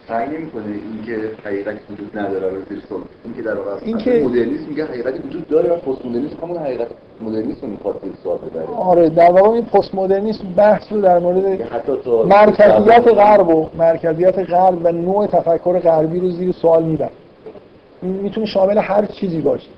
سعی 0.08 0.28
نمی‌کنه 0.28 0.64
اینکه 0.66 1.30
حقیقت 1.44 1.76
وجود 1.90 2.18
نداره 2.18 2.48
رو 2.48 2.56
زیر 2.68 2.82
سوال. 2.88 3.00
اینکه 3.24 3.42
در 3.42 3.54
واقع 3.54 3.70
این 3.84 3.96
اصلا 3.96 4.12
که- 4.12 4.24
مدرنیسم 4.24 4.64
میگه 4.68 4.84
حقیقتی 4.84 5.28
وجود 5.28 5.48
داره 5.48 5.70
و 5.70 5.76
پست 5.76 6.06
مدرنیسم 6.06 6.36
همون 6.42 6.56
حقیقت 6.58 6.86
مدرنیسم 7.20 7.60
رو 7.62 7.68
می‌خواد 7.68 8.00
زیر 8.04 8.12
سوال 8.22 8.38
ببره. 8.38 8.66
آره 8.76 9.08
در 9.08 9.30
واقع 9.32 9.48
این 9.50 9.64
پست 9.64 9.94
مدرنیسم 9.94 10.44
بحث 10.56 10.92
رو 10.92 11.00
در 11.00 11.18
مورد 11.18 11.62
مرکزیت 12.26 13.08
غرب 13.08 13.48
و 13.48 13.68
مرکزیت 13.78 14.38
غرب 14.38 14.84
و 14.84 14.92
نوع 14.92 15.26
تفکر 15.26 15.78
غربی 15.80 16.20
رو 16.20 16.30
زیر 16.30 16.52
سوال 16.52 16.82
می‌بره. 16.82 17.10
می‌تونه 18.02 18.46
شامل 18.46 18.78
هر 18.78 19.04
چیزی 19.06 19.40
باشه. 19.40 19.68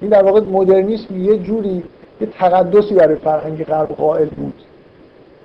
این 0.00 0.10
در 0.10 0.22
واقع 0.22 0.40
مدرنیسم 0.40 1.16
یه 1.16 1.38
جوری 1.38 1.82
یه 2.20 2.28
تقدسی 2.38 2.94
برای 2.94 3.16
فرهنگ 3.16 3.64
غرب 3.64 3.88
قائل 3.88 4.28
بود 4.28 4.54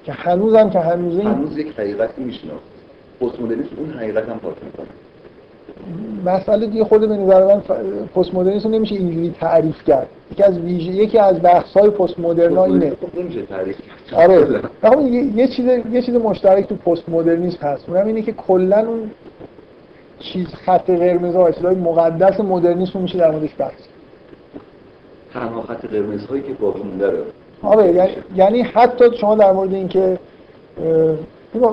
که 0.04 0.12
هنوزم 0.12 0.70
که 0.70 0.80
هنوزه 0.80 1.20
این 1.20 1.28
هنوز 1.28 1.58
یک 1.58 1.68
حقیقتی 1.80 2.24
می‌شناسه. 2.24 2.77
پست 3.22 3.40
مدرنیسم 3.42 3.70
اون 3.78 3.90
حقیقت 3.90 4.30
هم 4.30 4.40
پاک 4.40 4.56
می‌کنه. 4.64 4.88
مسئله 6.26 6.68
دیگه 6.68 6.84
خود 6.84 7.02
به 7.02 7.18
نظر 7.18 7.46
من 7.46 7.62
پست 8.16 8.34
مدرنیسم 8.34 8.70
نمیشه 8.70 8.96
اینجوری 8.96 9.36
تعریف 9.40 9.84
کرد. 9.84 10.08
یکی 10.32 10.44
از 10.44 10.60
ویژه 10.60 10.92
یکی 10.92 11.18
از 11.18 11.42
بحث 11.42 11.78
های 11.78 11.90
پست 11.90 12.20
مدرنا 12.20 12.66
اینه 12.66 12.90
خب 12.90 13.20
نمیشه 13.20 13.42
تعریف 13.42 13.78
کرد. 13.82 14.20
آره. 14.32 14.62
اما 14.84 15.02
یه 15.02 15.24
یه 15.24 15.48
چیز 15.48 15.66
یه 15.92 16.02
چیز 16.02 16.16
مشترک 16.16 16.68
تو 16.68 16.76
پست 16.76 17.10
مدرنیسم 17.10 17.68
هست. 17.68 17.90
اونم 17.90 18.08
اینه 18.08 18.22
که 18.22 18.32
کلا 18.32 18.80
اون 18.88 19.12
چیز 20.20 20.48
خط 20.48 20.90
قرمز 20.90 21.36
ها 21.36 21.52
چیزای 21.52 21.76
مقدس 21.76 22.40
مدرنیسم 22.40 22.92
رو 22.94 23.02
میشه 23.02 23.18
در 23.18 23.32
موردش 23.32 23.50
بحث. 23.58 23.80
تنها 25.34 25.62
خط 25.62 25.86
قرمز 25.86 26.26
هایی 26.26 26.42
که 26.42 26.54
باقی 26.54 26.84
مونده 26.84 27.10
رو. 27.10 27.18
آره 27.62 27.92
یعنی, 27.92 28.12
یعنی 28.36 28.62
حتی 28.62 29.18
شما 29.18 29.36
در 29.36 29.52
مورد 29.52 29.74
اینکه 29.74 30.20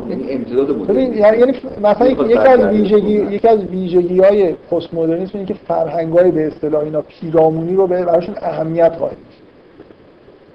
یعنی 0.09 0.31
امتداد 0.33 0.71
مدرنیسم 0.71 1.15
یعنی 1.19 1.39
یعنی 1.39 1.53
مثلا 1.83 2.07
یکی 2.09 2.35
از 2.39 2.61
ویژگی. 2.61 3.13
یکی 3.13 3.49
از 3.49 3.65
ویژگی 3.65 4.21
های 4.21 4.53
پست 4.53 4.95
مدرنیسم 4.95 5.33
اینه 5.35 5.47
که 5.49 5.55
فرهنگ 5.55 6.13
های 6.19 6.31
به 6.31 6.47
اصطلاح 6.47 6.83
اینا 6.85 7.03
پیرامونی 7.03 7.75
رو 7.77 7.87
به 7.87 8.05
براشون 8.05 8.35
اهمیت 8.43 8.93
قائل 8.99 9.15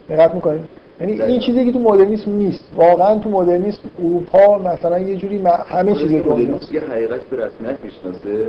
دقت 0.09 0.35
می‌کنید 0.35 0.61
یعنی 1.01 1.21
این. 1.21 1.39
چیزی 1.39 1.65
که 1.65 1.71
تو 1.71 1.79
مدرنیسم 1.79 2.31
نیست 2.31 2.63
واقعا 2.75 3.17
تو 3.17 3.29
مدرنیسم 3.29 3.79
اروپا 3.99 4.57
مثلا 4.57 4.99
یه 4.99 5.15
جوری 5.15 5.37
م- 5.37 5.47
همه 5.67 5.93
چیز 5.93 6.11
مدرنیسم 6.11 6.73
یه 6.75 6.81
حقیقت 6.81 7.21
به 7.21 7.37
رسمیت 7.37 7.77
می‌شناسه 7.83 8.45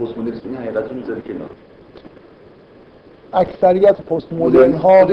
پست 0.00 0.18
مدرنیسم 0.18 0.48
این 0.48 0.56
حقیقت 0.56 0.88
رو 0.90 0.96
می‌ذاره 0.96 1.20
کنار 1.20 1.50
اکثریت 3.32 4.00
پست 4.02 4.32
مدرن 4.32 4.72
ها 4.72 5.04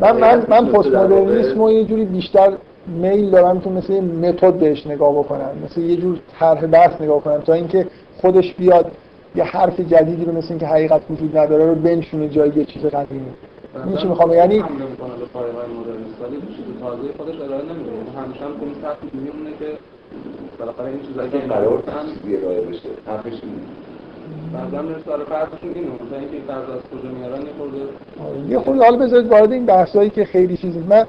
من 0.00 0.16
من 0.20 0.46
من 0.48 0.66
پست. 0.72 0.88
مدرنیسم 0.88 1.62
رو 1.62 1.72
یه 1.72 1.84
جوری 1.84 2.04
بیشتر 2.04 2.52
میل 2.86 3.30
دارم 3.30 3.60
که 3.60 3.70
مثل 3.70 3.92
یه 3.92 4.00
متد 4.00 4.52
بهش 4.52 4.86
نگاه 4.86 5.12
بکنم 5.12 5.50
مثل 5.64 5.80
یه 5.80 5.96
جور 5.96 6.18
طرح 6.38 6.66
بحث 6.66 7.00
نگاه 7.00 7.20
کنم 7.20 7.40
تا 7.40 7.52
اینکه 7.52 7.86
خودش 8.20 8.54
بیاد 8.54 8.92
یه 9.36 9.44
حرف 9.44 9.80
جدیدی 9.80 10.24
رو 10.24 10.32
مثل 10.32 10.48
اینکه 10.50 10.66
حقیقت 10.66 11.00
وجود 11.10 11.38
نداره 11.38 11.66
رو 11.66 11.74
بنشونه 11.74 12.28
جای 12.28 12.52
یه 12.56 12.64
چیز 12.64 12.82
قدیمی 12.82 13.26
این 13.86 13.96
چی 13.96 14.08
می‌خوام 14.08 14.32
یعنی 14.32 14.64
تازه 16.80 17.08
خودش 17.16 17.34
ارائه 17.40 17.62
نمیده 17.62 17.92
یعنی 17.92 18.10
همیشه 18.16 18.44
هم 18.44 18.50
اون 18.60 18.70
میمونه 19.12 19.50
که 19.58 19.66
بالاخره 20.58 20.86
این 20.86 21.02
چیزایی 21.02 21.30
که 21.30 21.38
قرار 21.38 21.82
ارائه 22.42 22.60
بشه 22.60 22.88
حرفش. 23.06 23.32
بعضا 24.52 24.82
سوال 25.04 25.24
فرضشون 25.24 25.74
اینه 25.74 25.86
مثلا 25.86 26.18
اینکه 26.18 26.36
فرض 26.46 26.70
از 26.70 27.00
کجا 27.00 27.10
میارن 27.10 27.42
یه 27.42 27.52
خورده 27.58 27.76
آره. 28.28 28.50
یه 28.50 28.58
خورده 28.58 28.84
حالا 28.84 28.96
بذارید 28.96 29.30
وارد 29.30 29.52
این 29.52 29.66
بحثایی 29.66 30.10
که 30.10 30.24
خیلی 30.24 30.56
چیزی 30.56 30.78
من 30.78 31.06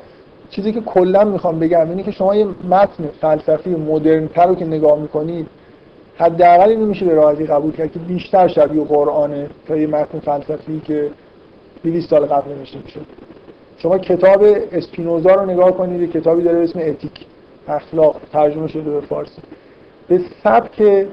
چیزی 0.49 0.72
که 0.72 0.82
کلا 0.82 1.24
می‌خوام 1.24 1.60
بگم 1.60 1.90
اینه 1.90 2.03
که 2.03 2.11
شما 2.11 2.36
یه 2.36 2.45
متن 2.45 3.10
فلسفی 3.22 3.69
مدرن 3.69 4.28
تر 4.28 4.48
رو 4.48 4.56
که 4.56 4.65
نگاه 4.65 4.99
می‌کنید 4.99 5.48
حداقل 6.18 6.69
اینو 6.69 6.86
میشه 6.86 7.06
به 7.06 7.14
راحتی 7.14 7.45
قبول 7.45 7.72
کرد 7.72 7.91
که 7.91 7.99
بیشتر 7.99 8.48
شبیه 8.48 8.84
قرآنه 8.84 9.49
تا 9.68 9.78
یه 9.78 9.88
متن 9.88 10.19
فلسفی 10.19 10.82
که 10.86 11.10
200 11.84 12.10
سال 12.10 12.26
قبل 12.26 12.52
نوشته 12.52 12.80
میشه 12.86 12.99
شما 13.78 13.98
کتاب 13.98 14.45
اسپینوزا 14.72 15.36
رو 15.36 15.45
نگاه 15.45 15.72
کنید 15.72 16.02
یه 16.02 16.07
کتابی 16.07 16.44
داره 16.44 16.57
به 16.57 16.64
اسم 16.64 16.80
اتیک 16.80 17.11
اخلاق 17.68 18.15
ترجمه 18.34 18.68
شده 18.68 18.91
به 18.91 19.02
فارسی. 19.02 19.41
به 20.07 20.22
سبک 20.44 21.06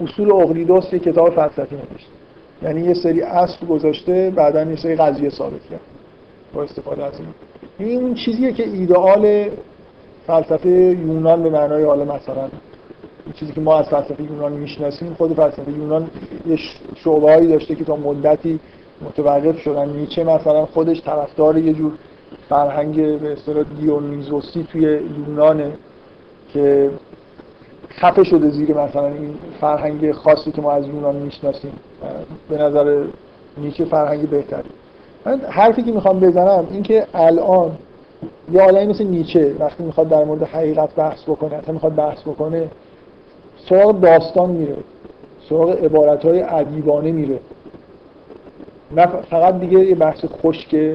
اصول 0.00 0.32
اقلیدوس 0.32 0.92
یه 0.92 0.98
کتاب 0.98 1.30
فلسفی 1.30 1.74
نوشته. 1.76 2.10
یعنی 2.62 2.80
یه 2.80 2.94
سری 2.94 3.22
اصل 3.22 3.66
گذاشته 3.66 4.32
بعدا 4.36 4.62
یه 4.62 4.76
سری 4.76 4.96
قضیه 4.96 5.30
ثابت 5.30 5.62
کرد. 5.70 5.80
با 6.54 6.62
استفاده 6.62 7.04
از 7.04 7.20
این. 7.20 7.28
این 7.84 8.02
اون 8.02 8.14
چیزیه 8.14 8.52
که 8.52 8.68
ایدئال 8.68 9.50
فلسفه 10.26 10.68
یونان 10.68 11.42
به 11.42 11.50
معنای 11.50 11.84
حالا 11.84 12.04
مثلا 12.04 12.48
چیزی 13.34 13.52
که 13.52 13.60
ما 13.60 13.78
از 13.78 13.88
فلسفه 13.88 14.22
یونان 14.22 14.52
می‌شناسیم 14.52 15.14
خود 15.14 15.34
فلسفه 15.34 15.72
یونان 15.72 16.10
یه 16.46 16.58
شعبه 16.96 17.32
هایی 17.32 17.46
داشته 17.46 17.74
که 17.74 17.84
تا 17.84 17.96
مدتی 17.96 18.60
متوقف 19.02 19.58
شدن. 19.58 19.88
نیچه 19.88 20.24
مثلا 20.24 20.66
خودش 20.66 21.02
طرفدار 21.02 21.58
یه 21.58 21.72
جور 21.72 21.92
فرهنگ 22.48 23.18
به 23.18 23.32
اصطلاح 23.32 23.64
دیونیزوسی 23.80 24.66
توی 24.72 25.00
یونانه 25.26 25.72
که 26.52 26.90
خفه 27.90 28.24
شده 28.24 28.50
زیر 28.50 28.76
مثلا 28.76 29.06
این 29.06 29.34
فرهنگ 29.60 30.12
خاصی 30.12 30.52
که 30.52 30.62
ما 30.62 30.72
از 30.72 30.86
یونان 30.86 31.16
می‌شناسیم. 31.16 31.72
به 32.48 32.58
نظر 32.58 33.04
نیچه 33.58 33.84
فرهنگ 33.84 34.28
بهتری. 34.30 34.68
من 35.26 35.40
حرفی 35.48 35.82
که 35.82 35.92
می‌خوام 35.92 36.20
بزنم 36.20 36.66
این 36.70 36.82
که 36.82 37.06
الان 37.14 37.70
یه 38.52 38.62
آدمی 38.62 38.86
مثل 38.86 39.04
نیچه 39.04 39.54
وقتی 39.58 39.82
می‌خواد 39.82 40.08
در 40.08 40.24
مورد 40.24 40.42
حقیقت 40.42 40.94
بحث 40.94 41.22
بکنه 41.22 41.56
اصلا 41.56 41.72
می‌خواد 41.74 41.94
بحث 41.94 42.20
بکنه 42.20 42.68
سراغ 43.68 44.00
داستان 44.00 44.50
میره 44.50 44.76
سراغ 45.48 45.84
عبارت 45.84 46.24
های 46.24 46.40
عدیبانه 46.40 47.12
میره. 47.12 47.40
نه 48.96 49.06
فقط 49.06 49.60
دیگه 49.60 49.78
یه 49.78 49.94
بحث 49.94 50.24
خشک 50.42 50.94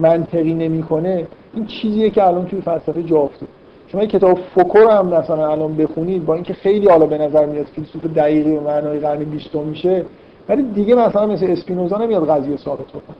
منطقی 0.00 0.54
نمی‌کنه. 0.54 1.26
این 1.54 1.66
چیزیه 1.66 2.10
که 2.10 2.26
الان 2.26 2.46
توی 2.46 2.60
فلسفه 2.60 3.02
جا 3.02 3.16
افتاد 3.16 3.48
شما 3.86 4.06
کتاب 4.06 4.38
فوکو 4.54 4.88
هم 4.88 5.06
مثلا 5.06 5.50
الان 5.52 5.76
بخونید 5.76 6.24
با 6.24 6.34
اینکه 6.34 6.54
خیلی 6.54 6.88
حالا 6.88 7.06
به 7.06 7.18
نظر 7.18 7.46
میاد 7.46 7.66
فیلسوف 7.66 8.04
دقیقی 8.06 8.56
و 8.56 8.60
معنای 8.60 8.98
قرن 8.98 9.24
بیستم 9.24 9.62
میشه 9.62 10.04
ولی 10.48 10.62
دیگه 10.62 10.94
مثلا 10.94 11.26
مثل 11.26 11.46
اسپینوزا 11.46 11.98
نمیاد 11.98 12.28
قضیه 12.30 12.56
ثابت 12.56 12.86
بکنه. 12.88 13.16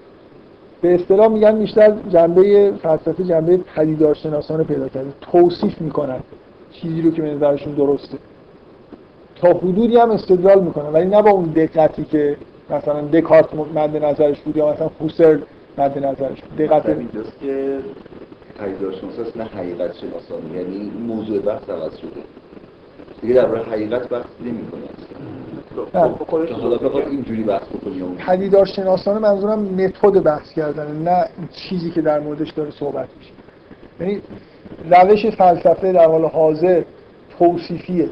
به 0.82 0.94
اصطلاح 0.94 1.28
میگن 1.28 1.58
بیشتر 1.58 1.96
جنبه 2.10 2.72
فلسفه 2.82 3.24
جنبه 3.24 3.56
پدیدارشناسانه 3.56 4.64
پیدا 4.64 4.88
کرده 4.88 5.12
توصیف 5.20 5.80
می‌کنن 5.80 6.20
چیزی 6.72 7.02
رو 7.02 7.10
که 7.10 7.22
به 7.22 7.34
نظرشون 7.34 7.74
درسته. 7.74 8.18
تا 9.36 9.48
حدودی 9.48 9.96
هم 9.96 10.10
استدلال 10.10 10.60
می‌کنن. 10.60 10.92
ولی 10.92 11.06
نه 11.06 11.22
با 11.22 11.30
اون 11.30 11.44
دقتی 11.44 12.04
که 12.04 12.36
مثلا 12.70 13.00
دکارت 13.00 13.54
مد 13.74 14.04
نظرش 14.04 14.40
بود 14.40 14.56
یا 14.56 14.72
مثلا 14.72 14.88
فوسر 14.88 15.38
مد 15.78 15.98
نظرش 15.98 16.42
بود. 16.42 16.56
دقت 16.58 16.88
اینجاست 16.88 17.40
که 17.40 17.78
پدیدار 18.58 18.92
شناس 18.92 19.36
نه 19.36 19.44
حقیقت 19.44 19.96
شناسانی 19.96 20.56
یعنی 20.56 20.92
موضوع 21.06 21.38
بحث 21.38 21.70
عوض 21.70 21.96
شده. 21.96 22.41
دیگه 23.22 23.34
در 23.34 23.56
حقیقت 23.56 24.08
بحث 24.08 24.24
نمی‌کنه 24.40 24.82
اصلا 25.88 26.08
حالا 26.62 26.76
بخواد 26.76 27.08
اینجوری 27.08 27.42
بحث 27.42 27.62
بکنی 27.62 28.02
پدیدار 28.18 28.66
شناسانه 28.66 29.18
منظورم 29.18 29.58
متد 29.58 30.22
بحث 30.22 30.52
کردنه 30.52 30.92
نه 30.92 31.28
چیزی 31.52 31.90
که 31.90 32.02
در 32.02 32.20
موردش 32.20 32.50
داره 32.50 32.70
صحبت 32.70 33.08
میشه. 33.18 33.32
یعنی 34.00 34.22
روش 34.90 35.26
فلسفه 35.26 35.92
در 35.92 36.06
حال 36.06 36.24
حاضر 36.24 36.82
توصیفیه. 37.38 38.08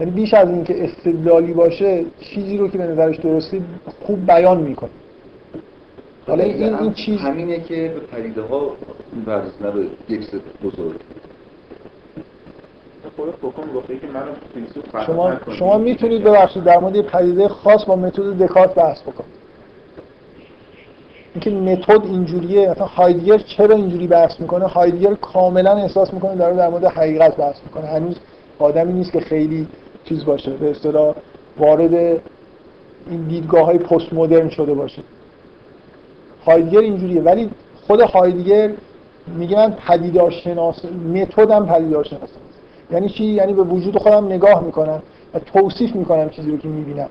یعنی 0.00 0.10
بیش 0.10 0.34
از 0.34 0.48
اینکه 0.48 0.84
استدلالی 0.84 1.52
باشه 1.52 2.04
چیزی 2.20 2.58
رو 2.58 2.68
که 2.68 2.78
به 2.78 2.86
نظرش 2.86 3.16
درسته 3.16 3.60
خوب 4.06 4.26
بیان 4.26 4.60
می‌کنه. 4.60 4.90
حالا 6.26 6.44
این 6.44 6.74
این 6.74 6.92
چیز 6.92 7.18
همینه 7.18 7.60
که 7.60 7.94
به 7.94 8.00
پدیده 8.00 8.42
ها 8.42 8.76
ورز 13.18 13.34
نه 13.44 13.86
به 13.86 13.94
یک 13.94 14.04
بزرگ 14.70 15.06
شما 15.06 15.32
شما 15.58 15.78
می‌تونید 15.78 16.24
ببخشید 16.24 16.64
در 16.64 16.78
مورد 16.78 17.00
پدیده 17.00 17.48
خاص 17.48 17.84
با 17.84 17.96
متد 17.96 18.22
دکارت 18.22 18.74
بحث 18.74 19.02
بکنید. 19.02 19.34
اینکه 21.34 21.50
متد 21.50 22.06
اینجوریه 22.06 22.70
مثلا 22.70 22.86
هایدگر 22.86 23.38
چرا 23.38 23.76
اینجوری 23.76 24.06
بحث 24.06 24.40
می‌کنه؟ 24.40 24.66
هایدگر 24.66 25.14
کاملا 25.14 25.72
احساس 25.72 26.14
می‌کنه 26.14 26.36
داره 26.36 26.56
در 26.56 26.68
مورد 26.68 26.84
حقیقت 26.84 27.36
بحث 27.36 27.56
می‌کنه. 27.64 27.86
هنوز 27.86 28.16
آدمی 28.58 28.92
نیست 28.92 29.12
که 29.12 29.20
خیلی 29.20 29.68
چیز 30.04 30.24
باشه 30.24 30.50
به 30.50 30.70
اصطلاح 30.70 31.14
وارد 31.58 31.94
این 33.10 33.28
دیدگاه 33.28 33.66
های 33.66 33.78
پست 33.78 34.12
مدرن 34.12 34.48
شده 34.48 34.74
باشه. 34.74 35.02
هایدگر 36.46 36.78
اینجوریه 36.78 37.22
ولی 37.22 37.50
خود 37.86 38.00
هایدگر 38.00 38.70
میگه 39.26 39.56
من 39.56 39.72
پدیدار 39.72 40.30
شناس 40.30 40.84
متدم 40.84 41.66
پدیدار 41.66 42.04
شناس 42.04 42.30
یعنی 42.94 43.08
چی؟ 43.08 43.24
یعنی 43.24 43.52
به 43.52 43.62
وجود 43.62 43.98
خودم 43.98 44.26
نگاه 44.26 44.64
می‌کنم 44.64 45.02
و 45.34 45.38
توصیف 45.38 45.96
می‌کنم 45.96 46.30
چیزی 46.30 46.50
رو 46.50 46.58
که 46.58 46.68
می‌بینم. 46.68 47.08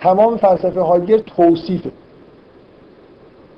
تمام 0.00 0.36
فلسفه 0.36 0.80
هایدگر 0.80 1.18
توصیفه. 1.18 1.90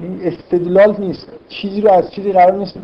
این 0.00 0.20
استدلال 0.22 0.96
نیست. 0.98 1.28
چیزی 1.48 1.80
رو 1.80 1.90
از 1.90 2.10
چیزی 2.10 2.32
قرار 2.32 2.52
نیست. 2.52 2.74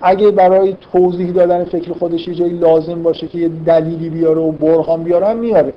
اگه 0.00 0.30
برای 0.30 0.76
توضیح 0.92 1.32
دادن 1.32 1.64
فکر 1.64 1.92
خودش 1.92 2.28
یه 2.28 2.34
جایی 2.34 2.52
لازم 2.52 3.02
باشه 3.02 3.28
که 3.28 3.38
یه 3.38 3.48
دلیلی 3.48 4.10
بیاره 4.10 4.40
و 4.40 4.52
برهان 4.52 5.02
بیاره 5.02 5.26
هم 5.26 5.36
میاره. 5.36 5.72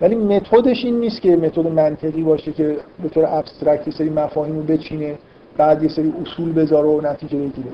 ولی 0.00 0.14
متدش 0.14 0.84
این 0.84 1.00
نیست 1.00 1.20
که 1.20 1.36
متد 1.36 1.66
منطقی 1.66 2.22
باشه 2.22 2.52
که 2.52 2.76
به 3.02 3.08
طور 3.08 3.24
ابسترکت 3.28 3.90
سری 3.90 4.10
مفاهیم 4.10 4.56
رو 4.56 4.62
بچینه 4.62 5.18
بعد 5.56 5.82
یه 5.82 5.88
سری 5.88 6.12
اصول 6.22 6.52
بذاره 6.52 6.88
و 6.88 7.00
نتیجه 7.00 7.38
بگیره. 7.38 7.68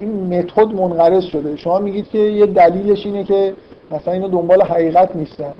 این 0.00 0.38
متد 0.38 0.74
منقرض 0.74 1.24
شده. 1.24 1.56
شما 1.56 1.78
میگید 1.78 2.08
که 2.08 2.18
یه 2.18 2.46
دلیلش 2.46 3.06
اینه 3.06 3.24
که 3.24 3.54
مثلا 3.90 4.14
اینو 4.14 4.28
دنبال 4.28 4.62
حقیقت 4.62 5.16
نیستن. 5.16 5.52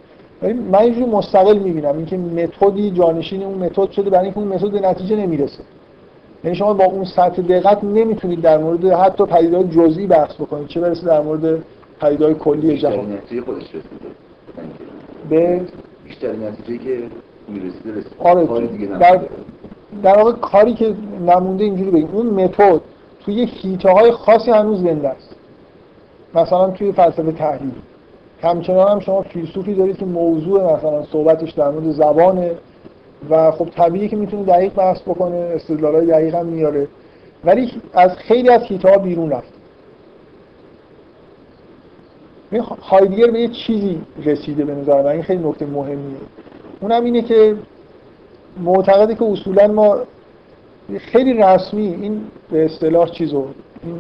ولی 0.43 0.53
من 0.53 0.79
اینجوری 0.79 1.07
مستقل 1.07 1.59
می‌بینم 1.59 1.97
اینکه 1.97 2.17
متدی 2.17 2.91
جانشین 2.91 3.43
اون 3.43 3.59
متد 3.59 3.91
شده 3.91 4.11
برای 4.11 4.25
اینکه 4.25 4.39
اون 4.39 4.49
متد 4.49 4.71
به 4.71 4.81
نتیجه 4.81 5.17
نمی‌رسه. 5.17 5.63
یعنی 6.45 6.57
شما 6.57 6.75
با 6.75 6.85
اون 6.85 7.05
سطح 7.05 7.43
دقت 7.43 7.85
نمی‌تونید 7.85 8.41
در 8.41 8.59
مورد 8.59 8.85
حتی 8.85 9.25
پدیده‌های 9.25 9.69
جزئی 9.69 10.07
بحث 10.07 10.35
بکنید. 10.35 10.69
چه 10.69 10.81
برسه 10.81 11.07
در 11.07 11.21
مورد 11.21 11.63
پدیده‌های 12.01 12.35
کلی 12.35 12.79
جهان. 12.79 13.19
خودش 13.45 13.65
به؟ 15.31 15.61
بیشتر 16.05 16.33
نتیجه 16.33 16.85
که 16.85 16.99
رسید 17.95 18.07
آره. 18.19 18.47
در 19.01 19.21
در 20.03 20.17
واقع 20.19 20.33
کاری 20.33 20.75
که 20.75 20.95
نمونده 21.27 21.65
اینجوری 21.65 21.91
بگیم. 21.91 22.09
اون 22.13 22.27
متد 22.27 22.81
توی 23.25 23.45
هیته 23.45 23.91
های 23.91 24.13
خاصی 24.13 24.51
هنوز 24.51 24.83
زنده 24.83 25.09
است. 25.09 25.37
مثلا 26.35 26.71
توی 26.71 26.93
فلسفه 26.93 27.33
تحلیل. 27.33 27.73
همچنان 28.43 28.89
هم 28.89 29.01
شما 29.01 29.23
فیلسوفی 29.23 29.75
دارید 29.75 29.97
که 29.97 30.05
موضوع 30.05 30.77
مثلا 30.77 31.05
صحبتش 31.05 31.51
در 31.51 31.71
مورد 31.71 31.91
زبانه 31.91 32.55
و 33.31 33.51
خب 33.51 33.69
طبیعیه 33.71 34.09
که 34.09 34.17
می‌تونه 34.17 34.45
دقیق 34.45 34.75
بحث 34.75 35.01
بکنه 35.03 35.37
استدلالای 35.37 36.07
دقیق 36.07 36.35
هم 36.35 36.47
میاره. 36.47 36.89
ولی 37.45 37.73
از 37.93 38.11
خیلی 38.11 38.49
از 38.49 38.63
هیته 38.63 38.99
بیرون 38.99 39.31
رفت. 39.31 39.53
هایدگر 42.83 43.31
به 43.31 43.41
یه 43.41 43.49
چیزی 43.49 44.01
رسیده 44.25 44.65
به 44.65 44.75
نظر 44.75 45.03
من. 45.03 45.09
این 45.09 45.23
خیلی 45.23 45.49
نکته 45.49 45.67
مهمیه. 45.67 46.17
اونم 46.81 47.05
اینه 47.05 47.23
که 47.23 47.57
معتقده 48.65 49.15
که 49.15 49.25
اصولا 49.25 49.67
ما 49.67 49.99
خیلی 50.99 51.33
رسمی 51.33 51.87
این 51.87 52.21
به 52.51 52.65
اصطلاح 52.65 53.11
چیزو 53.11 53.45
این 53.85 53.95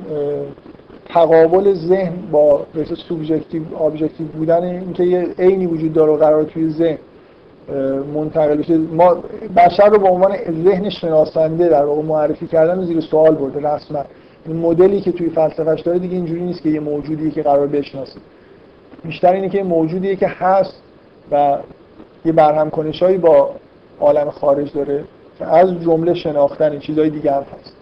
تقابل 1.08 1.74
ذهن 1.74 2.12
با 2.30 2.66
به 2.74 2.84
سوبژکتیو 2.84 3.62
objective 3.82 4.26
بودن 4.26 4.64
اینکه 4.64 5.04
یه 5.04 5.28
عینی 5.38 5.66
وجود 5.66 5.92
داره 5.92 6.12
و 6.12 6.16
قرار 6.16 6.44
توی 6.44 6.70
ذهن 6.70 6.98
منتقل 8.14 8.56
بشه. 8.56 8.76
ما 8.76 9.16
بشر 9.56 9.88
رو 9.88 9.98
به 9.98 10.08
عنوان 10.08 10.36
ذهن 10.64 10.90
شناسنده 10.90 11.68
در 11.68 11.84
واقع 11.84 12.02
معرفی 12.02 12.46
کردن 12.46 12.84
زیر 12.84 13.00
سوال 13.00 13.34
برده 13.34 13.68
رسما. 13.68 14.04
این 14.46 14.56
مدلی 14.56 15.00
که 15.00 15.12
توی 15.12 15.28
فلسفه‌ش 15.28 15.80
داره 15.80 15.98
دیگه 15.98 16.14
اینجوری 16.14 16.42
نیست 16.42 16.62
که 16.62 16.68
یه 16.68 16.80
موجودیه 16.80 17.30
که 17.30 17.42
قرار 17.42 17.66
بشناسه. 17.66 18.20
بیشتر 19.04 19.32
اینه 19.32 19.48
که 19.48 19.62
موجودیه 19.62 20.16
که 20.16 20.26
هست 20.26 20.82
و 21.32 21.58
یه 22.24 22.32
برهم‌کنشایی 22.32 23.18
با 23.18 23.50
عالم 24.00 24.30
خارج 24.30 24.72
داره. 24.72 25.04
از 25.44 25.80
جمله 25.82 26.14
شناختن 26.14 26.78
چیزهای 26.78 27.10
دیگه 27.10 27.32
هم 27.32 27.42
هست. 27.42 27.72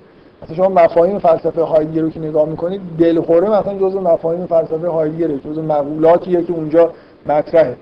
مثلا 0.43 0.57
شما 0.57 0.69
مفاهیم 0.69 1.19
فلسفه 1.19 1.63
هایدگر 1.63 2.03
رو 2.03 2.11
که 2.11 2.21
نگاه 2.21 2.49
می‌کنید 2.49 2.81
دلخوره 2.99 3.51
مثلا 3.51 3.79
جزء 3.79 4.01
مفاهیم 4.01 4.47
فلسفه 4.47 4.89
هایدگره 4.89 5.39
جزء 5.39 5.63
مقولاتیه 5.63 6.45
که 6.45 6.53
اونجا 6.53 6.93
مطرحه. 7.27 7.77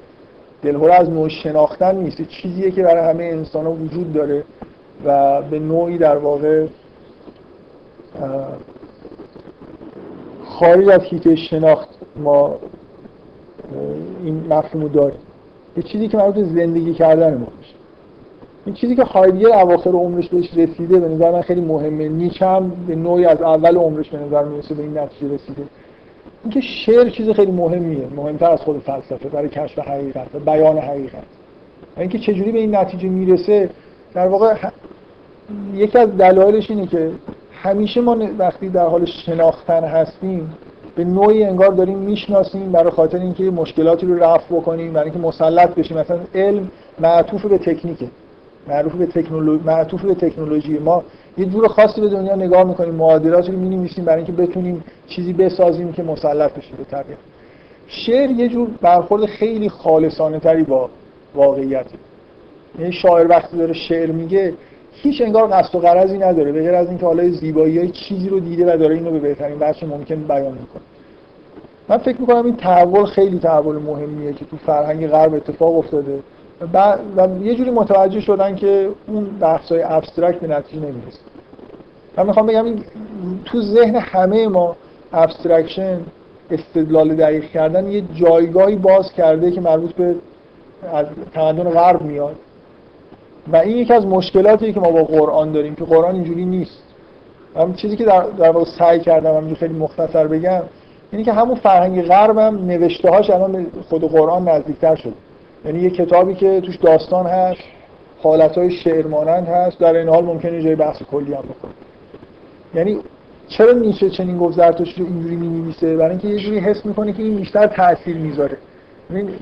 دلهوره 0.62 0.94
از 0.94 1.10
نوع 1.10 1.28
شناختن 1.28 1.96
نیست 1.96 2.22
چیزیه 2.22 2.70
که 2.70 2.82
برای 2.82 3.10
همه 3.10 3.24
انسان 3.24 3.66
ها 3.66 3.72
وجود 3.72 4.12
داره 4.12 4.44
و 5.04 5.42
به 5.42 5.58
نوعی 5.58 5.98
در 5.98 6.16
واقع 6.16 6.66
خارج 10.44 10.88
از 10.88 11.00
حیطه 11.00 11.36
شناخت 11.36 11.88
ما 12.16 12.54
این 14.24 14.46
مفهوم 14.50 14.82
رو 14.82 14.88
داریم. 14.88 15.20
یه 15.76 15.82
چیزی 15.82 16.08
که 16.08 16.16
مربوط 16.16 16.44
زندگی 16.44 16.94
کردن 16.94 17.34
ما. 17.34 17.46
این 18.66 18.74
چیزی 18.74 18.96
که 18.96 19.04
هایدگر 19.04 19.48
اواخر 19.48 19.90
عمرش 19.90 20.28
بهش 20.28 20.50
رسیده 20.56 20.98
به 20.98 21.08
نظر 21.08 21.30
من 21.30 21.42
خیلی 21.42 21.60
مهمه. 21.60 22.08
نیچه 22.08 22.46
هم 22.46 22.72
به 22.88 22.96
نوعی 22.96 23.24
از 23.24 23.42
اول 23.42 23.76
عمرش 23.76 24.10
به 24.10 24.18
نظر 24.18 24.44
می‌رسه 24.44 24.74
به 24.74 24.82
این 24.82 24.98
نتیجه 24.98 25.34
رسیده. 25.34 25.62
اینکه 26.44 26.60
شعر 26.60 27.10
چیز 27.10 27.30
خیلی 27.30 27.52
مهمیه 27.52 28.06
مهمتر 28.16 28.50
از 28.50 28.60
خود 28.60 28.82
فلسفه 28.82 29.28
برای 29.28 29.48
کشف 29.48 29.78
حقیقت 29.78 30.26
و 30.34 30.38
بیان 30.38 30.78
حقیقت. 30.78 31.24
اینکه 31.96 32.18
چجوری 32.18 32.52
به 32.52 32.58
این 32.58 32.76
نتیجه 32.76 33.08
می‌رسه 33.08 33.70
در 34.14 34.28
واقع 34.28 34.54
یکی 35.74 35.98
از 35.98 36.16
دلایلش 36.16 36.70
اینه 36.70 36.86
که 36.86 37.10
همیشه 37.62 38.00
ما 38.00 38.16
وقتی 38.38 38.68
در 38.68 38.86
حال 38.86 39.04
شناختن 39.04 39.84
هستیم 39.84 40.54
به 40.96 41.04
نوعی 41.04 41.44
انگار 41.44 41.70
داریم 41.70 41.98
می‌شناسیم 41.98 42.72
برای 42.72 42.90
خاطر 42.90 43.18
اینکه 43.18 43.44
مشکلاتی 43.44 44.06
رو 44.06 44.24
رفع 44.24 44.54
بکنیم 44.54 44.92
برای 44.92 45.10
اینکه 45.10 45.26
مسلط 45.28 45.74
بشیم. 45.74 45.98
مثلا 45.98 46.18
علم 46.34 46.70
معطوف 46.98 47.46
به 47.46 47.58
تکنیکه. 47.58 48.06
معروف 48.68 48.94
به 48.94 49.06
تکنولوژی 49.06 49.64
معطوف 49.64 50.04
به 50.04 50.14
تکنولوژی. 50.14 50.78
ما 50.78 51.04
یه 51.38 51.46
جور 51.46 51.68
خاصی 51.68 52.00
به 52.00 52.08
دنیا 52.08 52.36
نگاه 52.36 52.64
می‌کنیم 52.64 52.94
معادلاتی 52.94 53.52
رو 53.52 53.58
می‌نویسیم 53.58 54.04
برای 54.04 54.24
اینکه 54.24 54.32
بتونیم 54.32 54.84
چیزی 55.06 55.32
بسازیم 55.32 55.92
که 55.92 56.02
مسلط 56.02 56.52
بشه 56.52 56.76
به 56.76 56.84
طبیعت 56.84 57.18
شعر 57.86 58.30
یه 58.30 58.48
جور 58.48 58.68
برخورد 58.80 59.26
خیلی 59.26 59.68
خالصانه 59.68 60.38
تری 60.38 60.62
با 60.62 60.90
واقعیت 61.34 61.86
یعنی 62.78 62.92
شاعر 62.92 63.28
وقتی 63.28 63.56
داره 63.56 63.72
شعر 63.72 64.10
میگه 64.12 64.54
هیچ 64.92 65.22
انگار 65.22 65.48
قصد 65.52 65.74
و 65.74 65.78
غرضی 65.78 66.18
نداره 66.18 66.52
به 66.52 66.62
غیر 66.62 66.74
از 66.74 66.88
اینکه 66.88 67.06
حالا 67.06 67.30
زیبایی 67.30 67.78
های 67.78 67.90
چیزی 67.90 68.28
رو 68.28 68.40
دیده 68.40 68.74
و 68.74 68.76
داره 68.76 68.94
اینو 68.94 69.10
به 69.10 69.18
بهترین 69.18 69.56
وجه 69.60 69.86
ممکن 69.86 70.14
بیان 70.14 70.52
می‌کنه. 70.52 70.82
من 71.88 71.98
فکر 71.98 72.20
می‌کنم 72.20 72.44
این 72.44 72.56
تحول 72.56 73.04
خیلی 73.04 73.38
تحول 73.38 73.76
مهمیه 73.76 74.32
که 74.32 74.44
تو 74.44 74.56
فرهنگ 74.56 75.06
غرب 75.06 75.34
اتفاق 75.34 75.78
افتاده. 75.78 76.18
و, 76.60 76.96
یه 77.42 77.54
جوری 77.54 77.70
متوجه 77.70 78.20
شدن 78.20 78.56
که 78.56 78.88
اون 79.06 79.24
بحث 79.24 79.72
های 79.72 79.82
abstract 79.82 80.40
به 80.40 80.46
نتیجه 80.46 80.82
نمی‌رسه. 80.82 81.18
من 82.16 82.26
می‌خوام 82.26 82.46
بگم 82.46 82.64
این 82.64 82.84
تو 83.44 83.62
ذهن 83.62 83.96
همه 83.96 84.48
ما 84.48 84.76
abstraction 85.12 86.00
استدلال 86.50 87.14
دقیق 87.14 87.44
کردن 87.44 87.92
یه 87.92 88.02
جایگاهی 88.14 88.76
باز 88.76 89.12
کرده 89.12 89.50
که 89.50 89.60
مربوط 89.60 89.94
به 89.94 90.14
از 90.92 91.06
تمدن 91.34 91.70
غرب 91.70 92.02
میاد. 92.02 92.36
و 93.52 93.56
این 93.56 93.76
یکی 93.76 93.92
از 93.92 94.06
مشکلاتیه 94.06 94.72
که 94.72 94.80
ما 94.80 94.90
با 94.90 95.04
قرآن 95.04 95.52
داریم 95.52 95.74
که 95.74 95.84
قرآن 95.84 96.14
اینجوری 96.14 96.44
نیست. 96.44 96.82
هم 97.56 97.74
چیزی 97.74 97.96
که 97.96 98.04
در, 98.04 98.22
در 98.22 98.50
واقع 98.50 98.70
سعی 98.78 99.00
کردم 99.00 99.30
همینجوری 99.30 99.54
خیلی 99.54 99.74
مختصر 99.74 100.26
بگم 100.26 100.62
اینه 101.12 101.24
که 101.24 101.32
همون 101.32 101.54
فرهنگ 101.54 102.02
غرب 102.02 102.38
هم 102.38 102.66
نوشته 102.66 103.10
هاش 103.10 103.30
الان 103.30 103.66
خود 103.88 104.04
قرآن 104.04 104.48
نزدیکتر 104.48 104.96
شد 104.96 105.12
یعنی 105.66 105.80
یه 105.80 105.90
کتابی 105.90 106.34
که 106.34 106.60
توش 106.60 106.76
داستان 106.76 107.26
هست 107.26 107.60
حالتهای 108.22 108.70
شعر 108.70 109.06
مانند 109.06 109.48
هست 109.48 109.78
در 109.78 109.96
این 109.96 110.08
حال 110.08 110.24
ممکنه 110.24 110.62
جای 110.62 110.74
بحث 110.74 111.02
کلی 111.02 111.34
هم 111.34 111.42
بکنه. 111.42 111.72
یعنی 112.74 112.98
چرا 113.48 113.72
نیچه 113.72 114.10
چنین 114.10 114.38
گفت 114.38 114.56
زرتشت 114.56 114.98
اینجوری 114.98 115.36
می‌نویسه؟ 115.36 115.96
برای 115.96 116.10
اینکه 116.10 116.28
یه 116.28 116.38
جوری 116.38 116.58
حس 116.58 116.86
می‌کنه 116.86 117.12
که 117.12 117.22
این 117.22 117.36
بیشتر 117.36 117.66
تاثیر 117.66 118.16
می‌ذاره. 118.16 118.56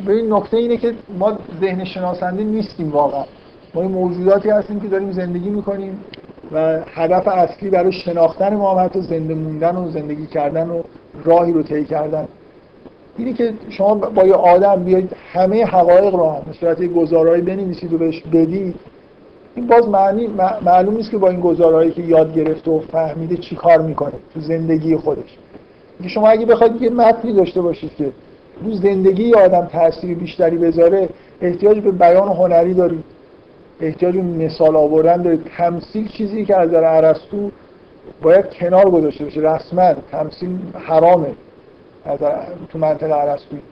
ببین 0.06 0.32
نکته 0.32 0.56
اینه 0.56 0.76
که 0.76 0.94
ما 1.18 1.38
ذهن 1.60 1.84
شناسنده 1.84 2.44
نیستیم 2.44 2.92
واقعا. 2.92 3.24
ما 3.74 3.82
این 3.82 3.90
موجوداتی 3.90 4.50
هستیم 4.50 4.80
که 4.80 4.88
داریم 4.88 5.12
زندگی 5.12 5.50
می‌کنیم 5.50 6.04
و 6.52 6.80
هدف 6.94 7.28
اصلی 7.28 7.70
برای 7.70 7.92
شناختن 7.92 8.56
ما 8.56 8.74
هم 8.74 8.84
حتی 8.84 9.00
زنده 9.00 9.34
موندن 9.34 9.76
و 9.76 9.90
زندگی 9.90 10.26
کردن 10.26 10.70
و 10.70 10.82
راهی 11.24 11.52
رو 11.52 11.62
طی 11.62 11.84
کردن. 11.84 12.28
اینی 13.18 13.32
که 13.32 13.52
شما 13.68 13.94
با 13.94 14.24
یه 14.24 14.34
آدم 14.34 14.84
بیاید 14.84 15.16
همه 15.32 15.64
حقایق 15.64 16.14
رو 16.14 16.36
به 16.46 16.52
صورت 16.60 16.82
گزارایی 16.82 17.42
بنویسید 17.42 17.92
و 17.92 17.98
بهش 17.98 18.22
بدید 18.32 18.74
این 19.56 19.66
باز 19.66 19.88
معنی 19.88 20.26
معلوم 20.64 20.96
نیست 20.96 21.10
که 21.10 21.18
با 21.18 21.28
این 21.28 21.40
گزارایی 21.40 21.90
که 21.90 22.02
یاد 22.02 22.34
گرفته 22.34 22.70
و 22.70 22.80
فهمیده 22.80 23.36
چی 23.36 23.56
کار 23.56 23.82
می‌کنه 23.82 24.12
تو 24.34 24.40
زندگی 24.40 24.96
خودش. 24.96 25.38
شما 26.06 26.28
اگه 26.28 26.46
بخواید 26.46 26.82
یه 26.82 26.90
متنی 26.90 27.32
داشته 27.32 27.62
باشید 27.62 27.90
که 27.96 28.12
رو 28.64 28.72
زندگی 28.72 29.34
آدم 29.34 29.66
تاثیر 29.72 30.18
بیشتری 30.18 30.56
بذاره 30.56 31.08
احتیاج 31.40 31.78
به 31.78 31.90
بیان 31.90 32.28
هنری 32.28 32.74
دارید. 32.74 33.04
احتیاج 33.80 34.14
به 34.14 34.22
مثال 34.22 34.76
آوردن 34.76 35.22
دارید. 35.22 35.44
تمثیل 35.56 36.08
چیزی 36.08 36.44
که 36.44 36.56
از 36.56 36.68
نظر 36.68 36.84
ارسطو 36.84 37.50
باید 38.22 38.54
کنار 38.54 38.90
گذاشته 38.90 39.24
بشه 39.24 39.40
رسما 39.40 39.94
تمثیل 40.12 40.58
حرامه. 40.74 41.28
تو 42.68 42.78
منطقه 42.78 43.14
ارسطویی 43.14 43.62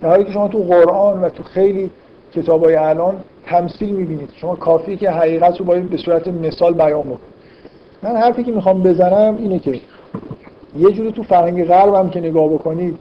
در 0.00 0.08
حالی 0.08 0.24
که 0.24 0.32
شما 0.32 0.48
تو 0.48 0.58
قرآن 0.58 1.20
و 1.20 1.28
تو 1.28 1.42
خیلی 1.42 1.90
کتابای 2.32 2.74
الان 2.74 3.14
تمثیل 3.46 3.96
می‌بینید. 3.96 4.30
شما 4.36 4.56
کافی 4.56 4.96
که 4.96 5.10
حقیقت 5.10 5.58
رو 5.58 5.64
باید 5.64 5.90
به 5.90 5.96
صورت 5.96 6.28
مثال 6.28 6.74
بیان 6.74 7.02
بکنید. 7.02 7.36
من 8.02 8.16
حرفی 8.16 8.44
که 8.44 8.52
می‌خوام 8.52 8.82
بزنم 8.82 9.36
اینه 9.38 9.58
که 9.58 9.80
یه 10.76 10.92
جوری 10.92 11.12
تو 11.12 11.22
فرهنگ 11.22 11.64
غرب 11.64 11.94
هم 11.94 12.10
که 12.10 12.20
نگاه 12.20 12.48
بکنید 12.48 12.98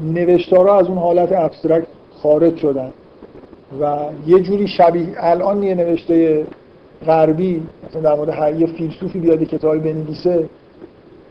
نوشتارا 0.00 0.78
از 0.78 0.86
اون 0.86 0.98
حالت 0.98 1.32
ابسترکت 1.32 1.86
خارج 2.22 2.56
شدن. 2.56 2.92
و 3.80 3.96
یه 4.26 4.40
جوری 4.40 4.68
شبیه 4.68 5.08
الان 5.16 5.62
یه 5.62 5.74
نوشته 5.74 6.46
غربی 7.06 7.62
مثلا 7.88 8.02
در 8.02 8.14
مورد 8.14 8.28
هر 8.28 8.54
یه 8.54 8.66
فیلسوفی 8.66 9.18
بیاد 9.18 9.42
کتابی 9.42 9.78
بنویسه 9.78 10.48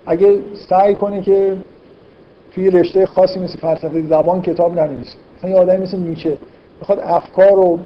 اگه 0.06 0.40
سعی 0.70 0.96
کنه 0.96 1.22
که 1.22 1.58
توی 2.58 2.70
رشته 2.70 3.06
خاصی 3.06 3.40
مثل 3.40 3.58
فلسفه 3.58 4.08
زبان 4.08 4.42
کتاب 4.42 4.80
ننویسه 4.80 5.16
مثلا 5.38 5.50
یه 5.50 5.58
آدمی 5.58 5.84
مثل 5.84 5.98
نیچه 5.98 6.38
می‌خواد 6.80 7.00
افکار 7.04 7.60
و 7.60 7.80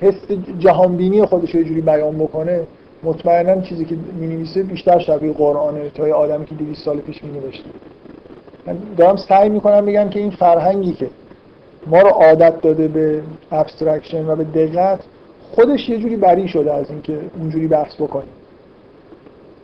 حس 0.00 0.14
جهانبینی 0.58 1.24
خودش 1.24 1.54
یه 1.54 1.64
جوری 1.64 1.80
بیان 1.80 2.18
بکنه 2.18 2.62
مطمئنا 3.02 3.60
چیزی 3.60 3.84
که 3.84 3.96
می 4.20 4.46
بیشتر 4.62 4.98
شبیه 4.98 5.32
قرآنه 5.32 5.90
تا 5.90 6.08
یه 6.08 6.14
آدمی 6.14 6.46
که 6.46 6.54
200 6.54 6.84
سال 6.84 6.98
پیش 6.98 7.24
می 7.24 7.30
نوشته 7.30 7.70
من 8.66 8.78
دارم 8.96 9.16
سعی 9.16 9.48
می‌کنم 9.48 9.86
بگم 9.86 10.08
که 10.08 10.20
این 10.20 10.30
فرهنگی 10.30 10.92
که 10.92 11.08
ما 11.86 12.00
رو 12.00 12.08
عادت 12.08 12.60
داده 12.60 12.88
به 12.88 13.22
abstraction 13.52 14.26
و 14.26 14.36
به 14.36 14.44
دقت 14.44 15.00
خودش 15.52 15.88
یه 15.88 15.98
جوری 15.98 16.16
barrier 16.16 16.48
شده 16.48 16.74
از 16.74 16.90
اینکه 16.90 17.18
اونجوری 17.38 17.66
بحث 17.66 17.94
بکنیم. 17.94 18.32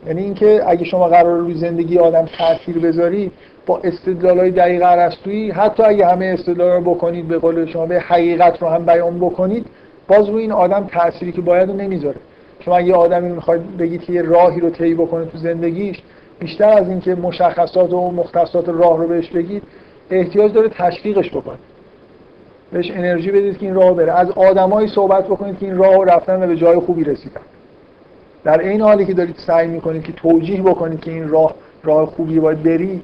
یعنی 0.07 0.23
اینکه 0.23 0.63
اگه 0.67 0.85
شما 0.85 1.07
قرار 1.07 1.39
روی 1.39 1.53
زندگی 1.53 1.97
آدم 1.97 2.25
تاثیر 2.37 2.79
بذاری 2.79 3.31
با 3.67 3.79
استدلال 3.83 4.39
های 4.39 4.51
دقیق 4.51 4.83
ارسطویی 4.85 5.51
حتی 5.51 5.83
اگه 5.83 6.07
همه 6.07 6.25
استدلال 6.25 6.69
رو 6.69 6.95
بکنید 6.95 7.27
به 7.27 7.37
قول 7.37 7.65
شما 7.65 7.85
به 7.85 7.99
حقیقت 7.99 8.61
رو 8.61 8.67
هم 8.67 8.85
بیان 8.85 9.19
بکنید 9.19 9.65
باز 10.07 10.29
روی 10.29 10.41
این 10.41 10.51
آدم 10.51 10.87
تأثیری 10.91 11.31
که 11.31 11.41
باید 11.41 11.69
رو 11.69 11.75
نمی‌ذاره. 11.75 12.17
شما 12.59 12.77
اگه 12.77 12.95
آدمی 12.95 13.31
می‌خواید 13.31 13.77
بگید 13.77 14.01
که 14.01 14.13
یه 14.13 14.21
راهی 14.21 14.59
رو 14.59 14.69
طی 14.69 14.93
بکنه 14.93 15.25
تو 15.25 15.37
زندگیش 15.37 16.01
بیشتر 16.39 16.69
از 16.69 16.89
اینکه 16.89 17.15
مشخصات 17.15 17.93
و 17.93 18.11
مختصات 18.11 18.69
راه 18.69 18.97
رو 18.97 19.07
بهش 19.07 19.29
بگید 19.29 19.63
احتیاج 20.11 20.53
داره 20.53 20.69
تشویقش 20.69 21.29
بکنید 21.29 21.59
بهش 22.71 22.91
انرژی 22.91 23.31
بدید 23.31 23.57
که 23.57 23.65
این 23.65 23.75
راه 23.75 23.93
بره. 23.93 24.19
از 24.19 24.31
آدمایی 24.31 24.87
صحبت 24.87 25.25
بکنید 25.25 25.59
که 25.59 25.65
این 25.65 25.77
راه 25.77 26.05
رفتن 26.05 26.43
و 26.43 26.47
به 26.47 26.55
جای 26.55 26.79
خوبی 26.79 27.03
رسیدن. 27.03 27.41
در 28.43 28.59
این 28.59 28.81
حالی 28.81 29.05
که 29.05 29.13
دارید 29.13 29.35
سعی 29.47 29.67
می‌کنید 29.67 30.03
که 30.03 30.11
توجیه 30.11 30.61
بکنید 30.61 30.99
که 30.99 31.11
این 31.11 31.29
راه 31.29 31.55
راه 31.83 32.05
خوبی 32.05 32.39
باید 32.39 32.63
بری 32.63 33.01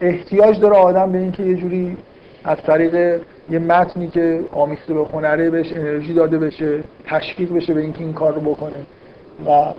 احتیاج 0.00 0.60
داره 0.60 0.76
آدم 0.76 1.12
به 1.12 1.18
اینکه 1.18 1.42
یه 1.42 1.54
جوری 1.54 1.96
از 2.44 2.58
طریق 2.66 3.20
یه 3.50 3.58
متنی 3.58 4.08
که 4.08 4.40
آمیخته 4.52 4.94
به 4.94 5.04
هنره 5.04 5.50
بهش 5.50 5.72
انرژی 5.72 6.14
داده 6.14 6.38
بشه 6.38 6.84
تشویق 7.04 7.52
بشه 7.52 7.74
به 7.74 7.80
اینکه 7.80 8.00
این 8.00 8.12
کار 8.12 8.34
رو 8.34 8.40
بکنه 8.40 8.86
و 9.46 9.72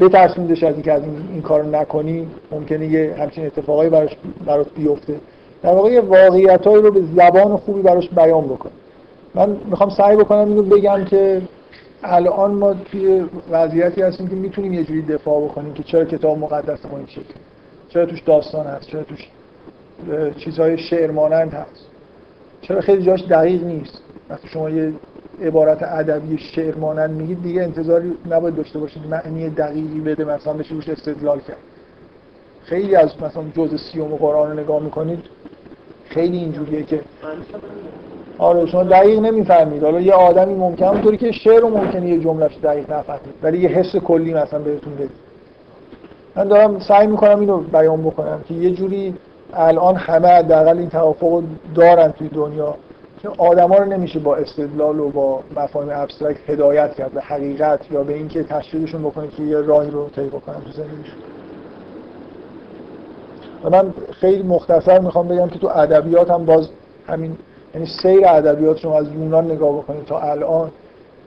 بترسوندش 0.00 0.62
از 0.62 0.74
اینکه 0.74 0.92
از 0.92 1.02
این, 1.02 1.28
این 1.32 1.42
کار 1.42 1.60
رو 1.60 1.70
نکنی 1.70 2.28
ممکنه 2.50 2.86
یه 2.86 3.14
همچین 3.18 3.46
اتفاقایی 3.46 3.90
براش 3.90 4.16
براش 4.46 4.66
بیفته. 4.76 5.14
در 5.62 5.74
واقع 5.74 5.90
یه 5.90 6.00
واقعیتایی 6.00 6.82
رو 6.82 6.90
به 6.90 7.02
زبان 7.16 7.56
خوبی 7.56 7.82
براش 7.82 8.08
بیان 8.08 8.44
بکنه. 8.44 8.72
من 9.34 9.56
می‌خوام 9.70 9.90
سعی 9.90 10.16
بکنم 10.16 10.48
اینو 10.48 10.62
بگم 10.62 11.04
که 11.04 11.42
الان 12.02 12.50
ما 12.50 12.74
توی 12.74 13.24
وضعیتی 13.50 14.02
هستیم 14.02 14.28
که 14.28 14.34
می‌تونیم 14.34 14.72
یه 14.72 14.84
جوری 14.84 15.02
دفاع 15.02 15.44
بکنیم 15.44 15.74
که 15.74 15.82
چرا 15.82 16.04
کتاب 16.04 16.38
مقدس 16.38 16.86
ما 16.86 16.98
این 16.98 17.06
چرا 17.88 18.06
توش 18.06 18.20
داستان 18.20 18.66
هست؟ 18.66 18.86
چرا 18.86 19.02
توش 19.02 19.28
چیزهای 20.36 20.78
شعر 20.78 21.10
مانند 21.10 21.54
هست. 21.54 21.86
چرا 22.60 22.80
خیلی 22.80 23.02
جاش 23.02 23.22
دقیق 23.22 23.64
نیست. 23.64 24.02
وقتی 24.30 24.48
شما 24.48 24.70
یه 24.70 24.92
عبارت 25.42 25.82
ادبی 25.82 26.38
شعر 26.38 26.74
مانند 26.74 27.10
میگید 27.10 27.42
دیگه 27.42 27.62
انتظاری 27.62 28.12
نباید 28.30 28.56
داشته 28.56 28.78
باشید 28.78 29.02
معنی 29.06 29.50
دقیقی 29.50 30.00
بده 30.00 30.24
مثلا 30.24 30.52
بشه 30.52 30.74
روش 30.74 30.88
استدلال 30.88 31.40
کرد. 31.40 31.56
خیلی 32.62 32.96
از 32.96 33.22
مثلا 33.22 33.42
جزء 33.56 33.76
سیوم 33.76 34.08
قرآن 34.08 34.50
رو 34.50 34.60
نگاه 34.60 34.82
می‌کنید 34.82 35.18
خیلی 36.08 36.36
اینجوریه 36.36 36.82
که 36.82 37.00
آره 38.38 38.66
شما 38.66 38.84
دقیق 38.84 39.18
نمی‌فهمید. 39.18 39.84
حالا 39.84 40.00
یه 40.00 40.12
آدمی 40.12 40.54
ممکن 40.54 40.84
اونطوری 40.84 41.16
که 41.16 41.32
شعر 41.32 41.60
رو 41.60 41.68
ممکنه 41.68 42.08
یه 42.08 42.20
جملهش 42.20 42.56
دقیق 42.62 42.92
نفهمید 42.92 43.34
ولی 43.42 43.58
یه 43.58 43.68
حس 43.68 43.96
کلی 43.96 44.34
مثلا 44.34 44.58
بهتون 44.58 44.94
بده 44.94 45.10
من 46.36 46.48
دارم 46.48 46.78
سعی 46.78 47.06
می‌کنم 47.06 47.40
اینو 47.40 47.58
بیان 47.58 48.02
بکنم 48.02 48.40
که 48.48 48.54
یه 48.54 48.70
جوری 48.70 49.14
الان 49.52 49.96
همه 49.96 50.28
حداقل 50.28 50.78
این 50.78 50.88
توافق 50.88 51.42
دارن 51.74 52.12
توی 52.12 52.28
دنیا 52.28 52.74
که 53.22 53.28
آدما 53.38 53.76
رو 53.76 53.84
نمیشه 53.84 54.18
با 54.18 54.36
استدلال 54.36 55.00
و 55.00 55.08
با 55.08 55.40
مفاهیم 55.56 55.90
ابسترکت 55.92 56.50
هدایت 56.50 56.94
کرد 56.94 57.12
به 57.12 57.20
حقیقت 57.20 57.90
یا 57.90 58.02
به 58.02 58.14
اینکه 58.14 58.42
تشویقشون 58.42 59.02
بکنه 59.02 59.28
که 59.28 59.42
یه 59.42 59.58
راهی 59.58 59.90
رو 59.90 60.08
طی 60.08 60.26
بکنن 60.26 60.60
تو 60.60 60.70
زندگیشون. 60.72 61.18
و 63.64 63.70
من 63.70 63.94
خیلی 64.12 64.42
مختصر 64.42 65.00
می‌خوام 65.00 65.28
بگم 65.28 65.48
که 65.48 65.58
تو 65.58 65.68
ادبیات 65.68 66.30
هم 66.30 66.44
باز 66.44 66.68
همین 67.06 67.36
یعنی 67.74 67.86
سیر 67.86 68.26
ادبیات 68.26 68.78
شما 68.78 68.98
از 68.98 69.12
یونان 69.12 69.44
نگاه 69.44 69.78
بکنید 69.78 70.04
تا 70.04 70.20
الان 70.20 70.70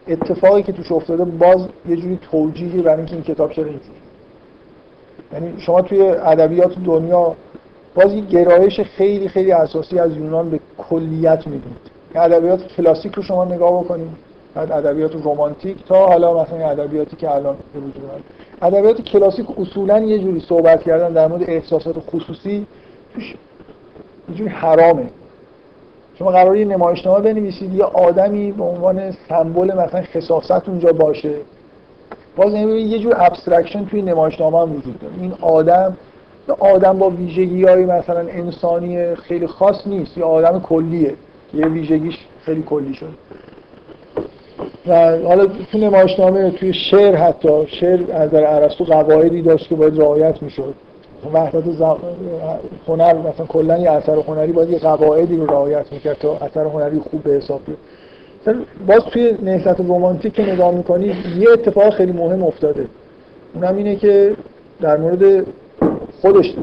اتفاقی 0.07 0.63
که 0.63 0.71
توش 0.71 0.91
افتاده 0.91 1.25
باز 1.25 1.67
یه 1.89 1.95
جوری 1.95 2.19
توجیهی 2.31 2.81
برای 2.81 2.97
اینکه 2.97 3.13
این 3.13 3.23
کتاب 3.23 3.51
چرا 3.51 3.65
یعنی 5.33 5.61
شما 5.61 5.81
توی 5.81 6.01
ادبیات 6.01 6.75
دنیا 6.85 7.35
باز 7.95 8.13
یه 8.13 8.21
گرایش 8.21 8.79
خیلی 8.79 9.27
خیلی 9.27 9.51
اساسی 9.51 9.99
از 9.99 10.17
یونان 10.17 10.49
به 10.49 10.59
کلیت 10.77 11.47
می‌بینید 11.47 11.91
ادبیات 12.15 12.67
کلاسیک 12.67 13.13
رو 13.13 13.23
شما 13.23 13.45
نگاه 13.45 13.83
بکنید. 13.83 14.07
بعد 14.55 14.71
ادبیات 14.71 15.11
رمانتیک 15.25 15.85
تا 15.85 16.07
حالا 16.07 16.43
مثلا 16.43 16.69
ادبیاتی 16.69 17.15
که 17.15 17.35
الان 17.35 17.55
به 17.73 17.79
وجود 17.79 18.03
ادبیات 18.61 19.01
کلاسیک 19.01 19.59
اصولا 19.59 19.99
یه 19.99 20.19
جوری 20.19 20.39
صحبت 20.39 20.83
کردن 20.83 21.13
در 21.13 21.27
مورد 21.27 21.43
احساسات 21.49 21.95
خصوصی 21.99 22.67
توش 23.13 23.35
یه 24.29 24.35
جوری 24.35 24.49
حرامه. 24.49 25.05
شما 26.19 26.31
قرار 26.31 26.57
یه 26.57 26.65
نمایشنامه 26.65 27.19
بنویسید 27.19 27.73
یه 27.73 27.83
آدمی 27.83 28.51
به 28.51 28.63
عنوان 28.63 29.11
سمبل 29.29 29.77
مثلا 29.77 30.01
خصاصت 30.01 30.69
اونجا 30.69 30.93
باشه. 30.93 31.33
باز 32.35 32.53
یه 32.53 32.99
جور 32.99 33.15
abstraction 33.17 33.85
توی 33.85 34.01
نمایشنامه 34.01 34.61
هم 34.61 34.75
وجود 34.75 34.99
داره. 34.99 35.13
این 35.21 35.33
آدم 35.41 35.97
آدم 36.59 36.97
با 36.97 37.09
ویژگی 37.09 37.63
های 37.63 37.85
مثلا 37.85 38.19
انسانی 38.19 39.15
خیلی 39.15 39.47
خاص 39.47 39.87
نیست 39.87 40.17
یه 40.17 40.23
آدم 40.23 40.59
کلیه. 40.59 41.13
یه 41.53 41.67
ویژگیش 41.67 42.17
خیلی 42.45 42.63
کلی 42.63 42.93
شد. 42.93 43.13
و 44.87 45.17
حالا 45.17 45.45
تو 45.71 45.77
نمایشنامه 45.77 46.51
توی 46.51 46.73
شعر 46.73 47.15
حتی 47.15 47.67
شعر 47.67 47.99
از 48.13 48.31
نظر 48.31 48.43
ارسطو 48.43 48.83
قواعدی 48.83 49.41
داشت 49.41 49.69
که 49.69 49.75
باید 49.75 49.99
رعایت 49.99 50.43
می‌شد. 50.43 50.73
وحدت 51.33 51.63
هنر 52.87 53.13
مثلا 53.13 53.45
کلا 53.45 53.77
یه 53.77 53.91
اثر 53.91 54.15
هنری 54.15 54.51
باید 54.51 54.69
یه 54.69 54.79
قواعدی 54.79 55.37
رو 55.37 55.45
رعایت 55.45 55.93
می‌کرد 55.93 56.17
تا 56.17 56.37
اثر 56.37 56.65
هنری 56.65 56.99
خوب 56.99 57.23
به 57.23 57.31
حساب 57.31 57.61
بیاد. 57.65 57.77
باز 58.87 58.99
توی 59.13 59.37
نهضت 59.41 59.79
رومانتیک 59.79 60.33
که 60.33 60.53
نگاه 60.53 60.71
می‌کنید 60.75 61.15
یه 61.39 61.49
اتفاق 61.49 61.93
خیلی 61.93 62.11
مهم 62.11 62.43
افتاده. 62.43 62.85
اونم 63.53 63.75
اینه 63.77 63.95
که 63.95 64.35
در 64.81 64.97
مورد 64.97 65.45
خودش 66.21 66.53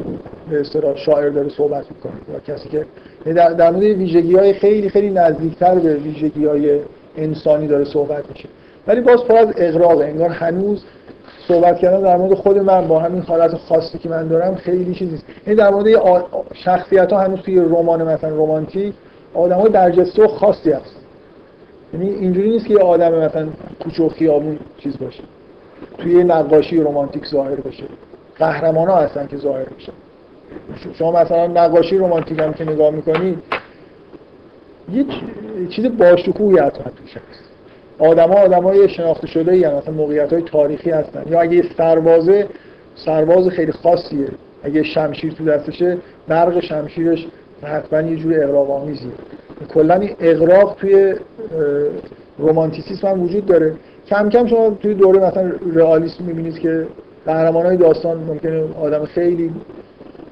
به 0.51 0.61
اصطلاح 0.61 0.97
شاعر 0.97 1.29
داره 1.29 1.49
صحبت 1.49 1.85
می‌کنه 1.91 2.13
یا 2.33 2.41
کسی 2.41 2.69
که 2.69 2.87
در, 3.25 3.53
در 3.53 3.71
مورد 3.71 3.85
ویژگی 3.85 4.35
های 4.35 4.53
خیلی 4.53 4.89
خیلی 4.89 5.11
نزدیکتر 5.11 5.75
به 5.75 5.95
ویژگی 5.95 6.47
های 6.47 6.81
انسانی 7.17 7.67
داره 7.67 7.85
صحبت 7.85 8.31
میشه. 8.31 8.49
ولی 8.87 9.01
باز 9.01 9.25
پر 9.25 9.37
از 9.37 9.49
اقراق 9.57 9.99
انگار 9.99 10.31
هنوز 10.31 10.85
صحبت 11.49 11.79
کردن 11.79 12.01
در 12.01 12.17
مورد 12.17 12.35
خود 12.35 12.59
من 12.59 12.89
با 12.89 12.99
همین 12.99 13.23
حالت 13.23 13.55
خاصی 13.55 13.99
که 13.99 14.09
من 14.09 14.29
دارم 14.29 14.55
خیلی 14.55 14.95
چیزی 14.95 15.11
نیست. 15.11 15.25
این 15.47 15.57
در 15.57 15.71
مورد 15.71 15.87
شخصیت 16.55 17.13
ها 17.13 17.21
هنوز 17.21 17.41
توی 17.41 17.61
رمان 17.61 18.03
مثلا 18.03 18.31
رمانتیک 18.31 18.95
آدم 19.35 19.57
های 19.57 19.71
درجسته 19.71 20.25
و 20.25 20.29
خاصی 20.29 20.71
هست. 20.71 20.97
یعنی 21.95 22.11
اینجوری 22.11 22.51
نیست 22.51 22.67
که 22.67 22.75
یه 22.75 22.81
آدم 22.81 23.15
مثلا 23.15 23.49
کوچه 23.81 24.03
و 24.03 24.09
خیابون 24.09 24.59
چیز 24.79 24.99
باشه. 24.99 25.23
توی 25.99 26.25
نقاشی 26.25 26.81
رمانتیک 26.81 27.27
ظاهر 27.27 27.55
بشه 27.55 27.85
قهرمان 28.39 28.89
ها 28.89 28.97
هستن 28.97 29.27
که 29.27 29.37
ظاهر 29.37 29.67
میشن 29.77 29.93
شما 30.95 31.23
مثلا 31.23 31.47
نقاشی 31.47 31.99
رمانتیک 31.99 32.39
هم 32.39 32.53
که 32.53 32.65
نگاه 32.65 32.91
می‌کنید 32.91 33.39
یه 34.93 35.05
چیز 35.69 35.87
باشکوهی 35.99 36.59
حتما 36.59 36.85
توش 36.85 37.17
هست. 37.17 37.45
آدم 37.99 38.29
ها 38.29 38.35
آدم 38.35 38.63
های 38.63 38.89
شناخته 38.89 39.27
شده 39.27 39.53
ای 39.53 39.69
مثلا 39.69 39.95
موقعیت 39.95 40.33
های 40.33 40.43
تاریخی 40.43 40.91
هستن. 40.91 41.25
یا 41.31 41.41
اگه 41.41 41.65
سربازه 41.77 42.47
سرباز 42.95 43.49
خیلی 43.49 43.73
خاصیه. 43.73 44.29
اگه 44.63 44.83
شمشیر 44.83 45.33
تو 45.33 45.45
دستشه 45.45 45.99
برق 46.29 46.61
شمشیرش 46.61 47.27
حتما 47.63 48.01
یه 48.01 48.17
جور 48.17 48.45
اقراق 48.45 48.71
آمیزیه 48.71 49.11
کلا 49.75 49.95
این 49.95 50.17
اقراق 50.21 50.77
توی 50.81 51.15
رومانتیسیسم 52.39 53.09
هم 53.09 53.23
وجود 53.23 53.47
داره. 53.47 53.75
کم 54.09 54.29
کم 54.29 54.47
شما 54.47 54.71
توی 54.71 54.95
دوره 54.95 55.19
مثلا 55.19 55.53
رئالیسم 55.75 56.25
می‌بینید 56.25 56.59
که 56.59 56.87
قهرمان 57.29 57.67
های 57.67 57.77
داستان 57.77 58.17
ممکنه 58.17 58.65
آدم 58.81 59.05
خیلی 59.05 59.53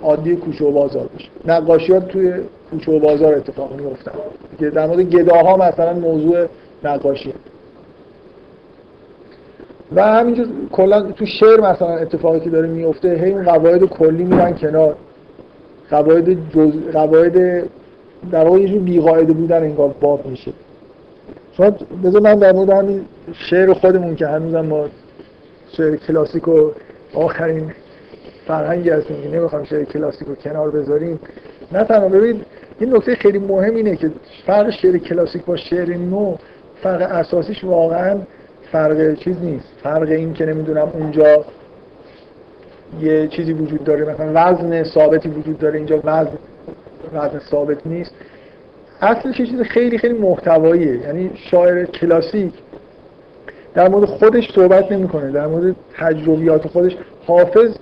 عادی 0.02 0.36
کوچه 0.36 0.64
و 0.64 0.70
بازار 0.70 1.06
باشه. 1.06 1.28
نقاشیات 1.47 2.09
توی 2.09 2.32
کوچه 2.70 2.93
و 2.93 2.98
بازار 2.98 3.35
اتفاق 3.35 3.81
میفتن 3.81 4.12
که 4.59 4.70
در 4.70 4.86
مورد 4.86 5.01
گداها 5.01 5.56
مثلا 5.56 5.93
موضوع 5.93 6.47
نقاشی. 6.85 7.35
و 9.94 10.02
همینجور 10.02 10.47
کلا 10.73 11.02
تو 11.02 11.27
شعر 11.27 11.60
مثلا 11.60 11.97
اتفاقی 11.97 12.40
که 12.40 12.51
داره 12.51 12.68
میفته 12.68 13.09
هی 13.09 13.32
اون 13.32 13.44
قواعد 13.44 13.85
کلی 13.85 14.24
میرن 14.24 14.55
کنار. 14.55 14.97
قواعد 15.90 16.51
جز... 16.51 16.73
قواعد 16.93 17.64
در 18.32 18.44
واقع 18.44 18.59
یه 18.60 18.68
جور 18.68 18.78
بیقاعده 18.78 19.32
بودن 19.32 19.62
انگار 19.62 19.94
باب 20.01 20.27
میشه. 20.27 20.52
شما 21.56 21.70
بذار 22.05 22.23
من 22.23 22.35
در 22.35 22.52
مورد 22.52 22.70
همین 22.70 23.01
شعر 23.32 23.73
خودمون 23.73 24.16
که 24.16 24.27
هنوزم 24.27 24.60
ما 24.60 24.85
شعر 25.77 25.97
کلاسیک 25.97 26.48
و 26.48 26.70
آخرین 27.16 27.72
فرهنگی 28.47 28.90
هستیم 28.90 29.22
که 29.22 29.28
نمی‌خوام 29.28 29.64
شعر 29.64 29.84
کلاسیک 29.84 30.28
رو 30.28 30.34
کنار 30.34 30.70
بذاریم. 30.70 31.20
نه 31.72 31.84
تنها 31.84 32.09
ببینید 32.09 32.47
این 32.80 32.97
نکته 32.97 33.14
خیلی 33.14 33.38
مهم 33.38 33.74
اینه 33.74 33.97
که 33.97 34.10
فرق 34.47 34.70
شعر 34.70 34.98
کلاسیک 34.98 35.44
با 35.44 35.56
شعر 35.56 35.97
نو 35.97 36.36
فرق 36.82 37.02
اساسیش 37.02 37.64
واقعا 37.64 38.18
فرق 38.72 39.14
چیز 39.14 39.36
نیست. 39.40 39.68
فرق 39.82 40.09
این 40.09 40.32
که 40.32 40.47
نمی‌دونم 40.47 40.93
اونجا 40.94 41.44
یه 43.01 43.28
چیزی 43.28 43.52
وجود 43.52 43.84
داره 43.84 44.05
مثلا 44.05 44.30
وزن 44.34 44.84
ثابتی 44.84 45.28
وجود 45.28 45.59
داره 45.59 45.76
اینجا 45.76 46.01
وزن 46.05 46.38
وزن 47.14 47.38
ثابت 47.38 47.86
نیست. 47.86 48.14
اصلش 49.01 49.36
چیز 49.36 49.60
خیلی 49.60 49.98
خیلی 49.98 50.18
محتواییه. 50.18 51.02
یعنی 51.02 51.30
شاعر 51.34 51.84
کلاسیک 51.84 52.52
در 53.76 53.88
مورد 53.88 54.04
خودش 54.04 54.52
صحبت 54.54 54.92
نمی‌کنه. 54.92 55.30
در 55.30 55.46
مورد 55.46 55.76
تجربیات 55.98 56.68
خودش 56.68 56.96
حافظ 57.26 57.76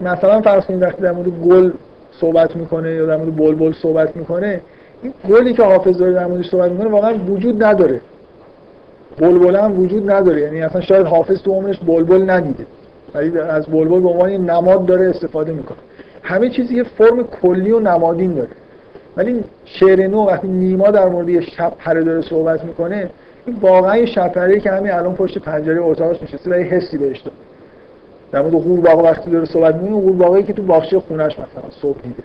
مثلا 0.00 0.40
فرض 0.40 0.64
کنید 0.64 0.82
وقتی 0.82 1.02
در 1.02 1.12
مورد 1.12 1.28
گل 1.28 1.70
صحبت 2.20 2.56
می‌کنه 2.56 2.94
یا 2.94 3.06
در 3.06 3.16
مورد 3.16 3.36
بلبل 3.36 3.72
صحبت 3.72 4.16
می‌کنه 4.16 4.60
این 5.02 5.14
گلی 5.28 5.54
که 5.54 5.62
حافظ 5.62 5.98
داره 5.98 6.12
در 6.12 6.26
موردش 6.26 6.50
صحبت 6.50 6.70
می‌کنه 6.70 6.88
واقعا 6.88 7.14
وجود 7.14 7.64
نداره. 7.64 8.00
بلبل 9.18 9.56
هم 9.56 9.80
وجود 9.80 10.10
نداره. 10.10 10.40
یعنی 10.40 10.62
اصلا 10.62 10.80
شاید 10.80 11.06
حافظ 11.06 11.42
تو 11.42 11.50
عمرش 11.50 11.78
بلبل 11.78 12.30
ندیده. 12.30 12.66
ولی 13.14 13.38
از 13.38 13.66
بلبل 13.66 14.00
به 14.00 14.08
عنوان 14.08 14.30
نماد 14.30 14.86
داره 14.86 15.06
استفاده 15.06 15.52
می‌کنه. 15.52 15.78
همه 16.22 16.50
چیزی 16.50 16.74
یه 16.74 16.82
فرم 16.82 17.22
کلی 17.42 17.70
و 17.70 17.80
نمادین 17.80 18.34
داره. 18.34 18.48
ولی 19.16 19.44
شعر 19.64 20.06
نو 20.06 20.26
وقتی 20.26 20.48
نیما 20.48 20.90
در 20.90 21.08
مورد 21.08 21.28
یه 21.28 21.40
شب 21.40 21.72
پره 21.78 22.04
داره 22.04 22.22
صحبت 22.22 22.64
می‌کنه 22.64 23.10
واقعا 23.60 23.96
یه 23.96 24.06
شب 24.06 24.32
پره 24.32 24.60
که 24.60 24.70
همین 24.70 24.92
الان 24.92 25.14
پشت 25.14 25.38
پنجره 25.38 25.82
اتاقش 25.82 26.22
نشسته 26.22 26.50
و 26.50 26.58
یه 26.58 26.64
حسی 26.64 26.98
بهش 26.98 27.20
داره 27.20 27.36
در 28.32 28.42
مورد 28.42 28.54
قورباغه 28.54 29.02
وقتی 29.02 29.30
داره 29.30 29.44
صحبت 29.44 29.74
می‌کنه 29.74 30.00
قورباغه‌ای 30.00 30.44
که 30.44 30.52
تو 30.52 30.62
باغچه 30.62 31.00
خونش 31.00 31.32
مثلا 31.32 31.70
صبح 31.82 32.00
دیده 32.02 32.22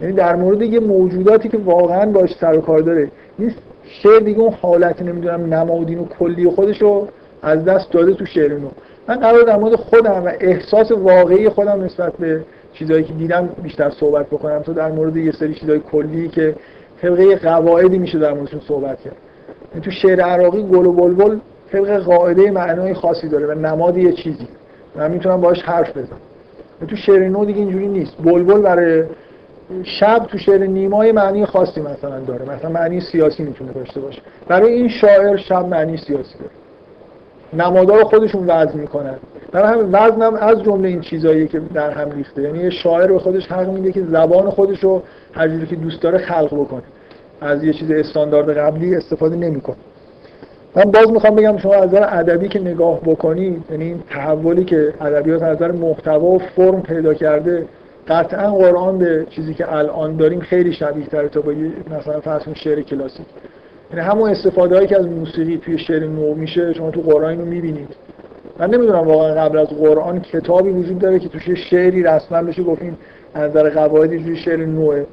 یعنی 0.00 0.12
در 0.12 0.36
مورد 0.36 0.62
یه 0.62 0.80
موجوداتی 0.80 1.48
که 1.48 1.58
واقعا 1.58 2.12
باش 2.12 2.34
سر 2.40 2.58
و 2.58 2.60
کار 2.60 2.80
داره 2.80 3.10
نیست 3.38 3.56
شعر 3.84 4.18
دیگه 4.18 4.40
اون 4.40 4.54
حالت 4.62 5.02
نمی‌دونم 5.02 5.54
نمادین 5.54 5.98
و 5.98 6.04
کلی 6.04 6.50
خودش 6.50 6.82
رو 6.82 7.08
از 7.42 7.64
دست 7.64 7.92
داده 7.92 8.14
تو 8.14 8.26
شعر 8.26 8.52
نو 8.58 8.68
من 9.08 9.16
قرار 9.16 9.42
در 9.42 9.56
مورد 9.56 9.74
خودم 9.74 10.24
و 10.24 10.32
احساس 10.40 10.92
واقعی 10.92 11.48
خودم 11.48 11.82
نسبت 11.82 12.12
به 12.16 12.40
چیزایی 12.72 13.04
که 13.04 13.12
دیدم 13.12 13.48
بیشتر 13.62 13.90
صحبت 13.90 14.26
بکنم 14.26 14.62
تو 14.62 14.72
در 14.72 14.92
مورد 14.92 15.16
یه 15.16 15.32
سری 15.32 15.54
چیزای 15.54 15.80
کلی 15.80 16.28
که 16.28 16.54
طبقه 17.02 17.36
قواعدی 17.36 17.98
میشه 17.98 18.18
در 18.18 18.32
موردشون 18.32 18.60
صحبت 18.68 19.00
کرد. 19.00 19.16
تو 19.82 19.90
شعر 19.90 20.20
عراقی 20.20 20.62
گل 20.62 20.86
و 20.86 20.92
بلبل 20.92 21.38
طبق 21.72 21.98
قاعده 21.98 22.50
معنای 22.50 22.94
خاصی 22.94 23.28
داره 23.28 23.46
و 23.46 23.54
نماد 23.54 23.96
یه 23.96 24.12
چیزی. 24.12 24.48
من 24.96 25.10
می‌تونم 25.10 25.40
باهاش 25.40 25.62
حرف 25.62 25.90
بزنم. 25.90 26.18
تو 26.88 26.96
شعر 26.96 27.28
نو 27.28 27.44
دیگه 27.44 27.58
اینجوری 27.58 27.88
نیست. 27.88 28.16
بلبل 28.24 28.62
برای 28.62 29.04
شب 29.82 30.18
تو 30.18 30.38
شعر 30.38 30.66
نیمای 30.66 31.12
معنی 31.12 31.46
خاصی 31.46 31.80
مثلا 31.80 32.20
داره. 32.20 32.56
مثلا 32.56 32.70
معنی 32.70 33.00
سیاسی 33.00 33.42
می‌تونه 33.42 33.72
داشته 33.72 34.00
باشه. 34.00 34.22
برای 34.48 34.72
این 34.72 34.88
شاعر 34.88 35.36
شب 35.36 35.66
معنی 35.66 35.96
سیاسی 35.96 36.34
داره. 36.38 36.50
نمادها 37.52 37.96
رو 37.96 38.04
خودشون 38.04 38.44
وزن 38.46 38.78
می‌کنن. 38.78 39.14
برای 39.52 39.72
همین 39.72 39.88
وزن 39.92 40.22
هم 40.22 40.34
از 40.34 40.62
جمله 40.62 40.88
این 40.88 41.00
چیزایی 41.00 41.48
که 41.48 41.60
در 41.74 41.90
هم 41.90 42.10
ریخته. 42.10 42.42
یعنی 42.42 42.70
شاعر 42.70 43.12
به 43.12 43.18
خودش 43.18 43.46
حق 43.46 43.68
میده 43.68 43.92
که 43.92 44.02
زبان 44.02 44.50
خودش 44.50 44.84
رو 44.84 45.02
هر 45.32 45.64
که 45.64 45.76
دوست 45.76 46.02
داره 46.02 46.18
خلق 46.18 46.54
بکنه. 46.54 46.82
از 47.40 47.64
یه 47.64 47.72
چیز 47.72 47.90
استاندارد 47.90 48.58
قبلی 48.58 48.96
استفاده 48.96 49.36
نمی‌کنه. 49.36 49.76
من 50.76 50.84
باز 50.84 51.10
می‌خوام 51.12 51.34
بگم 51.34 51.58
شما 51.58 51.74
از 51.74 51.88
نظر 51.88 52.06
ادبی 52.08 52.48
که 52.48 52.60
نگاه 52.60 53.00
بکنید 53.00 53.64
یعنی 53.70 53.84
این 53.84 54.02
تحولی 54.10 54.64
که 54.64 54.94
ادبیات 55.00 55.42
از 55.42 55.56
نظر 55.56 55.72
محتوا 55.72 56.26
و 56.26 56.38
فرم 56.38 56.82
پیدا 56.82 57.14
کرده 57.14 57.66
قطعا 58.08 58.52
قرآن 58.52 58.98
به 58.98 59.26
چیزی 59.30 59.54
که 59.54 59.72
الان 59.72 60.16
داریم 60.16 60.40
خیلی 60.40 60.72
شبیه 60.72 61.06
تره 61.06 61.28
تا 61.28 61.40
با 61.40 61.52
مثلا 61.98 62.20
فرض 62.20 62.42
شعر 62.54 62.80
کلاسیک. 62.80 63.26
یعنی 63.90 64.06
همون 64.06 64.30
استفاده 64.30 64.74
هایی 64.74 64.88
که 64.88 64.98
از 64.98 65.06
موسیقی 65.06 65.56
توی 65.56 65.78
شعر 65.78 66.06
نو 66.06 66.34
میشه 66.34 66.72
شما 66.72 66.90
تو 66.90 67.00
قرآن 67.00 67.30
اینو 67.30 67.44
می‌بینید. 67.44 67.88
من 68.58 68.70
نمی‌دونم 68.70 69.08
واقعا 69.08 69.34
قبل 69.34 69.58
از 69.58 69.68
قرآن 69.68 70.20
کتابی 70.20 70.70
وجود 70.70 70.98
داره 70.98 71.18
که 71.18 71.28
توش 71.28 71.50
شعری 71.70 72.02
رسما 72.02 72.42
بشه 72.42 72.62
گفتیم 72.62 72.98
از 73.34 73.50
نظر 73.50 73.70
قواعدی 73.70 74.36
شعر 74.36 74.66
نوعه 74.66 75.06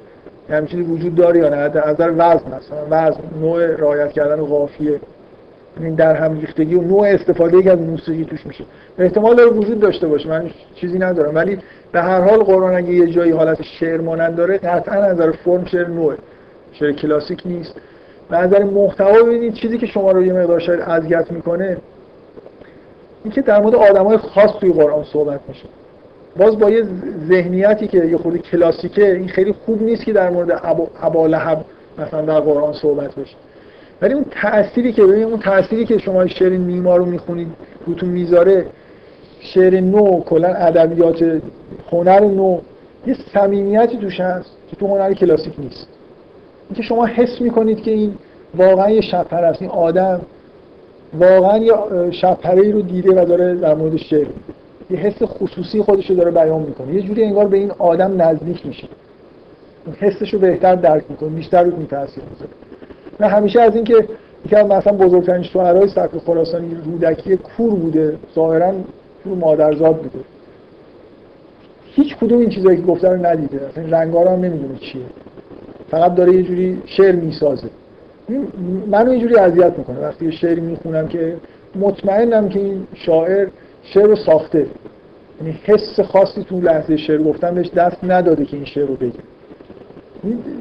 چیزی 0.66 0.82
وجود 0.82 1.16
داره 1.16 1.40
یا 1.40 1.50
نه؟ 1.50 1.56
از 1.58 1.76
نظر 1.76 2.12
وزن 2.12 2.48
مثلا 2.48 2.86
وزن 2.90 3.22
نوع 3.42 3.76
رعایت 3.76 4.12
کردن 4.12 4.42
قافیه 4.46 5.00
این 5.80 5.96
در 5.96 6.16
هم 6.16 6.40
ریختگی 6.40 6.76
و 6.76 6.82
نوع 6.82 7.08
استفاده 7.08 7.64
که 7.64 7.72
از 7.72 7.80
موسیقی 7.80 8.26
توش 8.26 8.46
میشه. 8.46 8.64
احتمال 8.98 9.36
داره 9.36 9.50
وجود 9.50 9.80
داشته 9.80 10.08
باشه. 10.08 10.30
من 10.30 10.50
چیزی 10.76 11.00
ندارم. 11.00 11.36
ولی 11.36 11.60
به 11.92 12.02
هر 12.02 12.22
حال 12.22 12.44
قرآن 12.44 12.76
اگه 12.76 12.94
یه 12.94 13.08
جایی 13.08 13.32
حالت 13.32 13.62
شعر 13.62 14.02
مانند 14.02 14.36
داره 14.36 14.58
قطعا 14.58 15.12
نظر 15.12 15.32
فرم 15.32 15.66
شعر 15.66 15.88
نوعه. 15.88 16.18
شعر 16.74 16.92
کلاسیک 16.92 17.42
نیست. 17.46 17.76
و 18.32 18.36
از 18.36 18.50
نظر 18.50 18.64
محتوا 18.64 19.24
ببینید 19.24 19.54
چیزی 19.54 19.78
که 19.78 19.86
شما 19.86 20.12
رو 20.12 20.26
یه 20.26 20.34
مقدار 20.34 20.60
شاید 20.60 20.82
اذیت 20.82 21.32
می‌کنه 21.32 21.78
اینکه 23.24 23.42
در 23.42 23.62
مورد 23.62 23.76
آدمای 23.76 24.18
خاص 24.18 24.52
توی 24.60 24.74
قرآن 24.74 25.04
صحبت 25.04 25.40
میشه. 25.48 25.66
باز 26.38 26.60
با 26.60 26.70
یه 26.70 26.86
ذهنیتی 27.30 27.88
که 27.88 28.06
یه 28.06 28.18
خورده 28.18 28.38
کلاسیکه 28.38 29.14
این 29.16 29.28
خیلی 29.28 29.56
خوب 29.66 29.84
نیست 29.84 30.04
که 30.04 30.14
در 30.14 30.30
مورد 30.30 30.62
ابا 31.02 31.28
لهب 31.28 31.66
مثلا 31.98 32.22
در 32.22 32.40
قرآن 32.40 32.74
صحبت 32.74 33.16
بشه. 33.16 33.36
ولی 34.02 34.14
اون 34.14 34.26
تأثیری 34.32 34.94
که 34.94 35.04
ببینید 35.04 35.28
اون 35.28 35.40
تأثیری 35.40 35.86
که 35.86 35.98
شما 35.98 36.28
شعر 36.28 36.50
نیما 36.50 36.96
رو 36.96 37.06
می‌خونید 37.06 37.48
روتون 37.86 38.10
می‌ذاره 38.10 38.66
شعر 39.40 39.80
نو 39.80 40.24
کلا 40.24 40.48
ادبیات 40.48 41.42
هنر 41.92 42.20
نو 42.20 42.60
یه 43.08 43.16
صمیمیتی 43.34 43.98
توش 43.98 44.20
هست 44.20 44.50
که 44.70 44.76
تو 44.76 44.88
هنر 44.88 45.14
کلاسیک 45.14 45.54
نیست. 45.60 45.88
اینکه 46.70 46.84
شما 46.84 47.06
حس 47.06 47.42
می‌کنید 47.42 47.82
که 47.82 47.92
این 47.92 48.14
واقعا 48.58 48.90
یه 48.90 49.16
است. 49.16 49.62
این 49.62 49.72
آدم 49.72 50.22
واقعا 51.20 51.58
یه 51.58 51.74
شبپره 52.12 52.72
رو 52.72 52.82
دیده 52.82 53.22
و 53.22 53.26
داره 53.26 53.56
در 53.56 53.74
مورد 53.74 53.98
شعر. 53.98 54.28
یه 54.92 54.98
حس 54.98 55.24
خصوصی 55.24 55.82
خودش 55.82 56.10
رو 56.10 56.16
داره 56.16 56.32
بیان 56.32 56.62
می‌کنه. 56.62 56.94
یه 56.94 57.02
جوری 57.02 57.24
انگار 57.24 57.48
به 57.48 57.58
این 57.58 57.72
آدم 57.72 58.22
نزدیک 58.22 58.66
میشه. 58.66 58.88
اون 59.86 59.96
حسش 59.96 60.34
رو 60.34 60.40
بهتر 60.40 60.76
درک 60.76 61.04
می‌کنه 61.10 61.30
بیشتر 61.30 61.64
رو 61.64 61.86
تاثیر 61.86 62.24
می‌ذاره. 62.32 62.52
نه 63.20 63.28
همیشه 63.28 63.62
از 63.62 63.76
اینکه 63.76 64.08
یکی 64.46 64.56
از 64.56 64.66
مثلا 64.66 64.94
بزرگترین 64.94 65.44
شاعرای 65.44 65.88
سبک 65.88 66.18
خراسانی 66.18 66.78
رودکی 66.86 67.38
کور 67.38 67.70
بوده 67.70 68.18
ظاهرا 68.36 68.74
کور 69.24 69.38
مادرزاد 69.38 69.98
بوده. 69.98 70.20
هیچ 71.86 72.16
کدوم 72.16 72.40
این 72.40 72.50
چیزایی 72.50 72.78
که 72.78 72.84
گفته 72.84 73.10
رو 73.10 73.26
ندیده. 73.26 73.68
اصلا 73.68 73.84
رنگا 74.00 74.24
رو 74.24 74.30
هم 74.30 74.40
نمی‌دونه 74.40 74.78
چیه. 74.78 75.02
فقط 75.92 76.16
داره 76.16 76.34
یه 76.34 76.44
جوری 76.44 76.82
شعر 76.86 77.16
می‌سازه. 77.16 77.68
منو 78.88 79.14
یه 79.14 79.20
جوری 79.20 79.36
اذیت 79.36 79.78
می‌کنه. 79.78 80.00
وقتی 80.00 80.26
یه 80.26 80.32
شعری 80.32 80.62
می‌خونم 80.62 81.08
که 81.08 81.36
مطمئنم 81.76 82.50
که 82.50 82.60
این 82.60 82.88
شاعر 82.94 83.48
شعر 83.84 84.08
رو 84.08 84.16
ساخته. 84.16 84.66
یعنی 85.42 85.60
حس 85.64 86.00
خاصی 86.00 86.44
تو 86.44 86.62
لحظه 86.62 86.98
شعر 86.98 87.24
گفتن 87.24 87.56
بهش 87.56 87.70
دست 87.70 87.98
نداده 88.04 88.46
که 88.46 88.58
این 88.58 88.66
شعر 88.66 88.86
رو 88.86 88.96
بگه. 88.96 89.14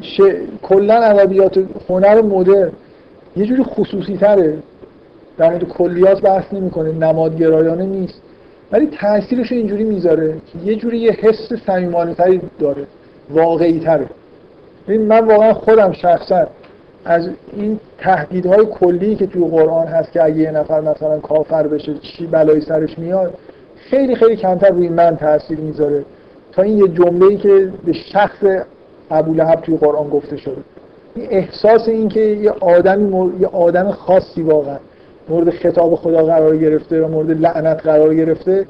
ش... 0.01 0.20
کلا 0.62 0.94
ادبیات 0.94 1.64
هنر 1.88 2.22
مدرن 2.22 2.72
یه 3.36 3.47
جوری 3.47 3.62
خصوصی 3.62 4.16
تره 4.16 4.59
در 5.38 5.51
مورد 5.51 5.64
کلیات 5.64 6.22
بحث 6.22 6.44
نمی‌کنه 6.52 6.92
نمادگرایانه 6.92 7.86
نیست. 7.86 8.22
ولی 8.72 8.86
تاثیرش 8.86 9.52
اینجوری 9.52 9.84
می‌ذاره 9.84 10.32
که 10.32 10.70
یه 10.70 10.76
جوری 10.76 10.98
یه 10.98 11.12
حس 11.12 11.52
صمیمانه 11.66 12.14
داره 12.59 12.86
واقعی 13.30 13.80
تره 13.80 14.06
من 14.88 15.26
واقعا 15.26 15.55
خودم 15.55 15.92
شخصا 15.92 16.47
از 17.05 17.28
این 17.52 17.81
تهدیدهای 17.98 18.66
کلی 18.66 19.16
که 19.16 19.27
توی 19.27 19.48
قرآن 19.48 19.86
هست 19.86 20.12
که 20.12 20.24
اگه 20.24 20.36
یه 20.36 20.51
نفر 20.51 20.81
مثلا 20.81 21.18
کافر 21.18 21.66
بشه 21.66 21.94
چی 21.94 22.27
بلایی 22.27 22.60
سرش 22.60 22.98
میاد 22.98 23.35
خیلی 23.77 24.14
خیلی 24.14 24.36
کمتر 24.36 24.70
روی 24.70 24.89
من 24.89 25.16
تاثیر 25.16 25.59
می‌ذاره. 25.59 26.05
تا 26.52 26.62
این 26.62 26.78
یه 26.78 26.89
جمله 26.89 27.36
که 27.36 27.72
به 27.85 27.93
شخص 27.93 28.44
ابو 29.10 29.35
لهب 29.35 29.60
توی 29.60 29.77
قرآن 29.77 30.09
گفته 30.09 30.36
شده. 30.36 30.56
این 31.14 31.27
احساس 31.31 31.89
این 31.89 32.09
که 32.09 32.20
یه 32.20 32.51
آدمی 32.51 33.32
یه 33.40 33.47
آدم 33.47 33.90
خاصی 33.90 34.43
واقعا 34.43 34.78
مورد 35.28 35.51
خطاب 35.51 35.94
خدا 35.94 36.24
قرار 36.24 36.56
گرفته 36.56 37.02
و 37.02 37.09
مورد 37.09 37.31
لعنت 37.31 37.82
قرار 37.82 38.14
گرفته 38.14 38.66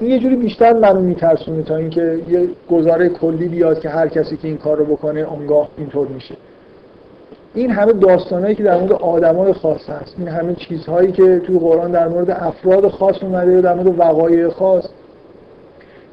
این 0.00 0.10
یه 0.10 0.18
جوری 0.18 0.36
بیشتر 0.36 0.72
منو 0.72 1.00
میترسونه 1.00 1.62
تا 1.62 1.76
اینکه 1.76 2.18
یه 2.28 2.48
گزاره 2.70 3.08
کلی 3.08 3.48
بیاد 3.48 3.80
که 3.80 3.88
هر 3.88 4.08
کسی 4.08 4.36
که 4.36 4.48
این 4.48 4.56
کار 4.56 4.76
رو 4.76 4.84
بکنه 4.84 5.24
آنگاه 5.24 5.68
اینطور 5.78 6.08
میشه. 6.08 6.34
این 7.54 7.70
همه 7.70 7.92
داستانهایی 7.92 8.54
که 8.54 8.62
در 8.62 8.80
مورد 8.80 8.92
آدمای 8.92 9.52
خاص 9.52 9.90
هست. 9.90 10.14
این 10.18 10.28
همه 10.28 10.54
چیزهایی 10.54 11.12
که 11.12 11.38
توی 11.38 11.58
قرآن 11.58 11.90
در 11.90 12.08
مورد 12.08 12.30
افراد 12.30 12.88
خاص 12.88 13.22
اومده 13.22 13.60
در 13.60 13.74
مورد 13.74 13.98
وقایع 13.98 14.48
خاص. 14.48 14.84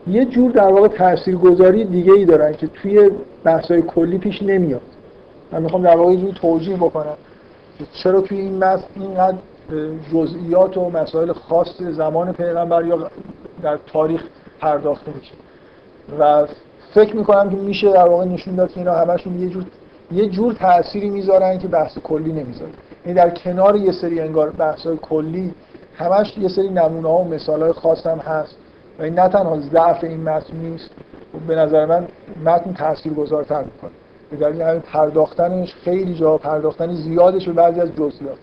یه 0.08 0.26
جور 0.26 0.52
در 0.52 0.68
واقع 0.68 0.88
تاثیرگذاری 0.88 1.86
دیگه 1.86 2.14
ای 2.14 2.26
دارن 2.26 2.54
که 2.54 2.68
توی 2.68 3.10
بحث‌های 3.44 3.82
کلی 3.82 4.18
پیش 4.18 4.42
نمیاد. 4.42 4.82
من 5.52 5.62
می‌خوام 5.62 5.84
در 5.84 5.98
واقع 5.98 6.12
یه 6.12 6.34
توجیه 6.34 6.76
بکنم 6.76 7.16
چرا 8.04 8.22
توی 8.22 8.40
این 8.40 8.58
متن 8.58 8.84
اینقدر 8.96 9.38
جزئیات 10.14 10.78
و 10.78 10.90
مسائل 10.90 11.34
خاص 11.34 11.82
زمان 11.92 12.34
پیغمبر 12.34 12.86
یا 12.86 13.10
در 13.64 13.78
تاریخ 13.94 14.24
پرداخته 14.60 15.12
میشه. 15.20 15.34
و 16.20 16.48
فکر 16.94 17.16
می‌کنم 17.16 17.50
که 17.50 17.56
میشه 17.56 17.94
در 17.94 18.08
واقع 18.08 18.26
نشون 18.26 18.56
داد 18.56 18.72
که 18.72 18.78
اینا 18.80 18.94
همشون 18.94 19.42
یه 19.42 19.50
جور 19.50 19.66
یه 20.12 20.30
جور 20.30 20.54
تأثیری 20.54 21.10
می‌ذارن 21.10 21.58
که 21.58 21.68
بحث 21.68 21.98
کلی 21.98 22.34
نمی‌ذاره. 22.34 22.72
یعنی 23.06 23.18
در 23.18 23.30
کنار 23.30 23.76
یه 23.76 23.92
سری 23.92 24.20
انگار 24.20 24.50
بحث‌های 24.50 24.98
کلی 24.98 25.54
همش 25.96 26.38
یه 26.38 26.48
سری 26.48 26.70
نمونه 26.70 27.08
ها 27.08 27.18
و 27.18 27.28
مثال 27.28 27.62
های 27.62 27.72
خاص 27.72 28.06
هم 28.06 28.18
هست. 28.18 28.56
و 29.00 29.04
این 29.04 29.20
نه 29.20 29.28
تنها 29.28 29.60
ضعف 29.60 30.04
این 30.04 30.24
متن 30.24 30.58
نیست 30.58 30.90
به 31.48 31.56
نظر 31.56 31.86
من 31.86 32.08
متن 32.46 32.74
تأثیر 32.74 33.14
گذارتر 33.14 33.64
می‌کنه. 33.64 33.92
به 34.32 34.38
دلیل 34.38 34.62
همین 34.62 34.82
پرداختنش 34.82 35.76
خیلی 35.76 36.14
جا 36.14 36.38
پرداختن 36.38 36.94
زیادش 36.94 37.46
به 37.46 37.54
بعضی 37.54 37.80
از 37.82 37.90
جزئیات. 37.90 38.38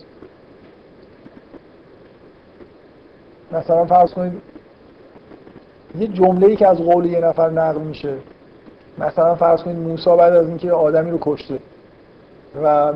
مثلا 3.53 3.87
فرض 3.87 4.13
کنید 4.13 4.33
یه 5.99 6.07
جمله 6.07 6.47
ای 6.47 6.57
که 6.57 6.69
از 6.69 6.79
قول 6.79 7.07
یه 7.07 7.21
نفر 7.21 7.51
نقل 7.51 7.81
میشه 7.81 8.15
مثلا 9.01 9.35
فرض 9.35 9.63
کنید 9.63 9.79
موسی 9.79 10.11
بعد 10.11 10.33
از 10.33 10.49
اینکه 10.49 10.73
آدمی 10.73 11.11
رو 11.11 11.19
کشته 11.21 11.59
و 12.63 12.93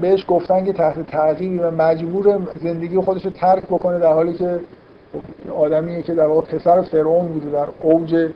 بهش 0.00 0.24
گفتن 0.28 0.64
که 0.64 0.72
تحت 0.72 1.06
تعقیبی 1.06 1.58
و 1.58 1.70
مجبور 1.70 2.38
زندگی 2.62 3.00
خودش 3.00 3.24
رو 3.24 3.30
ترک 3.30 3.64
بکنه 3.64 3.98
در 3.98 4.12
حالی 4.12 4.34
که 4.34 4.60
آدمیه 5.56 6.02
که 6.02 6.14
در 6.14 6.26
واقع 6.26 6.40
پسر 6.40 6.82
فرعون 6.82 7.28
بوده 7.28 7.50
در 7.50 7.66
اوج 7.82 8.30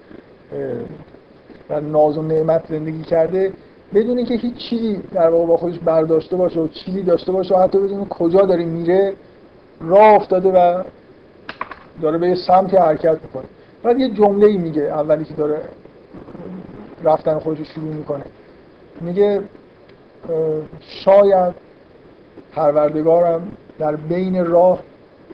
و 1.71 1.81
ناز 1.81 2.19
و 2.19 2.23
نعمت 2.23 2.63
زندگی 2.69 3.03
کرده. 3.03 3.53
بدون 3.95 4.19
اینکه 4.19 4.35
هیچ 4.35 4.57
چیزی 4.57 5.03
در 5.13 5.31
واقع 5.31 5.47
با 5.47 5.57
خودش 5.57 5.79
برداشته 5.79 6.37
باشه 6.37 6.61
و 6.61 6.69
چیزی 6.69 7.03
داشته 7.03 7.33
باشه 7.33 7.55
و 7.55 7.59
حتی 7.59 7.79
بدون 7.79 8.05
کجا 8.05 8.41
داره 8.41 8.65
میره 8.65 9.15
راه 9.81 10.15
افتاده 10.15 10.49
و 10.49 10.83
داره 12.03 12.19
به 12.19 12.29
یه 12.29 12.35
سمتی 12.35 12.77
حرکت 12.77 13.19
می‌کنه. 13.23 13.45
بعد 13.83 13.99
یه 13.99 14.11
جمله 14.11 14.47
ای 14.47 14.57
میگه 14.59 14.83
اولی 14.83 15.25
که 15.25 15.35
داره 15.35 15.61
رفتن 17.05 17.39
خودش 17.39 17.59
شروع 17.75 17.95
می‌کنه. 17.95 18.25
میگه 19.01 19.41
شاید 20.81 21.55
پروردگارم 22.53 23.53
در 23.79 23.97
بین 23.97 24.47
راه 24.47 24.81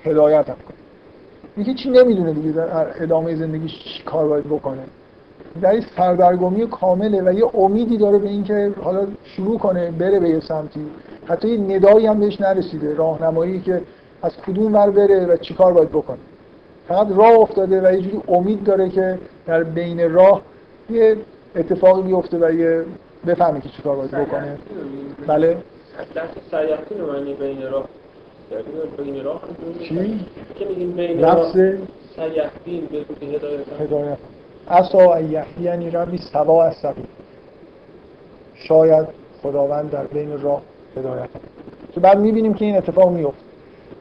هدایتم 0.04 0.52
کنه. 0.52 0.76
میگه 1.56 1.74
چی 1.74 1.90
نمی‌دونه 1.90 2.32
دیگه 2.32 2.52
در 2.52 3.02
ادامه 3.02 3.36
زندگیش 3.36 3.84
چی 3.84 4.02
کار 4.02 4.28
باید 4.28 4.44
بکنه. 4.44 4.82
در 5.62 5.70
این 5.70 5.84
سردرگمی 5.96 6.66
کامله 6.66 7.22
و 7.22 7.32
یه 7.32 7.56
امیدی 7.56 7.96
داره 7.96 8.18
به 8.18 8.28
اینکه 8.28 8.72
حالا 8.82 9.06
شروع 9.24 9.58
کنه 9.58 9.90
بره 9.90 10.20
به 10.20 10.28
یه 10.28 10.40
سمتی. 10.40 10.86
حتی 11.26 11.48
یه 11.48 11.76
ندایی 11.76 12.06
هم 12.06 12.20
بهش 12.20 12.40
نرسیده 12.40 12.94
راهنمایی 12.94 13.60
که 13.60 13.82
از 14.22 14.36
کدوم 14.36 14.74
ور 14.74 14.90
بره 14.90 15.26
و 15.26 15.36
چیکار 15.36 15.72
باید 15.72 15.88
بکنه. 15.88 16.18
فقط 16.88 17.06
راه 17.10 17.38
افتاده 17.38 17.88
و 17.88 17.92
یه 17.92 18.00
جوری 18.00 18.22
امید 18.28 18.64
داره 18.64 18.88
که 18.88 19.18
در 19.46 19.64
بین 19.64 20.12
راه 20.12 20.42
یه 20.90 21.16
اتفاقی 21.56 22.02
بیفته 22.02 22.38
و 22.38 22.52
یه 22.52 22.84
بفهمه 23.26 23.60
که 23.60 23.68
چیکار 23.68 23.96
باید 23.96 24.10
بکنه. 24.10 24.58
بله. 25.26 25.56
معنی 27.12 27.34
بین 27.34 27.62
راه. 27.70 27.84
بین 28.98 29.24
راه 29.24 29.40
چی؟ 29.88 30.26
که 30.54 30.64
بین 30.64 31.24
نفس 31.24 31.52
سیحتین 32.16 32.88
به 33.20 33.26
هدایت. 33.26 33.80
هدایت 33.80 34.18
اصا 34.68 35.20
یحیی 35.20 35.44
یعنی 35.60 35.90
ربی 35.90 36.18
سوا 36.18 36.64
از 36.64 36.74
شاید 38.54 39.06
خداوند 39.42 39.90
در 39.90 40.04
بین 40.04 40.42
راه 40.42 40.62
هدایت. 40.96 41.28
که 41.92 42.00
بعد 42.00 42.18
می‌بینیم 42.18 42.54
که 42.54 42.64
این 42.64 42.76
اتفاق 42.76 43.10
میفته 43.10 43.42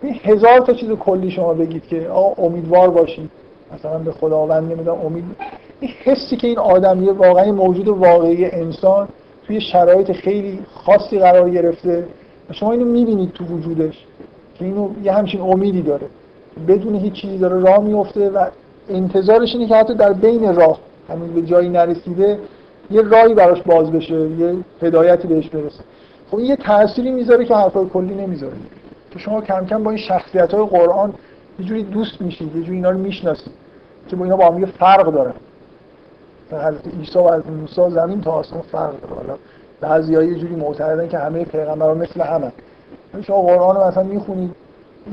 این 0.01 0.19
هزار 0.23 0.59
تا 0.59 0.73
چیز 0.73 0.89
کلی 0.89 1.31
شما 1.31 1.53
بگید 1.53 1.87
که 1.87 2.07
آقا 2.09 2.43
امیدوار 2.43 2.89
باشید. 2.89 3.31
مثلا 3.75 3.97
به 3.97 4.11
خداوند 4.11 4.71
نمی‌دونم 4.71 5.05
امید 5.05 5.23
این 5.79 5.91
حسی 6.03 6.35
که 6.35 6.47
این 6.47 6.57
آدمیه 6.57 7.11
واقعا 7.11 7.51
موجود 7.51 7.87
واقعی 7.87 8.45
انسان 8.45 9.07
توی 9.47 9.61
شرایط 9.61 10.11
خیلی 10.11 10.59
خاصی 10.73 11.19
قرار 11.19 11.49
گرفته 11.49 12.07
شما 12.51 12.71
اینو 12.71 12.85
می‌بینید 12.85 13.31
تو 13.33 13.45
وجودش 13.45 14.05
که 14.59 14.65
اینو 14.65 14.89
یه 15.03 15.11
همچین 15.11 15.41
امیدی 15.41 15.81
داره. 15.81 16.07
بدون 16.67 16.95
هیچ 16.95 17.13
چیزی 17.13 17.37
داره 17.37 17.59
راه 17.59 17.83
میفته 17.83 18.29
و 18.29 18.45
انتظارش 18.89 19.55
اینه 19.55 19.67
که 19.67 19.75
حتی 19.75 19.93
در 19.93 20.13
بین 20.13 20.55
راه 20.55 20.79
همین 21.09 21.33
به 21.33 21.41
جایی 21.41 21.69
نرسیده 21.69 22.39
یه 22.91 23.01
راهی 23.01 23.33
براش 23.33 23.61
باز 23.61 23.91
بشه 23.91 24.29
یه 24.29 24.55
هدایتی 24.81 25.27
بهش 25.27 25.49
برسه. 25.49 25.83
خب 26.31 26.37
این 26.37 26.45
یه 26.45 26.55
تأثیری 26.55 27.11
می‌ذاره 27.11 27.45
که 27.45 27.55
حرفای 27.55 27.85
کلی 27.93 28.15
نمی‌ذاره. 28.15 28.53
که 29.11 29.19
شما 29.19 29.41
کم 29.41 29.65
کم 29.65 29.83
با 29.83 29.91
این 29.91 29.99
شخصیت 29.99 30.53
های 30.53 30.65
قرآن 30.65 31.13
یه 31.59 31.65
جوری 31.65 31.83
دوست 31.83 32.21
میشید 32.21 32.55
یه 32.55 32.61
جوری 32.61 32.75
اینا 32.75 32.89
رو 32.89 32.97
می‌شناسید. 32.97 33.53
که 34.07 34.15
با 34.15 34.23
اینا 34.23 34.37
با 34.37 34.47
هم 34.47 34.59
یه 34.59 34.65
فرق 34.65 35.13
دارن 35.13 35.33
حضرت 36.51 36.87
عیسی 36.99 37.19
و 37.19 37.21
حضرت 37.21 37.47
موسی 37.47 37.89
زمین 37.89 38.21
تا 38.21 38.31
آسمان 38.31 38.61
فرق 38.61 39.01
داره. 39.01 39.15
حالا 39.15 39.37
بعضی‌ها 39.81 40.23
یه 40.23 40.35
جوری 40.35 40.55
معتقدن 40.55 41.07
که 41.07 41.17
همه 41.17 41.45
پیغمبرا 41.45 41.93
مثل 41.93 42.21
همن. 42.21 42.51
شما 43.21 43.41
قرآن 43.41 43.75
رو 43.75 43.87
مثلا 43.87 44.03
می‌خونید 44.03 44.55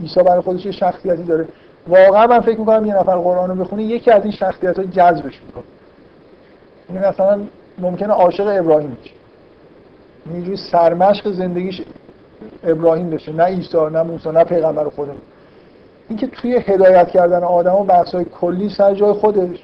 عیسی 0.03 0.23
برای 0.23 0.41
خودش 0.41 0.67
یه 0.67 0.73
شخصیتی 0.73 1.23
داره. 1.23 1.49
واقعا 1.89 2.27
من 2.27 2.41
فکر 2.41 2.59
می‌کنم 2.59 2.87
یه 2.87 2.95
نفر 2.95 3.17
قرآن 3.17 3.51
رو 3.51 3.65
بخونه 3.65 3.83
یکی 3.83 4.11
از 4.11 4.23
این 4.23 4.33
شخصیت 4.33 4.79
ها 4.79 4.85
جذبش 4.85 5.43
می‌کنه. 5.47 5.65
این 6.89 6.97
یعنی 6.97 7.09
مثلا 7.09 7.41
ممکنه 7.79 8.13
عاشق 8.13 8.47
ابراهیم 8.59 8.97
بشه. 9.03 9.15
یه 10.35 10.43
جوری 10.43 10.57
سرمشق 10.57 11.33
زندگیش 11.33 11.83
ابراهیم 12.65 13.11
بشه. 13.11 13.33
نه 13.33 13.45
عیسی 13.45 13.79
نه 13.93 14.03
موسی 14.03 14.31
نه 14.31 14.45
پیغمبر 14.45 14.89
خودمون. 14.89 15.21
اینکه 16.13 16.27
توی 16.27 16.57
هدایت 16.57 17.09
کردن 17.09 17.45
آدم 17.45 17.75
و 17.75 17.85
بحث 17.85 18.15
های 18.15 18.25
کلی 18.25 18.69
سر 18.69 18.95
جای 18.95 19.13
خودش 19.13 19.59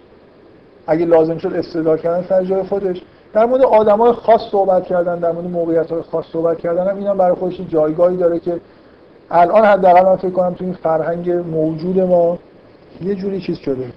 اگه 0.86 1.04
لازم 1.04 1.38
شد 1.38 1.52
استدلال 1.52 1.98
کردن 1.98 2.26
سر 2.28 2.44
جای 2.44 2.62
خودش. 2.62 3.02
در 3.32 3.46
مورد 3.46 3.62
آدم 3.62 3.98
های 3.98 4.12
خاص 4.12 4.40
صحبت 4.50 4.86
کردن 4.86 5.18
در 5.18 5.32
مورد 5.32 5.46
موقعیت 5.46 5.90
های 5.90 6.02
خاص 6.02 6.24
صحبت 6.32 6.58
کردن 6.58 7.06
هم 7.06 7.18
برای 7.18 7.34
خودش 7.34 7.60
جایگاهی 7.68 8.16
داره 8.16 8.38
که 8.38 8.60
الان 9.30 9.64
حداقل 9.64 10.04
من 10.04 10.16
فکر 10.16 10.30
کنم 10.30 10.54
تو 10.54 10.64
این 10.64 10.72
فرهنگ 10.72 11.30
موجود 11.30 12.00
ما 12.00 12.38
یه 13.02 13.14
جوری 13.14 13.40
چیز 13.40 13.56
شده 13.58 13.92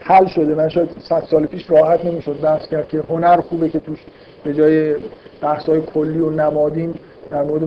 حل 0.00 0.26
شده. 0.26 0.54
من 0.54 0.68
شاید 0.68 0.88
صد 1.08 1.22
سال 1.30 1.46
پیش 1.46 1.70
راحت 1.70 2.04
نمی‌شد 2.04 2.40
بحث 2.40 2.68
کرد 2.68 2.88
که 2.88 3.02
هنر 3.08 3.40
خوبه 3.40 3.68
که 3.68 3.80
توش 3.80 3.98
به 4.44 4.54
جای 4.54 4.96
بحث 5.40 5.68
های 5.68 5.80
کلی 5.80 6.18
و 6.18 6.30
نمادین 6.30 6.94
در 7.34 7.42
مورد 7.42 7.62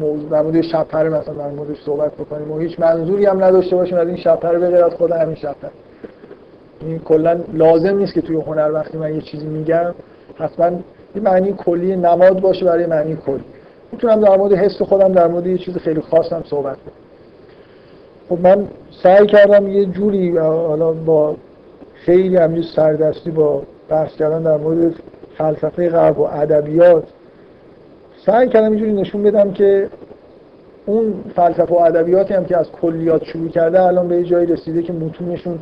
موضوع 0.00 0.30
در 0.30 0.42
مورد 0.42 0.60
شبپره 0.60 1.08
مثلا 1.08 1.34
در 1.34 1.48
موردش 1.48 1.76
صحبت 1.86 2.12
بکنیم. 2.12 2.52
و 2.52 2.58
هیچ 2.58 2.80
منظوری 2.80 3.26
هم 3.26 3.44
نداشته 3.44 3.76
باشیم 3.76 3.98
از 3.98 4.08
این 4.08 4.16
شبپره 4.16 4.58
به 4.58 4.70
غیر 4.70 4.84
از 4.84 4.92
خود 4.92 5.12
همین 5.12 5.34
شبپره 5.34 5.70
این 6.80 6.98
کلا 6.98 7.40
لازم 7.52 7.98
نیست 7.98 8.14
که 8.14 8.20
توی 8.20 8.36
هنر 8.36 8.70
وقتی 8.72 8.98
من 8.98 9.14
یه 9.14 9.20
چیزی 9.20 9.46
میگم 9.46 9.94
حتما 10.34 10.66
یه 11.14 11.22
معنی 11.22 11.52
کلی 11.52 11.96
نماد 11.96 12.40
باشه 12.40 12.64
برای 12.64 12.86
معنی 12.86 13.16
کلی. 13.26 13.44
می‌تونم 13.92 14.20
در 14.20 14.36
مورد 14.36 14.52
حس 14.52 14.82
خودم 14.82 15.12
در 15.12 15.26
مورد 15.26 15.46
یه 15.46 15.58
چیز 15.58 15.76
خیلی 15.76 16.00
خاصم 16.00 16.42
صحبت 16.46 16.76
کنم. 16.76 16.94
خب 18.28 18.46
من 18.46 18.68
سعی 19.02 19.26
کردم 19.26 19.68
یه 19.68 19.84
جوری 19.84 20.38
حالا 20.38 20.92
با 20.92 21.36
خیلی 21.94 22.36
همین 22.36 22.62
سردستی 22.76 23.30
با 23.30 23.62
بحث 23.88 24.16
کردن 24.16 24.42
در 24.42 24.56
مورد 24.56 24.94
فلسفه 25.38 25.88
غرب 25.88 26.18
و 26.18 26.22
ادبیات 26.22 27.04
سعی 28.26 28.48
کردم 28.48 28.70
اینجوری 28.70 28.92
نشون 28.92 29.22
بدم 29.22 29.52
که 29.52 29.88
اون 30.86 31.14
فلسفه 31.36 31.74
و 31.74 31.78
ادبیاتی 31.78 32.34
هم 32.34 32.44
که 32.44 32.56
از 32.56 32.72
کلیات 32.72 33.24
شروع 33.24 33.48
کرده 33.48 33.82
الان 33.82 34.08
به 34.08 34.24
جایی 34.24 34.46
رسیده 34.46 34.82
که 34.82 34.92
متونشون 34.92 35.58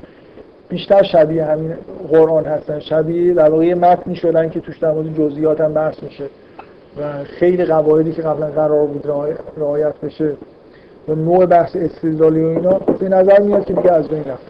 بیشتر 0.68 1.02
شبیه 1.02 1.44
همین 1.44 1.74
قرآن 2.10 2.44
هستن. 2.44 2.80
شبیه 2.80 3.34
در 3.34 3.50
واقع 3.50 3.74
متنی 3.74 4.16
شدن 4.16 4.50
که 4.50 4.60
توش 4.60 4.78
در 4.78 4.92
مورد 4.92 5.14
جزئیات 5.18 5.60
هم 5.60 5.74
بحث 5.74 6.02
میشه 6.02 6.24
و 7.00 7.24
خیلی 7.24 7.64
قواعدی 7.64 8.12
که 8.12 8.22
قبلا 8.22 8.46
قرار 8.46 8.86
بود 8.86 9.06
رعایت 9.56 9.94
بشه 10.00 10.32
و 11.08 11.14
نوع 11.14 11.46
بحث 11.46 11.76
استدلالی 11.76 12.44
و 12.44 12.46
اینا 12.46 12.78
به 12.78 13.08
نظر 13.08 13.40
میاد 13.40 13.64
که 13.64 13.74
دیگه 13.74 13.92
از 13.92 14.08
بین 14.08 14.24
رفت. 14.24 14.46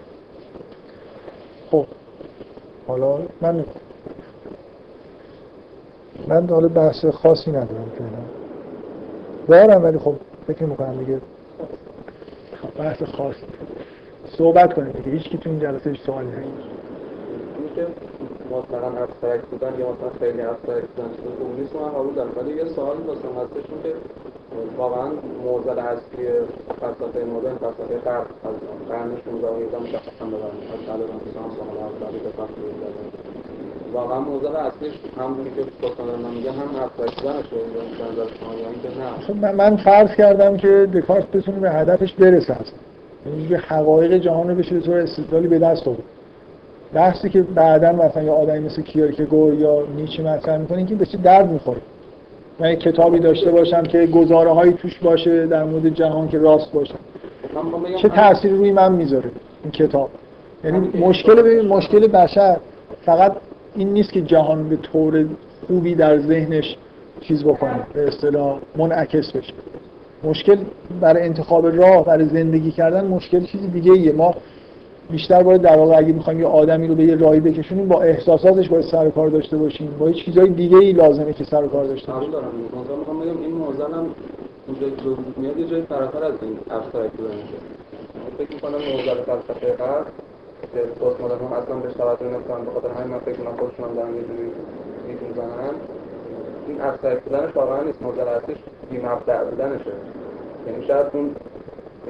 خب 1.71 1.87
حالا 2.87 3.19
من 3.41 3.65
من 6.29 6.49
حالا 6.51 6.69
بحث 6.69 7.07
خاصی 7.07 7.51
ندارم 7.51 7.93
فعلا. 7.99 9.67
دارم 9.67 9.85
ولی 9.85 9.99
خب 9.99 10.15
فکر 10.47 10.65
می‌کنم 10.65 10.99
دیگه 10.99 11.21
بحث 12.79 13.03
خاص. 13.03 13.35
صحبت 14.39 14.75
کنیم 14.75 14.93
دیگه. 14.93 15.11
هیچ 15.11 15.29
کی 15.29 15.39
تو 15.39 15.51
این 15.51 15.61
جلسه 15.61 15.91
هیچ 15.91 16.01
سوالی 16.01 16.27
نیست 16.27 16.75
که 17.75 17.87
مثلا 18.51 19.03
abstract 19.03 19.45
بودن 19.45 19.73
یا 19.79 19.87
مثلا 19.93 20.11
خیلی 20.21 20.43
abstract 20.43 20.87
بودن 20.97 21.09
خوب 21.39 21.61
نیست 21.61 21.77
من 21.77 21.89
قبول 21.89 22.15
دارم. 22.15 22.31
ولی 22.37 22.57
یه 22.57 22.65
سوال 22.65 22.97
واسه 22.97 23.21
هستشون 23.21 23.83
که 23.83 23.95
واقعا 24.79 25.09
موزل 25.45 25.79
اصلی 25.79 26.27
فلسفه 26.81 27.25
مدرن 27.25 27.55
فلسفه 27.55 27.99
غرب 28.05 28.27
از 28.45 28.89
قرن 28.89 29.11
16 29.25 29.49
و 29.49 29.63
17 29.63 29.79
مشخصا 29.79 30.25
ببرن 30.25 30.57
از 30.75 31.01
رنسانس 31.01 31.55
و 31.59 32.05
اولی 32.05 32.19
به 32.19 33.24
واقعا 33.95 34.21
موزل 34.21 34.57
اصلیش 34.57 34.93
همونی 35.19 35.51
که 35.51 35.63
دوستان 35.83 36.07
دارن 36.07 36.35
میگه 36.35 36.51
هم 36.53 36.69
شما 37.01 38.55
یا 38.55 38.69
اینکه 38.69 38.89
نه. 39.01 39.27
خب 39.27 39.57
من 39.57 39.77
فرض 39.77 40.17
کردم 40.17 40.57
که 40.57 40.89
دکارت 40.95 41.31
بتونه 41.31 41.61
به 41.61 41.71
هدفش 41.71 42.13
برسه 42.13 42.57
یعنی 43.27 43.55
حقایق 43.55 44.13
جهان 44.13 44.49
رو 44.49 44.55
بشه 44.55 44.75
به 44.75 44.81
طور 44.81 44.99
استدلالی 44.99 45.49
به 45.49 45.59
دست 45.59 45.89
آورد. 45.89 46.03
بحثی 46.95 47.29
که 47.29 47.43
بعدا 47.43 47.93
مثلا 47.93 48.23
یه 48.23 48.31
آدمی 48.31 48.59
مثل 48.59 48.83
کیرکگور 48.83 49.55
یا 49.55 49.83
نیچه 49.97 50.23
مطرح 50.23 50.59
می‌کنه 50.59 50.79
اینکه 50.79 50.95
به 50.95 51.07
چه 51.07 51.19
درد 51.19 51.51
می‌خوره؟ 51.51 51.81
من 52.61 52.73
یک 52.73 52.81
کتابی 52.81 53.19
داشته 53.19 53.51
باشم 53.51 53.83
که 53.83 54.07
گزاره 54.07 54.51
هایی 54.51 54.73
توش 54.73 54.99
باشه 54.99 55.47
در 55.47 55.65
مورد 55.65 55.89
جهان 55.89 56.29
که 56.29 56.39
راست 56.39 56.73
باشه. 56.73 56.95
چه 58.03 58.09
تأثیری 58.09 58.57
روی 58.57 58.73
من 58.73 58.93
می‌ذاره 58.93 59.31
این 59.63 59.73
کتاب؟ 59.73 60.11
یعنی 60.65 60.79
مشکل 60.79 61.43
به 61.43 61.63
مشکل 61.63 62.07
بشر 62.07 62.57
فقط 63.07 63.33
این 63.77 63.93
نیست 63.93 64.13
که 64.13 64.23
جهان 64.23 64.69
به 64.69 64.77
طور 64.77 65.27
خوبی 65.67 65.95
در 65.95 66.19
ذهنش 66.19 66.77
چیز 67.21 67.45
بکنه 67.45 67.87
به 67.93 68.09
اصطلاح 68.09 68.59
منعکس 68.77 69.33
بشه. 69.33 69.55
مشکل 70.25 70.57
برای 71.01 71.23
انتخاب 71.23 71.67
راه 71.67 72.05
برای 72.05 72.29
زندگی 72.29 72.71
کردن 72.71 73.07
مشکل 73.07 73.45
چیزی 73.45 73.67
دیگه 73.67 73.93
ایه 73.93 74.13
ما 74.13 74.35
بیشتر 75.11 75.43
باید 75.43 75.63
در 75.63 75.77
واقع 75.77 75.99
اگه 75.99 76.13
می‌خوایم 76.13 76.41
یه 76.41 76.47
آدمی 76.47 76.87
رو 76.87 76.95
به 76.95 77.05
یه 77.05 77.15
راهی 77.15 77.41
بکشونیم 77.41 77.89
با 77.89 78.03
احساساتش 78.03 78.69
باید 78.69 78.85
سر 78.85 79.11
کار 79.11 79.29
داشته 79.29 79.57
باشیم. 79.57 79.97
با 79.99 80.07
هیچ 80.07 80.25
چیزای 80.25 80.49
دیگه 80.49 80.77
ای 80.77 80.93
لازمه 80.93 81.33
که 81.33 81.45
سر 81.45 81.67
کار 81.67 81.85
داشته 81.85 82.13
باشیم. 82.13 82.31
دارم 82.31 82.49
می‌خوام 82.99 83.21
بگم 83.21 83.43
این 83.43 83.53
موضوع 83.53 83.87
هم 83.87 84.07
اونجا 84.67 84.87
میاد 85.37 85.59
یه 85.59 85.67
جای 85.67 85.83
فراتر 85.83 86.25
از 86.25 86.35
این 86.43 86.59
abstract 86.71 87.13
فکر 88.39 88.55
می‌کنم 88.55 88.73
موضوع 88.73 89.15
فلسفه 89.15 89.61
که 89.61 89.77
پست 90.73 91.21
مدرن 91.21 91.39
هم 91.39 91.53
اصلا 91.53 91.75
بهش 91.75 91.93
توجه 91.93 92.27
نمی‌کنن 92.27 92.65
به 92.65 92.71
خاطر 92.71 92.89
همین 92.89 93.09
من 93.15 93.19
فکر 93.19 93.37
کنم 93.37 93.57
خودشون 93.57 93.89
هم 93.89 93.95
دارن 93.95 94.15
یه 94.15 94.23
جوری 94.23 94.51
می‌زنن 95.29 95.75
این 96.69 96.83
abstract 96.83 97.23
بودنش 97.23 97.57
واقعا 97.57 97.83
نیست 97.83 98.03
موضوع 98.03 98.29
اصلیش 98.29 98.59
بی 98.91 98.99
مبدأ 98.99 99.45
بودنشه. 99.45 99.93
یعنی 100.67 100.87
شاید 100.87 101.07
اون 101.13 101.37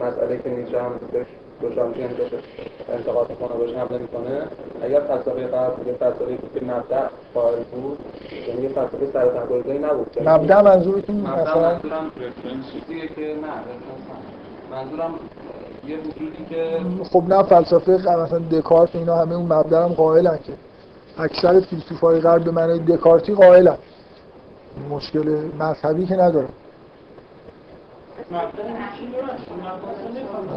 مسئله 0.00 0.38
که 0.38 0.50
نیچه 0.50 0.82
هم 0.82 0.92
بهش 1.12 1.26
دوشانتی 1.60 2.02
هم 2.02 2.08
که 2.08 2.22
انتقاد 2.92 3.38
کنه 3.38 3.58
بهش 3.58 3.74
حمله 3.76 3.98
می‌کنه 3.98 4.42
اگر 4.82 5.00
فلسفه 5.00 5.46
غرب 5.46 5.86
یه 5.86 5.92
فلسفه 5.92 6.38
که 6.54 6.64
مبدع 6.64 7.06
قائل 7.34 7.62
بود 7.72 7.98
یعنی 8.48 8.62
یه 8.62 8.68
فلسفه 8.68 9.06
سر 9.12 9.28
تحقیقی 9.28 9.78
نبود. 9.78 10.28
مبدع 10.28 10.62
منظورتون 10.62 11.16
مثلا؟ 11.16 11.60
منظورم 11.60 12.10
چیزیه 12.72 13.08
که 13.08 13.20
نه. 13.20 13.52
منظورم 14.70 15.14
یه 15.88 15.98
وجودی 15.98 16.44
که 16.50 16.80
خب 17.12 17.24
نه 17.28 17.42
فلسفه 17.42 17.92
مثلا 17.92 18.38
دکارت 18.38 18.96
اینا 18.96 19.16
همه 19.16 19.34
اون 19.34 19.52
مبدع 19.52 19.82
هم 19.82 19.88
قائلن 19.88 20.38
که 20.44 20.52
اکثر 21.18 21.60
فیلسوفای 21.60 22.20
غرب 22.20 22.44
به 22.44 22.50
معنای 22.50 22.78
دکارتی 22.78 23.34
قائلن. 23.34 23.76
مشکل 24.90 25.50
مذهبی 25.58 26.06
که 26.06 26.16
نداره 26.16 26.48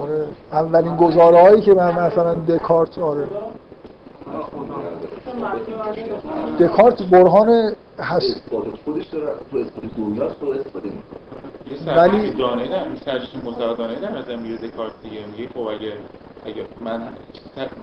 آره 0.01 0.27
اولین 0.51 0.95
گزاره 0.97 1.41
هایی 1.41 1.61
که 1.61 1.73
من 1.73 1.91
مثلا 1.91 2.33
دکارت 2.33 2.99
آره. 2.99 3.27
دکارت 6.59 7.03
برهان 7.03 7.75
هست. 7.99 8.41
ولی 11.87 12.31
دانه 12.31 12.69
نه 12.69 12.85
سرچشم 13.05 13.41
متعادانه 13.43 13.99
نه 13.99 14.19
مثلا 14.19 14.37
میگه 14.37 14.55
دکارت 14.55 14.91
دیگه. 15.03 15.25
میگه 15.31 15.49
خب 15.53 15.59
اگه 15.59 15.93
اگه 16.45 16.65
من 16.81 17.01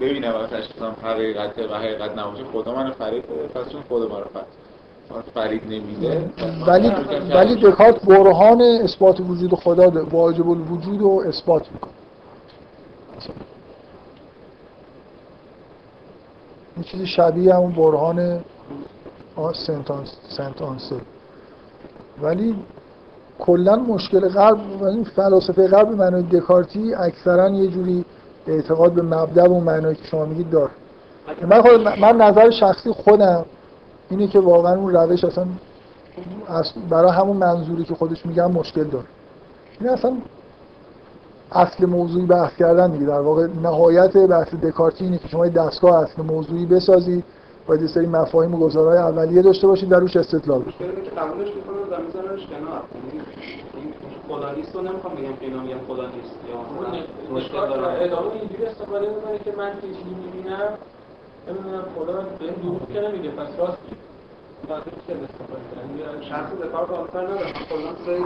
ببینم 0.01 0.35
و 0.35 0.47
تشخیصم 0.47 0.97
حقیقت 1.03 1.59
و 1.59 1.75
حقیقت 1.75 2.19
نباشه 2.19 2.45
خدا 2.53 2.75
منو 2.75 2.93
فریب 2.93 3.25
پس 3.55 3.73
چون 3.73 3.83
خدا 3.89 4.09
منو 4.09 4.25
فرید 4.35 5.25
فرید 5.35 5.63
نمیده 5.65 6.31
ولی 6.67 6.93
ولی 7.35 7.57
دکارت 7.63 8.05
برهان 8.05 8.61
اثبات 8.61 9.21
وجود 9.21 9.55
خدا 9.55 10.07
واجب 10.11 10.49
الوجود 10.51 11.01
رو 11.01 11.23
اثبات 11.29 11.67
می‌کنه. 11.73 11.93
این 16.77 16.85
چیزی 16.85 17.07
شبیه 17.07 17.55
همون 17.55 17.73
برهان 17.73 18.45
سنت 19.67 19.93
سنت 20.37 20.63
آنسه. 20.63 20.97
ولی 22.23 22.57
کلا 23.39 23.77
مشکل 23.77 24.29
غرب 24.29 24.83
این 24.83 25.05
فلاسفه 25.05 25.69
غرب 25.69 25.89
معنای 25.89 26.23
دکارتی 26.23 26.95
اکثرا 26.95 27.49
یه 27.49 27.67
جوری 27.71 28.05
اعتقاد 28.47 28.93
به 28.93 29.03
مبدا 29.03 29.51
و 29.51 29.61
معنایی 29.61 29.97
که 29.97 30.05
شما 30.05 30.25
میگید 30.25 30.51
داره 30.51 30.71
من, 31.43 31.63
من 32.01 32.17
نظر 32.17 32.51
شخصی 32.51 32.91
خودم 32.91 33.45
اینه 34.11 34.27
که 34.27 34.41
واقعا 34.41 34.75
اون 34.75 34.95
روش 34.95 35.25
اصلا 35.25 35.47
برای 36.91 37.13
همون 37.13 37.37
منظوری 37.37 37.85
که 37.85 37.95
خودش 37.95 38.27
میگم 38.27 38.51
مشکل 38.53 38.85
داره. 38.85 39.05
این 39.81 39.91
اصلا 39.91 40.17
اصل 41.55 41.87
موضوعی 41.87 42.27
بحث 42.27 42.57
کردن 42.57 42.91
دیگه. 42.91 43.07
در 43.07 43.21
واقع 43.21 43.47
نهایت 43.63 44.17
بحث 44.17 44.55
دکارتی 44.55 45.05
اینه 45.05 45.19
که 45.19 45.29
شما 45.29 45.49
دستگاه 45.49 46.03
اصل 46.03 46.23
موضوعی 46.23 46.67
بسازید 46.67 47.25
باید 47.67 47.83
یه 47.83 47.89
سری 47.89 48.07
مفاهیم 48.07 48.55
و 48.55 48.59
گزارهای 48.59 48.99
اولیه 48.99 49.43
داشته 49.43 49.67
باشید 49.67 49.89
در 49.89 50.01
روش 50.01 50.17
استدلال 50.17 50.61
بکنید 50.61 51.05
که 51.05 51.11
قبولش 51.11 51.49
می‌کنم 51.57 51.77
و 51.91 52.03
میذارنش 52.07 52.47
کنار. 52.47 52.83
خدا 54.29 54.53
نیست 54.53 54.77
و 54.77 54.81
نمی‌خوام 54.81 55.15
بگم 55.15 55.37
که 55.37 55.47
اینا 55.47 55.63
میگن 55.63 55.79
خدا 55.89 56.07
نیست 56.07 56.35
یا 56.51 57.37
مشکل 57.37 57.69
داره. 57.69 58.05
ادامه 58.05 58.33
اینجوری 58.33 58.67
استفاده 58.67 59.09
می‌کنه 59.09 59.39
که 59.39 59.53
من 59.59 59.71
که 59.81 59.87
چیزی 59.87 60.15
می‌بینم 60.25 60.69
نمی‌دونم 61.49 61.85
خدا 61.97 62.13
به 62.13 62.45
این 62.45 62.55
دروغ 62.55 62.89
که 62.93 63.01
نمیگه. 63.01 63.31
پس 63.31 63.49
راست 63.59 63.79
شخص 66.21 66.53
دکار 66.63 66.85
بالاتر 66.85 67.23
ندارم. 67.23 67.53
کلا 67.71 67.93
توی 68.05 68.25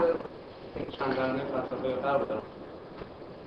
چند 0.89 1.13
قرنه 1.15 1.39
فلسفه 1.39 2.01
غرب 2.03 2.27
دارم 2.27 2.41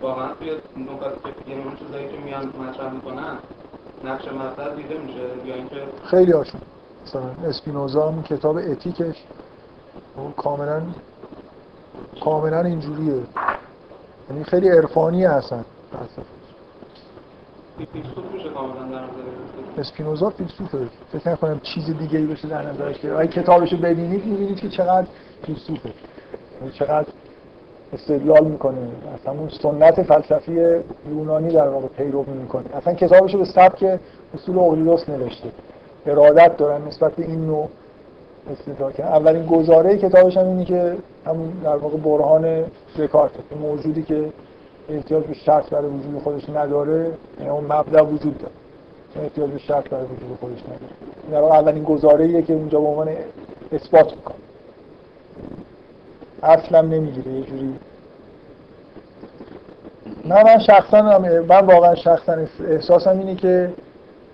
واقعا 0.02 0.28
توی 0.34 0.50
نکات 0.76 1.14
که 1.46 1.52
اون 1.52 1.76
چیزایی 1.76 2.08
که 2.08 2.18
میان 2.24 2.46
مطرح 2.46 2.92
می‌کنن 2.92 3.38
نقش 4.04 4.24
مطلب 4.28 4.76
دیده 4.76 4.98
میشه 4.98 5.46
یا 5.46 5.54
اینکه 5.54 5.82
خیلی 6.04 6.32
هاشون. 6.32 6.60
مثلا 7.06 7.22
اسپینوزا 7.48 8.08
هم 8.08 8.22
کتاب 8.22 8.56
اتیکش. 8.56 9.16
کاملا 10.36 10.82
کاملا 12.20 12.60
اینجوریه. 12.60 13.22
یعنی 14.30 14.44
خیلی 14.44 14.68
عرفانی 14.68 15.24
هستن 15.24 15.64
اسپینوزا 19.78 20.30
فیلسوفه. 20.30 20.88
فکر 21.12 21.30
نکنم 21.30 21.60
چیز 21.60 21.98
دیگه 21.98 22.18
ای 22.18 22.26
بشه 22.26 22.48
در 22.48 22.62
نظرش 22.62 22.98
که 22.98 23.12
اگه 23.14 23.42
کتابشو 23.42 23.76
ببینید 23.76 24.26
می‌بینید 24.26 24.60
که 24.60 24.68
چقدر 24.68 25.06
فیلسوفه. 25.46 25.92
یعنی 26.60 26.72
چقدر 26.72 27.08
استدلال 27.92 28.44
می‌کنه 28.44 28.78
اصلا 29.20 29.32
اون 29.32 29.48
سنت 29.48 30.02
فلسفی 30.02 30.82
یونانی 31.10 31.52
در 31.52 31.68
واقع 31.68 31.86
پیرو 31.86 32.24
می‌کنه. 32.42 32.76
اصلا 32.76 32.94
کتابشو 32.94 33.38
به 33.38 33.44
سبک 33.44 33.98
اصول 34.34 34.58
اقلیدس 34.58 35.08
نوشته. 35.08 35.48
ارادت 36.06 36.56
دارن 36.56 36.86
نسبت 36.88 37.12
به 37.12 37.24
این 37.24 37.46
نوع 37.46 37.68
استدلال 38.52 38.92
کردن. 38.92 39.12
اولین 39.12 39.46
گزاره 39.46 39.96
کتابش 39.96 40.36
هم 40.36 40.46
اینه 40.46 40.64
که 40.64 40.96
همون 41.26 41.52
در 41.64 41.76
واقع 41.76 41.96
برهان 41.96 42.64
دکارت. 42.98 43.30
موجودی 43.62 44.02
که 44.02 44.32
احتیاج 44.88 45.24
به 45.24 45.34
شرط 45.34 45.70
برای 45.70 45.86
وجود 45.86 46.22
خودش 46.22 46.48
نداره 46.50 47.10
یعنی 47.38 47.50
اون 47.50 47.64
مبدا 47.64 48.06
وجود 48.06 48.38
داره. 48.38 48.52
احتیاج 49.22 49.50
به 49.50 49.58
شرط 49.58 49.88
برای 49.88 50.04
وجود 50.04 50.38
خودش 50.40 50.62
نداره. 50.62 50.92
در 51.30 51.40
واقع 51.40 51.54
اولین 51.54 51.84
گزاره 51.84 52.42
که 52.42 52.52
اونجا 52.52 52.80
به 52.80 52.86
عنوان 52.86 53.08
اثبات 53.72 54.16
می‌کنه. 54.16 54.36
اصلا 56.42 56.80
نمی‌گیره 56.80 57.32
یه 57.32 57.42
جوری. 57.42 57.74
نه 60.24 60.44
من 60.44 60.58
شخصا 60.58 61.18
من 61.48 61.66
واقعا 61.66 61.94
شخصا 61.94 62.36
احساسم 62.68 63.18
اینه 63.18 63.34
که 63.34 63.70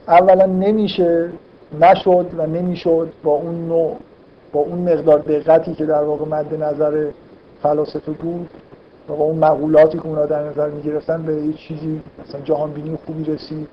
اولا 0.09 0.47
نمیشه 0.47 1.29
نشد 1.81 2.27
و 2.37 2.47
نمی‌شد 2.47 3.13
با 3.25 3.33
اون 3.33 3.69
نوع 3.69 3.97
با 4.53 4.61
اون 4.61 4.79
مقدار 4.79 5.19
دقتی 5.19 5.75
که 5.75 5.87
در 5.87 6.03
واقع 6.03 6.25
مد 6.25 6.63
نظر 6.63 7.11
فلاسفه 7.63 8.13
بود 8.13 8.51
و 9.09 9.13
با 9.17 9.25
اون 9.25 9.39
مقولاتی 9.39 9.99
که 9.99 10.07
اونا 10.07 10.27
در 10.27 10.43
نظر 10.43 10.69
می‌گرفتن 10.69 11.23
به 11.23 11.35
یه 11.35 11.53
چیزی 11.53 12.01
مثلا 12.25 12.41
جهان 12.41 12.73
بینی 12.73 12.99
خوبی 13.07 13.25
رسید. 13.25 13.69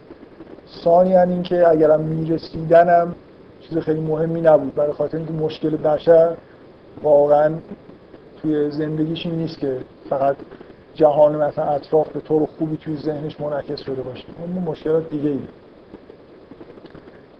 ثانیا 0.84 1.22
اینکه 1.22 1.68
اگرم 1.68 2.02
میرسیدنم 2.02 3.16
چیز 3.62 3.78
خیلی 3.78 3.99
مهمی 3.99 4.41
نبود. 4.41 4.76
برای 4.76 4.94
خاطر 4.94 5.18
اینکه 5.18 5.34
مشکل 5.34 5.78
بشر 5.78 6.36
واقعا 7.03 7.52
توی 8.46 8.72
زندگیش 8.72 9.26
این 9.26 9.36
نیست 9.36 9.60
که 9.60 9.78
فقط 10.10 10.36
جهان 10.94 11.36
مثلا 11.36 11.66
اطراف 11.66 12.10
به 12.10 12.20
طور 12.20 12.48
خوبی 12.58 12.78
توی 12.78 12.98
ذهنش 12.98 13.42
منعکس 13.42 13.80
شده 13.80 14.02
باشه. 14.02 14.26
اون 14.40 14.64
مشکلات 14.64 15.10
دیگه 15.10 15.30
ای. 15.30 15.40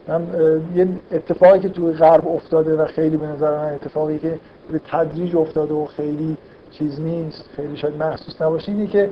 من 0.08 0.28
یه 0.76 0.88
اتفاقی 1.12 1.60
که 1.60 1.70
توی 1.70 1.94
غرب 1.94 2.28
افتاده 2.28 2.76
و 2.76 2.86
خیلی 2.86 3.18
به 3.18 3.28
نظر 3.28 3.58
من 3.58 3.74
اتفاقی 3.74 4.20
که 4.20 4.40
به 4.72 4.82
تدریج 4.92 5.36
افتاده 5.36 5.74
و 5.74 5.86
خیلی 5.86 6.38
چیز 6.72 7.02
نیست 7.02 7.50
خیلی 7.56 7.78
شاید 7.78 7.96
محسوس 7.96 8.42
نباشه 8.42 8.72
اینه 8.72 8.88
که 8.88 9.10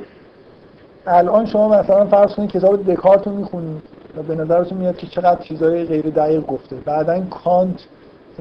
الان 1.08 1.46
شما 1.46 1.68
مثلا 1.68 2.06
فرض 2.06 2.36
کنید 2.36 2.52
کتاب 2.52 2.92
دکارت 2.92 3.28
رو 3.28 3.34
می‌خونید 3.34 3.84
و 4.18 4.24
به 4.24 4.36
نظرتون 4.36 4.78
میاد 4.78 4.98
که 4.98 5.08
چقدر 5.08 5.42
چیزهای 5.42 5.86
غیر 5.86 6.10
دقیق 6.10 6.46
گفته. 6.46 6.76
بعدا 6.76 7.22
کانت 7.22 7.80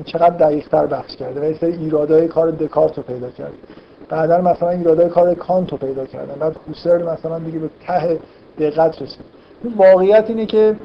چقدر 0.05 0.37
دقیق 0.37 0.69
تر 0.69 0.87
بحث 0.87 1.17
کرده 1.17 1.41
و 1.41 1.45
ایسای 1.45 1.73
ایرادای 1.73 2.29
کار 2.29 2.51
دکارت 2.51 2.97
رو 2.97 3.03
پیدا 3.03 3.31
کرده 3.31 3.55
بعدا 4.09 4.41
مثلا 4.41 4.71
ایرادای 4.71 5.09
کار 5.09 5.35
کانت 5.35 5.73
رو 5.73 5.79
پیدا 5.79 6.07
کردن. 6.07 6.35
بعد 6.35 6.57
هوسرل 6.69 7.03
مثلا 7.03 7.39
دیگه 7.39 7.59
به 7.59 7.71
ته 7.87 8.19
دقت 8.59 9.03
رسید. 9.03 9.25
واقعیت 9.77 10.25
اینه 10.29 10.47
که 10.47 10.77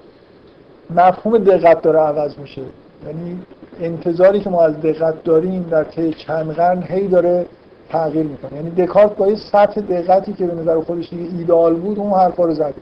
مفهوم 0.96 1.38
دقت 1.38 1.82
داره 1.82 2.00
عوض 2.00 2.38
میشه. 2.38 2.62
یعنی 3.06 3.42
انتظاری 3.82 4.40
که 4.40 4.50
ما 4.50 4.62
از 4.62 4.82
دقت 4.82 5.24
داریم 5.24 5.68
در 5.72 5.84
طی 5.84 6.14
چند 6.14 6.52
قرن 6.52 6.84
هی 6.84 7.08
داره 7.08 7.46
تغییر 7.90 8.26
می‌کنه. 8.26 8.56
یعنی 8.56 8.70
دکارت 8.70 9.16
با 9.16 9.28
یه 9.28 9.36
سطح 9.36 9.82
دقتی 9.82 10.34
که 10.34 10.48
به 10.48 10.56
نظر 10.56 10.80
خودش 10.80 11.10
دیگه 11.10 11.38
ایدئال 11.38 11.76
بود 11.76 12.00
اون 12.00 12.14
حرفا 12.14 12.46
رو 12.46 12.54
زد. 12.54 12.74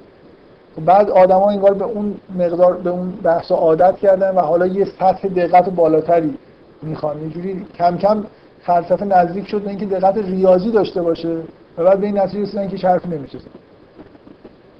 بعد 0.81 1.09
آدما 1.09 1.49
انگار 1.49 1.73
به 1.73 1.85
اون 1.85 2.15
مقدار 2.35 2.73
به 2.73 2.89
اون 2.89 3.11
بحث 3.11 3.51
عادت 3.51 3.97
کردن 3.97 4.35
و 4.35 4.39
حالا 4.39 4.67
یه 4.67 4.85
سطح 4.85 5.27
دقت 5.27 5.69
بالاتری 5.69 6.37
می‌خوان. 6.81 7.21
یه 7.21 7.29
جوری 7.29 7.65
کم 7.77 7.97
کم 7.97 8.23
فلسفه 8.61 9.05
نزدیک 9.05 9.47
شد 9.47 9.61
به 9.61 9.69
اینکه 9.69 9.85
دقت 9.85 10.17
ریاضی 10.17 10.71
داشته 10.71 11.01
باشه 11.01 11.37
و 11.77 11.83
بعد 11.83 11.99
به 11.99 12.05
این 12.05 12.19
نتیجه 12.19 12.43
رسیدن 12.43 12.67
که 12.67 12.87
حرف 12.87 13.05
نمیشه 13.05 13.37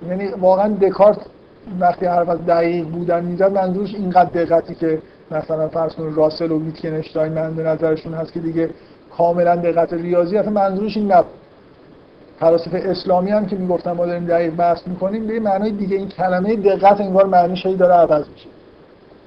یعنی 0.10 0.28
واقعا 0.28 0.68
دکارت 0.68 1.18
وقتی 1.80 2.06
حرف 2.06 2.30
از 2.30 2.46
دقیق 2.46 2.86
بودن 2.86 3.26
می‌زد 3.26 3.52
منظورش 3.52 3.96
اینقدر 3.96 4.44
دقتی 4.44 4.76
که 4.76 5.02
مثلا 5.32 5.68
فرض 5.68 5.92
راسل 6.16 6.52
و 6.52 6.60
ویتکنشتاین 6.60 7.34
من 7.34 7.56
به 7.56 7.64
نظرشون 7.64 8.14
هست 8.14 8.34
که 8.34 8.40
دیگه 8.40 8.70
کاملا 9.18 9.56
دقت 9.56 9.94
ریاضی 9.94 10.38
اصلا 10.38 10.52
منظورش 10.52 10.98
این 10.98 11.12
نبود. 11.12 11.45
فلاسفه 12.40 12.78
اسلامی 12.86 13.32
هم 13.32 13.46
که 13.46 13.56
می‌گفتن 13.56 13.92
ما 13.92 14.06
داریم 14.06 14.26
دقیق 14.26 14.56
بحث 14.56 14.88
می‌کنیم 14.88 15.28
به 15.28 15.40
معنای 15.40 15.72
دیگه 15.72 15.98
این 15.98 16.10
کلمه 16.10 16.56
دقت 16.56 17.02
انگار 17.02 17.26
معنیش 17.26 17.66
هی 17.66 17.76
داره 17.76 17.94
عوض 17.94 18.30
میشه. 18.30 18.48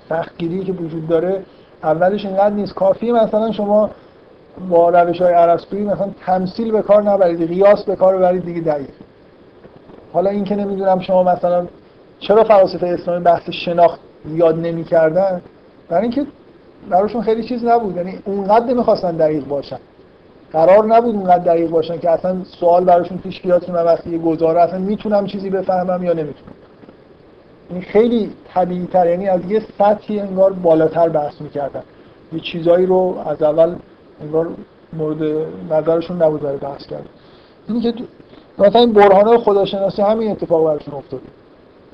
سختگیری 0.08 0.64
که 0.64 0.72
وجود 0.72 1.08
داره 1.08 1.42
اولش 1.82 2.24
اینقدر 2.24 2.54
نیست. 2.54 2.74
کافی 2.74 3.12
مثلا 3.12 3.52
شما 3.52 3.90
با 4.68 4.90
روش 4.90 5.22
های 5.22 5.34
مثلا 5.84 6.10
تمثیل 6.26 6.72
به 6.72 6.82
کار 6.82 7.02
نبرید 7.02 7.48
قیاس 7.48 7.84
به 7.84 7.96
کار 7.96 8.16
ببرید 8.16 8.44
دیگه 8.44 8.60
دقیق. 8.60 8.88
حالا 10.12 10.30
این 10.30 10.44
که 10.44 10.56
نمی‌دونم 10.56 11.00
شما 11.00 11.22
مثلا 11.22 11.66
چرا 12.18 12.44
فلاسفه 12.44 12.86
اسلامی 12.86 13.24
بحث 13.24 13.50
شناخت 13.50 14.00
یاد 14.34 14.58
نمی‌کردن 14.58 15.42
برای 15.88 16.02
اینکه 16.02 16.26
براشون 16.90 17.22
خیلی 17.22 17.48
چیز 17.48 17.64
نبود. 17.64 17.96
یعنی 17.96 18.18
اونقدر 18.24 18.66
نمی‌خواستن 18.66 19.16
دقیق 19.16 19.44
باشن. 19.44 19.78
قرار 20.52 20.86
نبود 20.86 21.14
اونقدر 21.14 21.44
دقیق 21.44 21.70
باشن 21.70 21.98
که 21.98 22.10
اصلا 22.10 22.44
سوال 22.44 22.84
براشون 22.84 23.18
پیش 23.18 23.40
بیاد 23.40 23.64
که 23.64 23.72
من 23.72 23.84
وقتی 23.84 24.18
گزاره 24.18 24.60
اصلا 24.60 24.78
می‌تونم 24.78 25.26
چیزی 25.26 25.50
بفهمم 25.50 26.04
یا 26.04 26.12
نمی‌تونم. 26.12 26.52
این 27.70 27.80
خیلی 27.80 28.32
طبیعی 28.54 28.86
تر 28.86 29.10
یعنی 29.10 29.28
از 29.28 29.40
یه 29.50 29.62
سطحی 29.78 30.20
انگار 30.20 30.52
بالاتر 30.52 31.08
بحث 31.08 31.40
می‌کردن. 31.40 31.82
یه 32.32 32.40
چیزایی 32.40 32.86
رو 32.86 33.16
از 33.26 33.42
اول 33.42 33.74
انگار 34.22 34.48
مورد 34.92 35.46
نظرشون 35.70 36.22
نبود 36.22 36.40
برای 36.40 36.56
بحث 36.56 36.86
کردن. 36.86 37.06
اینی 37.68 37.80
که 37.80 37.94
مثلا 38.58 38.80
این 38.80 38.92
برهانه 38.92 39.38
خداشناسی 39.38 40.02
همین 40.02 40.30
اتفاق 40.30 40.64
براشون 40.64 40.94
افتاد. 40.94 41.20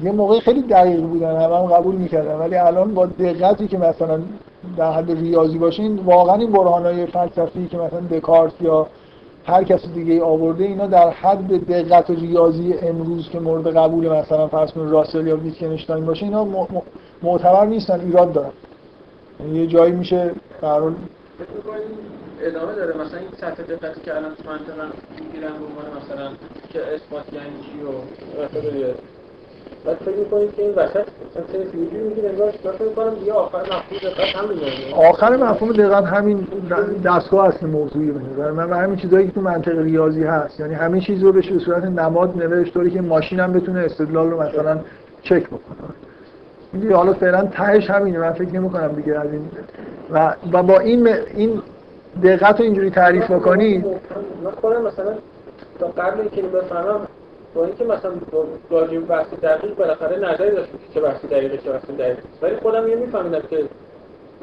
یه 0.02 0.12
موقع 0.12 0.40
خیلی 0.40 0.62
دقیق 0.62 1.01
بودن 1.01 1.36
همه 1.36 1.56
هم 1.56 1.66
قبول 1.66 1.94
می‌کردن 1.94 2.35
ولی 2.35 2.56
الان 2.56 2.94
با 2.94 3.06
دقتی 3.06 3.68
که 3.68 3.78
مثلا 3.78 4.20
در 4.76 4.92
حد 4.92 5.10
ریاضی 5.10 5.58
باشین 5.58 5.96
واقعا 5.96 6.34
این 6.34 6.52
برهانهای 6.52 7.06
فلسفی 7.06 7.66
که 7.66 7.76
مثلا 7.76 8.00
دکارت 8.00 8.52
یا 8.60 8.86
هر 9.46 9.64
کسی 9.64 9.88
دیگه 9.88 10.22
آورده 10.22 10.64
اینا 10.64 10.86
در 10.86 11.10
حد 11.10 11.66
دقت 11.66 12.10
ریاضی 12.10 12.74
امروز 12.82 13.28
که 13.28 13.40
مورد 13.40 13.76
قبول 13.76 14.08
مثلا 14.08 14.48
فرض 14.48 14.72
کنید 14.72 14.90
راسل 14.90 15.26
یا 15.26 15.36
ویتکنشتاین 15.36 16.06
باشه 16.06 16.24
اینا 16.24 16.68
معتبر 17.22 17.66
نیستن 17.66 18.00
ایراد 18.00 18.32
دارن. 18.32 18.50
یعنی 19.40 19.58
یه 19.58 19.66
جایی 19.66 19.92
میشه 19.92 20.30
قرار 20.60 20.94
ادامه 22.42 22.74
داره. 22.74 22.96
مثلا 22.96 23.18
این 23.18 23.28
سطح 23.36 23.62
دقتی 23.62 24.00
که 24.00 24.16
الان 24.16 24.34
تو 24.34 24.50
منطقه 24.50 24.86
می‌گیرن 25.24 25.52
به 25.52 25.64
عنوان 25.64 26.02
مثلا 26.02 26.30
که 26.72 26.94
اثبات 26.94 27.32
یعنی 27.32 27.46
چی 27.62 27.82
و 27.82 29.13
بعد 29.85 29.97
فکر 29.97 30.16
می‌کنید 30.16 30.55
که 30.55 30.62
این 30.62 30.70
وسط 30.70 30.86
مثلا 30.86 31.06
سنتریفیوژی 31.35 31.97
میگه 31.97 32.28
انگار 32.28 32.51
فکر 32.51 32.89
می‌کنم 32.89 33.15
دیگه 33.15 33.32
آخر 33.32 33.59
مفهوم 33.59 34.01
دقت 34.02 34.36
همین 34.36 34.59
آخر 34.94 35.36
مفهوم 35.36 35.73
دقت 35.73 36.05
همین 36.05 36.47
دستگاه 37.05 37.48
اصل 37.48 37.66
موضوعی. 37.66 38.11
به 38.11 38.20
نظر 38.32 38.51
من 38.51 38.70
و 38.70 38.74
همین 38.74 38.97
چیزایی 38.97 39.27
که 39.27 39.32
تو 39.32 39.40
منطق 39.40 39.78
ریاضی 39.78 40.24
هست. 40.24 40.61
یعنی 40.61 40.74
همین 40.74 41.01
چیز 41.01 41.23
رو 41.23 41.32
بشه 41.32 41.52
به 41.52 41.59
صورت 41.59 41.85
نماد 41.85 42.36
نوشت 42.36 42.74
طوری 42.74 42.90
که 42.90 43.01
ماشین 43.01 43.40
هم 43.40 43.52
بتونه 43.52 43.81
استدلال 43.81 44.31
رو 44.31 44.43
مثلا 44.43 44.78
چک 45.23 45.47
بکنه. 45.47 45.89
دیگه 46.73 46.97
حالا 46.97 47.12
فعلا 47.12 47.47
تهش 47.47 47.90
همینه. 47.90 48.19
من 48.19 48.32
فکر 48.32 48.51
نمی 48.51 48.70
کنم 48.70 48.89
دیگه 48.89 49.20
از 49.20 49.32
این. 49.32 49.48
و, 50.12 50.35
و 50.52 50.62
با 50.62 50.78
این 50.78 51.09
این 51.35 51.62
دقت 52.23 52.59
رو 52.61 52.65
اینجوری 52.65 52.90
تعریف 52.90 53.31
بکنید 53.31 53.86
من 54.44 54.51
خودم 54.61 54.82
مثلا 54.82 55.15
تا 55.81 55.86
قبل 55.86 56.20
اینکه 56.20 56.43
بفهمم 56.43 57.01
با 57.55 57.64
اینکه 57.64 57.85
مثلا 57.85 58.12
راجع 58.70 58.98
به 58.98 59.01
بحث 59.01 59.26
دقیق 59.43 59.74
بالاخره 59.74 60.32
نظری 60.32 60.51
داشت 60.51 60.70
که 60.94 61.01
بحث 61.01 61.24
دقیقه 61.24 61.59
چه 61.59 61.72
بحث 61.72 61.90
دقیق. 61.90 62.16
ولی 62.43 62.56
خودم 62.56 62.89
یه 62.89 62.97
میفهمیدم 62.97 63.40
که 63.51 63.64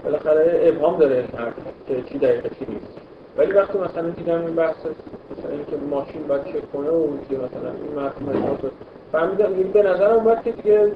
بالاخره 0.04 0.62
ابهام 0.64 1.00
داره 1.00 1.16
این 1.16 1.40
حرف 1.40 1.54
که 1.88 2.02
چی 2.10 2.18
دقیقه 2.18 2.50
چی 2.50 2.66
نیست. 2.70 2.98
ولی 3.38 3.52
وقتی 3.52 3.78
مثلا 3.78 4.10
دیدم 4.10 4.46
این 4.46 4.56
بحث 4.56 4.76
مثلا 4.78 5.52
اینکه 5.52 5.76
ماشین 5.90 6.28
باید 6.28 6.44
چک 6.44 6.72
کنه 6.74 6.90
و 6.90 7.08
مثلا 7.08 7.72
این 7.72 8.06
مفهوم 8.06 8.72
فهمیدم 9.12 9.52
یعنی 9.52 9.64
به 9.64 9.84
نظرم 9.84 10.16
اومد 10.16 10.44
که 10.44 10.52
دیگه 10.52 10.92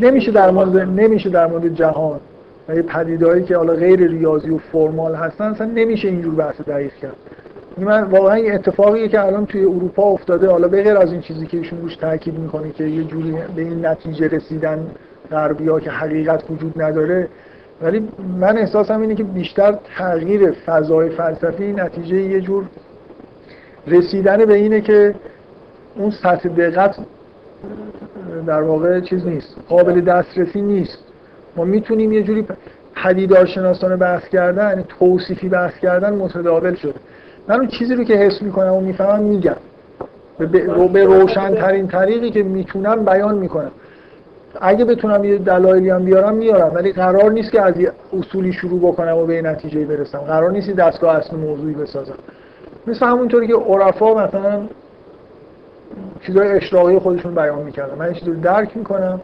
نمیشه 0.00 0.32
در 0.32 0.50
مورد 0.50 0.76
نمیشه 0.76 1.30
در 1.30 1.46
مورد 1.46 1.74
جهان 1.74 2.20
و 2.68 2.74
یه 2.76 2.82
پدیدهایی 2.82 3.44
که 3.44 3.56
حالا 3.56 3.74
غیر 3.74 4.08
ریاضی 4.08 4.50
و 4.50 4.58
فرمال 4.58 5.14
هستن 5.14 5.44
اصلا 5.44 5.66
نمیشه 5.66 6.08
اینجور 6.08 6.34
بحث 6.34 6.60
دقیق 6.60 6.94
کرد. 6.94 7.16
این 7.16 7.41
من 7.78 8.02
واقعا 8.02 8.34
این 8.34 8.54
اتفاقیه 8.54 9.08
که 9.08 9.26
الان 9.26 9.46
توی 9.46 9.64
اروپا 9.64 10.02
افتاده. 10.02 10.50
حالا 10.50 10.68
به 10.68 10.82
غیر 10.82 10.96
از 10.96 11.12
این 11.12 11.20
چیزی 11.20 11.46
که 11.46 11.56
ایشون 11.56 11.80
روش 11.80 11.96
تاکید 11.96 12.38
می‌کنه 12.38 12.70
که 12.70 12.84
یه 12.84 13.04
جوری 13.04 13.34
به 13.56 13.62
این 13.62 13.86
نتیجه 13.86 14.28
رسیدن 14.28 14.86
غربی 15.30 15.80
که 15.80 15.90
حقیقت 15.90 16.50
وجود 16.50 16.82
نداره. 16.82 17.28
ولی 17.82 18.08
من 18.40 18.58
احساسم 18.58 19.00
اینه 19.00 19.14
که 19.14 19.24
بیشتر 19.24 19.78
تغییر 19.96 20.50
فضای 20.66 21.10
فلسفی 21.10 21.72
نتیجه 21.72 22.16
یه 22.16 22.40
جور 22.40 22.64
رسیدن 23.86 24.44
به 24.44 24.54
اینه 24.54 24.80
که 24.80 25.14
اون 25.96 26.10
سطح 26.10 26.48
دقت 26.48 26.96
در 28.46 28.62
واقع 28.62 29.00
چیز 29.00 29.26
نیست 29.26 29.56
قابل 29.68 30.00
دسترسی 30.00 30.60
نیست. 30.60 30.98
ما 31.56 31.64
می‌تونیم 31.64 32.12
یه 32.12 32.22
جوری 32.22 32.46
پدیدارشناسانه 32.94 33.96
بحث 33.96 34.28
کردن 34.28 34.68
یعنی 34.68 34.84
توصیفی 34.98 35.48
بحث 35.48 35.78
کردن 35.78 36.14
متداول 36.14 36.74
شده. 36.74 36.94
من 37.48 37.56
اون 37.56 37.68
چیزی 37.68 37.94
رو 37.94 38.04
که 38.04 38.14
حس 38.14 38.42
می‌کنم 38.42 38.72
و 38.72 38.80
می‌فهمم 38.80 39.22
میگم. 39.22 39.56
به, 40.38 40.46
به 40.92 41.04
روشن 41.04 41.54
ترین 41.54 41.88
طریقی 41.88 42.30
که 42.30 42.42
می‌تونم 42.42 43.04
بیان 43.04 43.38
می‌کنم. 43.38 43.70
اگه 44.60 44.84
بتونم 44.84 45.24
یه 45.24 45.38
دلایلی 45.38 45.90
هم 45.90 46.04
بیارم 46.04 46.34
میارم. 46.34 46.72
ولی 46.74 46.92
قرار 46.92 47.30
نیست 47.30 47.52
که 47.52 47.62
از 47.62 47.80
یه 47.80 47.92
اصولی 48.18 48.52
شروع 48.52 48.80
بکنم 48.80 49.16
و 49.16 49.26
به 49.26 49.42
نتیجه 49.42 49.84
برسم. 49.84 50.18
قرار 50.18 50.50
نیست 50.50 50.70
دستگاه 50.70 51.16
اصل 51.16 51.36
موضوعی 51.36 51.74
بسازم. 51.74 52.14
مثل 52.86 53.06
همونطوری 53.06 53.46
که 53.46 53.54
عرفا 53.54 54.14
مثلا 54.14 54.60
چیزای 56.26 56.48
اشراقی 56.48 56.98
خودشون 56.98 57.34
بیان 57.34 57.62
می‌کردن. 57.62 57.94
من 57.98 58.04
این 58.04 58.14
چیز 58.14 58.28
رو 58.28 58.34
درک 58.34 58.76
می‌کنم. 58.76 59.20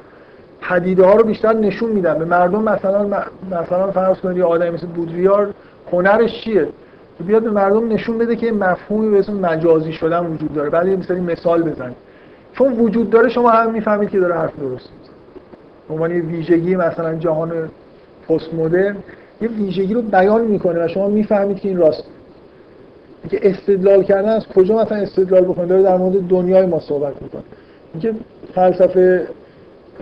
پدیده 0.60 1.04
ها 1.04 1.14
رو 1.14 1.24
بیشتر 1.24 1.52
نشون 1.52 1.90
میدم. 1.90 2.18
به 2.18 2.24
مردم 2.24 2.62
مثلا 2.62 3.06
مثلا 3.50 3.90
فرض 3.90 4.16
کنید 4.16 4.36
یه 4.36 4.44
آدمی 4.44 4.70
مثل 4.70 4.86
بودریار 4.86 5.50
هنرش 5.92 6.44
چیه؟ 6.44 6.68
بیاد 7.26 7.42
به 7.42 7.50
مردم 7.50 7.88
نشون 7.92 8.18
بده 8.18 8.36
که 8.36 8.52
مفهومی 8.52 9.10
به 9.10 9.18
اسم 9.18 9.32
مجازی 9.32 9.92
شدن 9.92 10.26
وجود 10.26 10.54
داره. 10.54 10.70
بعد 10.70 10.86
یه 10.86 11.14
مثال 11.14 11.62
بزنید. 11.62 11.96
چون 12.52 12.72
وجود 12.72 13.10
داره 13.10 13.28
شما 13.28 13.50
هم 13.50 13.72
می‌فهمید 13.72 14.10
که 14.10 14.20
داره 14.20 14.34
حرف 14.34 14.58
درست 14.60 14.88
به 15.88 15.94
عنوان 15.94 16.10
یه 16.10 16.22
ویژگی 16.22 16.76
مثلا 16.76 17.14
جهان 17.14 17.52
پست 18.28 18.54
مدرن 18.54 18.96
یه 19.40 19.48
ویژگی 19.48 19.94
رو 19.94 20.02
بیان 20.02 20.44
می‌کنه 20.44 20.84
و 20.84 20.88
شما 20.88 21.08
می‌فهمید 21.08 21.60
که 21.60 21.68
این 21.68 21.78
راست. 21.78 22.04
که 23.30 23.38
استدلال 23.42 24.02
کردن 24.02 24.28
از 24.28 24.46
کجا 24.46 24.82
مثلا 24.82 24.98
استدلال 24.98 25.44
بکنه؟ 25.44 25.66
داره 25.66 25.82
در 25.82 25.96
مورد 25.96 26.28
دنیای 26.28 26.66
ما 26.66 26.80
صحبت 26.80 27.22
می‌کنه. 27.22 27.42
اینکه 27.92 28.14
فلسفه 28.54 29.26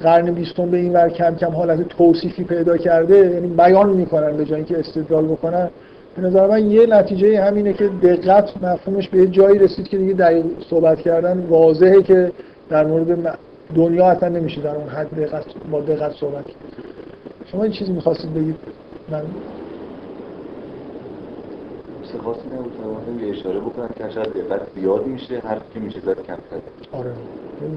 قرن 0.02 0.30
بیستم 0.30 0.70
به 0.70 0.76
این 0.76 0.92
ور 0.92 1.08
کم 1.08 1.34
کم 1.34 1.50
حالت 1.50 1.88
توصیفی 1.88 2.44
پیدا 2.44 2.76
کرده 2.76 3.16
یعنی 3.16 3.46
بیان 3.46 3.88
می‌کنن 3.88 4.36
به 4.36 4.44
جای 4.44 4.56
اینکه 4.56 4.78
استدلال 4.78 5.24
بکنن. 5.24 5.68
به 6.16 6.22
نظر 6.22 6.46
من 6.46 6.70
یه 6.70 6.86
نتیجه 6.86 7.42
همینه 7.42 7.72
که 7.72 7.88
دقت 7.88 8.62
مفهومش 8.62 9.08
به 9.08 9.26
جایی 9.26 9.58
رسید 9.58 9.88
که 9.88 9.98
دیگه 9.98 10.12
دقیق 10.12 10.44
صحبت 10.70 11.00
کردن 11.00 11.46
واضحه 11.48 12.02
که 12.02 12.32
در 12.68 12.86
مورد 12.86 13.38
دنیا 13.74 14.06
اصلا 14.06 14.28
نمیشه 14.28 14.60
در 14.60 14.76
اون 14.76 14.88
حد 14.88 15.14
دقت 15.20 15.44
با 15.70 15.80
دقت 15.80 16.12
صحبت 16.12 16.44
کرد. 16.44 16.56
شما 17.52 17.62
این 17.62 17.72
چیزی 17.72 17.92
می‌خواستید 17.92 18.34
بگید؟ 18.34 18.56
من 19.08 19.22
نبود 22.24 23.22
یه 23.22 23.30
اشاره 23.30 23.60
بکنم 23.60 23.88
که 23.98 24.10
شاید 24.14 24.28
دقت 24.28 24.60
زیاد 24.74 25.06
میشه 25.06 25.38
هر 25.38 25.58
که 25.74 25.80
میشه 25.80 26.00
زیاد 26.00 26.26
کم 26.26 26.36
آره. 26.92 27.10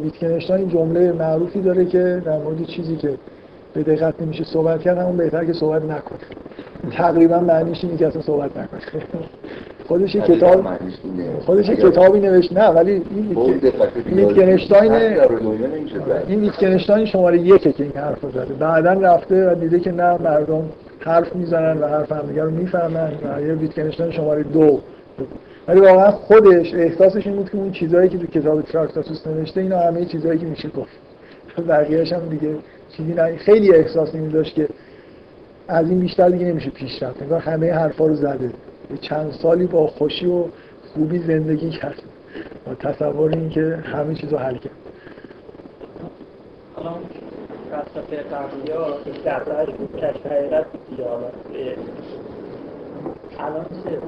ویتکنشتاین 0.04 0.70
جمله 0.70 1.12
معروفی 1.12 1.62
داره 1.62 1.86
که 1.86 2.22
در 2.26 2.38
مورد 2.38 2.66
چیزی 2.66 2.96
که 2.96 3.18
به 3.74 3.84
دقت 3.84 4.22
نمیشه 4.22 4.44
صحبت 4.44 4.82
کرد 4.82 4.98
همون 4.98 5.18
بهتر 5.18 5.46
که 5.46 5.54
صحبت 5.54 5.84
نکنه. 5.84 6.20
تقریبا 6.92 7.40
معنیش 7.40 7.84
اینه 7.84 7.98
که 7.98 8.08
اصلا 8.08 8.22
صحبت 8.22 8.52
نکنه. 8.58 8.82
خودش 9.88 10.16
کتاب 10.16 10.66
خودش 11.46 11.70
کتابی 11.70 12.20
نوشت 12.20 12.54
نه 12.54 12.68
ولی 12.68 12.92
این 12.92 13.38
ویتکنشتاین 14.16 14.92
این 16.28 16.40
ویتکنشتاین 16.40 17.06
شماره 17.06 17.40
یکه 17.40 17.72
که 17.72 17.84
این 17.84 17.92
حرف 17.96 18.18
زده. 18.34 18.54
بعدا 18.54 18.94
رفته 18.94 19.52
و 19.52 19.56
دیده 19.56 19.80
که 19.80 19.92
نه 19.92 20.18
مردم 20.18 20.64
حرف 21.00 21.36
می‌زنن 21.36 21.78
و 21.78 21.88
حرف 21.88 22.12
همدیگه 22.12 22.44
رو 22.44 22.52
می‌فهمن 22.52 23.12
و 23.24 23.42
یه 23.42 23.54
ویتکنشتاین 23.54 24.12
شماره 24.12 24.44
دو. 24.44 24.80
ولی 25.68 25.80
واقعا 25.80 26.12
خودش 26.12 26.74
احساسش 26.74 27.28
این 27.28 27.36
بود 27.36 27.50
که 27.50 27.58
اون 27.58 27.72
چیزهایی 27.72 28.10
که 28.10 28.18
تو 28.18 28.28
کتاب 28.28 28.62
تراکتاتوس 28.62 29.28
نوشته 29.28 29.62
اینا 29.62 29.80
همه 29.80 30.06
چیزهایی 30.06 30.40
که 30.40 30.46
میشه 30.46 30.70
گفت. 30.70 30.92
بقیه‌اش 31.68 32.14
هم 32.14 32.30
دیگه 32.30 32.56
چیزی 32.98 33.14
نه 33.14 33.38
خیلی 33.38 33.76
احساس 33.76 34.16
این 34.16 34.30
داشت 34.30 34.56
که 34.56 34.68
از 35.68 35.90
این 35.90 36.00
بیشتر 36.00 36.30
دیگه 36.30 36.46
نمیشه 36.46 36.70
پیش 36.70 37.04
رفت. 37.04 37.22
انگار 37.22 37.40
همه 37.40 37.74
حرفا 37.74 38.08
رو 38.08 38.16
زده. 38.16 38.52
چند 39.02 39.32
سالی 39.32 39.68
با 39.68 39.88
خوشی 39.88 40.26
و 40.26 40.46
خوبی 40.94 41.20
زندگی 41.20 41.70
کرد. 41.70 42.02
با 42.66 42.76
تصور 42.76 43.30
این 43.30 43.50
که 43.50 43.80
همه 43.84 44.16
چیز 44.16 44.34
رو 44.34 44.38
حل 44.38 44.58
کرد. 44.58 44.72
بود 49.72 50.02
الان 53.40 53.66
چه؟ 53.84 54.00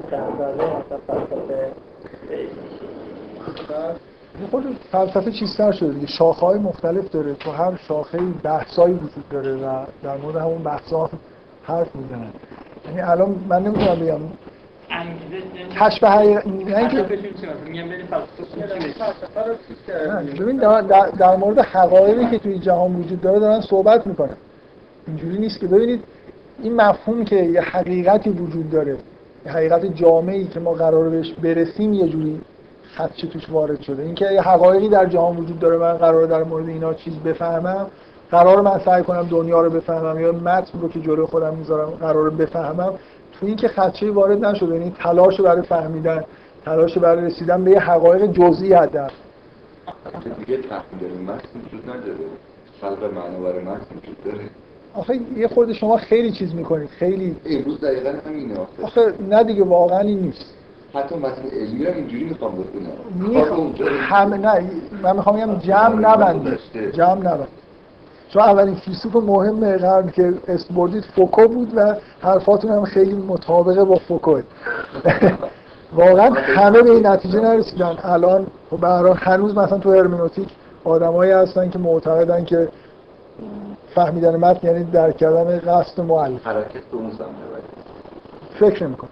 خود 4.50 4.64
فلسفه 4.92 5.30
چیزتر 5.30 5.72
شده 5.72 5.92
دیگه. 5.92 6.06
شاخه 6.06 6.46
های 6.46 6.58
مختلف 6.58 7.10
داره. 7.10 7.34
تو 7.34 7.50
هر 7.50 7.76
شاخه 7.88 8.18
بحثایی 8.42 8.94
وجود 8.94 9.28
داره 9.30 9.56
و 9.56 9.84
در 10.02 10.16
مورد 10.16 10.36
همون 10.36 10.62
بحث 10.62 10.92
ها 10.92 11.10
حرف 11.62 11.96
می‌زنن. 11.96 12.30
یعنی 12.86 13.00
الان 13.00 13.36
من 13.48 13.62
نمی‌تونم 13.62 14.00
بگم. 14.00 14.20
کشف 15.80 16.04
حقیقت 16.04 16.44
ببین 20.40 20.56
در 21.18 21.36
مورد 21.36 21.58
حقایقی 21.58 22.30
که 22.30 22.38
توی 22.38 22.58
جهان 22.58 22.96
وجود 22.96 23.20
داره 23.20 23.38
دارن 23.38 23.60
صحبت 23.60 24.06
می‌کنن. 24.06 24.36
اینجوری 25.06 25.38
نیست 25.38 25.60
که 25.60 25.66
ببینید 25.66 26.04
این 26.62 26.76
مفهوم 26.76 27.24
که 27.24 27.36
یه 27.36 27.60
حقیقتی 27.60 28.30
وجود 28.30 28.70
داره 28.70 28.96
یه 29.46 29.52
حقیقت 29.52 29.84
جامعی 29.84 30.44
که 30.44 30.60
ما 30.60 30.72
قرار 30.72 31.08
بهش 31.08 31.32
برسیم 31.32 31.92
یه 31.92 32.08
جوری 32.08 32.40
خدشه 32.96 33.26
توش 33.26 33.50
وارد 33.50 33.80
شده. 33.80 34.02
اینکه 34.02 34.24
یه 34.24 34.42
حقایقی 34.42 34.88
در 34.88 35.06
جهان 35.06 35.36
وجود 35.36 35.58
داره 35.58 35.76
من 35.76 35.92
قرار 35.92 36.26
در 36.26 36.44
مورد 36.44 36.68
اینا 36.68 36.94
چیز 36.94 37.14
بفهمم 37.14 37.86
قرار 38.30 38.60
من 38.60 38.80
سعی 38.84 39.02
کنم 39.02 39.22
دنیا 39.30 39.60
رو 39.60 39.70
بفهمم 39.70 40.20
یا 40.20 40.32
متن 40.32 40.80
رو 40.80 40.88
که 40.88 41.00
جلو 41.00 41.26
خودم 41.26 41.54
می‌ذارم 41.54 41.90
قرار 41.90 42.30
بفهمم. 42.30 42.92
تو 43.32 43.46
اینکه 43.46 43.68
خدشه 43.68 44.10
وارد 44.10 44.44
نشده 44.44 44.74
یعنی 44.74 44.94
تلاش 44.98 45.40
برای 45.40 45.62
فهمیدن 45.62 46.24
تلاش 46.64 46.98
برای 46.98 47.26
رسیدن 47.26 47.64
به 47.64 47.70
یه 47.70 47.78
حقایق 47.78 48.26
جزئی 48.26 48.72
هدف. 48.72 49.10
دیگه 50.38 50.56
تحمیل 50.56 51.20
متن 51.26 51.48
وجود 51.66 51.90
نداره. 51.90 52.14
خلق 52.80 53.14
معنا 53.14 53.38
برای 53.38 53.64
متن 53.64 53.96
وجود 53.96 54.24
داره. 54.24 54.44
آخه 54.94 55.20
یه 55.36 55.48
خود 55.48 55.72
شما 55.72 55.96
خیلی 55.96 56.32
چیز 56.32 56.54
می‌کنید. 56.54 56.88
خیلی 56.88 57.36
امروز 57.46 57.80
دقیقا 57.80 58.14
همینه 58.26 58.54
آخه 58.82 59.14
نه 59.28 59.44
دیگه 59.44 59.64
واقعا 59.64 59.98
این 59.98 60.18
نیست. 60.18 60.54
حتی 60.94 61.14
مثلا 61.14 61.44
علمی 61.52 61.84
رو 61.86 61.94
اینجوری 61.94 62.24
می‌خوام 62.24 62.52
بکنم 62.52 63.74
همه 64.00 64.36
نه 64.36 64.70
من 65.02 65.16
می‌خوام 65.16 65.36
بگم 65.36 65.58
جمع 65.58 65.94
نبنده 65.94 66.58
جمع 66.92 67.18
نبند 67.18 67.48
چون 68.28 68.42
اولین 68.42 68.74
فیلسوف 68.74 69.16
مهم 69.16 69.76
قرن 69.76 70.10
که 70.10 70.34
اسم 70.48 70.74
بردید 70.74 71.04
فوکو 71.04 71.48
بود 71.48 71.72
و 71.76 71.94
حرفاتون 72.22 72.70
هم 72.70 72.84
خیلی 72.84 73.12
مطابقه 73.12 73.84
با 73.84 73.96
فوکو 73.96 74.40
واقعا 75.92 76.30
همه 76.30 76.82
به 76.82 76.90
این 76.90 77.06
نتیجه 77.06 77.40
نرسیدن. 77.40 77.98
الان 78.02 78.46
خب 78.70 78.84
هنوز 79.16 79.56
مثلا 79.56 79.78
تو 79.78 79.92
هرمنوتیک 79.92 80.48
آدمایی 80.84 81.32
هستن 81.32 81.70
که 81.70 81.78
معتقدن 81.78 82.44
که 82.44 82.68
فهمیدن 83.94 84.36
متن 84.36 84.66
یعنی 84.66 84.84
درک 84.84 85.16
کردن 85.16 85.58
قصد 85.58 86.00
مؤلف. 86.00 86.46
حرکت 86.46 86.84
به 86.92 86.96
اون 86.96 87.10
فکر 88.60 88.84
نمی‌کنم. 88.84 89.10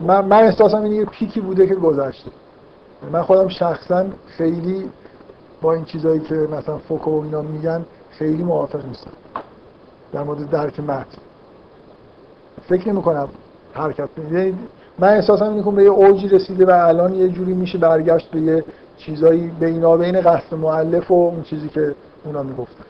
من 0.00 0.24
من 0.24 0.42
احساسم 0.42 0.82
اینه 0.82 0.96
یه 0.96 1.04
پیکی 1.04 1.40
بوده 1.40 1.66
که 1.66 1.74
گذشته. 1.74 2.30
من 3.12 3.22
خودم 3.22 3.48
شخصا 3.48 4.04
خیلی 4.26 4.90
با 5.62 5.72
این 5.72 5.84
چیزایی 5.84 6.20
که 6.20 6.34
مثلا 6.34 6.78
فوکو 6.78 7.10
و 7.10 7.22
اینا 7.22 7.42
میگن 7.42 7.84
خیلی 8.10 8.42
موافق 8.42 8.86
نیستم. 8.86 9.10
در 10.12 10.22
مورد 10.22 10.50
درک 10.50 10.80
متن. 10.80 11.18
فکر 12.68 12.88
نمی 12.88 13.02
کنم. 13.02 13.28
حرکت 13.72 14.08
یعنی 14.32 14.58
من 14.98 15.08
احساسم 15.08 15.50
اینه 15.50 15.64
که 15.64 15.70
به 15.70 15.82
یه 15.82 15.90
اوجی 15.90 16.28
رسیده 16.28 16.66
و 16.66 16.70
الان 16.70 17.14
یه 17.14 17.28
جوری 17.28 17.54
میشه 17.54 17.78
برگشت 17.78 18.30
به 18.30 18.40
یه 18.40 18.64
چیزایی 18.98 19.46
بینابین 19.60 20.20
قصد 20.20 20.54
معلف 20.54 21.10
و 21.10 21.14
اون 21.14 21.42
چیزی 21.42 21.68
که 21.68 21.94
اونا 22.24 22.42
می‌گفتن. 22.42 22.84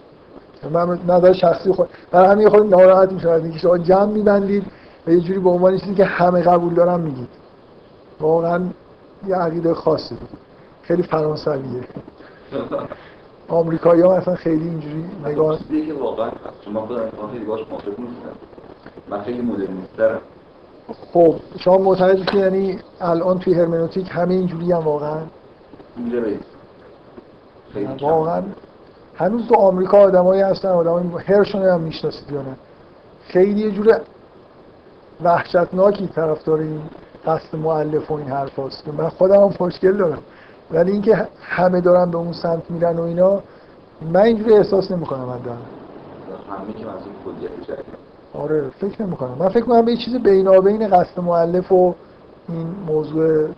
من 0.73 0.99
نظر 1.09 1.33
شخصی 1.33 1.73
خود 1.73 1.89
برای 2.11 2.29
همین 2.29 2.49
خود 2.49 2.75
ناراحت 2.75 3.13
میشم 3.13 3.29
از 3.29 3.43
اینکه 3.43 3.59
شما 3.59 3.79
جمع 3.79 4.13
میبندید. 4.13 4.65
و 5.07 5.11
یه 5.11 5.21
جوری 5.21 5.39
به 5.39 5.51
عنوان 5.51 5.79
چیزی 5.79 5.95
که 5.95 6.05
همه 6.05 6.43
قبول 6.43 6.75
دارن 6.75 7.01
میگید. 7.01 7.29
واقعا 8.21 8.65
یه 9.27 9.37
عقیده 9.37 9.75
خاصه. 9.75 10.17
خیلی 10.83 11.03
فرانسویه. 11.03 11.85
آمریکایی 13.49 14.03
ها 14.03 14.17
مثلا 14.17 14.35
خیلی 14.35 14.69
اینجوری 14.69 15.05
نگاه 15.25 15.59
چیزی 15.59 15.87
که 15.87 15.95
واقعا 15.95 16.31
شما 16.65 16.87
خود 16.87 16.99
خیلی 17.33 17.45
باش 17.45 17.61
موافق 17.71 17.89
نیستم 17.89 18.33
من 19.11 19.23
خیلی 19.23 19.43
مدرنیسترم 19.43 20.21
خب 21.13 21.35
شما 21.59 21.79
معتقدی 21.79 22.25
که 22.25 22.39
یعنی 22.39 22.79
الان 23.01 23.39
توی 23.39 23.55
هرمنوتیک 23.55 24.09
همه 24.11 24.35
اینجوری 24.35 24.73
هم 24.73 24.79
واقعا؟ 24.79 25.21
واقعا. 28.01 28.43
هنوز 29.15 29.49
تو 29.49 29.55
آمریکا 29.55 29.99
آدمایی 29.99 30.43
هستن 30.43 30.69
آدمای 30.69 31.05
هرشون 31.27 31.63
هم 31.63 31.81
می‌شناسید 31.81 32.33
یا 32.33 32.43
نه. 32.43 32.57
خیلی 33.29 33.61
یه 33.61 33.71
جور 33.71 34.01
وحشتناکی 35.23 36.07
طرفدار 36.07 36.59
این 36.59 36.81
قصد 37.27 37.57
مؤلف 37.57 38.11
و 38.11 38.15
این 38.15 38.29
حرف 38.29 38.59
هست 38.59 38.89
من 38.89 39.09
خودم 39.09 39.41
هم 39.41 39.51
خوشگل 39.51 39.97
دارم. 39.97 40.19
ولی 40.71 40.93
اینکه 40.93 41.29
همه 41.43 41.81
دارن 41.81 42.11
به 42.11 42.19
اون 42.19 42.33
سمت 42.33 42.71
میرن 42.71 42.99
و 42.99 43.03
اینا 43.03 43.43
من 44.13 44.21
اینجوری 44.21 44.53
احساس 44.53 44.91
نمی‌کنم 44.91 45.41
دارم. 45.45 45.59
همه 46.51 46.73
که 46.73 46.87
منظور 46.87 47.13
آره 48.35 48.71
فکر 48.81 49.03
نمی 49.03 49.17
کنم 49.17 49.37
من 49.39 49.49
فکر 49.49 49.65
کنم 49.65 49.85
به 49.85 49.93
یه 49.93 49.99
چیز 49.99 50.15
بینابین 50.15 50.89
قصد 50.89 51.21
معلف 51.21 51.73
و 51.73 51.95
این 52.49 52.67
موضوع 52.87 53.49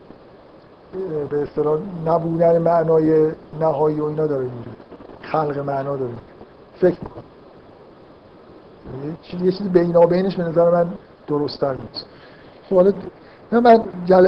به 1.30 1.42
اصطلاح 1.42 1.78
نبودن 2.06 2.58
معنای 2.58 3.32
نهایی 3.60 4.00
و 4.00 4.04
اینا 4.04 4.26
داره 4.26 4.42
اینجوری. 4.42 4.76
خلق 5.22 5.58
معنا 5.58 5.96
داره 5.96 6.12
فکر 6.80 6.98
می‌کنم. 7.02 7.24
یه 9.44 9.52
چیز 9.52 9.68
بینابینش 9.68 10.36
به 10.36 10.42
نظر 10.42 10.70
من 10.70 10.86
درست 11.28 11.60
تر 11.60 11.72
نیست 11.72 12.06
خب 12.68 12.76
حالا 12.76 12.92
من. 13.52 13.80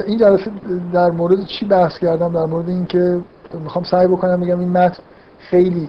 این 0.07 0.19
جلسه 0.19 0.51
در 0.93 1.11
مورد 1.11 1.47
چی 1.47 1.67
بحث 1.67 1.99
کردم؟ 1.99 2.33
در 2.33 2.45
مورد 2.45 2.69
اینکه 2.69 3.21
می‌خوام 3.65 3.85
سعی 3.85 4.07
بکنم 4.07 4.41
بگم 4.41 4.61
این 4.61 4.69
متن 4.69 5.03
خیلی 5.39 5.89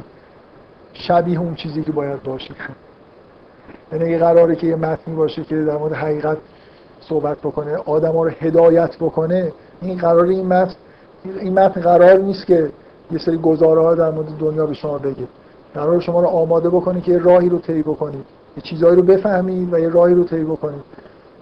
شبیه 0.93 1.39
اون 1.39 1.55
چیزی 1.55 1.83
که 1.83 1.91
باید 1.91 2.23
باشه. 2.23 2.53
یعنی 3.91 4.05
اگه 4.05 4.17
قراره 4.17 4.55
که 4.55 4.67
یه 4.67 4.75
متنی 4.75 5.15
باشه 5.15 5.43
که 5.43 5.63
در 5.63 5.77
مورد 5.77 5.93
حقیقت 5.93 6.38
صحبت 6.99 7.38
بکنه 7.38 7.75
آدم 7.75 8.11
ها 8.11 8.23
رو 8.23 8.31
هدایت 8.39 8.95
بکنه. 8.97 9.53
این 9.81 9.97
قرار 9.97 10.25
این 10.25 10.47
متن 10.47 10.75
این 11.23 11.59
متن 11.59 11.81
قرار 11.81 12.17
نیست 12.17 12.45
که 12.45 12.71
یه 13.11 13.19
سری 13.19 13.38
گزاره 13.38 13.81
ها 13.81 13.95
در 13.95 14.11
مورد 14.11 14.38
دنیا 14.39 14.65
به 14.65 14.73
شما 14.73 14.97
بگه. 14.97 15.27
قرار 15.73 15.99
شما 15.99 16.21
رو 16.21 16.27
آماده 16.27 16.69
بکنه 16.69 17.01
که 17.01 17.17
راهی 17.17 17.49
رو 17.49 17.59
طی 17.59 17.81
بکنید. 17.81 18.25
چیزهایی 18.64 18.95
رو 18.95 19.02
بفهمید 19.02 19.73
و 19.73 19.80
یه 19.80 19.90
راهی 19.90 20.14
رو 20.14 20.23
طی 20.23 20.44
بکنید. 20.44 20.82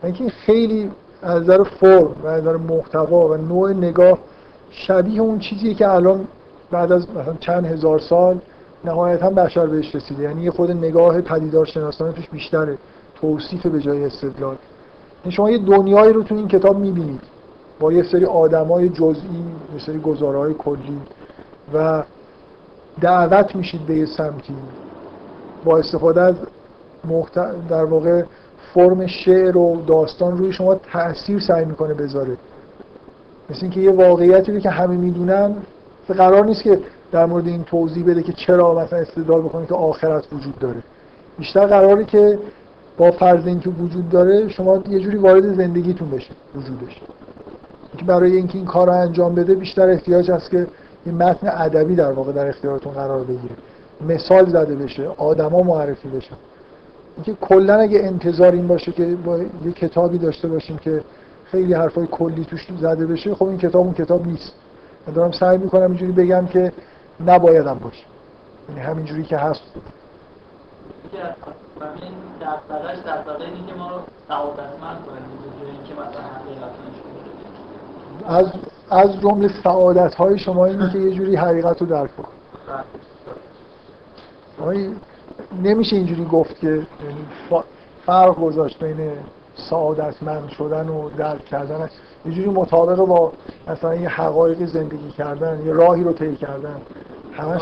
اینکه 0.04 0.30
خیلی 0.30 0.92
از 1.22 1.44
نظر 1.44 1.64
فرم 1.64 2.16
و 2.24 2.28
از 2.28 2.42
نظر 2.42 2.58
محتوا 2.58 3.28
و 3.28 3.38
نوع 3.38 3.74
نگاه 3.74 4.18
شبیه 4.72 5.22
اون 5.22 5.40
چیزیه 5.40 5.74
که 5.74 5.90
الان 5.90 6.28
بعد 6.72 6.92
از 6.92 7.10
مثلا 7.10 7.36
چند 7.40 7.66
هزار 7.66 8.00
سال 8.00 8.40
نهایتا 8.86 9.30
بشر 9.30 9.66
بهش 9.66 9.96
رسیده. 9.96 10.24
یعنی 10.24 10.44
یه 10.44 10.52
خود 10.52 10.72
نگاه 10.72 11.22
پدیدار 11.22 11.66
شناسانه 11.66 12.12
توش 12.12 12.30
بیشتره. 12.30 12.78
توصیف 13.16 13.66
به 13.66 13.80
جای 13.80 14.06
استدلال. 14.06 14.56
یعنی 15.26 15.32
شما 15.36 15.52
یه 15.52 15.58
دنیایی 15.58 16.14
رو 16.14 16.24
تو 16.24 16.36
این 16.36 16.48
کتاب 16.48 16.78
می‌بینید. 16.78 17.22
با 17.80 17.94
یه 17.94 18.04
سری 18.04 18.26
آدمای 18.26 18.90
جزئی 18.90 19.44
یه 19.74 19.80
سری 19.86 20.00
گزارهای 20.00 20.54
کلی 20.54 21.02
و 21.74 22.04
دعوت 23.02 23.56
میشید 23.56 23.86
به 23.86 23.96
یه 23.96 24.06
سمتی. 24.06 24.56
با 25.66 25.78
استفاده 25.78 26.22
از 26.22 26.36
محت... 27.06 27.68
در 27.70 27.86
واقع 27.86 28.24
فرم 28.74 29.08
شعر 29.08 29.58
و 29.58 29.82
داستان 29.88 30.38
روی 30.38 30.54
شما 30.54 30.76
تاثیر 30.76 31.40
سعی 31.40 31.66
می‌کنه 31.66 31.94
بذاره. 31.94 32.38
مثل 33.50 33.60
اینکه 33.62 33.80
یه 33.80 33.92
واقعیتی 33.92 34.52
رو 34.52 34.60
که 34.60 34.70
همه 34.70 34.98
می‌دونن 34.98 35.56
قرار 36.08 36.46
نیست 36.46 36.64
که 36.64 36.80
در 37.12 37.26
مورد 37.26 37.48
این 37.48 37.64
توضیح 37.64 38.06
بده 38.06 38.24
که 38.24 38.34
چرا 38.34 38.80
مثلا 38.80 39.00
استدلال 39.00 39.42
بکنه 39.42 39.66
که 39.66 39.76
آخرت 39.76 40.34
وجود 40.34 40.60
داره. 40.60 40.84
بیشتر 41.38 41.66
قراره 41.66 42.06
که 42.06 42.40
با 42.98 43.12
فرض 43.12 43.48
اینکه 43.48 43.70
وجود 43.70 44.10
داره 44.10 44.50
شما 44.50 44.84
یه 44.90 45.00
جوری 45.00 45.18
وارد 45.18 45.56
زندگیتون 45.56 46.10
بشه 46.10 46.32
وجودش 46.56 47.02
که 47.98 48.06
برای 48.06 48.36
اینکه 48.36 48.58
این 48.58 48.68
کار 48.68 48.88
رو 48.88 48.94
انجام 48.94 49.36
بده 49.36 49.56
بیشتر 49.56 49.90
احتیاج 49.90 50.32
هست 50.32 50.50
که 50.50 50.68
این 51.06 51.16
متن 51.16 51.48
ادبی 51.48 51.96
در 51.96 52.12
واقع 52.12 52.32
در 52.32 52.48
اختیارتون 52.48 52.94
قرار 52.94 53.24
بگیره. 53.24 53.56
مثال 54.08 54.50
زده 54.50 54.76
بشه 54.76 55.08
آدما 55.18 55.62
معرفی 55.62 56.10
بشن. 56.10 56.36
اینکه 57.20 57.38
کلا 57.42 57.80
اگه 57.80 58.00
انتظار 58.00 58.52
این 58.52 58.68
باشه 58.68 58.92
که 58.92 59.16
با 59.16 59.38
یه 59.38 59.72
کتابی 59.76 60.18
داشته 60.18 60.48
باشیم 60.48 60.78
که 60.78 61.04
خیلی 61.46 61.74
حرفای 61.74 62.08
کلی 62.08 62.46
توش 62.46 62.68
زده 62.82 63.06
بشه 63.06 63.36
خب 63.36 63.48
این 63.48 63.58
کتاب 63.58 63.82
اون 63.82 63.94
کتاب 63.94 64.28
نیست. 64.28 64.54
من 65.08 65.14
دارم 65.14 65.32
سعی 65.32 65.58
می‌کنم 65.58 65.82
اینجوری 65.82 66.12
بگم 66.12 66.48
که 66.48 66.74
نبایدم 67.26 67.80
باشه. 67.80 68.06
یعنی 68.70 68.82
همینجوری 68.82 69.24
که 69.24 69.38
هست. 69.38 69.62
این 69.76 69.84
اینی 73.42 73.66
که 73.68 73.74
ما 73.74 73.90
رو 73.90 73.96
سعادتمند 74.28 75.06
کنه 75.06 75.18
اینکه 75.72 75.94
مثلا 75.94 76.22
از 78.38 78.48
از 78.90 79.22
جمله 79.22 79.50
سعادت 79.64 80.16
های 80.16 80.40
شما 80.40 80.66
اینه 80.66 80.92
که 80.92 81.00
یه 81.00 81.12
جوری 81.12 81.36
حقیقت 81.36 81.82
رو 81.82 81.88
درک 81.88 82.18
کن 82.18 82.28
نمیشه 85.64 85.96
اینجوری 85.96 86.26
گفت 86.26 86.60
که 86.60 86.68
یعنی 86.68 86.86
فرق 88.06 88.36
گذاشت 88.36 88.84
بین 88.84 89.12
سعادتمند 89.56 90.50
شدن 90.50 90.90
و 90.90 91.10
درک 91.10 91.46
کردن. 91.46 91.90
یه 92.26 92.32
جوری 92.32 92.50
مطابق 92.50 92.96
با 92.96 93.32
مثلا 93.68 93.96
یه 93.96 94.10
حقایق 94.10 94.66
زندگی 94.66 95.12
کردن 95.18 95.62
یه 95.66 95.74
راهی 95.74 96.04
رو 96.04 96.14
طی 96.14 96.36
کردن. 96.36 96.82
همش 97.34 97.62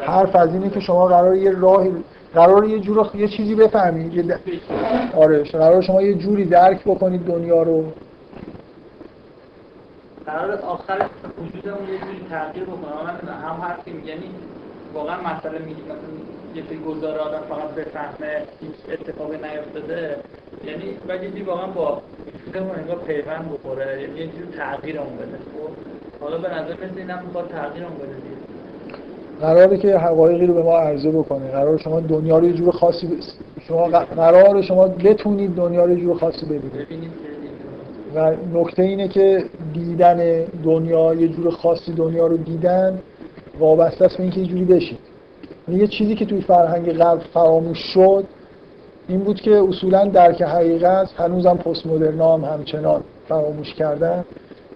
حرف 0.00 0.36
از 0.36 0.52
اینه 0.52 0.70
که 0.70 0.80
شما 0.80 1.06
قرار 1.06 1.36
یه 1.36 1.50
راهی 1.50 1.92
قرار 2.34 2.64
یه 2.64 2.80
جور 2.80 3.10
یه 3.14 3.28
چیزی 3.28 3.54
بفهمید. 3.54 4.14
یه 4.14 4.22
د... 4.22 4.40
آره 5.16 5.42
قرار 5.42 5.82
شما 5.82 6.02
یه 6.02 6.14
جوری 6.14 6.44
درک 6.44 6.84
بکنید 6.84 7.26
دنیا 7.26 7.62
رو. 7.62 7.84
قرار 10.26 10.52
آخر 10.52 11.06
وجودمون 11.42 11.88
یه 11.88 11.98
جوری 11.98 12.26
تغییر 12.30 12.64
بکنه. 12.64 13.32
هم 13.32 13.60
حرفی 13.60 13.90
یعنی 13.90 14.30
واقعا 14.94 15.16
مسئله 15.20 15.58
میگیم 15.58 15.84
یه 16.58 16.64
سری 16.68 16.78
گزاره 16.78 17.18
آدم 17.18 17.42
فقط 17.48 17.70
بفهمه 17.74 18.42
هیچ 18.60 18.78
اتفاقی 18.92 19.36
نیفتاده. 19.36 20.16
یعنی 20.66 21.38
یه 21.38 21.44
واقعا 21.44 21.66
با 21.66 22.02
فکرمون 22.46 22.76
انگار 22.76 22.98
پیوند 23.06 23.50
بخوره. 23.52 24.02
یعنی 24.02 24.18
یه 24.18 24.26
جور 24.26 24.46
تغییر 24.58 24.98
اون 24.98 25.16
بده. 25.16 25.38
خب 25.52 25.70
حالا 26.24 26.38
به 26.38 26.48
نظر 26.48 26.74
مثل 26.74 26.98
اینم 26.98 27.22
می‌خواد 27.26 27.48
تغییر 27.48 27.84
اون 27.84 27.94
بده 27.94 28.16
قراره 29.40 29.78
که 29.78 29.98
حقایقی 29.98 30.46
رو 30.46 30.54
به 30.54 30.62
ما 30.62 30.78
عرضه 30.78 31.10
بکنه. 31.10 31.50
قرار 31.50 31.78
شما 31.78 32.00
دنیا 32.00 32.38
رو 32.38 32.46
یه 32.46 32.52
جور 32.52 32.70
خاصی 32.70 33.06
ب... 33.06 33.10
شما 33.68 33.88
قرار 33.88 34.62
شما 34.62 34.88
بتونید 34.88 35.54
دنیا 35.54 35.84
رو 35.84 35.90
یه 35.90 36.00
جور 36.00 36.18
خاصی 36.18 36.46
ببینید. 36.46 36.88
و 38.14 38.34
نکته 38.52 38.82
اینه 38.82 39.08
که 39.08 39.44
دیدن 39.74 40.44
دنیا 40.64 41.14
یه 41.14 41.28
جور 41.28 41.50
خاصی 41.50 41.92
دنیا 41.92 42.26
رو 42.26 42.36
دیدن 42.36 42.98
وابسته 43.58 44.04
است 44.04 44.16
به 44.16 44.22
اینکه 44.22 44.40
یه 44.40 44.46
جوری 44.46 44.64
بشید 44.64 45.07
یه 45.76 45.86
چیزی 45.86 46.14
که 46.14 46.26
توی 46.26 46.40
فرهنگ 46.40 46.92
غرب 46.92 47.18
فراموش 47.18 47.78
شد 47.78 48.24
این 49.08 49.20
بود 49.20 49.40
که 49.40 49.62
اصولا 49.68 50.04
درک 50.04 50.42
حقیقت 50.42 51.10
هنوزم 51.18 51.56
پست 51.56 51.86
مدرن 51.86 52.20
هم 52.20 52.44
همچنان 52.44 53.02
فراموش 53.28 53.74
کردن. 53.74 54.24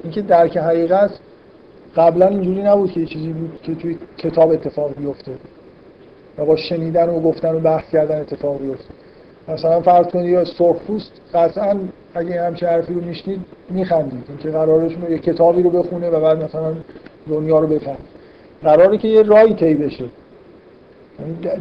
اینکه 0.02 0.22
درک 0.22 0.56
حقیقت 0.56 1.10
قبلا 1.96 2.26
اینجوری 2.26 2.62
نبود 2.62 2.92
که 2.92 3.00
یه 3.00 3.06
چیزی 3.06 3.32
بود 3.32 3.60
که 3.62 3.74
توی 3.74 3.98
کتاب 4.18 4.50
اتفاق 4.50 4.94
بیفته. 4.96 5.32
و 6.38 6.44
با 6.44 6.56
شنیدن 6.56 7.08
و 7.08 7.20
گفتن 7.20 7.54
و 7.54 7.60
بحث 7.60 7.90
کردن 7.92 8.20
اتفاق 8.20 8.58
بیفته. 8.58 8.94
مثلا 9.48 9.80
فرض 9.80 10.06
کنید 10.06 10.30
یا 10.30 10.44
سرخپوست 10.44 11.12
قطعا 11.34 11.78
اگه 12.14 12.42
همچه 12.42 12.66
حرفی 12.66 12.94
رو 12.94 13.00
میشنید 13.00 13.40
میخندید. 13.70 14.24
اینکه 14.28 14.50
قرارش 14.50 14.92
یه 15.10 15.18
کتابی 15.18 15.62
رو 15.62 15.70
بخونه 15.70 16.10
و 16.10 16.20
بعد 16.20 16.44
مثلا 16.44 16.74
دنیا 17.28 17.60
رو 17.60 17.66
بفهم 17.66 17.96
قراره 18.62 18.98
که 18.98 19.08
یه 19.08 19.22
رای 19.22 19.54
طی 19.54 19.74
بشه. 19.74 20.04
یعنی 20.04 20.21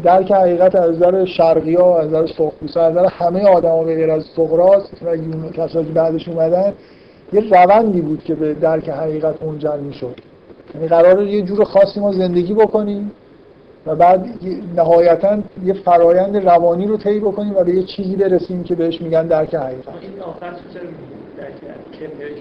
درک 0.04 0.32
حقیقت 0.32 0.76
از 0.76 0.96
نظر 0.96 1.26
شرقی 1.26 1.76
ها 1.76 2.00
از 2.00 2.08
نظر 2.08 2.28
سرخپوست 2.28 2.78
از 2.78 2.92
نظر 2.92 3.06
همه 3.06 3.48
آدما 3.48 3.84
به 3.84 3.96
غیر 3.96 4.12
از 4.12 4.24
سقراط 4.36 4.84
و 5.06 5.18
کسایی 5.54 5.86
که 5.86 5.92
بعدش 5.92 6.28
اومدن 6.28 6.74
یه 7.34 7.42
روندی 7.42 8.02
بود 8.02 8.24
که 8.24 8.36
به 8.36 8.54
درک 8.54 8.90
حقیقت 8.90 9.44
منجر 9.44 9.78
می‌شد. 9.78 10.16
یعنی 10.76 10.88
قرار 10.88 11.22
یه 11.22 11.42
جور 11.42 11.64
خاصی 11.64 12.00
ما 12.00 12.12
زندگی 12.12 12.54
بکنیم 12.54 13.12
و 13.86 13.96
بعد 13.96 14.26
نهایتا 14.76 15.38
یه 15.64 15.74
فرایند 15.74 16.38
روانی 16.38 16.88
رو 16.88 16.98
طی 16.98 17.20
بکنیم 17.20 17.56
و 17.56 17.64
به 17.64 17.76
یه 17.76 17.84
چیزی 17.84 18.16
برسیم 18.16 18.64
که 18.64 18.76
بهش 18.76 19.02
میگن 19.02 19.28
درک 19.28 19.56
حقیقت. 19.56 19.88